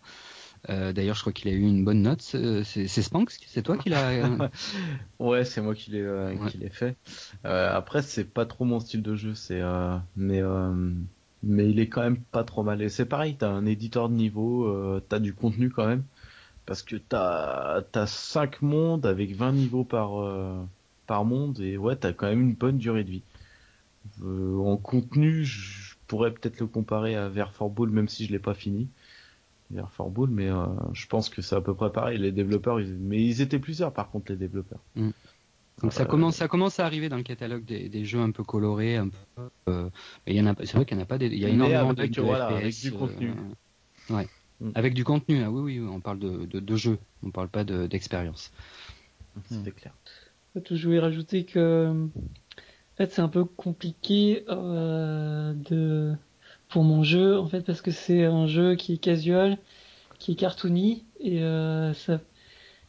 D'ailleurs, 0.67 1.15
je 1.15 1.21
crois 1.21 1.33
qu'il 1.33 1.49
a 1.49 1.53
eu 1.53 1.61
une 1.61 1.83
bonne 1.83 2.03
note. 2.03 2.21
C'est 2.21 2.87
Spanx, 2.87 3.39
c'est 3.47 3.63
toi 3.63 3.75
qui 3.75 3.89
l'as. 3.89 4.29
ouais, 5.19 5.43
c'est 5.43 5.59
moi 5.59 5.73
qui 5.73 5.89
l'ai 5.89 6.69
fait. 6.69 6.95
après, 7.43 8.03
c'est 8.03 8.25
pas 8.25 8.45
trop 8.45 8.65
mon 8.65 8.79
style 8.79 9.01
de 9.01 9.15
jeu, 9.15 9.33
c'est 9.33 9.63
mais 10.15 10.41
mais 11.41 11.67
il 11.67 11.79
est 11.79 11.87
quand 11.87 12.01
même 12.01 12.19
pas 12.19 12.43
trop 12.43 12.61
mal. 12.61 12.83
Et 12.83 12.89
c'est 12.89 13.05
pareil, 13.05 13.35
t'as 13.39 13.49
un 13.49 13.65
éditeur 13.65 14.09
de 14.09 14.13
niveau, 14.13 15.01
t'as 15.09 15.17
du 15.17 15.33
contenu 15.33 15.71
quand 15.71 15.87
même 15.87 16.03
parce 16.65 16.83
que 16.83 16.95
t'as 16.95 17.83
as 17.93 18.07
5 18.07 18.61
mondes 18.61 19.05
avec 19.05 19.35
20 19.35 19.53
niveaux 19.53 19.83
par 19.83 20.21
euh, 20.21 20.61
par 21.07 21.25
monde 21.25 21.59
et 21.59 21.77
ouais 21.77 21.95
t'as 21.95 22.13
quand 22.13 22.27
même 22.27 22.41
une 22.41 22.53
bonne 22.53 22.77
durée 22.77 23.03
de 23.03 23.11
vie. 23.11 23.23
Euh, 24.23 24.57
en 24.57 24.77
contenu, 24.77 25.43
je 25.43 25.95
pourrais 26.07 26.31
peut-être 26.31 26.59
le 26.59 26.67
comparer 26.67 27.15
à 27.15 27.29
Ver 27.29 27.51
Ball 27.59 27.89
même 27.89 28.07
si 28.07 28.25
je 28.25 28.31
l'ai 28.31 28.39
pas 28.39 28.53
fini. 28.53 28.87
Ver 29.69 29.89
Ball, 29.99 30.29
mais 30.29 30.49
euh, 30.49 30.65
je 30.93 31.07
pense 31.07 31.29
que 31.29 31.41
c'est 31.41 31.55
à 31.55 31.61
peu 31.61 31.73
près 31.73 31.91
pareil. 31.91 32.17
Les 32.17 32.31
développeurs, 32.31 32.79
mais 32.99 33.23
ils 33.23 33.41
étaient 33.41 33.59
plusieurs 33.59 33.93
par 33.93 34.09
contre 34.09 34.31
les 34.31 34.37
développeurs. 34.37 34.81
Mm. 34.95 35.09
Donc 35.81 35.93
ça 35.93 36.05
commence, 36.05 36.35
ça 36.35 36.47
commence 36.47 36.79
à 36.79 36.85
arriver 36.85 37.09
dans 37.09 37.17
le 37.17 37.23
catalogue 37.23 37.63
des, 37.65 38.05
jeux 38.05 38.19
un 38.19 38.29
peu 38.29 38.43
colorés, 38.43 38.97
un 38.97 39.09
peu. 39.09 39.49
mais 39.65 40.33
il 40.33 40.35
y 40.35 40.41
en 40.41 40.45
a, 40.45 40.55
c'est 40.59 40.73
vrai 40.73 40.85
qu'il 40.85 40.95
n'y 40.95 41.01
en 41.01 41.05
a 41.05 41.07
pas. 41.07 41.17
Des, 41.17 41.25
il 41.25 41.39
y 41.39 41.45
a 41.45 41.49
énormément 41.49 41.93
de, 41.93 42.21
voilà, 42.21 42.47
avec 42.47 42.79
du 42.79 42.91
contenu. 42.91 43.31
ouais. 44.11 44.27
Mm. 44.61 44.71
Avec 44.75 44.93
du 44.93 45.03
contenu, 45.03 45.43
ah 45.43 45.49
oui, 45.49 45.79
oui, 45.79 45.87
on 45.87 45.99
parle 45.99 46.19
de, 46.19 46.45
de, 46.45 46.75
jeu, 46.75 46.99
on 47.23 47.31
parle 47.31 47.49
pas 47.49 47.63
d'expérience. 47.63 48.51
C'est 49.49 49.57
mm. 49.57 49.71
clair. 49.71 49.93
Je 50.69 50.85
voulais 50.85 50.99
rajouter 50.99 51.45
que, 51.45 51.89
en 51.89 52.95
fait, 52.97 53.11
c'est 53.11 53.21
un 53.21 53.27
peu 53.27 53.43
compliqué 53.43 54.45
euh, 54.49 55.53
de 55.53 56.13
pour 56.69 56.83
mon 56.83 57.03
jeu, 57.03 57.37
en 57.37 57.47
fait, 57.47 57.61
parce 57.61 57.81
que 57.81 57.91
c'est 57.91 58.23
un 58.23 58.47
jeu 58.47 58.75
qui 58.75 58.93
est 58.93 58.97
casual, 58.97 59.57
qui 60.19 60.33
est 60.33 60.35
cartoony, 60.35 61.03
et 61.19 61.41
euh, 61.41 61.93
ça, 61.93 62.21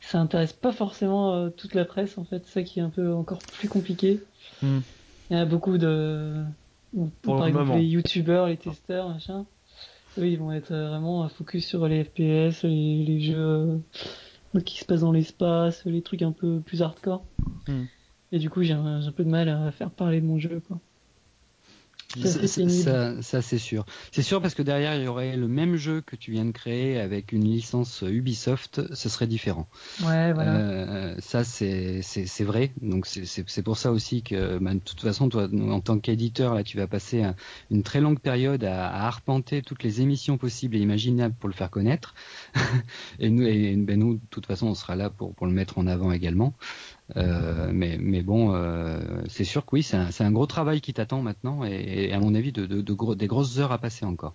ça 0.01 0.21
intéresse 0.21 0.53
pas 0.53 0.73
forcément 0.73 1.35
euh, 1.35 1.49
toute 1.49 1.75
la 1.75 1.85
presse, 1.85 2.19
en 2.19 2.25
fait, 2.25 2.47
ça 2.47 2.63
qui 2.63 2.81
est 2.81 2.83
un 2.83 2.91
peu 2.91 3.13
encore 3.13 3.39
plus 3.39 3.69
compliqué. 3.69 4.21
Mm. 4.61 4.79
Il 5.31 5.37
y 5.37 5.41
a 5.41 5.47
beaucoup 5.47 5.79
de, 5.79 6.45
par 7.23 7.47
exemple, 7.47 7.73
les 7.79 7.87
youtubeurs, 7.87 8.49
les 8.49 8.59
testeurs, 8.59 9.09
machin 9.09 9.47
oui, 10.19 10.33
ils 10.33 10.39
vont 10.39 10.53
être 10.53 10.73
euh, 10.73 10.89
vraiment 10.89 11.29
focus 11.29 11.67
sur 11.67 11.87
les 11.89 12.05
FPS, 12.05 12.65
les, 12.65 13.21
jeux 13.21 13.81
euh, 14.55 14.61
qui 14.65 14.79
se 14.79 14.85
passent 14.85 15.01
dans 15.01 15.13
l'espace, 15.13 15.85
les 15.85 16.03
trucs 16.03 16.23
un 16.23 16.33
peu 16.33 16.61
plus 16.61 16.83
hardcore. 16.83 17.25
Hmm. 17.69 17.85
Et 18.33 18.39
du 18.39 18.51
coup, 18.51 18.63
j'ai 18.63 18.73
un, 18.73 19.03
un, 19.07 19.13
peu 19.13 19.25
de 19.25 19.31
mal 19.31 19.49
à 19.49 19.71
faire 19.73 19.91
parler 19.91 20.21
de 20.21 20.27
mon 20.27 20.39
jeu, 20.39 20.61
quoi. 20.67 20.79
Ça, 22.21 23.43
c'est 23.43 23.59
sûr. 23.59 23.85
C'est 24.11 24.23
sûr 24.23 24.41
parce 24.43 24.55
que 24.55 24.63
derrière, 24.63 24.95
il 24.97 25.05
y 25.05 25.07
aurait 25.07 25.37
le 25.37 25.49
même 25.49 25.77
jeu 25.77 26.01
que 26.01 26.17
tu 26.17 26.33
viens 26.33 26.45
de 26.45 26.51
créer 26.51 26.99
avec 26.99 27.33
une 27.33 27.45
licence 27.45 28.05
Ubisoft, 28.07 28.95
ce 28.95 29.09
serait 29.09 29.27
différent. 29.27 29.69
Ouais, 30.01 30.33
voilà. 30.33 30.57
Euh, 30.57 31.17
ça, 31.21 31.45
c'est 31.45 32.45
vrai. 32.45 32.73
Donc, 32.81 33.07
c'est 33.07 33.63
pour 33.63 33.79
ça 33.79 33.93
aussi 33.93 34.23
que, 34.23 34.59
bah, 34.59 34.75
de 34.75 34.79
toute 34.79 35.01
façon, 35.01 35.29
toi, 35.29 35.49
en 35.53 35.81
tant 35.81 35.99
qu'éditeur, 35.99 36.55
là, 36.55 36.65
tu 36.65 36.77
vas 36.77 36.87
passer 36.87 37.25
une 37.71 37.83
très 37.83 38.01
longue 38.01 38.21
période 38.21 38.65
à, 38.65 39.07
arpenter 39.07 39.63
toutes 39.63 39.83
les 39.83 40.01
émissions 40.01 40.39
possibles 40.39 40.77
et 40.77 40.81
imaginables 40.81 41.35
pour 41.39 41.49
le 41.49 41.55
faire 41.55 41.71
connaître. 41.71 42.15
et 43.19 43.31
nous, 43.31 43.47
et, 43.47 43.77
ben, 43.77 43.99
nous, 43.99 44.15
de 44.15 44.21
toute 44.31 44.47
façon, 44.47 44.67
on 44.67 44.75
sera 44.75 44.97
là 44.97 45.11
pour, 45.11 45.35
pour 45.35 45.47
le 45.47 45.53
mettre 45.53 45.79
en 45.79 45.87
avant 45.87 46.13
également. 46.13 46.55
Euh, 47.17 47.71
mais, 47.73 47.99
mais 47.99 48.23
bon, 48.23 48.55
euh, 48.55 49.01
c'est 49.29 49.45
sûr 49.45 49.65
que 49.67 49.77
oui, 49.77 49.83
c'est 49.83 49.97
un, 49.97 50.09
un, 50.19 50.31
gros 50.31 50.47
travail 50.47 50.81
qui 50.81 50.95
t'attend 50.95 51.23
maintenant 51.23 51.65
et, 51.65 52.13
à 52.13 52.19
mon 52.21 52.35
avis, 52.35 52.53
de, 52.53 52.67
de, 52.67 52.81
de 52.81 52.93
gros, 52.93 53.15
des 53.15 53.27
grosses 53.27 53.59
heures 53.59 53.73
à 53.73 53.79
passer 53.79 54.05
encore. 54.05 54.35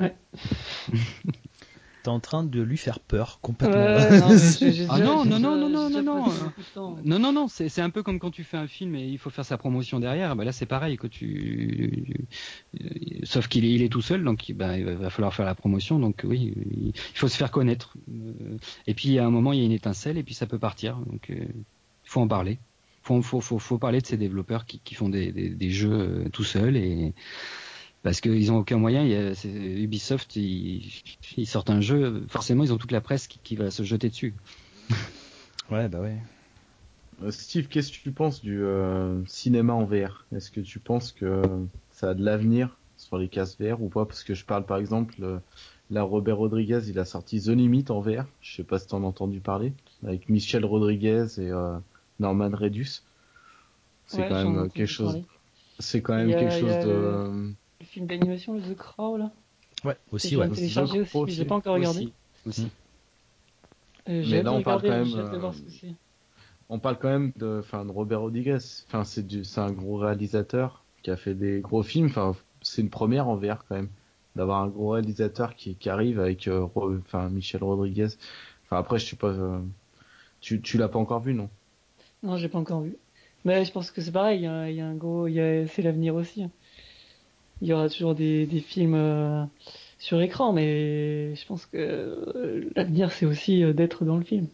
Ouais. 0.00 0.14
t'es 2.06 2.10
en 2.10 2.20
train 2.20 2.44
de 2.44 2.62
lui 2.62 2.76
faire 2.76 3.00
peur 3.00 3.40
complètement. 3.42 3.76
ah 4.88 4.98
non, 5.00 5.24
non, 5.24 5.40
non, 5.40 5.56
non, 5.56 5.68
non, 5.68 5.90
non, 5.90 6.02
non, 6.02 6.98
non, 7.04 7.18
non, 7.18 7.32
non, 7.32 7.48
c'est 7.48 7.80
un 7.80 7.90
peu 7.90 8.04
comme 8.04 8.20
quand 8.20 8.30
tu 8.30 8.44
fais 8.44 8.56
un 8.56 8.68
film 8.68 8.94
et 8.94 9.04
il 9.08 9.18
faut 9.18 9.28
faire 9.30 9.44
sa 9.44 9.58
promotion 9.58 9.98
derrière. 9.98 10.36
Bah 10.36 10.44
là, 10.44 10.52
c'est 10.52 10.66
pareil 10.66 10.96
que 10.98 11.08
tu, 11.08 12.28
sauf 13.24 13.48
qu'il 13.48 13.64
est, 13.64 13.72
il 13.72 13.82
est 13.82 13.88
tout 13.88 14.02
seul, 14.02 14.22
donc 14.22 14.52
bah, 14.54 14.78
il 14.78 14.84
va 14.84 15.10
falloir 15.10 15.34
faire 15.34 15.46
la 15.46 15.56
promotion. 15.56 15.98
Donc 15.98 16.22
oui, 16.22 16.54
il 16.80 17.18
faut 17.18 17.26
se 17.26 17.36
faire 17.36 17.50
connaître. 17.50 17.96
Et 18.86 18.94
puis 18.94 19.18
à 19.18 19.26
un 19.26 19.30
moment, 19.30 19.52
il 19.52 19.58
y 19.58 19.62
a 19.62 19.64
une 19.64 19.72
étincelle 19.72 20.16
et 20.16 20.22
puis 20.22 20.34
ça 20.34 20.46
peut 20.46 20.60
partir. 20.60 20.98
Donc 21.10 21.26
il 21.28 21.64
faut 22.04 22.20
en 22.20 22.28
parler. 22.28 22.60
Faut, 23.02 23.20
faut, 23.20 23.40
faut, 23.40 23.58
faut 23.58 23.78
parler 23.78 24.00
de 24.00 24.06
ces 24.06 24.16
développeurs 24.16 24.64
qui, 24.64 24.78
qui 24.78 24.94
font 24.94 25.08
des, 25.08 25.32
des, 25.32 25.48
des 25.48 25.70
jeux 25.70 25.92
euh, 25.92 26.28
tout 26.28 26.42
seuls 26.42 26.76
et 26.76 27.14
parce 28.06 28.20
qu'ils 28.20 28.52
ont 28.52 28.58
aucun 28.58 28.76
moyen. 28.76 29.02
Il 29.02 29.82
Ubisoft, 29.82 30.36
ils, 30.36 31.44
sortent 31.44 31.70
un 31.70 31.80
jeu, 31.80 32.24
forcément, 32.28 32.62
ils 32.62 32.72
ont 32.72 32.78
toute 32.78 32.92
la 32.92 33.00
presse 33.00 33.26
qui, 33.26 33.56
va 33.56 33.72
se 33.72 33.82
jeter 33.82 34.10
dessus. 34.10 34.32
ouais, 35.72 35.88
bah 35.88 35.98
ouais. 35.98 36.16
Euh, 37.24 37.32
Steve, 37.32 37.66
qu'est-ce 37.66 37.90
que 37.90 38.00
tu 38.00 38.12
penses 38.12 38.42
du 38.42 38.62
euh, 38.62 39.24
cinéma 39.26 39.72
en 39.72 39.84
VR 39.84 40.24
Est-ce 40.32 40.52
que 40.52 40.60
tu 40.60 40.78
penses 40.78 41.10
que 41.10 41.42
ça 41.90 42.10
a 42.10 42.14
de 42.14 42.24
l'avenir 42.24 42.78
sur 42.96 43.18
les 43.18 43.26
cases 43.26 43.58
VR 43.58 43.82
ou 43.82 43.88
pas? 43.88 44.04
Parce 44.04 44.22
que 44.22 44.34
je 44.34 44.44
parle 44.44 44.64
par 44.66 44.76
exemple, 44.76 45.16
euh, 45.22 45.38
là 45.90 46.04
Robert 46.04 46.36
Rodriguez, 46.36 46.82
il 46.86 47.00
a 47.00 47.04
sorti 47.04 47.42
The 47.42 47.48
Limit 47.48 47.86
en 47.88 47.98
VR. 47.98 48.26
Je 48.40 48.54
sais 48.54 48.62
pas 48.62 48.78
si 48.78 48.86
t'en 48.86 49.02
as 49.02 49.06
entendu 49.06 49.40
parler, 49.40 49.72
avec 50.06 50.28
Michel 50.28 50.64
Rodriguez 50.64 51.26
et 51.38 51.50
Norman 52.20 52.50
Redus. 52.52 53.02
C'est 54.06 54.28
quand 54.28 54.44
même 54.44 54.70
quelque 54.70 54.86
chose. 54.86 55.22
C'est 55.80 56.02
quand 56.02 56.14
même 56.14 56.30
quelque 56.30 56.60
chose 56.60 56.86
de 56.86 57.52
le 57.80 57.86
film 57.86 58.06
d'animation, 58.06 58.58
The 58.58 58.74
Crow, 58.74 59.16
là 59.16 59.30
Ouais, 59.84 59.96
aussi, 60.10 60.36
ouais. 60.36 60.48
téléchargé 60.48 61.00
aussi, 61.00 61.16
aussi. 61.16 61.34
je 61.34 61.40
l'ai 61.42 61.46
pas 61.46 61.56
encore 61.56 61.74
regardé. 61.74 62.08
Aussi. 62.46 62.68
Euh, 64.08 64.24
Mais 64.28 64.42
là, 64.42 64.52
on 64.52 64.62
parle 64.62 64.82
quand 64.82 64.88
même. 64.88 65.14
Euh, 65.14 65.50
on 66.68 66.78
parle 66.78 66.98
quand 66.98 67.08
même 67.08 67.32
de, 67.36 67.58
enfin, 67.60 67.84
de 67.84 67.90
Robert 67.90 68.20
Rodriguez. 68.20 68.58
Enfin, 68.86 69.04
c'est 69.04 69.26
du, 69.26 69.44
c'est 69.44 69.60
un 69.60 69.70
gros 69.72 69.96
réalisateur 69.96 70.82
qui 71.02 71.10
a 71.10 71.16
fait 71.16 71.34
des 71.34 71.60
gros 71.60 71.82
films. 71.82 72.06
Enfin, 72.06 72.34
c'est 72.62 72.82
une 72.82 72.90
première 72.90 73.28
en 73.28 73.36
VR 73.36 73.64
quand 73.68 73.76
même 73.76 73.88
d'avoir 74.34 74.62
un 74.62 74.68
gros 74.68 74.90
réalisateur 74.90 75.54
qui, 75.54 75.74
qui 75.76 75.88
arrive 75.88 76.20
avec, 76.20 76.46
euh, 76.48 76.66
enfin, 76.74 77.28
Michel 77.28 77.62
Rodriguez. 77.62 78.08
Enfin, 78.64 78.78
après, 78.78 78.98
je 78.98 79.06
sais 79.06 79.16
pas. 79.16 79.28
Euh, 79.28 79.58
tu, 80.40 80.60
tu 80.60 80.78
l'as 80.78 80.88
pas 80.88 80.98
encore 80.98 81.20
vu, 81.20 81.34
non? 81.34 81.48
Non, 82.22 82.36
j'ai 82.36 82.48
pas 82.48 82.58
encore 82.58 82.80
vu. 82.80 82.96
Mais 83.44 83.64
je 83.64 83.72
pense 83.72 83.90
que 83.90 84.00
c'est 84.00 84.12
pareil. 84.12 84.40
Il 84.40 84.44
y, 84.44 84.46
a, 84.48 84.70
il 84.70 84.76
y 84.76 84.80
a 84.80 84.86
un 84.86 84.94
gros, 84.94 85.26
il 85.28 85.34
y 85.34 85.40
a, 85.40 85.66
c'est 85.68 85.82
l'avenir 85.82 86.14
aussi. 86.14 86.42
Hein 86.44 86.50
il 87.60 87.68
y 87.68 87.72
aura 87.72 87.88
toujours 87.88 88.14
des, 88.14 88.46
des 88.46 88.60
films 88.60 88.94
euh, 88.94 89.44
sur 89.98 90.20
écran, 90.20 90.52
mais 90.52 91.34
je 91.34 91.46
pense 91.46 91.66
que 91.66 91.76
euh, 91.78 92.70
l'avenir 92.76 93.12
c'est 93.12 93.26
aussi 93.26 93.62
euh, 93.62 93.72
d'être 93.72 94.04
dans 94.04 94.16
le 94.16 94.24
film. 94.24 94.46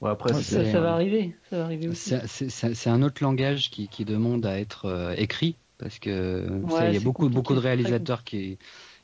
Ouais, 0.00 0.10
après, 0.10 0.32
ça, 0.32 0.64
ça, 0.64 0.80
va 0.80 0.94
arriver, 0.94 1.36
ça 1.50 1.58
va 1.58 1.64
arriver 1.64 1.88
aussi. 1.88 2.14
C'est 2.26 2.88
un 2.90 3.02
autre 3.02 3.22
langage 3.22 3.70
qui, 3.70 3.86
qui 3.86 4.06
demande 4.06 4.46
à 4.46 4.58
être 4.58 5.14
écrit 5.18 5.56
parce 5.76 5.98
que 5.98 6.46
il 6.88 6.94
y 6.94 6.96
a 6.96 7.00
beaucoup 7.00 7.28
beaucoup 7.28 7.54
de 7.54 7.58
réalisateurs 7.58 8.24
qui 8.24 8.56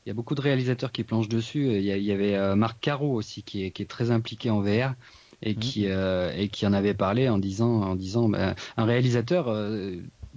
il 0.05 0.07
y 0.07 0.09
a 0.09 0.13
beaucoup 0.15 0.33
de 0.33 0.41
réalisateurs 0.41 0.91
qui 0.91 1.03
planchent 1.03 1.29
dessus. 1.29 1.67
Il 1.67 1.83
y, 1.83 1.91
il 1.91 2.03
y 2.03 2.11
avait 2.11 2.55
Marc 2.55 2.79
Caro 2.79 3.13
aussi 3.13 3.43
qui 3.43 3.63
est, 3.63 3.69
qui 3.69 3.83
est 3.83 3.87
très 3.87 4.09
impliqué 4.09 4.49
en 4.49 4.61
VR 4.61 4.95
et 5.43 5.53
mmh. 5.53 5.59
qui 5.59 5.85
et 5.85 6.49
qui 6.51 6.65
en 6.65 6.73
avait 6.73 6.95
parlé 6.95 7.29
en 7.29 7.37
disant 7.37 7.83
en 7.83 7.95
disant 7.95 8.27
ben, 8.27 8.55
un 8.77 8.85
réalisateur 8.85 9.53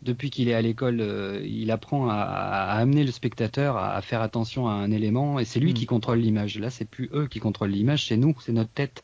depuis 0.02 0.30
qu'il 0.30 0.48
est 0.48 0.54
à 0.54 0.62
l'école, 0.62 1.00
euh, 1.00 1.40
il 1.44 1.70
apprend 1.70 2.08
à, 2.08 2.14
à, 2.14 2.78
amener 2.78 3.04
le 3.04 3.12
spectateur 3.12 3.76
à, 3.76 3.94
à, 3.94 4.00
faire 4.02 4.22
attention 4.22 4.68
à 4.68 4.72
un 4.72 4.90
élément, 4.90 5.38
et 5.38 5.44
c'est 5.44 5.60
lui 5.60 5.72
mm. 5.72 5.74
qui 5.74 5.86
contrôle 5.86 6.18
l'image. 6.18 6.58
Là, 6.58 6.70
c'est 6.70 6.84
plus 6.84 7.10
eux 7.12 7.26
qui 7.26 7.40
contrôlent 7.40 7.70
l'image, 7.70 8.06
c'est 8.06 8.16
nous, 8.16 8.34
c'est 8.40 8.52
notre 8.52 8.70
tête. 8.70 9.02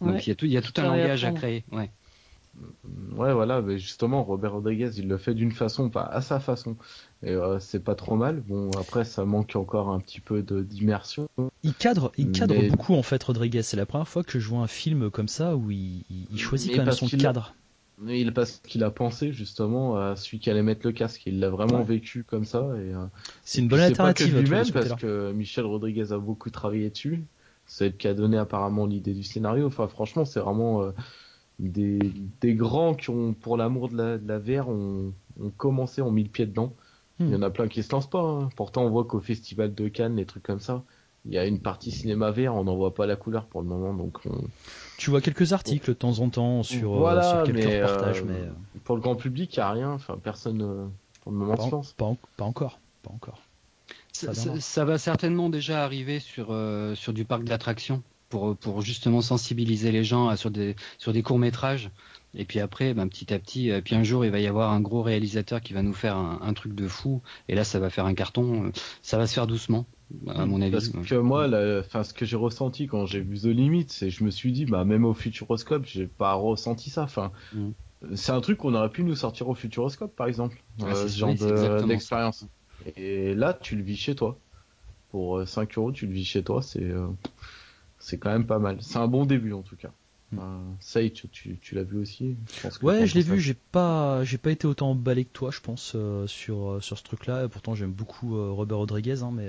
Donc 0.00 0.26
il 0.26 0.30
y 0.30 0.32
a 0.32 0.34
tout, 0.34 0.46
il 0.46 0.52
y 0.52 0.56
a 0.56 0.62
tout 0.62 0.72
un 0.78 0.84
langage 0.84 1.24
à 1.24 1.32
créer. 1.32 1.64
Ouais. 1.72 1.90
Ouais, 3.16 3.32
voilà, 3.32 3.62
mais 3.62 3.78
justement, 3.78 4.24
Robert 4.24 4.52
Rodriguez, 4.52 4.90
il 4.96 5.08
le 5.08 5.18
fait 5.18 5.34
d'une 5.34 5.52
façon, 5.52 5.88
pas 5.88 6.02
à 6.02 6.20
sa 6.20 6.40
façon. 6.40 6.76
Et 7.22 7.30
euh, 7.30 7.58
c'est 7.58 7.82
pas 7.82 7.94
trop 7.94 8.16
mal. 8.16 8.40
Bon, 8.40 8.70
après, 8.78 9.04
ça 9.04 9.24
manque 9.24 9.54
encore 9.54 9.90
un 9.90 10.00
petit 10.00 10.20
peu 10.20 10.42
d'immersion. 10.42 11.28
Il 11.62 11.74
cadre, 11.74 12.12
il 12.18 12.32
cadre 12.32 12.68
beaucoup 12.68 12.94
en 12.94 13.02
fait, 13.02 13.22
Rodriguez. 13.22 13.62
C'est 13.62 13.76
la 13.76 13.86
première 13.86 14.08
fois 14.08 14.24
que 14.24 14.40
je 14.40 14.48
vois 14.48 14.60
un 14.60 14.66
film 14.66 15.10
comme 15.10 15.28
ça 15.28 15.56
où 15.56 15.70
il, 15.70 16.04
il 16.10 16.38
choisit 16.38 16.74
quand 16.74 16.84
même 16.84 16.92
son 16.92 17.06
cadre. 17.06 17.54
Mais 18.00 18.20
il 18.20 18.32
parce 18.32 18.60
qu'il 18.66 18.82
a 18.82 18.90
pensé 18.90 19.32
justement 19.32 19.96
à 19.96 20.16
celui 20.16 20.38
qui 20.38 20.50
allait 20.50 20.62
mettre 20.62 20.86
le 20.86 20.92
casque. 20.92 21.22
Il 21.26 21.38
l'a 21.38 21.50
vraiment 21.50 21.82
vécu 21.82 22.24
comme 22.24 22.44
ça. 22.44 22.60
Et 22.76 22.94
euh, 22.94 23.04
c'est 23.44 23.60
une 23.60 23.68
bonne 23.68 23.80
alternative. 23.80 24.38
lui-même 24.38 24.70
parce 24.72 24.94
que 24.94 25.32
Michel 25.32 25.66
Rodriguez 25.66 26.12
a 26.12 26.18
beaucoup 26.18 26.50
travaillé 26.50 26.88
dessus. 26.88 27.24
C'est 27.66 27.86
elle 27.86 27.96
qui 27.96 28.08
a 28.08 28.14
donné 28.14 28.38
apparemment 28.38 28.86
l'idée 28.86 29.12
du 29.12 29.22
scénario. 29.22 29.66
Enfin, 29.66 29.86
franchement, 29.86 30.24
c'est 30.24 30.40
vraiment 30.40 30.82
euh, 30.82 30.92
des, 31.58 31.98
des 32.40 32.54
grands 32.54 32.94
qui 32.94 33.10
ont, 33.10 33.34
pour 33.34 33.56
l'amour 33.56 33.90
de 33.90 33.96
la, 33.96 34.18
de 34.18 34.26
la 34.26 34.38
VR, 34.38 34.68
ont, 34.68 35.12
ont 35.38 35.50
commencé, 35.50 36.00
ont 36.00 36.10
mis 36.10 36.24
le 36.24 36.30
pied 36.30 36.46
dedans. 36.46 36.74
Il 37.20 37.28
y 37.28 37.34
en 37.34 37.42
a 37.42 37.50
plein 37.50 37.68
qui 37.68 37.82
se 37.82 37.92
lancent 37.92 38.08
pas. 38.08 38.22
Hein. 38.22 38.48
Pourtant, 38.56 38.82
on 38.84 38.88
voit 38.88 39.04
qu'au 39.04 39.20
festival 39.20 39.74
de 39.74 39.88
Cannes, 39.88 40.16
les 40.16 40.24
trucs 40.24 40.42
comme 40.42 40.58
ça, 40.58 40.84
il 41.26 41.34
y 41.34 41.38
a 41.38 41.44
une 41.44 41.60
partie 41.60 41.90
cinéma 41.90 42.30
vert, 42.30 42.54
on 42.54 42.64
n'en 42.64 42.76
voit 42.76 42.94
pas 42.94 43.06
la 43.06 43.16
couleur 43.16 43.44
pour 43.44 43.60
le 43.60 43.68
moment, 43.68 43.92
donc. 43.92 44.20
Tu 45.00 45.08
vois 45.08 45.22
quelques 45.22 45.54
articles 45.54 45.88
de 45.88 45.94
temps 45.94 46.18
en 46.18 46.28
temps 46.28 46.62
sur, 46.62 47.08
euh, 47.08 47.22
sur 47.22 47.42
quelques 47.44 47.64
reportages, 47.64 48.20
euh, 48.20 48.24
mais 48.26 48.34
euh, 48.34 48.50
pour 48.84 48.96
le 48.96 49.00
grand 49.00 49.16
public, 49.16 49.56
il 49.56 49.58
n'y 49.58 49.62
a 49.62 49.70
rien. 49.70 49.90
Enfin, 49.92 50.18
personne 50.22 50.90
pour 51.22 51.32
le 51.32 51.38
moment 51.38 51.56
pas, 51.56 51.64
se 51.64 51.70
lance. 51.70 51.92
Pas, 51.94 52.12
pas, 52.36 52.44
encore, 52.44 52.80
pas 53.02 53.10
encore. 53.10 53.40
Ça, 54.12 54.34
ça, 54.34 54.60
ça, 54.60 54.84
va 54.84 54.98
certainement 54.98 55.48
déjà 55.48 55.82
arriver 55.84 56.20
sur 56.20 56.54
sur 56.96 57.14
du 57.14 57.24
parc 57.24 57.44
d'attractions 57.44 58.02
pour 58.28 58.54
pour 58.58 58.82
justement 58.82 59.22
sensibiliser 59.22 59.90
les 59.90 60.04
gens 60.04 60.36
sur 60.36 60.50
des 60.50 60.76
sur 60.98 61.14
des 61.14 61.22
courts 61.22 61.38
métrages. 61.38 61.90
Et 62.34 62.44
puis 62.44 62.60
après, 62.60 62.92
ben, 62.92 63.08
petit 63.08 63.32
à 63.32 63.38
petit, 63.38 63.72
puis 63.82 63.94
un 63.94 64.02
jour, 64.02 64.26
il 64.26 64.30
va 64.30 64.38
y 64.38 64.46
avoir 64.46 64.70
un 64.70 64.82
gros 64.82 65.02
réalisateur 65.02 65.62
qui 65.62 65.72
va 65.72 65.80
nous 65.80 65.94
faire 65.94 66.16
un, 66.16 66.40
un, 66.42 66.52
truc 66.52 66.74
de 66.74 66.86
fou. 66.86 67.22
Et 67.48 67.54
là, 67.54 67.64
ça 67.64 67.78
va 67.78 67.88
faire 67.88 68.04
un 68.04 68.14
carton. 68.14 68.70
Ça 69.00 69.16
va 69.16 69.26
se 69.26 69.32
faire 69.32 69.46
doucement, 69.46 69.86
à 70.28 70.46
mon 70.46 70.60
avis. 70.60 70.72
Parce 70.72 70.88
que 70.88 71.14
moi, 71.14 71.48
enfin, 71.80 72.04
ce 72.04 72.14
que 72.14 72.24
j'ai 72.24 72.36
ressenti 72.36 72.86
quand 72.86 73.06
j'ai 73.06 73.20
vu 73.20 73.38
The 73.38 73.44
Limit, 73.46 73.86
c'est 73.88 74.10
je 74.10 74.24
me 74.24 74.30
suis 74.30 74.52
dit, 74.52 74.66
bah, 74.66 74.84
même 74.84 75.04
au 75.04 75.14
Futuroscope, 75.14 75.84
j'ai 75.86 76.06
pas 76.06 76.34
ressenti 76.34 76.90
ça. 76.90 77.02
Enfin, 77.02 77.32
mm. 77.52 77.70
c'est 78.14 78.32
un 78.32 78.40
truc 78.40 78.58
qu'on 78.58 78.74
aurait 78.74 78.90
pu 78.90 79.04
nous 79.04 79.16
sortir 79.16 79.48
au 79.48 79.54
Futuroscope, 79.54 80.14
par 80.14 80.26
exemple. 80.26 80.62
Ouais, 80.80 80.90
euh, 80.90 81.08
ce 81.08 81.18
genre 81.18 81.86
d'expérience. 81.86 82.46
Et 82.96 83.34
là, 83.34 83.54
tu 83.54 83.76
le 83.76 83.82
vis 83.82 83.96
chez 83.96 84.14
toi. 84.14 84.38
Pour 85.10 85.46
5 85.46 85.76
euros, 85.76 85.92
tu 85.92 86.06
le 86.06 86.12
vis 86.12 86.24
chez 86.24 86.42
toi. 86.42 86.62
C'est, 86.62 86.82
euh, 86.82 87.08
c'est 87.98 88.18
quand 88.18 88.30
même 88.30 88.46
pas 88.46 88.58
mal. 88.58 88.78
C'est 88.80 88.98
un 88.98 89.08
bon 89.08 89.26
début, 89.26 89.52
en 89.52 89.62
tout 89.62 89.76
cas. 89.76 89.90
Ça, 90.78 91.00
tu, 91.08 91.28
tu, 91.28 91.58
tu 91.58 91.74
l'as 91.74 91.82
vu 91.82 91.98
aussi 91.98 92.36
je 92.62 92.84
Ouais, 92.84 93.06
je 93.06 93.14
l'ai 93.14 93.22
vu. 93.22 93.40
J'ai 93.40 93.54
pas, 93.54 94.22
j'ai 94.24 94.38
pas 94.38 94.52
été 94.52 94.66
autant 94.66 94.90
emballé 94.90 95.24
que 95.24 95.32
toi, 95.32 95.50
je 95.50 95.60
pense, 95.60 95.92
euh, 95.96 96.26
sur 96.26 96.70
euh, 96.70 96.80
sur 96.80 96.96
ce 96.98 97.02
truc-là. 97.02 97.48
Pourtant, 97.48 97.74
j'aime 97.74 97.92
beaucoup 97.92 98.36
euh, 98.36 98.50
Robert 98.50 98.78
Rodriguez, 98.78 99.22
hein, 99.22 99.32
mais 99.32 99.48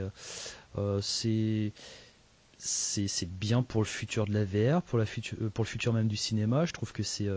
c'est 1.02 1.72
c'est 2.58 3.30
bien 3.30 3.64
pour 3.64 3.82
le 3.82 3.88
futur 3.88 4.26
de 4.26 4.34
la 4.34 4.46
VR, 4.46 4.82
pour 4.82 5.00
la 5.00 5.06
futur, 5.06 5.38
pour 5.52 5.64
le 5.64 5.70
futur 5.70 5.94
même 5.94 6.08
du 6.08 6.18
cinéma. 6.18 6.66
Je 6.66 6.74
trouve 6.74 6.94
que 6.94 7.04
c'est 7.04 7.30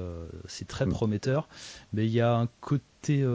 c'est 0.46 0.66
très 0.66 0.86
mm. 0.86 0.90
prometteur. 0.90 1.48
Mais 1.92 2.06
il 2.06 2.12
y 2.12 2.20
a 2.20 2.34
un 2.34 2.48
côté, 2.60 3.26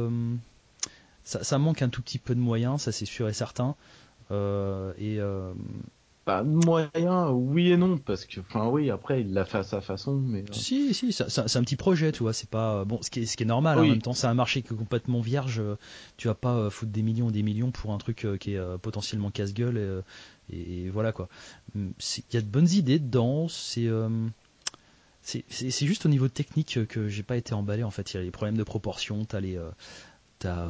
ça, 1.23 1.43
ça, 1.43 1.57
manque 1.59 1.83
un 1.83 1.89
tout 1.89 2.01
petit 2.01 2.19
peu 2.19 2.33
de 2.33 2.39
moyens, 2.39 2.81
ça 2.81 2.91
c'est 2.91 3.05
sûr 3.05 3.29
et 3.29 3.33
certain. 3.33 3.75
et 4.31 5.19
bah, 6.29 6.43
moyen, 6.43 7.31
oui 7.31 7.71
et 7.71 7.77
non, 7.77 7.97
parce 7.97 8.25
que, 8.25 8.39
enfin, 8.41 8.67
oui, 8.67 8.91
après, 8.91 9.21
il 9.21 9.33
l'a 9.33 9.45
fait 9.45 9.57
à 9.57 9.63
sa 9.63 9.81
façon, 9.81 10.13
mais. 10.13 10.41
Euh. 10.41 10.51
Si, 10.53 10.93
si, 10.93 11.11
c'est 11.11 11.57
un 11.57 11.63
petit 11.63 11.75
projet, 11.75 12.11
tu 12.11 12.21
vois, 12.21 12.33
c'est 12.33 12.49
pas. 12.49 12.85
Bon, 12.85 13.01
ce 13.01 13.09
qui 13.09 13.21
est, 13.21 13.25
ce 13.25 13.35
qui 13.35 13.41
est 13.41 13.47
normal, 13.47 13.79
hein, 13.79 13.81
en 13.81 13.87
même 13.87 14.01
temps, 14.03 14.13
c'est 14.13 14.27
un 14.27 14.35
marché 14.35 14.61
qui 14.61 14.71
est 14.71 14.77
complètement 14.77 15.21
vierge, 15.21 15.59
tu 16.17 16.27
vas 16.27 16.35
pas 16.35 16.53
euh, 16.53 16.69
foutre 16.69 16.91
des 16.91 17.01
millions 17.01 17.29
et 17.29 17.31
des 17.31 17.41
millions 17.41 17.71
pour 17.71 17.93
un 17.93 17.97
truc 17.97 18.25
euh, 18.25 18.37
qui 18.37 18.53
est 18.53 18.77
potentiellement 18.77 19.31
casse-gueule, 19.31 20.03
et, 20.53 20.83
et, 20.83 20.89
voilà, 20.91 21.13
quoi. 21.13 21.29
Hum, 21.75 21.93
il 21.99 22.35
y 22.35 22.37
a 22.37 22.41
de 22.41 22.47
bonnes 22.47 22.69
idées 22.69 22.99
dedans, 22.99 23.47
c'est. 23.47 23.89
c'est 25.23 25.85
juste 25.87 26.05
au 26.05 26.09
niveau 26.09 26.27
technique 26.27 26.85
que 26.87 27.07
j'ai 27.07 27.23
pas 27.23 27.37
été 27.37 27.55
emballé, 27.55 27.81
en 27.81 27.91
fait. 27.91 28.13
Il 28.13 28.17
y 28.17 28.19
a 28.19 28.23
les 28.23 28.29
problèmes 28.29 28.57
de 28.57 28.63
proportion, 28.63 29.25
t'as 29.25 29.39
les. 29.39 29.59
t'as. 30.37 30.67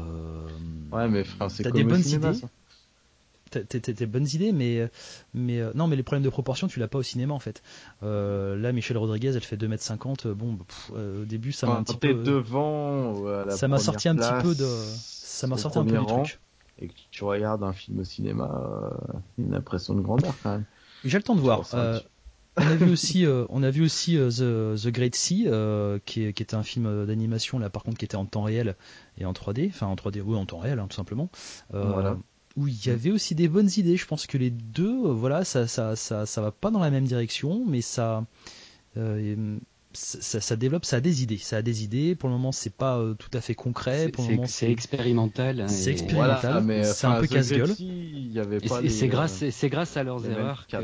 ouais, 0.93 1.09
mais 1.09 1.25
c'est 1.49 1.69
des 1.69 1.83
bonnes 1.83 2.07
idées. 2.07 2.33
Ça 2.33 2.47
tes 3.49 4.05
bonnes 4.05 4.27
idées, 4.33 4.51
mais, 4.51 4.89
mais 5.33 5.59
euh, 5.59 5.71
non, 5.75 5.87
mais 5.87 5.95
les 5.95 6.03
problèmes 6.03 6.23
de 6.23 6.29
proportion, 6.29 6.67
tu 6.67 6.79
l'as 6.79 6.87
pas 6.87 6.99
au 6.99 7.03
cinéma 7.03 7.33
en 7.33 7.39
fait. 7.39 7.61
Euh, 8.03 8.55
là, 8.55 8.71
Michel 8.71 8.97
Rodriguez, 8.97 9.31
elle 9.35 9.43
fait 9.43 9.57
2m50. 9.57 10.27
Euh, 10.27 10.33
bon, 10.33 10.57
euh, 10.95 11.23
au 11.23 11.25
début, 11.25 11.51
ça 11.51 11.67
m'a 11.67 11.75
un 11.75 11.83
petit 11.83 11.97
peu. 11.97 12.13
devant. 12.13 13.15
ça 13.49 13.67
m'a 13.67 13.79
sorti 13.79 14.09
un 14.09 14.15
petit 14.15 14.43
peu 14.43 14.55
de. 14.55 14.65
Ça 14.65 15.47
m'a 15.47 15.57
sorti 15.57 15.79
un 15.79 15.85
peu 15.85 15.97
du 15.97 16.05
truc. 16.05 16.39
Et 16.81 16.87
que 16.87 16.93
tu 17.11 17.25
regardes 17.25 17.63
un 17.63 17.73
film 17.73 17.99
au 17.99 18.03
cinéma, 18.05 18.91
une 19.37 19.53
impression 19.53 19.93
de 19.95 20.01
grandeur 20.01 20.33
quand 20.41 20.51
même. 20.51 20.65
J'ai 21.03 21.17
le 21.17 21.23
temps 21.23 21.35
de 21.35 21.41
voir. 21.41 21.63
on 22.57 22.61
a 22.61 22.75
vu 22.75 22.91
aussi, 22.91 23.25
on 23.49 23.63
a 23.63 23.69
vu 23.69 23.83
aussi 23.83 24.15
The, 24.15 24.75
The, 24.75 24.87
Great 24.87 25.15
Sea, 25.15 25.43
qui, 26.05 26.23
est, 26.23 26.33
qui 26.33 26.43
était 26.43 26.55
un 26.55 26.63
film 26.63 27.05
d'animation 27.05 27.59
là, 27.59 27.69
par 27.69 27.83
contre, 27.83 27.97
qui 27.97 28.05
était 28.05 28.15
en 28.15 28.25
temps 28.25 28.43
réel 28.43 28.75
et 29.17 29.25
en 29.25 29.33
3D, 29.33 29.69
enfin 29.69 29.87
en 29.87 29.95
3D, 29.95 30.21
oui, 30.21 30.37
en 30.37 30.45
temps 30.45 30.59
réel, 30.59 30.79
hein, 30.79 30.87
tout 30.89 30.95
simplement. 30.95 31.29
voilà 31.71 32.17
où 32.59 32.67
il 32.67 32.85
y 32.85 32.89
avait 32.89 33.11
aussi 33.11 33.35
des 33.35 33.47
bonnes 33.47 33.69
idées. 33.77 33.95
Je 33.95 34.05
pense 34.05 34.27
que 34.27 34.37
les 34.37 34.49
deux, 34.49 35.05
euh, 35.05 35.13
voilà, 35.13 35.45
ça, 35.45 35.67
ça, 35.67 35.95
ça, 35.95 36.25
ça 36.25 36.41
va 36.41 36.51
pas 36.51 36.71
dans 36.71 36.79
la 36.79 36.91
même 36.91 37.05
direction, 37.05 37.63
mais 37.65 37.81
ça, 37.81 38.25
euh, 38.97 39.57
ça, 39.93 40.41
ça, 40.41 40.55
développe, 40.57 40.83
ça 40.83 40.97
a 40.97 40.99
des 40.99 41.23
idées. 41.23 41.37
Ça 41.37 41.57
a 41.57 41.61
des 41.61 41.83
idées. 41.83 42.15
Pour 42.15 42.27
le 42.27 42.35
moment, 42.35 42.51
c'est 42.51 42.73
pas 42.73 42.97
euh, 42.97 43.13
tout 43.13 43.29
à 43.33 43.39
fait 43.39 43.55
concret. 43.55 44.09
Pour 44.09 44.25
le 44.25 44.31
moment, 44.31 44.47
c'est 44.47 44.69
expérimental. 44.69 45.65
C'est 45.69 45.91
expérimental. 45.91 46.63
Voilà, 46.63 46.83
c'est 46.83 47.07
un 47.07 47.21
peu 47.21 47.27
casse-gueule. 47.27 47.73
Et 48.83 48.89
c'est 48.89 49.07
grâce, 49.07 49.49
c'est 49.49 49.69
grâce 49.69 49.95
à 49.95 50.03
leurs 50.03 50.25
erreurs 50.29 50.67
que, 50.67 50.77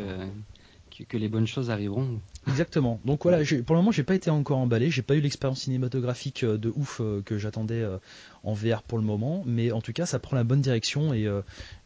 que 1.04 1.18
les 1.18 1.28
bonnes 1.28 1.48
choses 1.48 1.70
arriveront. 1.70 2.20
Exactement. 2.48 3.00
Donc 3.06 3.24
voilà, 3.24 3.44
pour 3.66 3.76
le 3.76 3.82
moment, 3.82 3.92
j'ai 3.92 4.04
pas 4.04 4.16
été 4.16 4.30
encore 4.30 4.60
emballé, 4.60 4.92
j'ai 4.92 5.02
pas 5.02 5.16
eu 5.16 5.20
l'expérience 5.20 5.62
cinématographique 5.62 6.44
euh, 6.44 6.58
de 6.58 6.72
ouf 6.76 7.02
euh, 7.02 7.22
que 7.24 7.38
j'attendais 7.38 7.82
euh, 7.82 7.98
en 8.44 8.54
VR 8.54 8.84
pour 8.84 8.98
le 8.98 9.04
moment, 9.04 9.44
mais 9.46 9.72
en 9.72 9.82
tout 9.82 9.94
cas, 9.94 10.06
ça 10.06 10.20
prend 10.20 10.36
la 10.36 10.44
bonne 10.44 10.62
direction 10.62 11.14
et, 11.14 11.24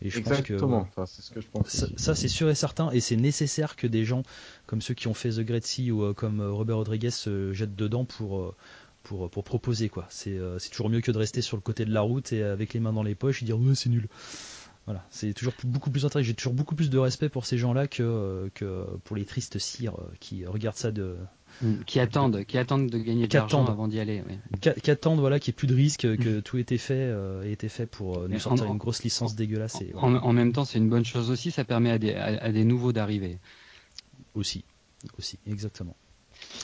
et 0.01 0.09
je 0.09 0.19
pense 0.19 0.41
que 0.41 0.61
enfin, 0.61 1.05
c'est 1.05 1.21
ce 1.21 1.31
que 1.31 1.41
je 1.41 1.47
pense. 1.47 1.67
Ça, 1.69 1.87
ça 1.95 2.15
c'est 2.15 2.27
sûr 2.27 2.49
et 2.49 2.55
certain, 2.55 2.91
et 2.91 2.99
c'est 2.99 3.15
nécessaire 3.15 3.75
que 3.75 3.87
des 3.87 4.03
gens 4.03 4.23
comme 4.65 4.81
ceux 4.81 4.93
qui 4.93 5.07
ont 5.07 5.13
fait 5.13 5.29
The 5.29 5.39
Great 5.41 5.65
Sea 5.65 5.91
ou 5.91 6.13
comme 6.13 6.41
Robert 6.41 6.77
Rodriguez 6.77 7.11
se 7.11 7.53
jettent 7.53 7.75
dedans 7.75 8.03
pour 8.03 8.53
pour, 9.03 9.29
pour 9.29 9.43
proposer 9.45 9.87
quoi. 9.87 10.05
C'est 10.09 10.37
toujours 10.69 10.89
mieux 10.89 10.99
que 10.99 11.11
de 11.11 11.17
rester 11.17 11.41
sur 11.41 11.55
le 11.55 11.61
côté 11.61 11.85
de 11.85 11.93
la 11.93 12.01
route 12.01 12.33
et 12.33 12.43
avec 12.43 12.73
les 12.73 12.81
mains 12.81 12.93
dans 12.93 13.03
les 13.03 13.15
poches 13.15 13.41
et 13.41 13.45
dire 13.45 13.57
ouais 13.57 13.75
c'est 13.75 13.89
nul. 13.89 14.09
Voilà, 14.89 15.05
c'est 15.11 15.35
toujours 15.35 15.53
beaucoup 15.65 15.91
plus 15.91 16.03
intéressant. 16.03 16.25
J'ai 16.25 16.33
toujours 16.33 16.55
beaucoup 16.55 16.73
plus 16.73 16.89
de 16.89 16.97
respect 16.97 17.29
pour 17.29 17.45
ces 17.45 17.59
gens-là 17.59 17.85
que, 17.85 18.01
euh, 18.01 18.49
que 18.55 18.87
pour 19.03 19.15
les 19.15 19.23
tristes 19.23 19.59
cires 19.59 19.93
euh, 19.99 20.11
qui 20.19 20.47
regardent 20.47 20.77
ça 20.77 20.89
de. 20.89 21.15
Mm, 21.61 21.83
qui 21.85 21.99
attendent, 21.99 22.43
qui 22.43 22.57
attendent 22.57 22.89
de 22.89 22.97
gagner 22.97 23.27
de 23.27 23.37
l'argent 23.37 23.63
avant 23.67 23.87
d'y 23.87 23.99
aller. 23.99 24.23
Qui, 24.61 24.89
attendent, 24.89 25.19
voilà, 25.19 25.39
qu'il 25.39 25.51
n'y 25.51 25.53
ait 25.53 25.59
plus 25.59 25.67
de 25.67 25.75
risque, 25.75 26.01
que 26.17 26.39
mm. 26.39 26.41
tout 26.41 26.57
ait 26.57 26.61
été 26.61 26.79
fait, 26.79 26.95
euh, 26.95 27.55
fait 27.67 27.85
pour 27.85 28.27
nous 28.27 28.39
sortir 28.39 28.65
une 28.65 28.79
grosse 28.79 29.03
licence 29.03 29.35
dégueulasse. 29.35 29.79
Et, 29.79 29.93
en, 29.93 30.33
même 30.33 30.53
temps, 30.53 30.65
c'est 30.65 30.79
une 30.79 30.89
bonne 30.89 31.05
chose 31.05 31.29
aussi. 31.29 31.51
Ça 31.51 31.63
permet 31.65 31.91
à 31.91 31.99
des, 31.99 32.15
à 32.15 32.51
des 32.51 32.63
nouveaux 32.63 32.91
d'arriver. 32.91 33.37
Aussi, 34.33 34.63
aussi, 35.19 35.37
exactement. 35.45 35.95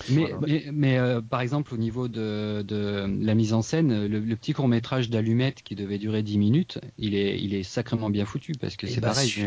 Mais, 0.09 0.33
mais, 0.41 0.65
mais 0.71 0.97
euh, 0.97 1.21
par 1.21 1.41
exemple, 1.41 1.73
au 1.73 1.77
niveau 1.77 2.07
de, 2.07 2.63
de 2.63 3.05
la 3.21 3.35
mise 3.35 3.53
en 3.53 3.61
scène, 3.61 4.07
le, 4.07 4.35
petit 4.35 4.53
court 4.53 4.67
métrage 4.67 5.09
d'Allumette 5.09 5.63
qui 5.63 5.75
devait 5.75 5.97
durer 5.97 6.23
10 6.23 6.37
minutes, 6.37 6.79
il 6.97 7.15
est, 7.15 7.39
il 7.39 7.53
est 7.53 7.63
sacrément 7.63 8.09
bien 8.09 8.25
foutu 8.25 8.53
parce 8.59 8.75
que 8.75 8.87
eh 8.87 8.89
c'est 8.89 9.01
bah, 9.01 9.09
pareil. 9.09 9.27
Je, 9.27 9.45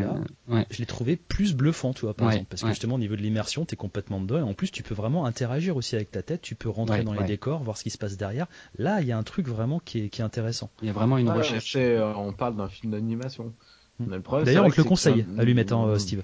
ouais. 0.49 0.67
je 0.71 0.79
l'ai 0.79 0.87
trouvé 0.87 1.17
plus 1.17 1.55
bluffant, 1.55 1.93
tu 1.93 2.03
vois, 2.03 2.15
par 2.15 2.31
exemple, 2.31 2.47
parce 2.51 2.63
que 2.63 2.69
justement 2.69 2.97
au 2.97 2.99
niveau 2.99 3.17
de 3.17 3.23
l'immersion, 3.23 3.65
t'es 3.65 3.77
complètement 3.77 4.21
dedans 4.21 4.39
et 4.39 4.43
en 4.43 4.55
plus 4.55 4.71
tu 4.71 4.83
peux 4.83 4.95
vraiment 4.95 5.27
interagir 5.27 5.77
aussi 5.77 5.97
avec 5.97 6.11
ta 6.11 6.23
tête, 6.23 6.43
tu 6.43 6.55
peux 6.55 6.69
rentrer 6.69 7.03
dans 7.03 7.15
les 7.15 7.25
décors, 7.25 7.63
voir 7.63 7.77
ce 7.77 7.83
qui 7.83 7.91
se 7.91 7.99
passe 7.99 8.17
derrière. 8.17 8.47
Là, 8.79 9.01
il 9.01 9.07
y 9.07 9.13
a 9.13 9.19
un 9.19 9.23
truc 9.23 9.49
vraiment 9.49 9.81
qui 9.85 10.01
est, 10.01 10.09
qui 10.09 10.21
est 10.21 10.25
intéressant. 10.25 10.71
Il 10.83 10.87
y 10.87 10.91
a 10.91 10.93
vraiment 10.93 11.19
une 11.19 11.31
recherche. 11.31 11.77
Euh, 11.77 12.13
on 12.17 12.33
parle 12.33 12.57
d'un 12.57 12.69
film 12.69 12.93
d'animation. 12.93 13.53
Hmm. 13.99 14.17
D'ailleurs, 14.45 14.65
on 14.65 14.71
te 14.71 14.77
le 14.77 14.85
conseille, 14.85 15.27
Allumette, 15.39 15.73
hein, 15.73 15.87
hmm. 15.87 15.99
Steve 15.99 16.23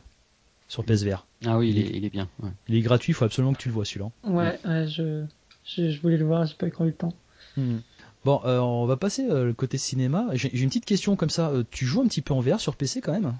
sur 0.68 0.84
PSVR. 0.84 1.26
Ah 1.46 1.58
oui, 1.58 1.70
il 1.70 1.78
est, 1.78 1.90
il 1.96 2.04
est 2.04 2.10
bien. 2.10 2.28
Il 2.68 2.74
est 2.76 2.80
gratuit, 2.80 3.12
il 3.12 3.14
faut 3.14 3.24
absolument 3.24 3.52
que 3.52 3.58
tu 3.60 3.68
le 3.68 3.74
vois 3.74 3.84
celui-là. 3.84 4.10
Ouais, 4.24 4.58
ouais 4.64 4.86
je, 4.88 5.24
je, 5.64 6.00
voulais 6.00 6.16
le 6.16 6.24
voir, 6.24 6.46
j'ai 6.46 6.54
pas 6.54 6.66
encore 6.66 6.86
eu 6.86 6.90
le 6.90 6.94
temps. 6.94 7.12
Hmm. 7.56 7.78
Bon, 8.24 8.40
euh, 8.44 8.58
on 8.58 8.86
va 8.86 8.96
passer 8.96 9.28
euh, 9.28 9.44
le 9.44 9.52
côté 9.52 9.76
cinéma. 9.76 10.26
J'ai 10.32 10.56
une 10.58 10.68
petite 10.68 10.86
question 10.86 11.14
comme 11.16 11.30
ça. 11.30 11.50
Euh, 11.50 11.62
tu 11.70 11.84
joues 11.84 12.00
un 12.00 12.06
petit 12.06 12.22
peu 12.22 12.32
en 12.32 12.40
VR 12.40 12.58
sur 12.58 12.74
PC 12.74 13.00
quand 13.00 13.12
même? 13.12 13.34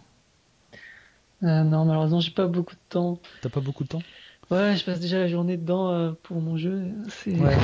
Non, 1.42 1.84
malheureusement, 1.84 2.20
j'ai 2.20 2.30
pas 2.30 2.46
beaucoup 2.46 2.74
de 2.74 2.80
temps. 2.88 3.18
T'as 3.42 3.48
pas 3.48 3.60
beaucoup 3.60 3.84
de 3.84 3.88
temps? 3.88 4.02
Ouais, 4.50 4.76
je 4.76 4.84
passe 4.84 5.00
déjà 5.00 5.18
la 5.18 5.28
journée 5.28 5.56
dedans 5.56 5.90
euh, 5.90 6.12
pour 6.22 6.40
mon 6.40 6.56
jeu. 6.56 6.82
C'est 7.08 7.32
Ouais. 7.40 7.56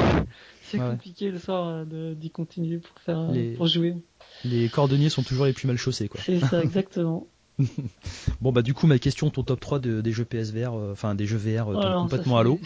compliqué 0.79 1.31
le 1.31 1.39
soir 1.39 1.67
euh, 1.69 1.85
de- 1.85 2.15
d'y 2.15 2.31
continuer 2.31 2.79
pour 2.79 2.99
faire 3.01 3.19
euh, 3.19 3.33
Les- 3.33 3.55
pour 3.57 3.67
jouer. 3.67 3.97
Les 4.45 4.69
cordonniers 4.69 5.11
sont 5.11 5.23
toujours 5.23 5.47
les 5.47 5.53
plus 5.53 5.67
mal 5.67 5.77
chaussés, 5.77 6.09
quoi. 6.09 6.21
C'est 6.25 6.41
ça 6.41 6.61
exactement. 6.65 7.27
Bon, 8.41 8.53
bah, 8.53 8.63
du 8.63 8.75
coup, 8.75 8.87
ma 8.87 8.99
question, 8.99 9.31
ton 9.31 9.43
top 9.43 9.61
3 9.61 9.79
de- 9.79 10.01
des 10.01 10.13
jeux 10.13 10.25
PSVR, 10.25 10.75
euh, 10.75 10.93
enfin, 10.93 11.15
des 11.15 11.27
jeux 11.27 11.37
VR, 11.39 11.69
euh, 11.69 11.77
Alors, 11.77 11.95
ça, 11.95 12.01
complètement 12.01 12.39
à 12.39 12.43
l'eau. 12.43 12.61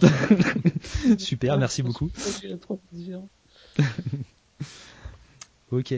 Super, 1.18 1.58
merci 1.58 1.82
beaucoup. 1.82 2.10
Ok. 5.70 5.94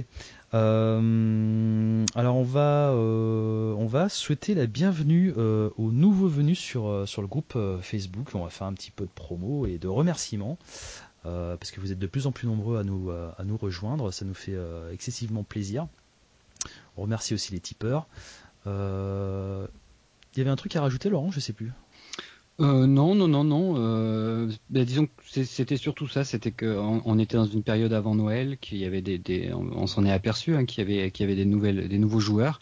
Euh, 0.54 2.06
alors 2.14 2.36
on 2.36 2.44
va 2.44 2.90
euh, 2.92 3.74
on 3.74 3.86
va 3.86 4.08
souhaiter 4.08 4.54
la 4.54 4.66
bienvenue 4.66 5.34
euh, 5.36 5.70
aux 5.76 5.90
nouveaux 5.90 6.28
venus 6.28 6.58
sur 6.58 7.06
sur 7.06 7.20
le 7.20 7.28
groupe 7.28 7.58
Facebook. 7.82 8.30
On 8.34 8.44
va 8.44 8.50
faire 8.50 8.66
un 8.66 8.72
petit 8.72 8.90
peu 8.90 9.04
de 9.04 9.10
promo 9.10 9.66
et 9.66 9.78
de 9.78 9.88
remerciements 9.88 10.56
parce 11.24 11.72
que 11.72 11.80
vous 11.80 11.90
êtes 11.90 11.98
de 11.98 12.06
plus 12.06 12.28
en 12.28 12.32
plus 12.32 12.46
nombreux 12.46 12.78
à 12.78 12.84
nous 12.84 13.10
à 13.10 13.42
nous 13.44 13.56
rejoindre. 13.56 14.12
Ça 14.12 14.24
nous 14.24 14.34
fait 14.34 14.56
excessivement 14.92 15.42
plaisir. 15.42 15.88
On 16.96 17.02
remercie 17.02 17.34
aussi 17.34 17.52
les 17.52 17.60
tipeurs. 17.60 18.06
Euh, 18.66 19.66
Il 20.34 20.38
y 20.38 20.40
avait 20.42 20.50
un 20.50 20.56
truc 20.56 20.74
à 20.76 20.80
rajouter, 20.80 21.08
Laurent 21.08 21.30
Je 21.30 21.40
sais 21.40 21.52
plus. 21.52 21.72
Euh, 22.58 22.86
non, 22.86 23.14
non, 23.14 23.28
non, 23.28 23.44
non. 23.44 23.74
Euh, 23.76 24.50
ben, 24.70 24.84
disons 24.84 25.06
que 25.06 25.44
c'était 25.44 25.76
surtout 25.76 26.08
ça, 26.08 26.24
c'était 26.24 26.52
qu'on 26.52 27.02
on 27.04 27.18
était 27.18 27.36
dans 27.36 27.44
une 27.44 27.62
période 27.62 27.92
avant 27.92 28.14
Noël, 28.14 28.56
qu'il 28.58 28.78
y 28.78 28.86
avait 28.86 29.02
des, 29.02 29.52
on, 29.52 29.86
s'en 29.86 30.06
est 30.06 30.10
aperçu, 30.10 30.56
hein, 30.56 30.64
qu'il 30.64 30.88
y 30.88 30.92
avait, 30.92 31.10
qu'il 31.10 31.24
avait 31.24 31.36
des 31.36 31.44
nouvelles, 31.44 31.86
des 31.88 31.98
nouveaux 31.98 32.20
joueurs. 32.20 32.60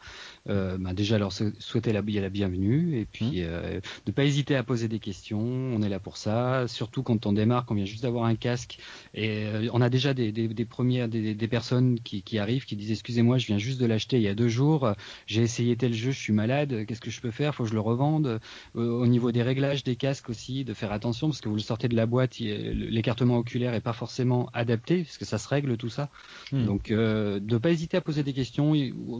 Euh, 0.50 0.76
ben, 0.78 0.92
déjà 0.92 1.16
leur 1.18 1.32
sou- 1.32 1.54
souhaiter 1.58 1.94
la, 1.94 2.02
la 2.02 2.28
bienvenue 2.28 2.98
et 2.98 3.06
puis 3.06 3.36
euh, 3.36 3.80
ne 4.06 4.12
pas 4.12 4.24
hésiter 4.24 4.56
à 4.56 4.62
poser 4.62 4.88
des 4.88 4.98
questions. 4.98 5.40
On 5.40 5.80
est 5.80 5.88
là 5.88 5.98
pour 5.98 6.18
ça. 6.18 6.68
Surtout 6.68 7.02
quand 7.02 7.24
on 7.24 7.32
démarre, 7.32 7.64
qu'on 7.64 7.74
vient 7.74 7.86
juste 7.86 8.02
d'avoir 8.02 8.26
un 8.26 8.34
casque 8.34 8.78
et 9.14 9.44
euh, 9.46 9.68
on 9.72 9.80
a 9.80 9.88
déjà 9.88 10.12
des, 10.12 10.32
des, 10.32 10.48
des 10.48 10.64
premières, 10.66 11.08
des, 11.08 11.34
des 11.34 11.48
personnes 11.48 11.98
qui, 11.98 12.22
qui 12.22 12.38
arrivent, 12.38 12.66
qui 12.66 12.76
disent 12.76 12.90
excusez-moi, 12.90 13.38
je 13.38 13.46
viens 13.46 13.56
juste 13.56 13.80
de 13.80 13.86
l'acheter 13.86 14.16
il 14.16 14.22
y 14.22 14.28
a 14.28 14.34
deux 14.34 14.48
jours. 14.48 14.92
J'ai 15.26 15.40
essayé 15.40 15.76
tel 15.76 15.94
jeu, 15.94 16.10
je 16.10 16.18
suis 16.18 16.34
malade. 16.34 16.84
Qu'est-ce 16.86 17.00
que 17.00 17.10
je 17.10 17.22
peux 17.22 17.30
faire? 17.30 17.54
Faut 17.54 17.64
que 17.64 17.70
je 17.70 17.74
le 17.74 17.80
revende. 17.80 18.38
Euh, 18.76 18.88
au 18.90 19.06
niveau 19.06 19.32
des 19.32 19.42
réglages 19.42 19.82
des 19.82 19.96
casques 19.96 20.28
aussi, 20.28 20.64
de 20.64 20.74
faire 20.74 20.92
attention 20.92 21.28
parce 21.28 21.40
que 21.40 21.48
vous 21.48 21.56
le 21.56 21.62
sortez 21.62 21.88
de 21.88 21.96
la 21.96 22.04
boîte, 22.04 22.38
l'écartement 22.38 23.38
oculaire 23.38 23.72
est 23.72 23.80
pas 23.80 23.94
forcément 23.94 24.50
adapté 24.52 25.04
parce 25.04 25.16
que 25.16 25.24
ça 25.24 25.38
se 25.38 25.48
règle 25.48 25.78
tout 25.78 25.88
ça. 25.88 26.10
Hmm. 26.52 26.66
Donc, 26.66 26.90
euh, 26.90 27.40
de 27.40 27.56
pas 27.56 27.70
hésiter 27.70 27.96
à 27.96 28.02
poser 28.02 28.22
des 28.22 28.34
questions, 28.34 28.74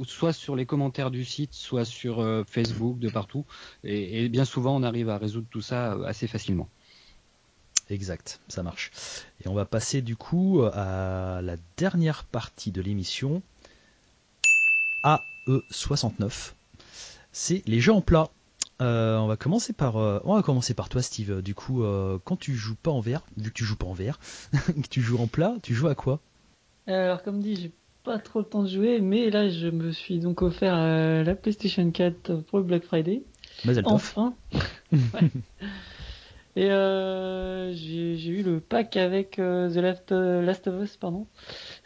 soit 0.06 0.34
sur 0.34 0.54
les 0.54 0.66
commentaires 0.66 1.10
du 1.14 1.24
site, 1.24 1.54
soit 1.54 1.84
sur 1.84 2.20
euh, 2.20 2.44
Facebook, 2.46 2.98
de 2.98 3.08
partout. 3.08 3.44
Et, 3.82 4.24
et 4.24 4.28
bien 4.28 4.44
souvent, 4.44 4.76
on 4.76 4.82
arrive 4.82 5.08
à 5.08 5.18
résoudre 5.18 5.46
tout 5.50 5.62
ça 5.62 5.94
euh, 5.94 6.04
assez 6.04 6.26
facilement. 6.26 6.68
Exact, 7.90 8.40
ça 8.48 8.62
marche. 8.62 8.90
Et 9.44 9.48
on 9.48 9.54
va 9.54 9.66
passer 9.66 10.00
du 10.00 10.16
coup 10.16 10.62
à 10.72 11.40
la 11.42 11.56
dernière 11.76 12.24
partie 12.24 12.72
de 12.72 12.80
l'émission, 12.80 13.42
AE69. 15.04 16.52
C'est 17.32 17.62
les 17.66 17.80
jeux 17.80 17.92
en 17.92 18.00
plat. 18.00 18.30
Euh, 18.80 19.18
on 19.18 19.26
va 19.26 19.36
commencer 19.36 19.72
par, 19.72 19.96
euh, 19.96 20.20
on 20.24 20.34
va 20.34 20.42
commencer 20.42 20.74
par 20.74 20.88
toi, 20.88 21.02
Steve. 21.02 21.42
Du 21.42 21.54
coup, 21.54 21.84
euh, 21.84 22.18
quand 22.24 22.36
tu 22.36 22.54
joues 22.54 22.74
pas 22.74 22.90
en 22.90 23.00
VR, 23.00 23.24
vu 23.36 23.50
que 23.50 23.54
tu 23.54 23.64
joues 23.64 23.76
pas 23.76 23.86
en 23.86 23.94
VR, 23.94 24.18
que 24.52 24.88
tu 24.88 25.00
joues 25.00 25.18
en 25.18 25.26
plat, 25.26 25.54
tu 25.62 25.74
joues 25.74 25.88
à 25.88 25.94
quoi? 25.94 26.20
Alors 26.86 27.22
comme 27.22 27.40
dit, 27.40 27.56
j'ai 27.56 27.72
pas 28.04 28.18
trop 28.18 28.40
le 28.40 28.44
temps 28.44 28.62
de 28.62 28.68
jouer, 28.68 29.00
mais 29.00 29.30
là 29.30 29.48
je 29.48 29.66
me 29.68 29.90
suis 29.92 30.18
donc 30.18 30.42
offert 30.42 30.74
euh, 30.76 31.24
la 31.24 31.34
PlayStation 31.34 31.90
4 31.90 32.36
pour 32.42 32.58
le 32.58 32.64
Black 32.64 32.84
Friday. 32.84 33.22
Enfin. 33.84 34.34
Ouais. 34.92 35.28
Et 36.56 36.70
euh, 36.70 37.72
j'ai 37.74 38.28
eu 38.28 38.42
le 38.44 38.60
pack 38.60 38.96
avec 38.96 39.40
euh, 39.40 39.68
The 39.68 39.76
Last, 39.78 40.12
euh, 40.12 40.40
Last 40.40 40.68
of 40.68 40.80
Us, 40.84 40.96
pardon. 40.96 41.26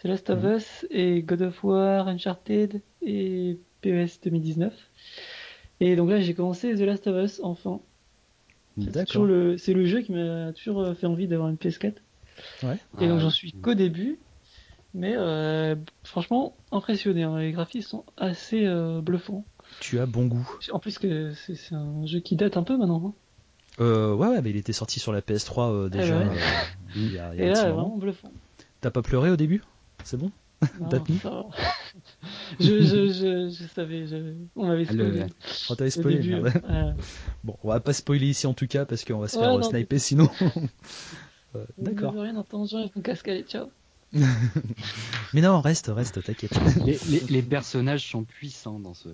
The 0.02 0.08
Last 0.08 0.28
of 0.28 0.42
Mhm. 0.44 0.56
Us 0.56 0.86
et 0.90 1.22
God 1.22 1.40
of 1.40 1.64
War, 1.64 2.06
Uncharted 2.08 2.82
et 3.00 3.56
PES 3.80 4.20
2019. 4.24 4.74
Et 5.80 5.96
donc 5.96 6.10
là 6.10 6.20
j'ai 6.20 6.34
commencé 6.34 6.74
The 6.74 6.80
Last 6.80 7.06
of 7.06 7.24
Us 7.24 7.40
enfin. 7.42 7.80
C'est 8.76 9.14
le, 9.14 9.56
le 9.56 9.84
jeu 9.86 10.02
qui 10.02 10.12
m'a 10.12 10.52
toujours 10.52 10.94
fait 10.94 11.06
envie 11.06 11.26
d'avoir 11.28 11.48
une 11.48 11.56
PS4. 11.56 11.94
Ouais. 12.62 12.76
Et 13.00 13.08
donc 13.08 13.16
Ah, 13.18 13.20
j'en 13.20 13.30
suis 13.30 13.52
qu'au 13.52 13.72
début. 13.74 14.18
Mais 14.98 15.14
euh, 15.16 15.76
franchement 16.04 16.56
impressionné. 16.72 17.22
hein. 17.22 17.38
Les 17.38 17.52
graphismes 17.52 17.88
sont 17.88 18.06
assez 18.16 18.66
euh, 18.66 19.00
bluffants. 19.00 19.46
Tu 19.80 19.98
as 19.98 20.06
bon 20.06 20.26
goût. 20.26 20.48
En 20.72 20.78
plus 20.78 20.98
que 20.98 21.32
c'est 21.34 21.74
un 21.74 22.04
jeu 22.06 22.20
qui 22.20 22.36
date 22.36 22.56
un 22.56 22.62
peu 22.64 22.76
maintenant. 22.76 23.02
hein. 23.06 23.14
Euh, 23.80 24.14
ouais, 24.14 24.28
ouais, 24.28 24.42
mais 24.42 24.50
il 24.50 24.56
était 24.56 24.72
sorti 24.72 24.98
sur 24.98 25.12
la 25.12 25.22
PS3 25.22 25.70
euh, 25.72 25.88
déjà 25.88 26.18
ouais. 26.18 26.30
il 26.94 27.12
y 27.12 27.18
a, 27.18 27.32
il 27.34 27.38
y 27.38 27.42
a 27.42 27.44
Et 27.44 27.48
un 27.48 27.50
là 27.50 27.72
vraiment 27.72 27.96
bluffant. 27.96 28.32
T'as 28.80 28.90
pas 28.90 29.02
pleuré 29.02 29.30
au 29.30 29.36
début? 29.36 29.62
C'est 30.04 30.16
bon? 30.16 30.32
Non, 30.74 30.88
T'as 30.88 31.00
tenu 31.00 31.18
ça 31.18 31.46
je, 32.60 32.82
je, 32.84 33.12
je, 33.12 33.48
je 33.50 33.66
savais, 33.68 34.06
je- 34.06 34.34
on 34.56 34.66
m'avait 34.66 34.84
Ah, 34.88 34.92
le- 34.92 35.26
spoilé. 35.26 35.26
T'avais 35.76 35.90
au 35.96 36.02
spoilé, 36.02 36.18
début. 36.18 36.30
merde. 36.30 36.52
Bon, 37.44 37.56
on 37.62 37.68
va 37.68 37.80
pas 37.80 37.92
spoiler 37.92 38.26
ici 38.28 38.46
en 38.46 38.54
tout 38.54 38.66
cas 38.66 38.84
parce 38.86 39.04
qu'on 39.04 39.18
va 39.18 39.28
se 39.28 39.36
Ouais, 39.36 39.38
faire 39.38 39.52
non, 39.58 39.62
sniper 39.62 40.00
sinon. 40.00 40.28
Euh, 41.56 41.64
D'accord. 41.78 42.12
rien 42.12 42.36
entendu 42.36 42.74
avec 42.76 42.94
mon 42.94 43.00
casque, 43.00 43.26
allez, 43.28 43.42
ciao. 43.44 43.70
Mais 45.34 45.40
non, 45.40 45.60
reste, 45.60 45.90
reste, 45.94 46.22
t'inquiète. 46.22 46.52
les, 46.84 46.98
les- 47.10 47.20
les 47.28 47.42
personnages 47.42 48.06
sont 48.08 48.24
puissants 48.24 48.78
dans 48.78 48.94
ce. 48.94 49.08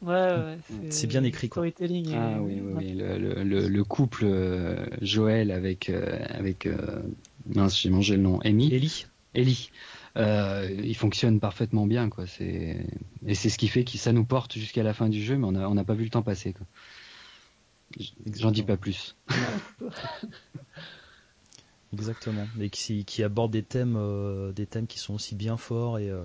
Ouais, 0.00 0.12
ouais, 0.14 0.58
C'est 0.90 1.06
bien 1.08 1.24
écrit, 1.24 1.48
quoi. 1.48 1.62
Storytelling. 1.62 2.08
et- 2.10 2.14
Ah 2.14 2.40
oui, 2.40 2.60
oui, 2.62 2.72
oui. 2.76 2.92
Le, 2.94 3.18
le- 3.18 3.42
le- 3.42 3.68
le 3.68 3.84
couple 3.84 4.24
euh, 4.24 4.86
Joël 5.02 5.50
avec 5.50 5.90
euh, 5.90 6.18
avec 6.30 6.66
euh, 6.66 7.02
mince, 7.46 7.80
j'ai 7.80 7.90
mangé 7.90 8.16
le 8.16 8.22
nom. 8.22 8.40
Amy. 8.40 8.72
Ellie 8.72 9.06
Ellie. 9.34 9.70
Euh, 10.16 10.68
il 10.82 10.96
fonctionne 10.96 11.38
parfaitement 11.38 11.86
bien, 11.86 12.08
quoi. 12.08 12.26
C'est 12.26 12.86
et 13.26 13.34
c'est 13.34 13.50
ce 13.50 13.58
qui 13.58 13.68
fait 13.68 13.84
que 13.84 13.98
ça 13.98 14.12
nous 14.12 14.24
porte 14.24 14.54
jusqu'à 14.54 14.82
la 14.82 14.94
fin 14.94 15.08
du 15.08 15.22
jeu, 15.22 15.36
mais 15.36 15.46
on 15.46 15.54
a 15.54 15.68
on 15.68 15.74
n'a 15.74 15.84
pas 15.84 15.94
vu 15.94 16.04
le 16.04 16.10
temps 16.10 16.22
passer, 16.22 16.52
quoi. 16.54 16.66
J'en 18.36 18.50
dis 18.50 18.62
pas 18.62 18.76
plus. 18.76 19.16
Exactement. 21.92 22.48
Et 22.60 22.70
qui, 22.70 23.04
qui 23.04 23.22
aborde 23.22 23.50
des 23.52 23.62
thèmes, 23.62 23.96
euh, 23.96 24.52
des 24.52 24.66
thèmes 24.66 24.86
qui 24.86 24.98
sont 24.98 25.14
aussi 25.14 25.34
bien 25.34 25.56
forts 25.56 25.98
et 25.98 26.10
euh, 26.10 26.20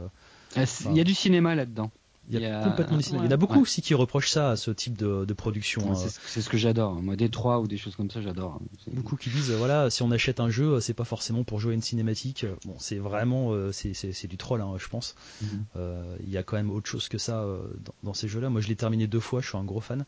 Ah, 0.56 0.64
Il 0.90 0.98
y 0.98 1.00
a 1.02 1.04
du 1.04 1.14
cinéma 1.14 1.56
là-dedans. 1.56 1.90
il 2.30 2.36
y 2.36 2.38
a, 2.38 2.40
Il 2.40 2.44
y 2.44 2.46
a- 2.48 2.64
complètement 2.64 2.98
des 2.98 3.04
cinémas. 3.04 3.24
Il 3.24 3.26
y 3.26 3.30
en 3.30 3.34
a 3.34 3.38
beaucoup 3.38 3.56
Ouais. 3.56 3.60
aussi 3.62 3.82
qui 3.82 3.94
reprochent 3.94 4.30
ça 4.30 4.52
à 4.52 4.56
ce 4.56 4.72
type 4.72 4.96
de, 4.98 5.26
de 5.26 5.34
production. 5.34 5.92
hein. 5.92 5.96
C'est 6.26 6.42
ce- 6.42 6.50
que 6.50 6.58
j'adore. 6.58 6.94
Moi, 7.02 7.16
des 7.18 7.30
trois 7.30 7.60
ou 7.60 7.68
des 7.68 7.78
choses 7.78 7.96
comme 7.98 8.10
ça, 8.12 8.22
j'adore. 8.22 8.62
Beaucoup 8.92 9.16
qui 9.18 9.30
disent 9.30 9.52
euh, 9.52 9.58
voilà 9.58 9.90
si 9.90 10.04
on 10.04 10.12
achète 10.12 10.40
un 10.40 10.50
jeu 10.50 10.80
c'est 10.80 10.94
pas 10.94 11.04
forcément 11.06 11.44
pour 11.44 11.60
jouer 11.60 11.72
à 11.72 11.76
une 11.76 11.82
cinématique 11.82 12.46
bon 12.66 12.76
c'est 12.80 12.98
vraiment 12.98 13.52
euh, 13.54 13.72
c'est 13.72 14.28
du 14.28 14.38
troll 14.38 14.62
hein, 14.62 14.74
je 14.78 14.88
pense 14.88 15.16
Mhm. 15.42 15.48
Euh, 15.78 16.16
il 16.24 16.30
y 16.30 16.38
a 16.38 16.44
quand 16.44 16.56
même 16.56 16.70
autre 16.72 16.90
chose 16.90 17.08
que 17.10 17.18
ça 17.18 17.42
euh, 17.44 17.60
dans, 17.84 17.94
dans 18.04 18.14
ces 18.14 18.28
jeux 18.28 18.40
là 18.40 18.50
moi 18.50 18.62
je 18.62 18.68
l'ai 18.68 18.76
terminé 18.76 19.08
deux 19.08 19.20
fois 19.20 19.42
je 19.42 19.48
suis 19.50 19.58
un 19.58 19.64
gros 19.64 19.82
fan. 19.82 20.06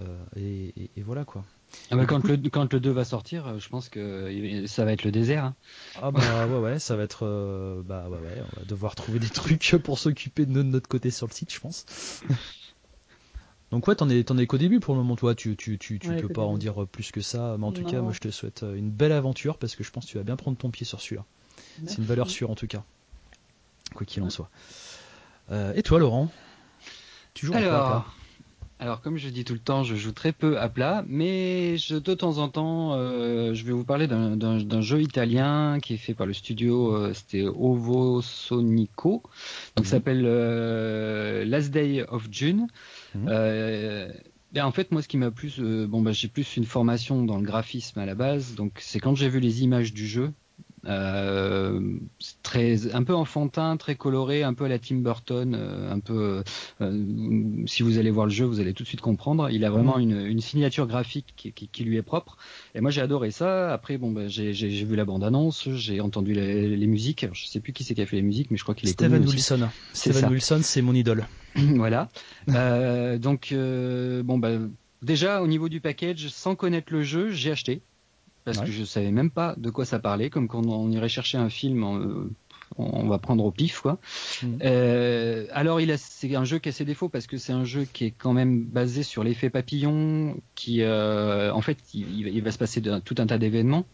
Euh, 0.00 0.24
et, 0.36 0.72
et- 0.80 0.90
et 0.96 1.02
voilà 1.02 1.24
quoi 1.24 1.44
Ah 1.90 1.96
bah, 1.96 2.06
quand, 2.06 2.26
le, 2.26 2.36
quand 2.48 2.72
le 2.72 2.80
2 2.80 2.90
va 2.90 3.04
sortir, 3.04 3.46
euh, 3.46 3.58
je 3.58 3.68
pense 3.68 3.88
que 3.88 4.00
euh, 4.00 4.66
ça 4.66 4.84
va 4.84 4.92
être 4.92 5.04
le 5.04 5.12
désert. 5.12 5.44
hein. 5.44 5.54
ah 5.94 6.10
bah 6.10 6.46
ouais 6.46 6.58
ouais 6.58 6.78
ça 6.78 6.96
va 6.96 7.02
être 7.02 7.26
euh, 7.26 7.82
bah 7.82 8.08
ouais 8.08 8.18
ouais 8.18 8.42
on 8.54 8.60
va 8.60 8.64
devoir 8.64 8.94
trouver 8.94 9.18
des 9.18 9.28
trucs 9.28 9.74
pour 9.84 9.98
s'occuper 9.98 10.46
de 10.46 10.62
notre, 10.62 10.88
côté 10.88 11.10
sur 11.10 11.26
le 11.26 11.32
site 11.32 11.52
je 11.52 11.60
pense 11.60 11.84
donc 13.70 13.86
ouais 13.88 13.94
t'en 13.94 14.08
es 14.08 14.22
t'en 14.24 14.38
es 14.38 14.46
qu'au 14.46 14.58
début 14.58 14.80
pour 14.80 14.94
le 14.94 15.00
moment 15.00 15.16
toi 15.16 15.34
tu 15.34 15.56
tu 15.56 15.78
tu, 15.78 15.98
tu 15.98 16.08
Ouais, 16.08 16.16
peux 16.16 16.28
pas 16.28 16.42
en 16.42 16.56
dire 16.58 16.86
plus 16.86 17.10
que 17.12 17.20
ça 17.20 17.56
mais 17.58 17.66
en 17.66 17.72
tout 17.72 17.84
cas 17.84 18.00
moi 18.00 18.12
je 18.12 18.20
te 18.20 18.30
souhaite 18.30 18.64
une 18.76 18.90
belle 18.90 19.12
aventure 19.12 19.58
parce 19.58 19.76
que 19.76 19.84
je 19.84 19.90
pense 19.90 20.06
que 20.06 20.10
tu 20.10 20.18
vas 20.18 20.24
bien 20.24 20.36
prendre 20.36 20.56
ton 20.56 20.70
pied 20.70 20.86
sur 20.86 21.00
celui-là 21.00 21.24
C'est 21.86 21.98
une 21.98 22.04
valeur 22.04 22.30
sûre 22.30 22.50
en 22.50 22.54
tout 22.54 22.66
cas. 22.66 22.84
Quoi 23.94 24.06
qu'il 24.06 24.22
en 24.22 24.30
soit. 24.30 24.48
Euh, 25.50 25.72
et 25.74 25.82
toi 25.82 25.98
Laurent? 25.98 26.30
Tu 27.34 27.46
joues 27.46 27.54
à 27.54 27.58
quoi, 27.58 27.66
à 27.66 27.82
plat 27.82 27.86
Alors, 27.88 28.16
alors, 28.82 29.00
comme 29.00 29.16
je 29.16 29.28
dis 29.28 29.44
tout 29.44 29.52
le 29.52 29.60
temps, 29.60 29.84
je 29.84 29.94
joue 29.94 30.10
très 30.10 30.32
peu 30.32 30.58
à 30.58 30.68
plat, 30.68 31.04
mais 31.06 31.76
je, 31.78 31.94
de 31.94 32.14
temps 32.14 32.38
en 32.38 32.48
temps, 32.48 32.94
euh, 32.94 33.54
je 33.54 33.64
vais 33.64 33.70
vous 33.72 33.84
parler 33.84 34.08
d'un- 34.08 34.80
jeu 34.80 35.00
italien 35.00 35.78
qui 35.80 35.94
est 35.94 35.98
fait 35.98 36.14
par 36.14 36.26
le 36.26 36.32
studio, 36.32 36.92
euh, 36.92 37.12
c'était 37.14 37.42
Ovo 37.42 38.20
Sonico, 38.22 39.22
donc 39.76 39.84
Mhm. 39.86 39.90
s'appelle 39.90 40.22
euh, 40.24 41.44
Last 41.44 41.70
Day 41.70 42.04
of 42.08 42.26
June. 42.32 42.66
Mhm. 43.14 43.26
Euh, 43.28 44.08
ben, 44.50 44.64
en 44.66 44.72
fait, 44.72 44.90
moi, 44.90 45.00
ce 45.00 45.06
qui 45.06 45.16
m'a 45.16 45.30
plus, 45.30 45.60
bon, 45.60 46.02
bah, 46.02 46.10
j'ai 46.10 46.26
plus 46.26 46.56
une 46.56 46.64
formation 46.64 47.24
dans 47.24 47.38
le 47.38 47.44
graphisme 47.44 48.00
à 48.00 48.04
la 48.06 48.16
base, 48.16 48.56
donc 48.56 48.72
c'est 48.80 48.98
quand 48.98 49.14
j'ai 49.14 49.28
vu 49.28 49.38
les 49.38 49.62
images 49.62 49.92
du 49.94 50.08
jeu. 50.08 50.32
Euh, 50.84 51.80
très 52.42 52.92
un 52.94 53.04
peu 53.04 53.14
enfantin, 53.14 53.76
très 53.76 53.94
coloré, 53.94 54.42
un 54.42 54.52
peu 54.54 54.64
à 54.64 54.68
la 54.68 54.78
Tim 54.78 54.96
Burton, 54.96 55.54
euh, 55.54 55.92
un 55.92 56.00
peu. 56.00 56.42
euh, 56.80 57.64
si 57.66 57.82
vous 57.82 57.98
allez 57.98 58.10
voir 58.10 58.26
le 58.26 58.32
jeu, 58.32 58.44
vous 58.44 58.58
allez 58.60 58.74
tout 58.74 58.82
de 58.82 58.88
suite 58.88 59.00
comprendre. 59.00 59.48
Il 59.50 59.64
a 59.64 59.70
vraiment 59.70 59.98
une, 59.98 60.26
une 60.26 60.40
signature 60.40 60.86
graphique 60.86 61.34
qui, 61.36 61.52
qui- 61.52 61.68
qui 61.68 61.84
lui 61.84 61.96
est 61.96 62.02
propre. 62.02 62.36
Et 62.74 62.80
moi, 62.80 62.90
j'ai 62.90 63.00
adoré 63.00 63.30
ça. 63.30 63.72
Après, 63.72 63.96
bon, 63.98 64.10
ben, 64.10 64.28
j'ai 64.28 64.52
vu 64.84 64.96
la 64.96 65.04
bande 65.04 65.24
annonce, 65.24 65.68
j'ai 65.70 66.00
entendu 66.00 66.32
les, 66.34 66.76
les 66.76 66.86
musiques. 66.86 67.22
Alors, 67.24 67.34
je 67.36 67.46
sais 67.46 67.60
plus 67.60 67.72
qui 67.72 67.84
c'est 67.84 67.94
qui 67.94 68.02
a 68.02 68.06
fait 68.06 68.16
les 68.16 68.22
musiques, 68.22 68.50
mais 68.50 68.56
je 68.56 68.62
crois 68.64 68.74
qu'il 68.74 68.88
est 68.88 68.92
Steven. 68.92 69.24
Wilson. 69.24 69.68
C'est 69.92 70.10
Steven 70.10 70.22
ça. 70.22 70.30
Wilson, 70.30 70.60
c'est 70.62 70.82
mon 70.82 70.94
idole. 70.94 71.26
voilà. 71.54 72.08
Euh, 72.48 73.18
donc 73.18 73.50
euh, 73.52 74.22
bon 74.22 74.38
bah 74.38 74.52
déjà 75.02 75.42
au 75.42 75.46
niveau 75.46 75.68
du 75.68 75.80
package, 75.80 76.28
sans 76.28 76.54
connaître 76.56 76.92
le 76.92 77.02
jeu, 77.02 77.30
j'ai 77.30 77.50
acheté 77.52 77.82
parce 78.44 78.60
que 78.60 78.70
je 78.70 78.84
savais 78.84 79.10
même 79.10 79.30
pas 79.30 79.54
de 79.56 79.70
quoi 79.70 79.84
ça 79.84 79.98
parlait, 79.98 80.30
comme 80.30 80.48
quand 80.48 80.66
on 80.66 80.90
irait 80.90 81.08
chercher 81.08 81.38
un 81.38 81.48
film, 81.48 81.84
euh, 81.84 82.30
on 82.76 83.06
va 83.06 83.18
prendre 83.18 83.44
au 83.44 83.50
pif 83.50 83.80
quoi. 83.80 83.98
Mhm. 84.42 84.58
Euh, 84.62 85.46
alors 85.52 85.80
il 85.80 85.90
a, 85.90 85.98
c'est 85.98 86.34
un 86.34 86.44
jeu 86.44 86.58
qui 86.58 86.68
a 86.68 86.72
ses 86.72 86.84
défauts 86.84 87.08
parce 87.08 87.26
que 87.26 87.36
c'est 87.36 87.52
un 87.52 87.64
jeu 87.64 87.86
qui 87.92 88.06
est 88.06 88.14
quand 88.16 88.32
même 88.32 88.64
basé 88.64 89.02
sur 89.02 89.24
l'effet 89.24 89.50
papillon, 89.50 90.36
qui 90.54 90.82
euh, 90.82 91.52
en 91.52 91.60
fait 91.60 91.78
il, 91.94 92.28
il, 92.28 92.42
va 92.42 92.50
se 92.50 92.58
passer 92.58 92.80
de, 92.80 92.98
tout 92.98 93.14
un 93.18 93.26
tas 93.26 93.38
d'événements. 93.38 93.84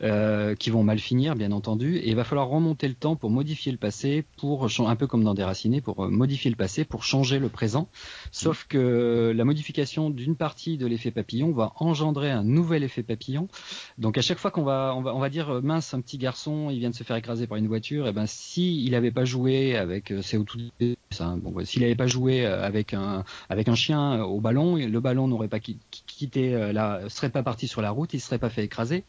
Euh, 0.00 0.54
qui 0.54 0.70
vont 0.70 0.82
mal 0.82 0.98
finir, 0.98 1.36
bien 1.36 1.52
entendu, 1.52 1.96
et 1.98 2.08
il 2.08 2.16
va 2.16 2.24
falloir 2.24 2.48
remonter 2.48 2.88
le 2.88 2.94
temps 2.94 3.14
pour 3.14 3.30
modifier 3.30 3.70
le 3.72 3.78
passé, 3.78 4.24
pour 4.38 4.66
un 4.78 4.96
peu 4.96 5.06
comme 5.06 5.22
dans 5.22 5.34
Déraciné, 5.34 5.82
pour 5.82 6.04
euh, 6.04 6.08
modifier 6.08 6.50
le 6.50 6.56
passé, 6.56 6.84
pour 6.84 7.04
changer 7.04 7.38
le 7.38 7.50
présent. 7.50 7.88
Sauf 8.30 8.66
que 8.68 9.32
la 9.36 9.44
modification 9.44 10.08
d'une 10.08 10.34
partie 10.34 10.78
de 10.78 10.86
l'effet 10.86 11.10
papillon 11.10 11.52
va 11.52 11.72
engendrer 11.76 12.30
un 12.30 12.42
nouvel 12.42 12.84
effet 12.84 13.02
papillon. 13.02 13.48
Donc 13.98 14.16
à 14.16 14.22
chaque 14.22 14.38
fois 14.38 14.50
qu'on 14.50 14.62
va, 14.62 14.94
on 14.96 15.02
va, 15.02 15.14
on 15.14 15.18
va 15.18 15.28
dire 15.28 15.50
euh, 15.50 15.60
mince, 15.60 15.92
un 15.92 16.00
petit 16.00 16.18
garçon, 16.18 16.70
il 16.70 16.78
vient 16.78 16.90
de 16.90 16.94
se 16.94 17.04
faire 17.04 17.16
écraser 17.16 17.46
par 17.46 17.58
une 17.58 17.68
voiture, 17.68 18.06
et 18.06 18.10
eh 18.10 18.12
ben 18.12 18.26
si 18.26 18.82
il 18.84 18.92
n'avait 18.92 19.12
pas 19.12 19.26
joué 19.26 19.76
avec, 19.76 20.12
c'est 20.22 20.38
au 20.38 20.44
tout 20.44 20.58
ça, 21.10 21.36
bon, 21.36 21.64
s'il 21.64 21.82
n'avait 21.82 21.94
pas 21.94 22.06
joué 22.06 22.46
avec 22.46 22.94
un, 22.94 23.24
avec 23.50 23.68
un 23.68 23.74
chien 23.74 24.22
au 24.22 24.40
ballon, 24.40 24.76
le 24.76 25.00
ballon 25.00 25.28
n'aurait 25.28 25.48
pas 25.48 25.60
quitté, 25.60 26.72
là, 26.72 27.02
serait 27.08 27.30
pas 27.30 27.42
parti 27.42 27.68
sur 27.68 27.82
la 27.82 27.90
route, 27.90 28.14
il 28.14 28.20
serait 28.20 28.38
pas 28.38 28.48
fait 28.48 28.64
écraser. 28.64 29.04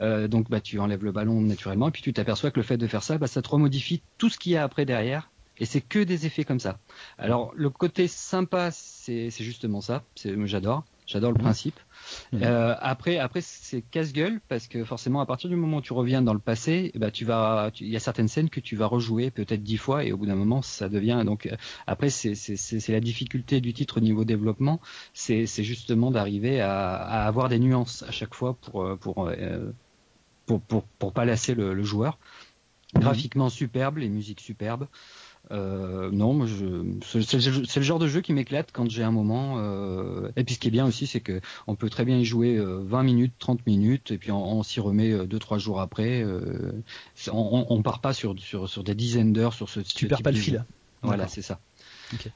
Euh, 0.00 0.28
donc 0.28 0.50
bah, 0.50 0.60
tu 0.60 0.78
enlèves 0.78 1.04
le 1.04 1.12
ballon 1.12 1.40
naturellement, 1.40 1.88
et 1.88 1.90
puis 1.90 2.02
tu 2.02 2.12
t'aperçois 2.12 2.50
que 2.50 2.58
le 2.58 2.64
fait 2.64 2.76
de 2.76 2.86
faire 2.86 3.02
ça, 3.02 3.18
bah, 3.18 3.26
ça 3.26 3.42
te 3.42 3.48
remodifie 3.48 4.02
tout 4.18 4.28
ce 4.28 4.38
qu'il 4.38 4.52
y 4.52 4.56
a 4.56 4.62
après 4.62 4.84
derrière. 4.84 5.30
Et 5.58 5.66
c'est 5.66 5.80
que 5.80 6.00
des 6.00 6.26
effets 6.26 6.44
comme 6.44 6.58
ça. 6.58 6.78
Alors 7.16 7.52
le 7.54 7.70
côté 7.70 8.08
sympa, 8.08 8.70
c'est 8.72 9.30
justement 9.30 9.80
ça. 9.80 10.02
J'adore. 10.16 10.84
J'adore 11.06 11.32
le 11.32 11.38
mmh. 11.38 11.42
principe. 11.42 11.80
Mmh. 12.32 12.38
Euh, 12.42 12.74
après, 12.80 13.18
après 13.18 13.42
c'est 13.42 13.82
casse-gueule 13.82 14.40
parce 14.48 14.68
que 14.68 14.84
forcément, 14.84 15.20
à 15.20 15.26
partir 15.26 15.50
du 15.50 15.56
moment 15.56 15.78
où 15.78 15.82
tu 15.82 15.92
reviens 15.92 16.22
dans 16.22 16.32
le 16.32 16.40
passé, 16.40 16.92
bah 16.94 17.10
tu 17.10 17.26
vas, 17.26 17.70
il 17.78 17.88
y 17.88 17.96
a 17.96 18.00
certaines 18.00 18.28
scènes 18.28 18.48
que 18.48 18.60
tu 18.60 18.74
vas 18.74 18.86
rejouer 18.86 19.30
peut-être 19.30 19.62
dix 19.62 19.76
fois 19.76 20.04
et 20.04 20.12
au 20.12 20.16
bout 20.16 20.26
d'un 20.26 20.34
moment, 20.34 20.62
ça 20.62 20.88
devient. 20.88 21.22
Donc 21.26 21.46
euh, 21.46 21.56
après, 21.86 22.08
c'est 22.08 22.88
la 22.88 23.00
difficulté 23.00 23.60
du 23.60 23.74
titre 23.74 23.98
au 23.98 24.00
niveau 24.00 24.24
développement, 24.24 24.80
c'est 25.12 25.46
justement 25.46 26.10
d'arriver 26.10 26.60
à, 26.60 26.94
à, 26.94 27.26
avoir 27.26 27.50
des 27.50 27.58
nuances 27.58 28.02
à 28.04 28.10
chaque 28.10 28.34
fois 28.34 28.54
pour 28.54 28.96
pour 28.98 29.28
euh, 29.28 29.72
pour, 30.46 30.60
pour, 30.60 30.84
pour 30.84 31.12
pas 31.12 31.24
lasser 31.24 31.54
le, 31.54 31.74
le 31.74 31.82
joueur. 31.82 32.18
Mhm. 32.94 33.02
Graphiquement 33.02 33.48
superbe, 33.48 33.98
les 33.98 34.08
musiques 34.08 34.40
superbes. 34.40 34.86
Euh, 35.50 36.10
non, 36.10 36.46
c'est 37.02 37.76
le 37.76 37.82
genre 37.82 37.98
de 37.98 38.08
jeu 38.08 38.22
qui 38.22 38.32
m'éclate 38.32 38.70
quand 38.72 38.88
j'ai 38.90 39.02
un 39.02 39.10
moment. 39.10 39.56
Euh, 39.58 40.30
et 40.36 40.44
puis 40.44 40.54
ce 40.54 40.60
qui 40.60 40.68
est 40.68 40.70
bien 40.70 40.86
aussi, 40.86 41.06
c'est 41.06 41.20
que 41.20 41.40
on 41.66 41.74
peut 41.74 41.90
très 41.90 42.04
bien 42.04 42.18
y 42.18 42.24
jouer 42.24 42.58
20 42.58 42.64
euh, 42.64 43.02
minutes, 43.02 43.34
30 43.38 43.66
minutes, 43.66 44.10
et 44.10 44.18
puis 44.18 44.30
on, 44.32 44.62
s'y 44.62 44.80
remet 44.80 45.12
2-3 45.12 45.58
jours 45.58 45.80
après. 45.80 46.22
Euh, 46.22 46.72
on, 47.30 47.66
on 47.68 47.82
part 47.82 48.00
pas 48.00 48.14
sur, 48.14 48.38
sur, 48.38 48.68
sur 48.68 48.84
des 48.84 48.94
dizaines 48.94 49.32
d'heures 49.32 49.54
sur 49.54 49.68
ce. 49.68 49.80
Tu 49.80 50.08
perds 50.08 50.22
pas 50.22 50.30
le 50.30 50.38
fil. 50.38 50.64
Voilà, 51.02 51.28
c'est 51.28 51.42
ça. 51.42 51.60
Okay. 52.14 52.30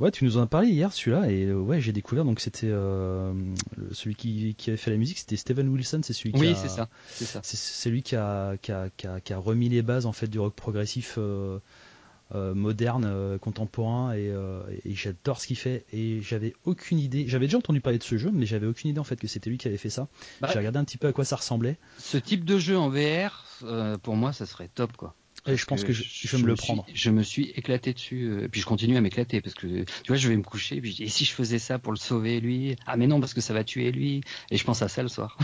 Ouais, 0.00 0.10
tu 0.10 0.24
nous 0.24 0.38
en 0.38 0.42
as 0.42 0.46
parlé 0.46 0.68
hier 0.68 0.92
celui-là 0.92 1.30
et 1.30 1.44
euh, 1.44 1.54
ouais, 1.54 1.80
j'ai 1.80 1.92
découvert 1.92 2.24
donc 2.24 2.40
c'était 2.40 2.68
euh, 2.68 3.32
celui 3.92 4.16
qui, 4.16 4.56
qui 4.56 4.70
avait 4.70 4.76
fait 4.76 4.90
la 4.90 4.96
musique, 4.96 5.20
c'était 5.20 5.36
Steven 5.36 5.68
Wilson, 5.68 6.00
c'est 6.02 6.12
celui 6.12 6.32
qui 6.32 6.40
oui, 6.40 6.56
c'est 6.56 6.68
ça, 6.68 6.88
c'est 7.08 7.24
ça. 7.24 7.40
C'est 7.44 7.90
lui 7.90 8.02
qui 8.02 8.16
a, 8.16 8.56
qui 8.56 8.72
a, 8.72 8.88
qui, 8.96 9.06
a, 9.06 9.20
qui, 9.20 9.32
a, 9.32 9.38
remis 9.38 9.68
les 9.68 9.82
bases 9.82 10.06
en 10.06 10.12
fait 10.12 10.26
du 10.26 10.40
rock 10.40 10.54
progressif 10.54 11.14
euh, 11.18 11.60
euh 12.34 12.54
moderne, 12.54 13.38
contemporain 13.38 14.16
et, 14.16 14.32
et 14.84 14.94
j'adore 14.94 15.40
ce 15.40 15.46
qu'il 15.46 15.56
fait 15.56 15.84
et 15.92 16.20
j'avais 16.22 16.54
aucune 16.64 16.98
idée, 16.98 17.26
j'avais 17.28 17.46
déjà 17.46 17.58
entendu 17.58 17.80
parler 17.80 17.98
de 17.98 18.02
ce 18.02 18.18
jeu 18.18 18.32
mais 18.32 18.46
j'avais 18.46 18.66
aucune 18.66 18.90
idée 18.90 18.98
en 18.98 19.04
fait 19.04 19.16
que 19.16 19.28
c'était 19.28 19.48
lui 19.48 19.58
qui 19.58 19.68
avait 19.68 19.76
fait 19.76 19.90
ça. 19.90 20.08
Bah, 20.40 20.48
j'ai 20.52 20.58
regardé 20.58 20.80
un 20.80 20.84
petit 20.84 20.98
peu 20.98 21.06
à 21.06 21.12
quoi 21.12 21.24
ça 21.24 21.36
ressemblait. 21.36 21.78
Ce 21.98 22.18
type 22.18 22.44
de 22.44 22.58
jeu 22.58 22.76
en 22.76 22.88
VR, 22.88 23.44
pour 24.02 24.16
moi, 24.16 24.32
ça 24.32 24.44
serait 24.44 24.68
top 24.74 24.96
quoi. 24.96 25.14
Et 25.46 25.56
je 25.56 25.66
pense 25.66 25.84
que, 25.84 25.92
je, 25.92 26.02
je, 26.02 26.36
vais 26.36 26.42
me 26.42 26.46
le 26.46 26.54
prendre. 26.54 26.86
je 26.94 27.10
me 27.10 27.22
suis 27.22 27.50
éclaté 27.50 27.92
dessus, 27.92 28.24
euh, 28.24 28.44
et 28.44 28.48
puis 28.48 28.62
je 28.62 28.66
continue 28.66 28.96
à 28.96 29.02
m'éclater 29.02 29.42
parce 29.42 29.54
que 29.54 29.66
tu 29.66 30.08
vois, 30.08 30.16
je 30.16 30.28
vais 30.28 30.36
me 30.36 30.42
coucher, 30.42 30.76
et 30.76 30.80
puis 30.80 30.96
et 31.00 31.08
si 31.08 31.26
je 31.26 31.32
faisais 31.32 31.58
ça 31.58 31.78
pour 31.78 31.92
le 31.92 31.98
sauver 31.98 32.40
lui? 32.40 32.76
Ah 32.86 32.96
mais 32.96 33.06
non 33.06 33.20
parce 33.20 33.34
que 33.34 33.42
ça 33.42 33.52
va 33.52 33.62
tuer 33.62 33.92
lui. 33.92 34.22
Et 34.50 34.56
je 34.56 34.64
pense 34.64 34.80
à 34.80 34.88
ça 34.88 35.02
le 35.02 35.08
soir. 35.08 35.36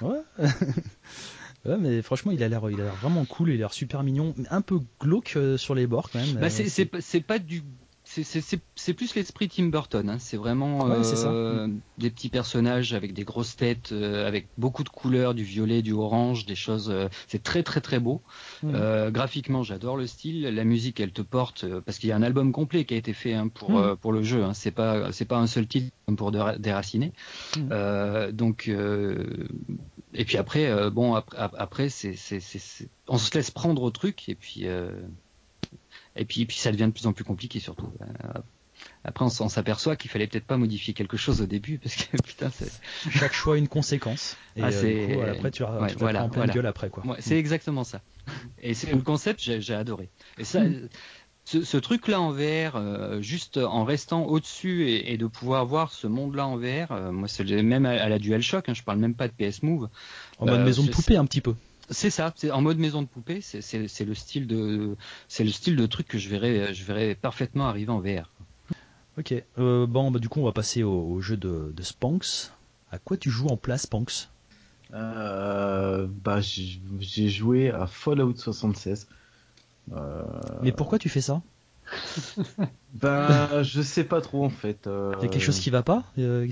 Ouais. 0.00 0.22
ouais, 1.66 1.76
mais 1.78 2.02
franchement, 2.02 2.32
il 2.32 2.42
a 2.42 2.48
l'air, 2.48 2.62
il 2.70 2.80
a 2.80 2.84
l'air 2.84 2.94
vraiment 2.94 3.24
cool, 3.26 3.50
il 3.50 3.54
a 3.54 3.58
l'air 3.58 3.74
super 3.74 4.02
mignon, 4.02 4.34
un 4.50 4.62
peu 4.62 4.80
glauque 5.00 5.34
euh, 5.36 5.58
sur 5.58 5.74
les 5.74 5.86
bords 5.86 6.10
quand 6.10 6.18
même. 6.18 6.36
Bah 6.36 6.50
c'est, 6.50 6.68
c'est, 6.68 6.90
c'est 7.00 7.20
pas 7.20 7.38
du 7.38 7.62
c'est 8.14 8.94
plus 8.94 9.14
l'esprit 9.14 9.48
Tim 9.48 9.66
Burton. 9.66 10.10
Hein. 10.10 10.18
C'est 10.18 10.36
vraiment 10.36 10.90
euh, 10.90 11.68
des 11.98 12.10
petits 12.10 12.28
personnages 12.28 12.92
avec 12.92 13.14
des 13.14 13.24
grosses 13.24 13.56
têtes, 13.56 13.92
euh, 13.92 14.26
avec 14.26 14.48
beaucoup 14.58 14.84
de 14.84 14.88
couleurs, 14.90 15.34
du 15.34 15.44
violet, 15.44 15.80
du 15.82 15.92
orange, 15.92 16.44
des 16.44 16.54
choses. 16.54 16.90
Euh, 16.90 17.08
c'est 17.26 17.42
très 17.42 17.62
très 17.62 17.80
très 17.80 18.00
beau. 18.00 18.20
Mm. 18.62 19.10
graphiquement, 19.10 19.62
j'adore 19.62 19.96
le 19.96 20.06
style. 20.06 20.42
La 20.42 20.64
musique, 20.64 21.00
elle 21.00 21.12
te 21.12 21.22
porte 21.22 21.64
parce 21.80 21.98
qu'il 21.98 22.10
y 22.10 22.12
a 22.12 22.16
un 22.16 22.22
album 22.22 22.52
complet 22.52 22.84
qui 22.84 22.94
a 22.94 22.96
été 22.96 23.12
fait 23.14 23.32
hein, 23.32 23.48
pour 23.48 23.70
mm. 23.70 23.96
pour 23.96 24.12
le 24.12 24.22
jeu. 24.22 24.44
Hein. 24.44 24.52
C'est 24.54 24.70
pas 24.72 25.12
c'est 25.12 25.24
pas 25.24 25.38
un 25.38 25.46
seul 25.46 25.66
titre 25.66 25.90
pour 26.16 26.32
Déraciné. 26.32 27.12
Mm. 27.56 28.30
donc 28.32 28.70
et 30.14 30.24
puis 30.26 30.36
après, 30.36 30.90
bon 30.90 31.14
après, 31.14 31.38
après 31.38 31.88
c'est 31.88 32.14
on 33.08 33.18
se 33.18 33.34
laisse 33.34 33.50
prendre 33.50 33.82
au 33.82 33.90
truc 33.90 34.28
et 34.28 34.34
puis 34.34 34.66
et 36.16 36.24
puis, 36.24 36.44
puis 36.46 36.56
ça 36.56 36.72
devient 36.72 36.86
de 36.86 36.90
plus 36.90 37.06
en 37.06 37.12
plus 37.12 37.24
compliqué 37.24 37.58
surtout. 37.58 37.90
Euh, 38.00 38.40
après, 39.04 39.24
on, 39.24 39.48
s'aperçoit 39.48 39.94
qu'il 39.96 40.10
fallait 40.10 40.26
peut-être 40.26 40.46
pas 40.46 40.56
modifier 40.56 40.92
quelque 40.92 41.16
chose 41.16 41.40
au 41.40 41.46
début 41.46 41.78
parce 41.78 41.94
que 41.94 42.16
putain, 42.22 42.50
chaque 43.10 43.32
choix 43.32 43.54
a 43.54 43.58
une 43.58 43.68
conséquence. 43.68 44.36
Et 44.56 44.62
ah, 44.62 44.70
euh, 44.72 45.32
après, 45.32 45.50
tu, 45.50 45.64
as, 45.64 45.86
voilà, 45.96 46.24
en 46.24 46.28
pleine 46.28 46.50
gueule 46.50 46.66
après 46.66 46.90
quoi. 46.90 47.02
c'est 47.20 47.38
exactement 47.38 47.84
ça. 47.84 48.00
Et 48.60 48.74
c'est 48.74 48.92
le 48.92 49.00
concept, 49.00 49.40
j'ai 49.40 49.74
adoré. 49.74 50.10
Et 50.38 50.44
ça. 50.44 50.62
Ce, 51.44 51.76
truc-là 51.76 52.20
en 52.20 52.30
VR, 52.30 52.76
euh, 52.76 53.20
juste 53.20 53.56
en 53.56 53.82
restant 53.82 54.26
au-dessus 54.26 54.88
et, 54.88 55.16
de 55.16 55.26
pouvoir 55.26 55.66
voir 55.66 55.92
ce 55.92 56.06
monde-là 56.06 56.46
en 56.46 56.56
VR, 56.56 57.12
moi 57.12 57.26
c'est 57.26 57.44
même 57.44 57.84
à, 57.84 58.08
la 58.08 58.20
DualShock, 58.20 58.68
hein, 58.68 58.74
je 58.74 58.84
parle 58.84 58.98
même 58.98 59.14
pas 59.14 59.26
de 59.26 59.32
PS 59.32 59.64
Move. 59.64 59.88
En 60.38 60.46
mode 60.46 60.60
maison 60.60 60.84
de 60.84 60.90
poupée 60.90 61.16
un 61.16 61.24
petit 61.24 61.40
peu. 61.40 61.56
C'est 61.90 62.10
ça, 62.10 62.32
c'est 62.36 62.50
en 62.50 62.62
mode 62.62 62.78
maison 62.78 63.02
de 63.02 63.06
poupée. 63.06 63.40
C'est 63.40 64.04
le 64.04 64.14
style 64.14 64.46
de, 64.46 64.96
c'est 65.28 65.44
le 65.44 65.50
style 65.50 65.76
de 65.76 65.86
truc 65.86 66.08
que 66.08 66.18
je 66.18 66.28
verrais, 66.28 66.72
je 66.74 66.84
verrais 66.84 67.14
parfaitement 67.14 67.66
arriver 67.66 67.90
en 67.90 68.00
VR. 68.00 68.30
Ok. 69.18 69.34
Euh, 69.58 69.86
bon, 69.86 70.10
bah, 70.10 70.18
du 70.18 70.28
coup, 70.28 70.40
on 70.40 70.44
va 70.44 70.52
passer 70.52 70.82
au, 70.82 71.20
jeu 71.20 71.36
de, 71.36 71.72
de, 71.74 71.82
Spanx. 71.82 72.52
À 72.90 72.98
quoi 72.98 73.16
tu 73.16 73.30
joues 73.30 73.48
en 73.48 73.56
place, 73.56 73.82
Spanx? 73.82 74.30
Euh, 74.94 76.06
Bah, 76.24 76.40
j'ai 76.40 77.28
joué 77.28 77.70
à 77.70 77.86
Fallout 77.86 78.36
76. 78.36 79.08
Euh... 79.92 80.22
Mais 80.62 80.72
pourquoi 80.72 80.98
tu 80.98 81.08
fais 81.08 81.20
ça? 81.20 81.42
ben, 82.94 83.62
je 83.62 83.82
sais 83.82 84.04
pas 84.04 84.20
trop 84.20 84.44
en 84.44 84.50
fait. 84.50 84.86
Euh... 84.86 85.12
Il 85.18 85.24
y 85.24 85.26
a 85.26 85.28
quelque 85.28 85.42
chose 85.42 85.58
qui 85.58 85.70
va 85.70 85.82
pas 85.82 86.04
euh, 86.18 86.46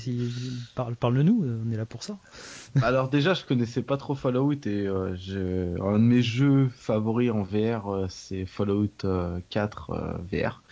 Parle, 0.74 0.96
Parle-nous, 0.96 1.44
euh, 1.44 1.62
on 1.66 1.70
est 1.70 1.76
là 1.76 1.86
pour 1.86 2.02
ça. 2.02 2.18
Alors 2.82 3.08
déjà, 3.08 3.34
je 3.34 3.44
connaissais 3.44 3.82
pas 3.82 3.96
trop 3.96 4.14
Fallout 4.14 4.52
et 4.66 4.86
euh, 4.86 5.76
un 5.80 5.98
de 5.98 6.04
mes 6.04 6.22
jeux 6.22 6.68
favoris 6.74 7.30
en 7.30 7.42
VR, 7.42 7.88
euh, 7.88 8.06
c'est 8.08 8.46
Fallout 8.46 8.88
4 9.50 10.20
VR, 10.30 10.62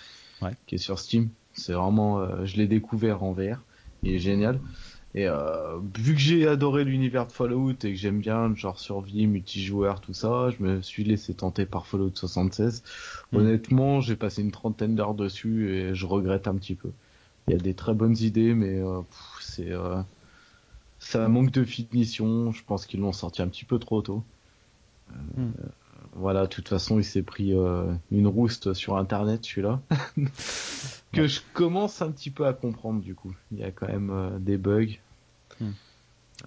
ouais. 0.42 0.52
qui 0.66 0.76
est 0.76 0.78
sur 0.78 0.98
Steam. 0.98 1.28
C'est 1.52 1.72
vraiment, 1.72 2.44
je 2.44 2.56
l'ai 2.56 2.68
découvert 2.68 3.24
en 3.24 3.32
VR, 3.32 3.62
il 4.04 4.14
est 4.14 4.20
génial. 4.20 4.60
Et 5.18 5.26
euh, 5.26 5.80
vu 5.98 6.14
que 6.14 6.20
j'ai 6.20 6.46
adoré 6.46 6.84
l'univers 6.84 7.26
de 7.26 7.32
Fallout 7.32 7.72
et 7.72 7.90
que 7.90 7.96
j'aime 7.96 8.20
bien 8.20 8.46
le 8.46 8.54
genre 8.54 8.78
survie, 8.78 9.26
multijoueur, 9.26 10.00
tout 10.00 10.14
ça, 10.14 10.50
je 10.50 10.62
me 10.62 10.80
suis 10.80 11.02
laissé 11.02 11.34
tenter 11.34 11.66
par 11.66 11.88
Fallout 11.88 12.12
76. 12.14 12.84
Hmm. 13.32 13.38
Honnêtement, 13.38 14.00
j'ai 14.00 14.14
passé 14.14 14.42
une 14.42 14.52
trentaine 14.52 14.94
d'heures 14.94 15.14
dessus 15.14 15.74
et 15.74 15.92
je 15.92 16.06
regrette 16.06 16.46
un 16.46 16.54
petit 16.54 16.76
peu. 16.76 16.90
Il 17.48 17.54
y 17.54 17.56
a 17.56 17.58
des 17.58 17.74
très 17.74 17.94
bonnes 17.94 18.16
idées, 18.16 18.54
mais 18.54 18.78
euh, 18.78 19.00
c'est 19.40 19.72
euh, 19.72 20.00
ça 21.00 21.26
manque 21.26 21.50
de 21.50 21.64
finition. 21.64 22.52
Je 22.52 22.62
pense 22.64 22.86
qu'ils 22.86 23.00
l'ont 23.00 23.12
sorti 23.12 23.42
un 23.42 23.48
petit 23.48 23.64
peu 23.64 23.80
trop 23.80 24.02
tôt. 24.02 24.22
Hmm. 25.36 25.50
Voilà, 26.14 26.42
de 26.42 26.48
toute 26.48 26.68
façon, 26.68 27.00
il 27.00 27.04
s'est 27.04 27.22
pris 27.22 27.54
une 28.12 28.26
rouste 28.28 28.72
sur 28.72 28.96
Internet, 28.98 29.44
celui-là. 29.44 29.80
que 31.12 31.26
je 31.26 31.40
commence 31.54 32.02
un 32.02 32.10
petit 32.10 32.30
peu 32.30 32.46
à 32.46 32.52
comprendre 32.52 33.00
du 33.00 33.14
coup. 33.14 33.34
Il 33.52 33.58
y 33.58 33.64
a 33.64 33.70
quand 33.70 33.88
même 33.88 34.10
euh, 34.10 34.38
des 34.38 34.58
bugs. 34.58 34.92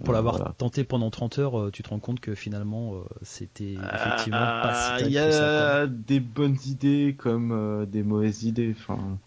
Pour 0.04 0.14
l'avoir 0.14 0.54
tenté 0.54 0.84
pendant 0.84 1.10
30 1.10 1.38
heures, 1.38 1.60
euh, 1.60 1.70
tu 1.70 1.82
te 1.82 1.90
rends 1.90 1.98
compte 1.98 2.18
que 2.18 2.34
finalement 2.34 2.94
euh, 2.94 3.00
c'était 3.20 3.74
effectivement 3.74 4.38
pas 4.38 4.98
si 4.98 5.04
Il 5.04 5.12
y 5.12 5.18
a 5.18 5.86
des 5.86 6.18
bonnes 6.18 6.56
idées 6.66 7.14
comme 7.18 7.86
des 7.90 8.02
mauvaises 8.02 8.44
idées. 8.44 8.74
Enfin, 8.78 9.18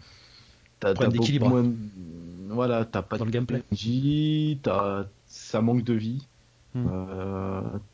t'as 0.79 0.93
d'équilibre. 0.93 1.49
Moins... 1.49 1.71
Voilà, 2.49 2.83
t'as 2.85 3.03
pas 3.03 3.17
dans 3.17 3.25
de 3.25 3.31
le 3.31 3.33
gameplay. 3.33 3.63
ça 5.27 5.61
manque 5.61 5.83
de 5.83 5.93
vie. 5.93 6.25
Hmm. 6.73 6.89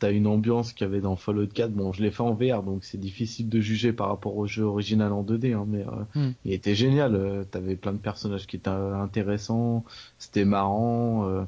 t'as 0.00 0.10
une 0.10 0.26
ambiance 0.26 0.72
qu'il 0.72 0.84
y 0.84 0.90
avait 0.90 1.00
dans 1.00 1.14
Fallout 1.14 1.46
4. 1.46 1.70
Bon, 1.70 1.92
je 1.92 2.02
l'ai 2.02 2.10
fait 2.10 2.22
en 2.22 2.34
VR, 2.34 2.64
donc 2.64 2.82
c'est 2.82 2.98
difficile 2.98 3.48
de 3.48 3.60
juger 3.60 3.92
par 3.92 4.08
rapport 4.08 4.36
au 4.36 4.48
jeu 4.48 4.64
original 4.64 5.12
en 5.12 5.22
2D, 5.22 5.54
hein, 5.54 5.66
mais 5.68 5.84
hmm. 6.16 6.32
il 6.44 6.52
était 6.52 6.74
génial. 6.74 7.46
T'avais 7.50 7.76
plein 7.76 7.92
de 7.92 7.98
personnages 7.98 8.46
qui 8.48 8.56
étaient 8.56 8.70
intéressants, 8.70 9.84
c'était 10.18 10.46
marrant. 10.46 11.46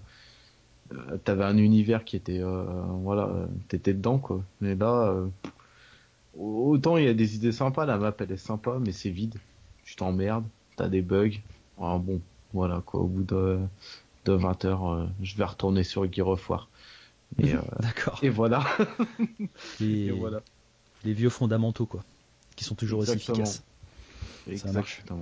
T'avais 1.24 1.44
un 1.44 1.56
univers 1.56 2.04
qui 2.04 2.16
était, 2.16 2.42
voilà, 3.02 3.30
t'étais 3.68 3.94
dedans 3.94 4.18
quoi. 4.18 4.42
Mais 4.60 4.74
là, 4.74 5.14
autant 6.38 6.96
il 6.96 7.04
y 7.04 7.08
a 7.08 7.14
des 7.14 7.36
idées 7.36 7.52
sympas, 7.52 7.86
la 7.86 7.98
map 7.98 8.14
elle 8.18 8.32
est 8.32 8.36
sympa, 8.36 8.78
mais 8.80 8.92
c'est 8.92 9.10
vide. 9.10 9.36
Tu 9.84 9.96
t'emmerdes, 9.96 10.44
t'as 10.76 10.88
des 10.88 11.02
bugs. 11.02 11.38
Ah, 11.80 11.98
bon, 11.98 12.20
voilà 12.52 12.82
quoi. 12.84 13.00
Au 13.00 13.06
bout 13.06 13.24
de 13.24 13.58
de 14.24 14.32
20 14.32 14.64
heures, 14.64 14.90
euh, 14.90 15.06
je 15.22 15.36
vais 15.36 15.44
retourner 15.44 15.84
sur 15.84 16.10
Gear 16.10 16.28
of 16.28 16.48
War. 16.48 16.68
Et, 17.38 17.52
euh, 17.54 17.60
D'accord. 17.80 18.18
Et 18.22 18.28
voilà. 18.28 18.64
les... 19.80 20.10
voilà. 20.10 20.40
Les 21.04 21.12
vieux 21.12 21.30
fondamentaux, 21.30 21.86
quoi. 21.86 22.02
Qui 22.56 22.64
sont 22.64 22.74
toujours 22.74 23.00
aussi 23.00 23.12
efficaces. 23.12 23.62
Exactement. 24.48 25.20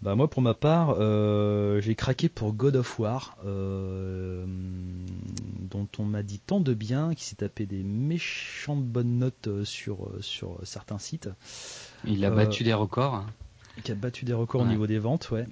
Bah 0.00 0.14
moi 0.14 0.30
pour 0.30 0.42
ma 0.42 0.54
part, 0.54 0.94
euh, 0.98 1.80
j'ai 1.80 1.96
craqué 1.96 2.28
pour 2.28 2.52
God 2.52 2.76
of 2.76 2.98
War, 3.00 3.36
dont 3.44 4.46
on 5.98 6.04
m'a 6.04 6.22
dit 6.22 6.38
tant 6.38 6.60
de 6.60 6.72
bien, 6.72 7.14
qui 7.14 7.24
s'est 7.24 7.36
tapé 7.36 7.66
des 7.66 7.82
méchantes 7.82 8.84
bonnes 8.84 9.18
notes 9.18 9.64
sur 9.64 10.08
sur 10.20 10.60
certains 10.62 10.98
sites. 10.98 11.28
Il 12.04 12.24
a 12.24 12.30
battu 12.30 12.62
des 12.62 12.74
records. 12.74 13.24
Qui 13.82 13.92
a 13.92 13.94
battu 13.94 14.24
des 14.24 14.34
records 14.34 14.62
au 14.62 14.66
niveau 14.66 14.86
des 14.86 14.98
ventes, 14.98 15.30
ouais. 15.30 15.46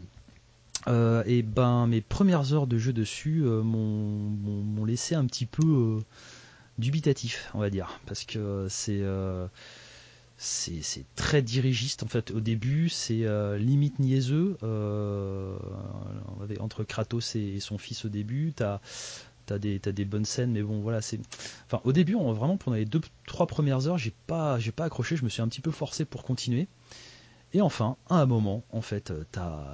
Euh, 0.89 1.23
et 1.27 1.43
ben 1.43 1.87
mes 1.87 2.01
premières 2.01 2.53
heures 2.53 2.67
de 2.67 2.79
jeu 2.79 2.93
dessus 2.93 3.43
euh, 3.45 3.63
m'ont 3.63 4.85
laissé 4.85 5.17
un 5.17 5.27
petit 5.27 5.47
peu 5.47 5.67
euh, 5.67 6.01
dubitatif, 6.79 7.51
on 7.55 7.59
va 7.59 7.71
dire, 7.71 7.99
parce 8.07 8.25
que 8.25 8.67
c'est 8.69 9.03
c'est 10.39 11.05
très 11.15 11.43
dirigiste 11.43 12.03
en 12.03 12.09
fait 12.09 12.31
au 12.31 12.41
début. 12.41 12.89
C'est 12.89 13.25
limite 13.59 13.99
niaiseux. 13.99 14.57
Entre 16.61 16.85
Kratos 16.85 17.37
et, 17.37 17.61
son 17.61 17.79
fils 17.79 18.05
au 18.05 18.09
début 18.09 18.53
t'as 18.55 18.81
as 19.49 19.59
des 19.59 19.79
des 19.79 20.05
bonnes 20.05 20.25
scènes 20.25 20.51
mais 20.51 20.63
bon 20.63 20.81
voilà 20.81 21.01
c'est 21.01 21.21
enfin 21.67 21.81
au 21.85 21.93
début 21.93 22.15
vraiment 22.15 22.57
pendant 22.57 22.77
les 22.77 22.85
deux 22.85 23.01
trois 23.29 23.47
premières 23.47 23.87
heures 23.87 23.97
j'ai 23.97 24.13
pas 24.27 24.59
j'ai 24.59 24.73
pas 24.73 24.85
accroché. 24.85 25.17
Je 25.17 25.25
me 25.25 25.29
suis 25.29 25.43
un 25.43 25.49
petit 25.49 25.61
peu 25.61 25.71
forcé 25.71 26.05
pour 26.05 26.25
continuer. 26.25 26.69
Et 27.53 27.61
enfin, 27.61 27.97
à 28.11 28.17
un 28.21 28.27
moment, 28.27 28.65
en 28.71 28.83
fait, 28.83 29.11
euh, 29.11 29.25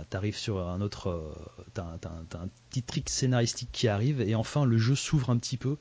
t'arrives 0.09 0.37
sur 0.37 0.69
un 0.69 0.81
autre, 0.81 1.09
euh, 1.09 1.35
t'as 1.75 1.83
un, 1.85 2.49
petit 2.71 2.83
trick 2.83 3.09
scénaristique 3.09 3.71
qui 3.73 3.89
arrive, 3.89 4.21
et 4.21 4.35
enfin 4.35 4.65
le 4.65 4.79
jeu 4.79 4.95
s'ouvre 4.95 5.31
un 5.31 5.37
petit 5.39 5.57
peu. 5.57 5.79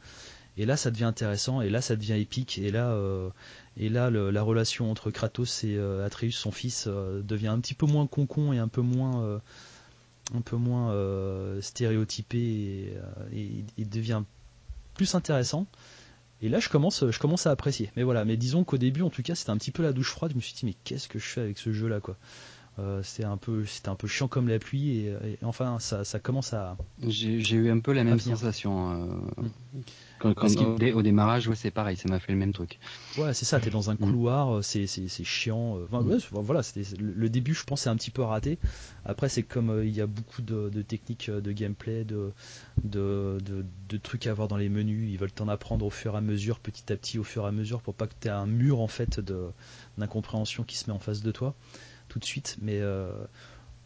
Et 0.57 0.65
là, 0.65 0.77
ça 0.77 0.91
devient 0.91 1.05
intéressant, 1.05 1.61
et 1.61 1.69
là, 1.69 1.81
ça 1.81 1.95
devient 1.95 2.19
épique, 2.19 2.57
et 2.57 2.71
là, 2.71 2.91
euh, 2.91 3.29
et 3.77 3.89
là, 3.89 4.09
la 4.09 4.41
relation 4.41 4.91
entre 4.91 5.09
Kratos 5.09 5.63
et 5.63 5.79
Atreus, 6.03 6.31
son 6.31 6.51
fils, 6.51 6.87
devient 6.87 7.47
un 7.47 7.59
petit 7.59 7.73
peu 7.73 7.85
moins 7.85 8.05
concon 8.05 8.51
et 8.51 8.57
un 8.57 8.67
peu 8.67 8.81
moins, 8.81 9.39
un 10.35 10.41
peu 10.41 10.57
moins 10.57 10.93
stéréotypé, 11.61 12.93
et, 13.33 13.63
et, 13.77 13.85
devient 13.85 14.23
plus 14.93 15.15
intéressant. 15.15 15.67
Et 16.41 16.49
là, 16.49 16.59
je 16.59 16.67
commence, 16.67 17.09
je 17.09 17.19
commence 17.19 17.47
à 17.47 17.51
apprécier. 17.51 17.91
Mais 17.95 18.03
voilà, 18.03 18.25
mais 18.25 18.35
disons 18.35 18.63
qu'au 18.65 18.77
début, 18.77 19.03
en 19.03 19.09
tout 19.09 19.21
cas, 19.21 19.35
c'était 19.35 19.51
un 19.51 19.57
petit 19.57 19.71
peu 19.71 19.83
la 19.83 19.93
douche 19.93 20.09
froide. 20.09 20.31
Je 20.31 20.35
me 20.35 20.41
suis 20.41 20.53
dit, 20.53 20.65
mais 20.65 20.75
qu'est-ce 20.83 21.07
que 21.07 21.19
je 21.19 21.25
fais 21.25 21.41
avec 21.41 21.59
ce 21.59 21.71
jeu-là, 21.71 22.01
quoi? 22.01 22.17
Euh, 22.79 23.03
c'était 23.03 23.25
un 23.25 23.35
peu 23.35 23.65
c'était 23.65 23.89
un 23.89 23.95
peu 23.95 24.07
chiant 24.07 24.29
comme 24.29 24.47
la 24.47 24.57
pluie 24.57 24.99
et, 24.99 25.37
enfin 25.43 25.77
ça, 25.79 26.05
ça, 26.05 26.19
commence 26.19 26.53
à 26.53 26.77
j'ai 27.05 27.55
eu 27.55 27.69
un 27.69 27.79
peu 27.79 27.91
la 27.91 28.05
même 28.05 28.19
sensation 28.19 28.93
euh, 28.93 29.83
quand, 30.22 30.61
au, 30.95 31.02
démarrage 31.02 31.48
ouais 31.48 31.56
c'est 31.56 31.72
pareil 31.72 31.98
ça 31.98 32.10
m'a 32.10 32.19
fait 32.19 32.31
le 32.31 32.38
même 32.38 32.53
truc 32.53 32.80
ouais 33.18 33.34
c'est 33.34 33.45
ça 33.45 33.60
t'es 33.60 33.69
dans 33.69 33.89
un 33.89 33.95
mm. 33.95 33.98
couloir 33.98 34.57
euh, 34.57 34.61
c'est 34.61 34.88
c'est 34.88 35.23
chiant 35.23 35.77
mm. 35.77 36.18
voilà 36.31 36.61
le 36.99 37.30
début 37.30 37.53
je 37.53 37.64
pense 37.64 37.81
c'est 37.81 37.89
un 37.89 37.95
petit 37.95 38.11
peu 38.11 38.22
raté 38.22 38.60
après 39.06 39.30
c'est 39.30 39.43
comme 39.43 39.81
il 39.84 39.95
y 39.95 40.02
a 40.02 40.07
beaucoup 40.07 40.41
de, 40.41 40.69
techniques 40.81 41.30
de 41.30 41.52
gameplay 41.52 42.03
de 42.03 42.31
de, 42.84 43.38
de 43.89 43.98
trucs 43.98 44.27
à 44.27 44.34
voir 44.34 44.48
dans 44.48 44.57
les 44.57 44.69
menus 44.69 45.10
ils 45.11 45.18
veulent 45.18 45.31
t'en 45.31 45.48
apprendre 45.48 45.85
au 45.85 45.89
fur 45.89 46.14
et 46.14 46.18
à 46.18 46.22
mesure 46.22 46.60
petit 46.60 46.91
à 46.91 46.95
petit 46.95 47.19
au 47.19 47.23
fur 47.23 47.45
et 47.45 47.48
à 47.48 47.52
mesure 47.52 47.81
pour 47.81 47.93
pas 47.93 48.07
que 48.07 48.14
tu 48.19 48.27
aies 48.27 48.31
un 48.31 48.48
mur 48.48 48.80
en 48.80 48.88
fait 48.88 49.19
d'incompréhension 49.98 50.64
qui 50.64 50.77
se 50.77 50.89
met 50.89 50.95
en 50.95 50.99
face 50.99 51.22
de 51.22 51.31
toi 51.31 51.56
tout 52.11 52.19
de 52.19 52.26
suite, 52.26 52.57
mais 52.61 52.81
euh, 52.81 53.10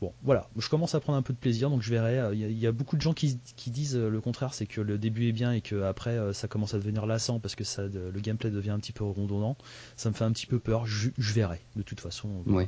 bon, 0.05 0.13
voilà, 0.23 0.47
je 0.57 0.69
commence 0.69 0.95
à 0.95 0.99
prendre 0.99 1.17
un 1.17 1.21
peu 1.21 1.33
de 1.33 1.37
plaisir, 1.37 1.69
donc 1.69 1.81
je 1.81 1.89
verrai. 1.89 2.35
Il 2.35 2.51
y, 2.51 2.67
a 2.67 2.71
beaucoup 2.71 2.95
de 2.95 3.01
gens 3.01 3.13
qui, 3.13 3.39
disent 3.67 3.97
le 3.97 4.21
contraire, 4.21 4.53
c'est 4.53 4.67
que 4.67 4.81
le 4.81 4.97
début 4.97 5.27
est 5.27 5.31
bien 5.31 5.51
et 5.51 5.61
que 5.61 5.81
après 5.83 6.11
euh, 6.11 6.33
ça 6.33 6.47
commence 6.47 6.73
à 6.73 6.77
devenir 6.77 7.05
lassant 7.05 7.39
parce 7.39 7.55
que 7.55 7.63
ça, 7.63 7.83
le 7.83 8.19
gameplay 8.19 8.51
devient 8.51 8.71
un 8.71 8.79
petit 8.79 8.91
peu 8.91 9.03
redondant. 9.03 9.57
Ça 9.97 10.09
me 10.09 10.15
fait 10.15 10.23
un 10.23 10.31
petit 10.31 10.45
peu 10.45 10.59
peur. 10.59 10.85
Je, 10.85 11.09
verrai, 11.17 11.61
de 11.75 11.81
toute 11.81 11.99
façon. 11.99 12.43
Euh, 12.47 12.65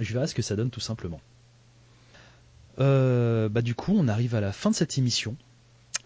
je 0.00 0.12
verrai 0.12 0.26
ce 0.26 0.34
que 0.34 0.42
ça 0.42 0.56
donne 0.56 0.70
tout 0.70 0.80
simplement. 0.80 1.20
bah 2.78 3.62
du 3.62 3.74
coup, 3.74 3.94
on 3.96 4.08
arrive 4.08 4.34
à 4.34 4.40
la 4.40 4.52
fin 4.52 4.70
de 4.70 4.76
cette 4.76 4.96
émission. 4.96 5.36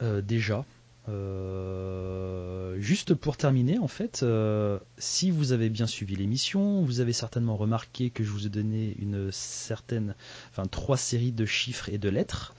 déjà, 0.00 0.64
euh, 1.08 2.76
juste 2.78 3.14
pour 3.14 3.36
terminer, 3.36 3.78
en 3.78 3.88
fait, 3.88 4.22
euh, 4.22 4.78
si 4.98 5.30
vous 5.30 5.52
avez 5.52 5.68
bien 5.68 5.86
suivi 5.86 6.16
l'émission, 6.16 6.82
vous 6.82 7.00
avez 7.00 7.12
certainement 7.12 7.56
remarqué 7.56 8.10
que 8.10 8.24
je 8.24 8.30
vous 8.30 8.46
ai 8.46 8.50
donné 8.50 8.96
une 8.98 9.30
certaine, 9.30 10.14
enfin 10.50 10.66
trois 10.66 10.96
séries 10.96 11.32
de 11.32 11.44
chiffres 11.44 11.88
et 11.90 11.98
de 11.98 12.08
lettres. 12.08 12.54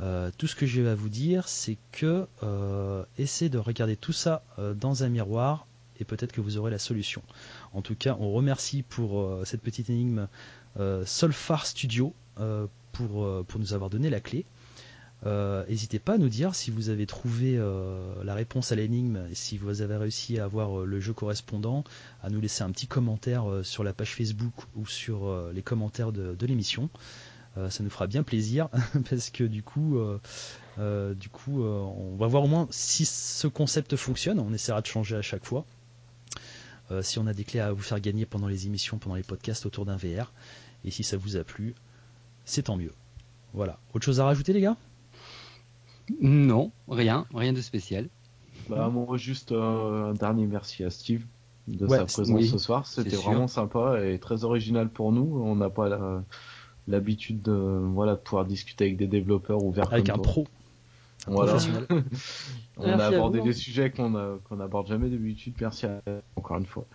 Euh, 0.00 0.30
tout 0.38 0.46
ce 0.46 0.56
que 0.56 0.66
je 0.66 0.80
vais 0.80 0.94
vous 0.94 1.08
dire, 1.08 1.48
c'est 1.48 1.76
que 1.92 2.26
essayez 3.18 3.48
de 3.50 3.58
regarder 3.58 3.96
tout 3.96 4.12
ça 4.12 4.42
dans 4.76 5.02
un 5.02 5.08
miroir 5.08 5.66
et 5.98 6.04
peut-être 6.04 6.32
que 6.32 6.40
vous 6.40 6.56
aurez 6.56 6.70
la 6.70 6.78
solution. 6.78 7.22
En 7.74 7.82
tout 7.82 7.94
cas, 7.94 8.16
on 8.20 8.32
remercie 8.32 8.82
pour 8.82 9.40
cette 9.44 9.60
petite 9.60 9.90
énigme 9.90 10.28
Solfar 11.04 11.66
Studio 11.66 12.14
pour 12.92 13.58
nous 13.58 13.74
avoir 13.74 13.90
donné 13.90 14.08
la 14.08 14.20
clé. 14.20 14.46
Euh, 15.26 15.64
n'hésitez 15.68 15.98
pas 15.98 16.14
à 16.14 16.18
nous 16.18 16.28
dire 16.28 16.54
si 16.54 16.70
vous 16.70 16.88
avez 16.88 17.06
trouvé 17.06 17.56
euh, 17.58 18.24
la 18.24 18.34
réponse 18.34 18.72
à 18.72 18.74
l'énigme 18.74 19.26
et 19.30 19.34
si 19.34 19.58
vous 19.58 19.82
avez 19.82 19.96
réussi 19.96 20.38
à 20.38 20.44
avoir 20.44 20.80
euh, 20.80 20.86
le 20.86 21.00
jeu 21.00 21.12
correspondant, 21.12 21.84
à 22.22 22.30
nous 22.30 22.40
laisser 22.40 22.62
un 22.62 22.70
petit 22.70 22.86
commentaire 22.86 23.44
sur 23.62 23.84
la 23.84 23.92
page 23.92 24.14
Facebook 24.14 24.54
ou 24.76 24.86
sur 24.86 25.50
les 25.52 25.62
commentaires 25.62 26.12
de, 26.12 26.46
l'émission. 26.46 26.88
ça 27.56 27.82
nous 27.82 27.90
fera 27.90 28.06
bien 28.06 28.22
plaisir 28.22 28.68
parce 29.10 29.30
que 29.30 29.44
du 29.44 29.62
coup, 29.62 29.98
du 30.78 31.28
coup, 31.28 31.62
on 31.62 32.16
va 32.16 32.26
voir 32.26 32.44
au 32.44 32.48
moins 32.48 32.66
si 32.70 33.04
ce 33.04 33.46
concept 33.46 33.96
fonctionne. 33.96 34.38
On 34.38 34.52
essaiera 34.52 34.80
de 34.80 34.86
changer 34.86 35.16
à 35.16 35.22
chaque 35.22 35.44
fois. 35.44 35.64
si 37.02 37.18
on 37.18 37.26
a 37.26 37.32
des 37.32 37.44
clés 37.44 37.60
à 37.60 37.72
vous 37.72 37.82
faire 37.82 38.00
gagner 38.00 38.26
pendant 38.26 38.48
les 38.48 38.66
émissions, 38.66 38.98
pendant 38.98 39.16
les 39.16 39.22
podcasts 39.22 39.66
autour 39.66 39.86
d'un 39.86 39.96
VR, 39.96 40.32
et 40.84 40.90
si 40.90 41.02
ça 41.02 41.16
vous 41.16 41.36
a 41.36 41.44
plu, 41.44 41.74
c'est 42.44 42.64
tant 42.64 42.76
mieux. 42.76 42.92
Voilà. 43.52 43.78
Autre 43.94 44.04
chose 44.04 44.20
à 44.20 44.24
rajouter, 44.24 44.52
les 44.52 44.60
gars? 44.60 44.76
Non, 46.20 46.72
rien, 46.88 47.26
rien 47.34 47.52
de 47.52 47.60
spécial. 47.60 48.08
Bah, 48.68 48.88
moi, 48.88 49.16
juste 49.16 49.52
un 49.52 50.14
dernier 50.14 50.46
merci 50.46 50.84
à 50.84 50.90
Steve 50.90 51.24
de 51.68 51.86
sa 51.88 52.04
présence 52.04 52.44
ce 52.46 52.58
soir. 52.58 52.86
C'était 52.86 53.16
vraiment 53.16 53.48
sympa 53.48 54.04
et 54.04 54.18
très 54.18 54.44
original 54.44 54.88
pour 54.88 55.12
nous. 55.12 55.40
On 55.42 55.56
n'a 55.56 55.70
pas 55.70 56.22
l'habitude 56.88 57.42
de, 57.42 57.52
voilà, 57.52 58.14
de 58.14 58.20
pouvoir 58.20 58.44
discuter 58.44 58.84
avec 58.84 58.96
des 58.96 59.06
développeurs 59.06 59.62
ouverts 59.62 59.92
avec 59.92 60.08
un 60.08 60.18
pro. 60.18 60.46
Voilà. 61.26 61.58
on 62.76 62.98
a 62.98 63.04
abordé 63.04 63.40
des 63.40 63.52
sujets 63.52 63.90
qu'on 63.90 64.10
n'aborde 64.56 64.86
jamais 64.86 65.08
d'habitude. 65.08 65.54
Merci 65.60 65.86
encore 66.36 66.58
une 66.58 66.66
fois. 66.66 66.86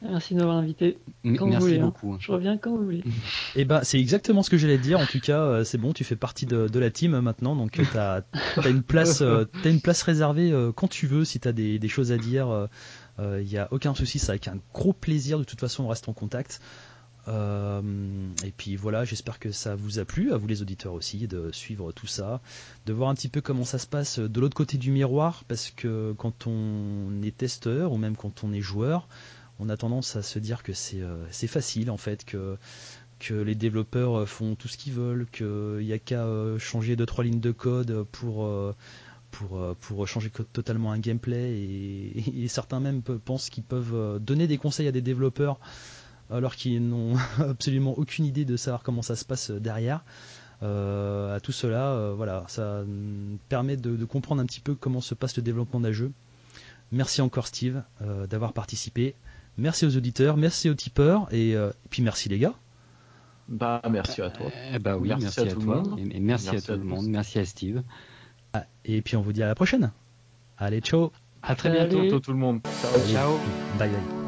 Merci 0.00 0.34
de 0.34 0.38
m'avoir 0.38 0.58
invité. 0.58 0.98
Quand 1.24 1.46
Merci 1.46 1.48
vous 1.48 1.60
voulez, 1.60 1.78
hein. 1.80 1.86
beaucoup. 1.86 2.16
Je 2.20 2.30
reviens 2.30 2.56
quand 2.56 2.70
vous 2.70 2.84
voulez. 2.84 2.98
Et 2.98 3.62
eh 3.62 3.64
ben, 3.64 3.82
c'est 3.82 3.98
exactement 3.98 4.42
ce 4.42 4.50
que 4.50 4.56
j'allais 4.56 4.78
dire. 4.78 5.00
En 5.00 5.06
tout 5.06 5.18
cas, 5.18 5.40
euh, 5.40 5.64
c'est 5.64 5.78
bon, 5.78 5.92
tu 5.92 6.04
fais 6.04 6.14
partie 6.14 6.46
de, 6.46 6.78
la 6.78 6.90
team 6.90 7.18
maintenant, 7.18 7.56
donc 7.56 7.80
euh, 7.80 7.84
tu 7.90 7.98
as, 7.98 8.68
une 8.68 8.82
place, 8.82 9.22
euh, 9.22 9.44
as 9.64 9.68
une 9.68 9.80
place 9.80 10.02
réservée 10.02 10.54
quand 10.76 10.88
tu 10.88 11.06
veux. 11.06 11.24
Si 11.24 11.40
tu 11.40 11.48
as 11.48 11.52
des, 11.52 11.88
choses 11.88 12.12
à 12.12 12.18
dire, 12.18 12.68
il 13.18 13.44
n'y 13.44 13.58
a 13.58 13.68
aucun 13.72 13.94
souci. 13.94 14.18
C'est 14.18 14.30
avec 14.30 14.46
un 14.46 14.58
gros 14.72 14.92
plaisir. 14.92 15.38
De 15.38 15.44
toute 15.44 15.60
façon, 15.60 15.84
on 15.84 15.88
reste 15.88 16.08
en 16.08 16.12
contact. 16.12 16.60
et 17.26 18.52
puis 18.56 18.76
voilà, 18.76 19.04
j'espère 19.04 19.40
que 19.40 19.50
ça 19.50 19.74
vous 19.74 19.98
a 19.98 20.04
plu, 20.04 20.32
à 20.32 20.36
vous 20.36 20.46
les 20.46 20.62
auditeurs 20.62 20.92
aussi, 20.92 21.26
de 21.26 21.50
suivre 21.50 21.90
tout 21.90 22.06
ça, 22.06 22.40
de 22.86 22.92
voir 22.92 23.10
un 23.10 23.14
petit 23.14 23.28
peu 23.28 23.40
comment 23.40 23.64
ça 23.64 23.78
se 23.78 23.88
passe 23.88 24.20
de 24.20 24.40
l'autre 24.40 24.56
côté 24.56 24.78
du 24.78 24.92
miroir, 24.92 25.42
parce 25.48 25.70
que 25.70 26.14
quand 26.16 26.46
on 26.46 27.20
est 27.24 27.36
testeur 27.36 27.90
ou 27.90 27.96
même 27.96 28.14
quand 28.14 28.44
on 28.44 28.52
est 28.52 28.60
joueur, 28.60 29.08
on 29.58 29.68
a 29.68 29.76
tendance 29.76 30.16
à 30.16 30.22
se 30.22 30.38
dire 30.38 30.62
que 30.62 30.72
euh, 30.94 31.26
c'est 31.30 31.46
facile 31.46 31.90
en 31.90 31.96
fait, 31.96 32.24
que, 32.24 32.56
les 33.30 33.54
développeurs 33.54 34.20
euh, 34.20 34.26
font 34.26 34.54
tout 34.54 34.68
ce 34.68 34.76
qu'ils 34.76 34.92
veulent, 34.92 35.26
qu'il 35.32 35.78
n'y 35.80 35.92
a 35.92 35.98
qu'à 35.98 36.24
euh, 36.24 36.58
changer 36.58 36.94
deux 36.96 37.06
trois 37.06 37.24
lignes 37.24 37.40
de 37.40 37.50
code 37.50 38.04
pour 38.12 38.64
changer 40.06 40.30
totalement 40.52 40.92
un 40.92 40.98
gameplay 40.98 41.52
et, 41.52 42.48
certains 42.48 42.80
même 42.80 43.02
pensent 43.02 43.50
qu'ils 43.50 43.64
peuvent 43.64 44.20
donner 44.20 44.46
des 44.46 44.58
conseils 44.58 44.88
à 44.88 44.92
des 44.92 45.02
développeurs 45.02 45.58
alors 46.30 46.54
qu'ils 46.54 46.86
n'ont 46.86 47.16
absolument 47.38 47.98
aucune 47.98 48.24
idée 48.24 48.44
de 48.44 48.56
savoir 48.56 48.82
comment 48.82 49.02
ça 49.02 49.16
se 49.16 49.24
passe 49.24 49.50
derrière. 49.50 50.04
à 50.62 51.38
tout 51.42 51.52
cela, 51.52 52.12
voilà, 52.16 52.44
ça 52.48 52.84
permet 53.48 53.76
de, 53.76 54.04
comprendre 54.04 54.40
un 54.40 54.46
petit 54.46 54.60
peu 54.60 54.74
comment 54.74 55.00
se 55.00 55.14
passe 55.14 55.36
le 55.36 55.42
développement 55.42 55.80
d'un 55.80 55.92
jeu. 55.92 56.12
Merci 56.92 57.20
encore 57.20 57.48
Steve 57.48 57.82
d'avoir 58.28 58.52
participé. 58.52 59.14
Merci 59.58 59.86
aux 59.86 59.96
auditeurs, 59.96 60.36
merci 60.36 60.70
aux 60.70 60.74
tipeurs 60.74 61.26
et, 61.32 61.56
puis 61.90 62.02
merci 62.02 62.28
les 62.28 62.38
gars. 62.38 62.54
Bah 63.48 63.80
merci 63.90 64.22
à 64.22 64.30
toi. 64.30 64.50
Eh 64.72 64.78
bah 64.78 64.96
oui, 64.96 65.08
merci, 65.08 65.40
à, 65.40 65.46
toi 65.46 65.82
et, 65.96 66.20
merci, 66.20 66.48
à 66.54 66.60
tout 66.60 66.72
le 66.72 66.84
monde, 66.84 67.06
merci 67.08 67.38
à 67.38 67.44
Steve. 67.44 67.82
Ah, 68.52 68.64
et 68.84 69.02
puis 69.02 69.16
on 69.16 69.22
vous 69.22 69.32
dit 69.32 69.42
à 69.42 69.46
la 69.46 69.54
prochaine. 69.54 69.90
Allez, 70.58 70.80
ciao. 70.80 71.12
À 71.42 71.54
très 71.54 71.70
bientôt 71.70 72.20
tout 72.20 72.32
le 72.32 72.38
monde. 72.38 72.60
Ciao. 72.82 73.00
Ciao. 73.10 73.38
Bye 73.78 73.90
bye. 73.90 74.27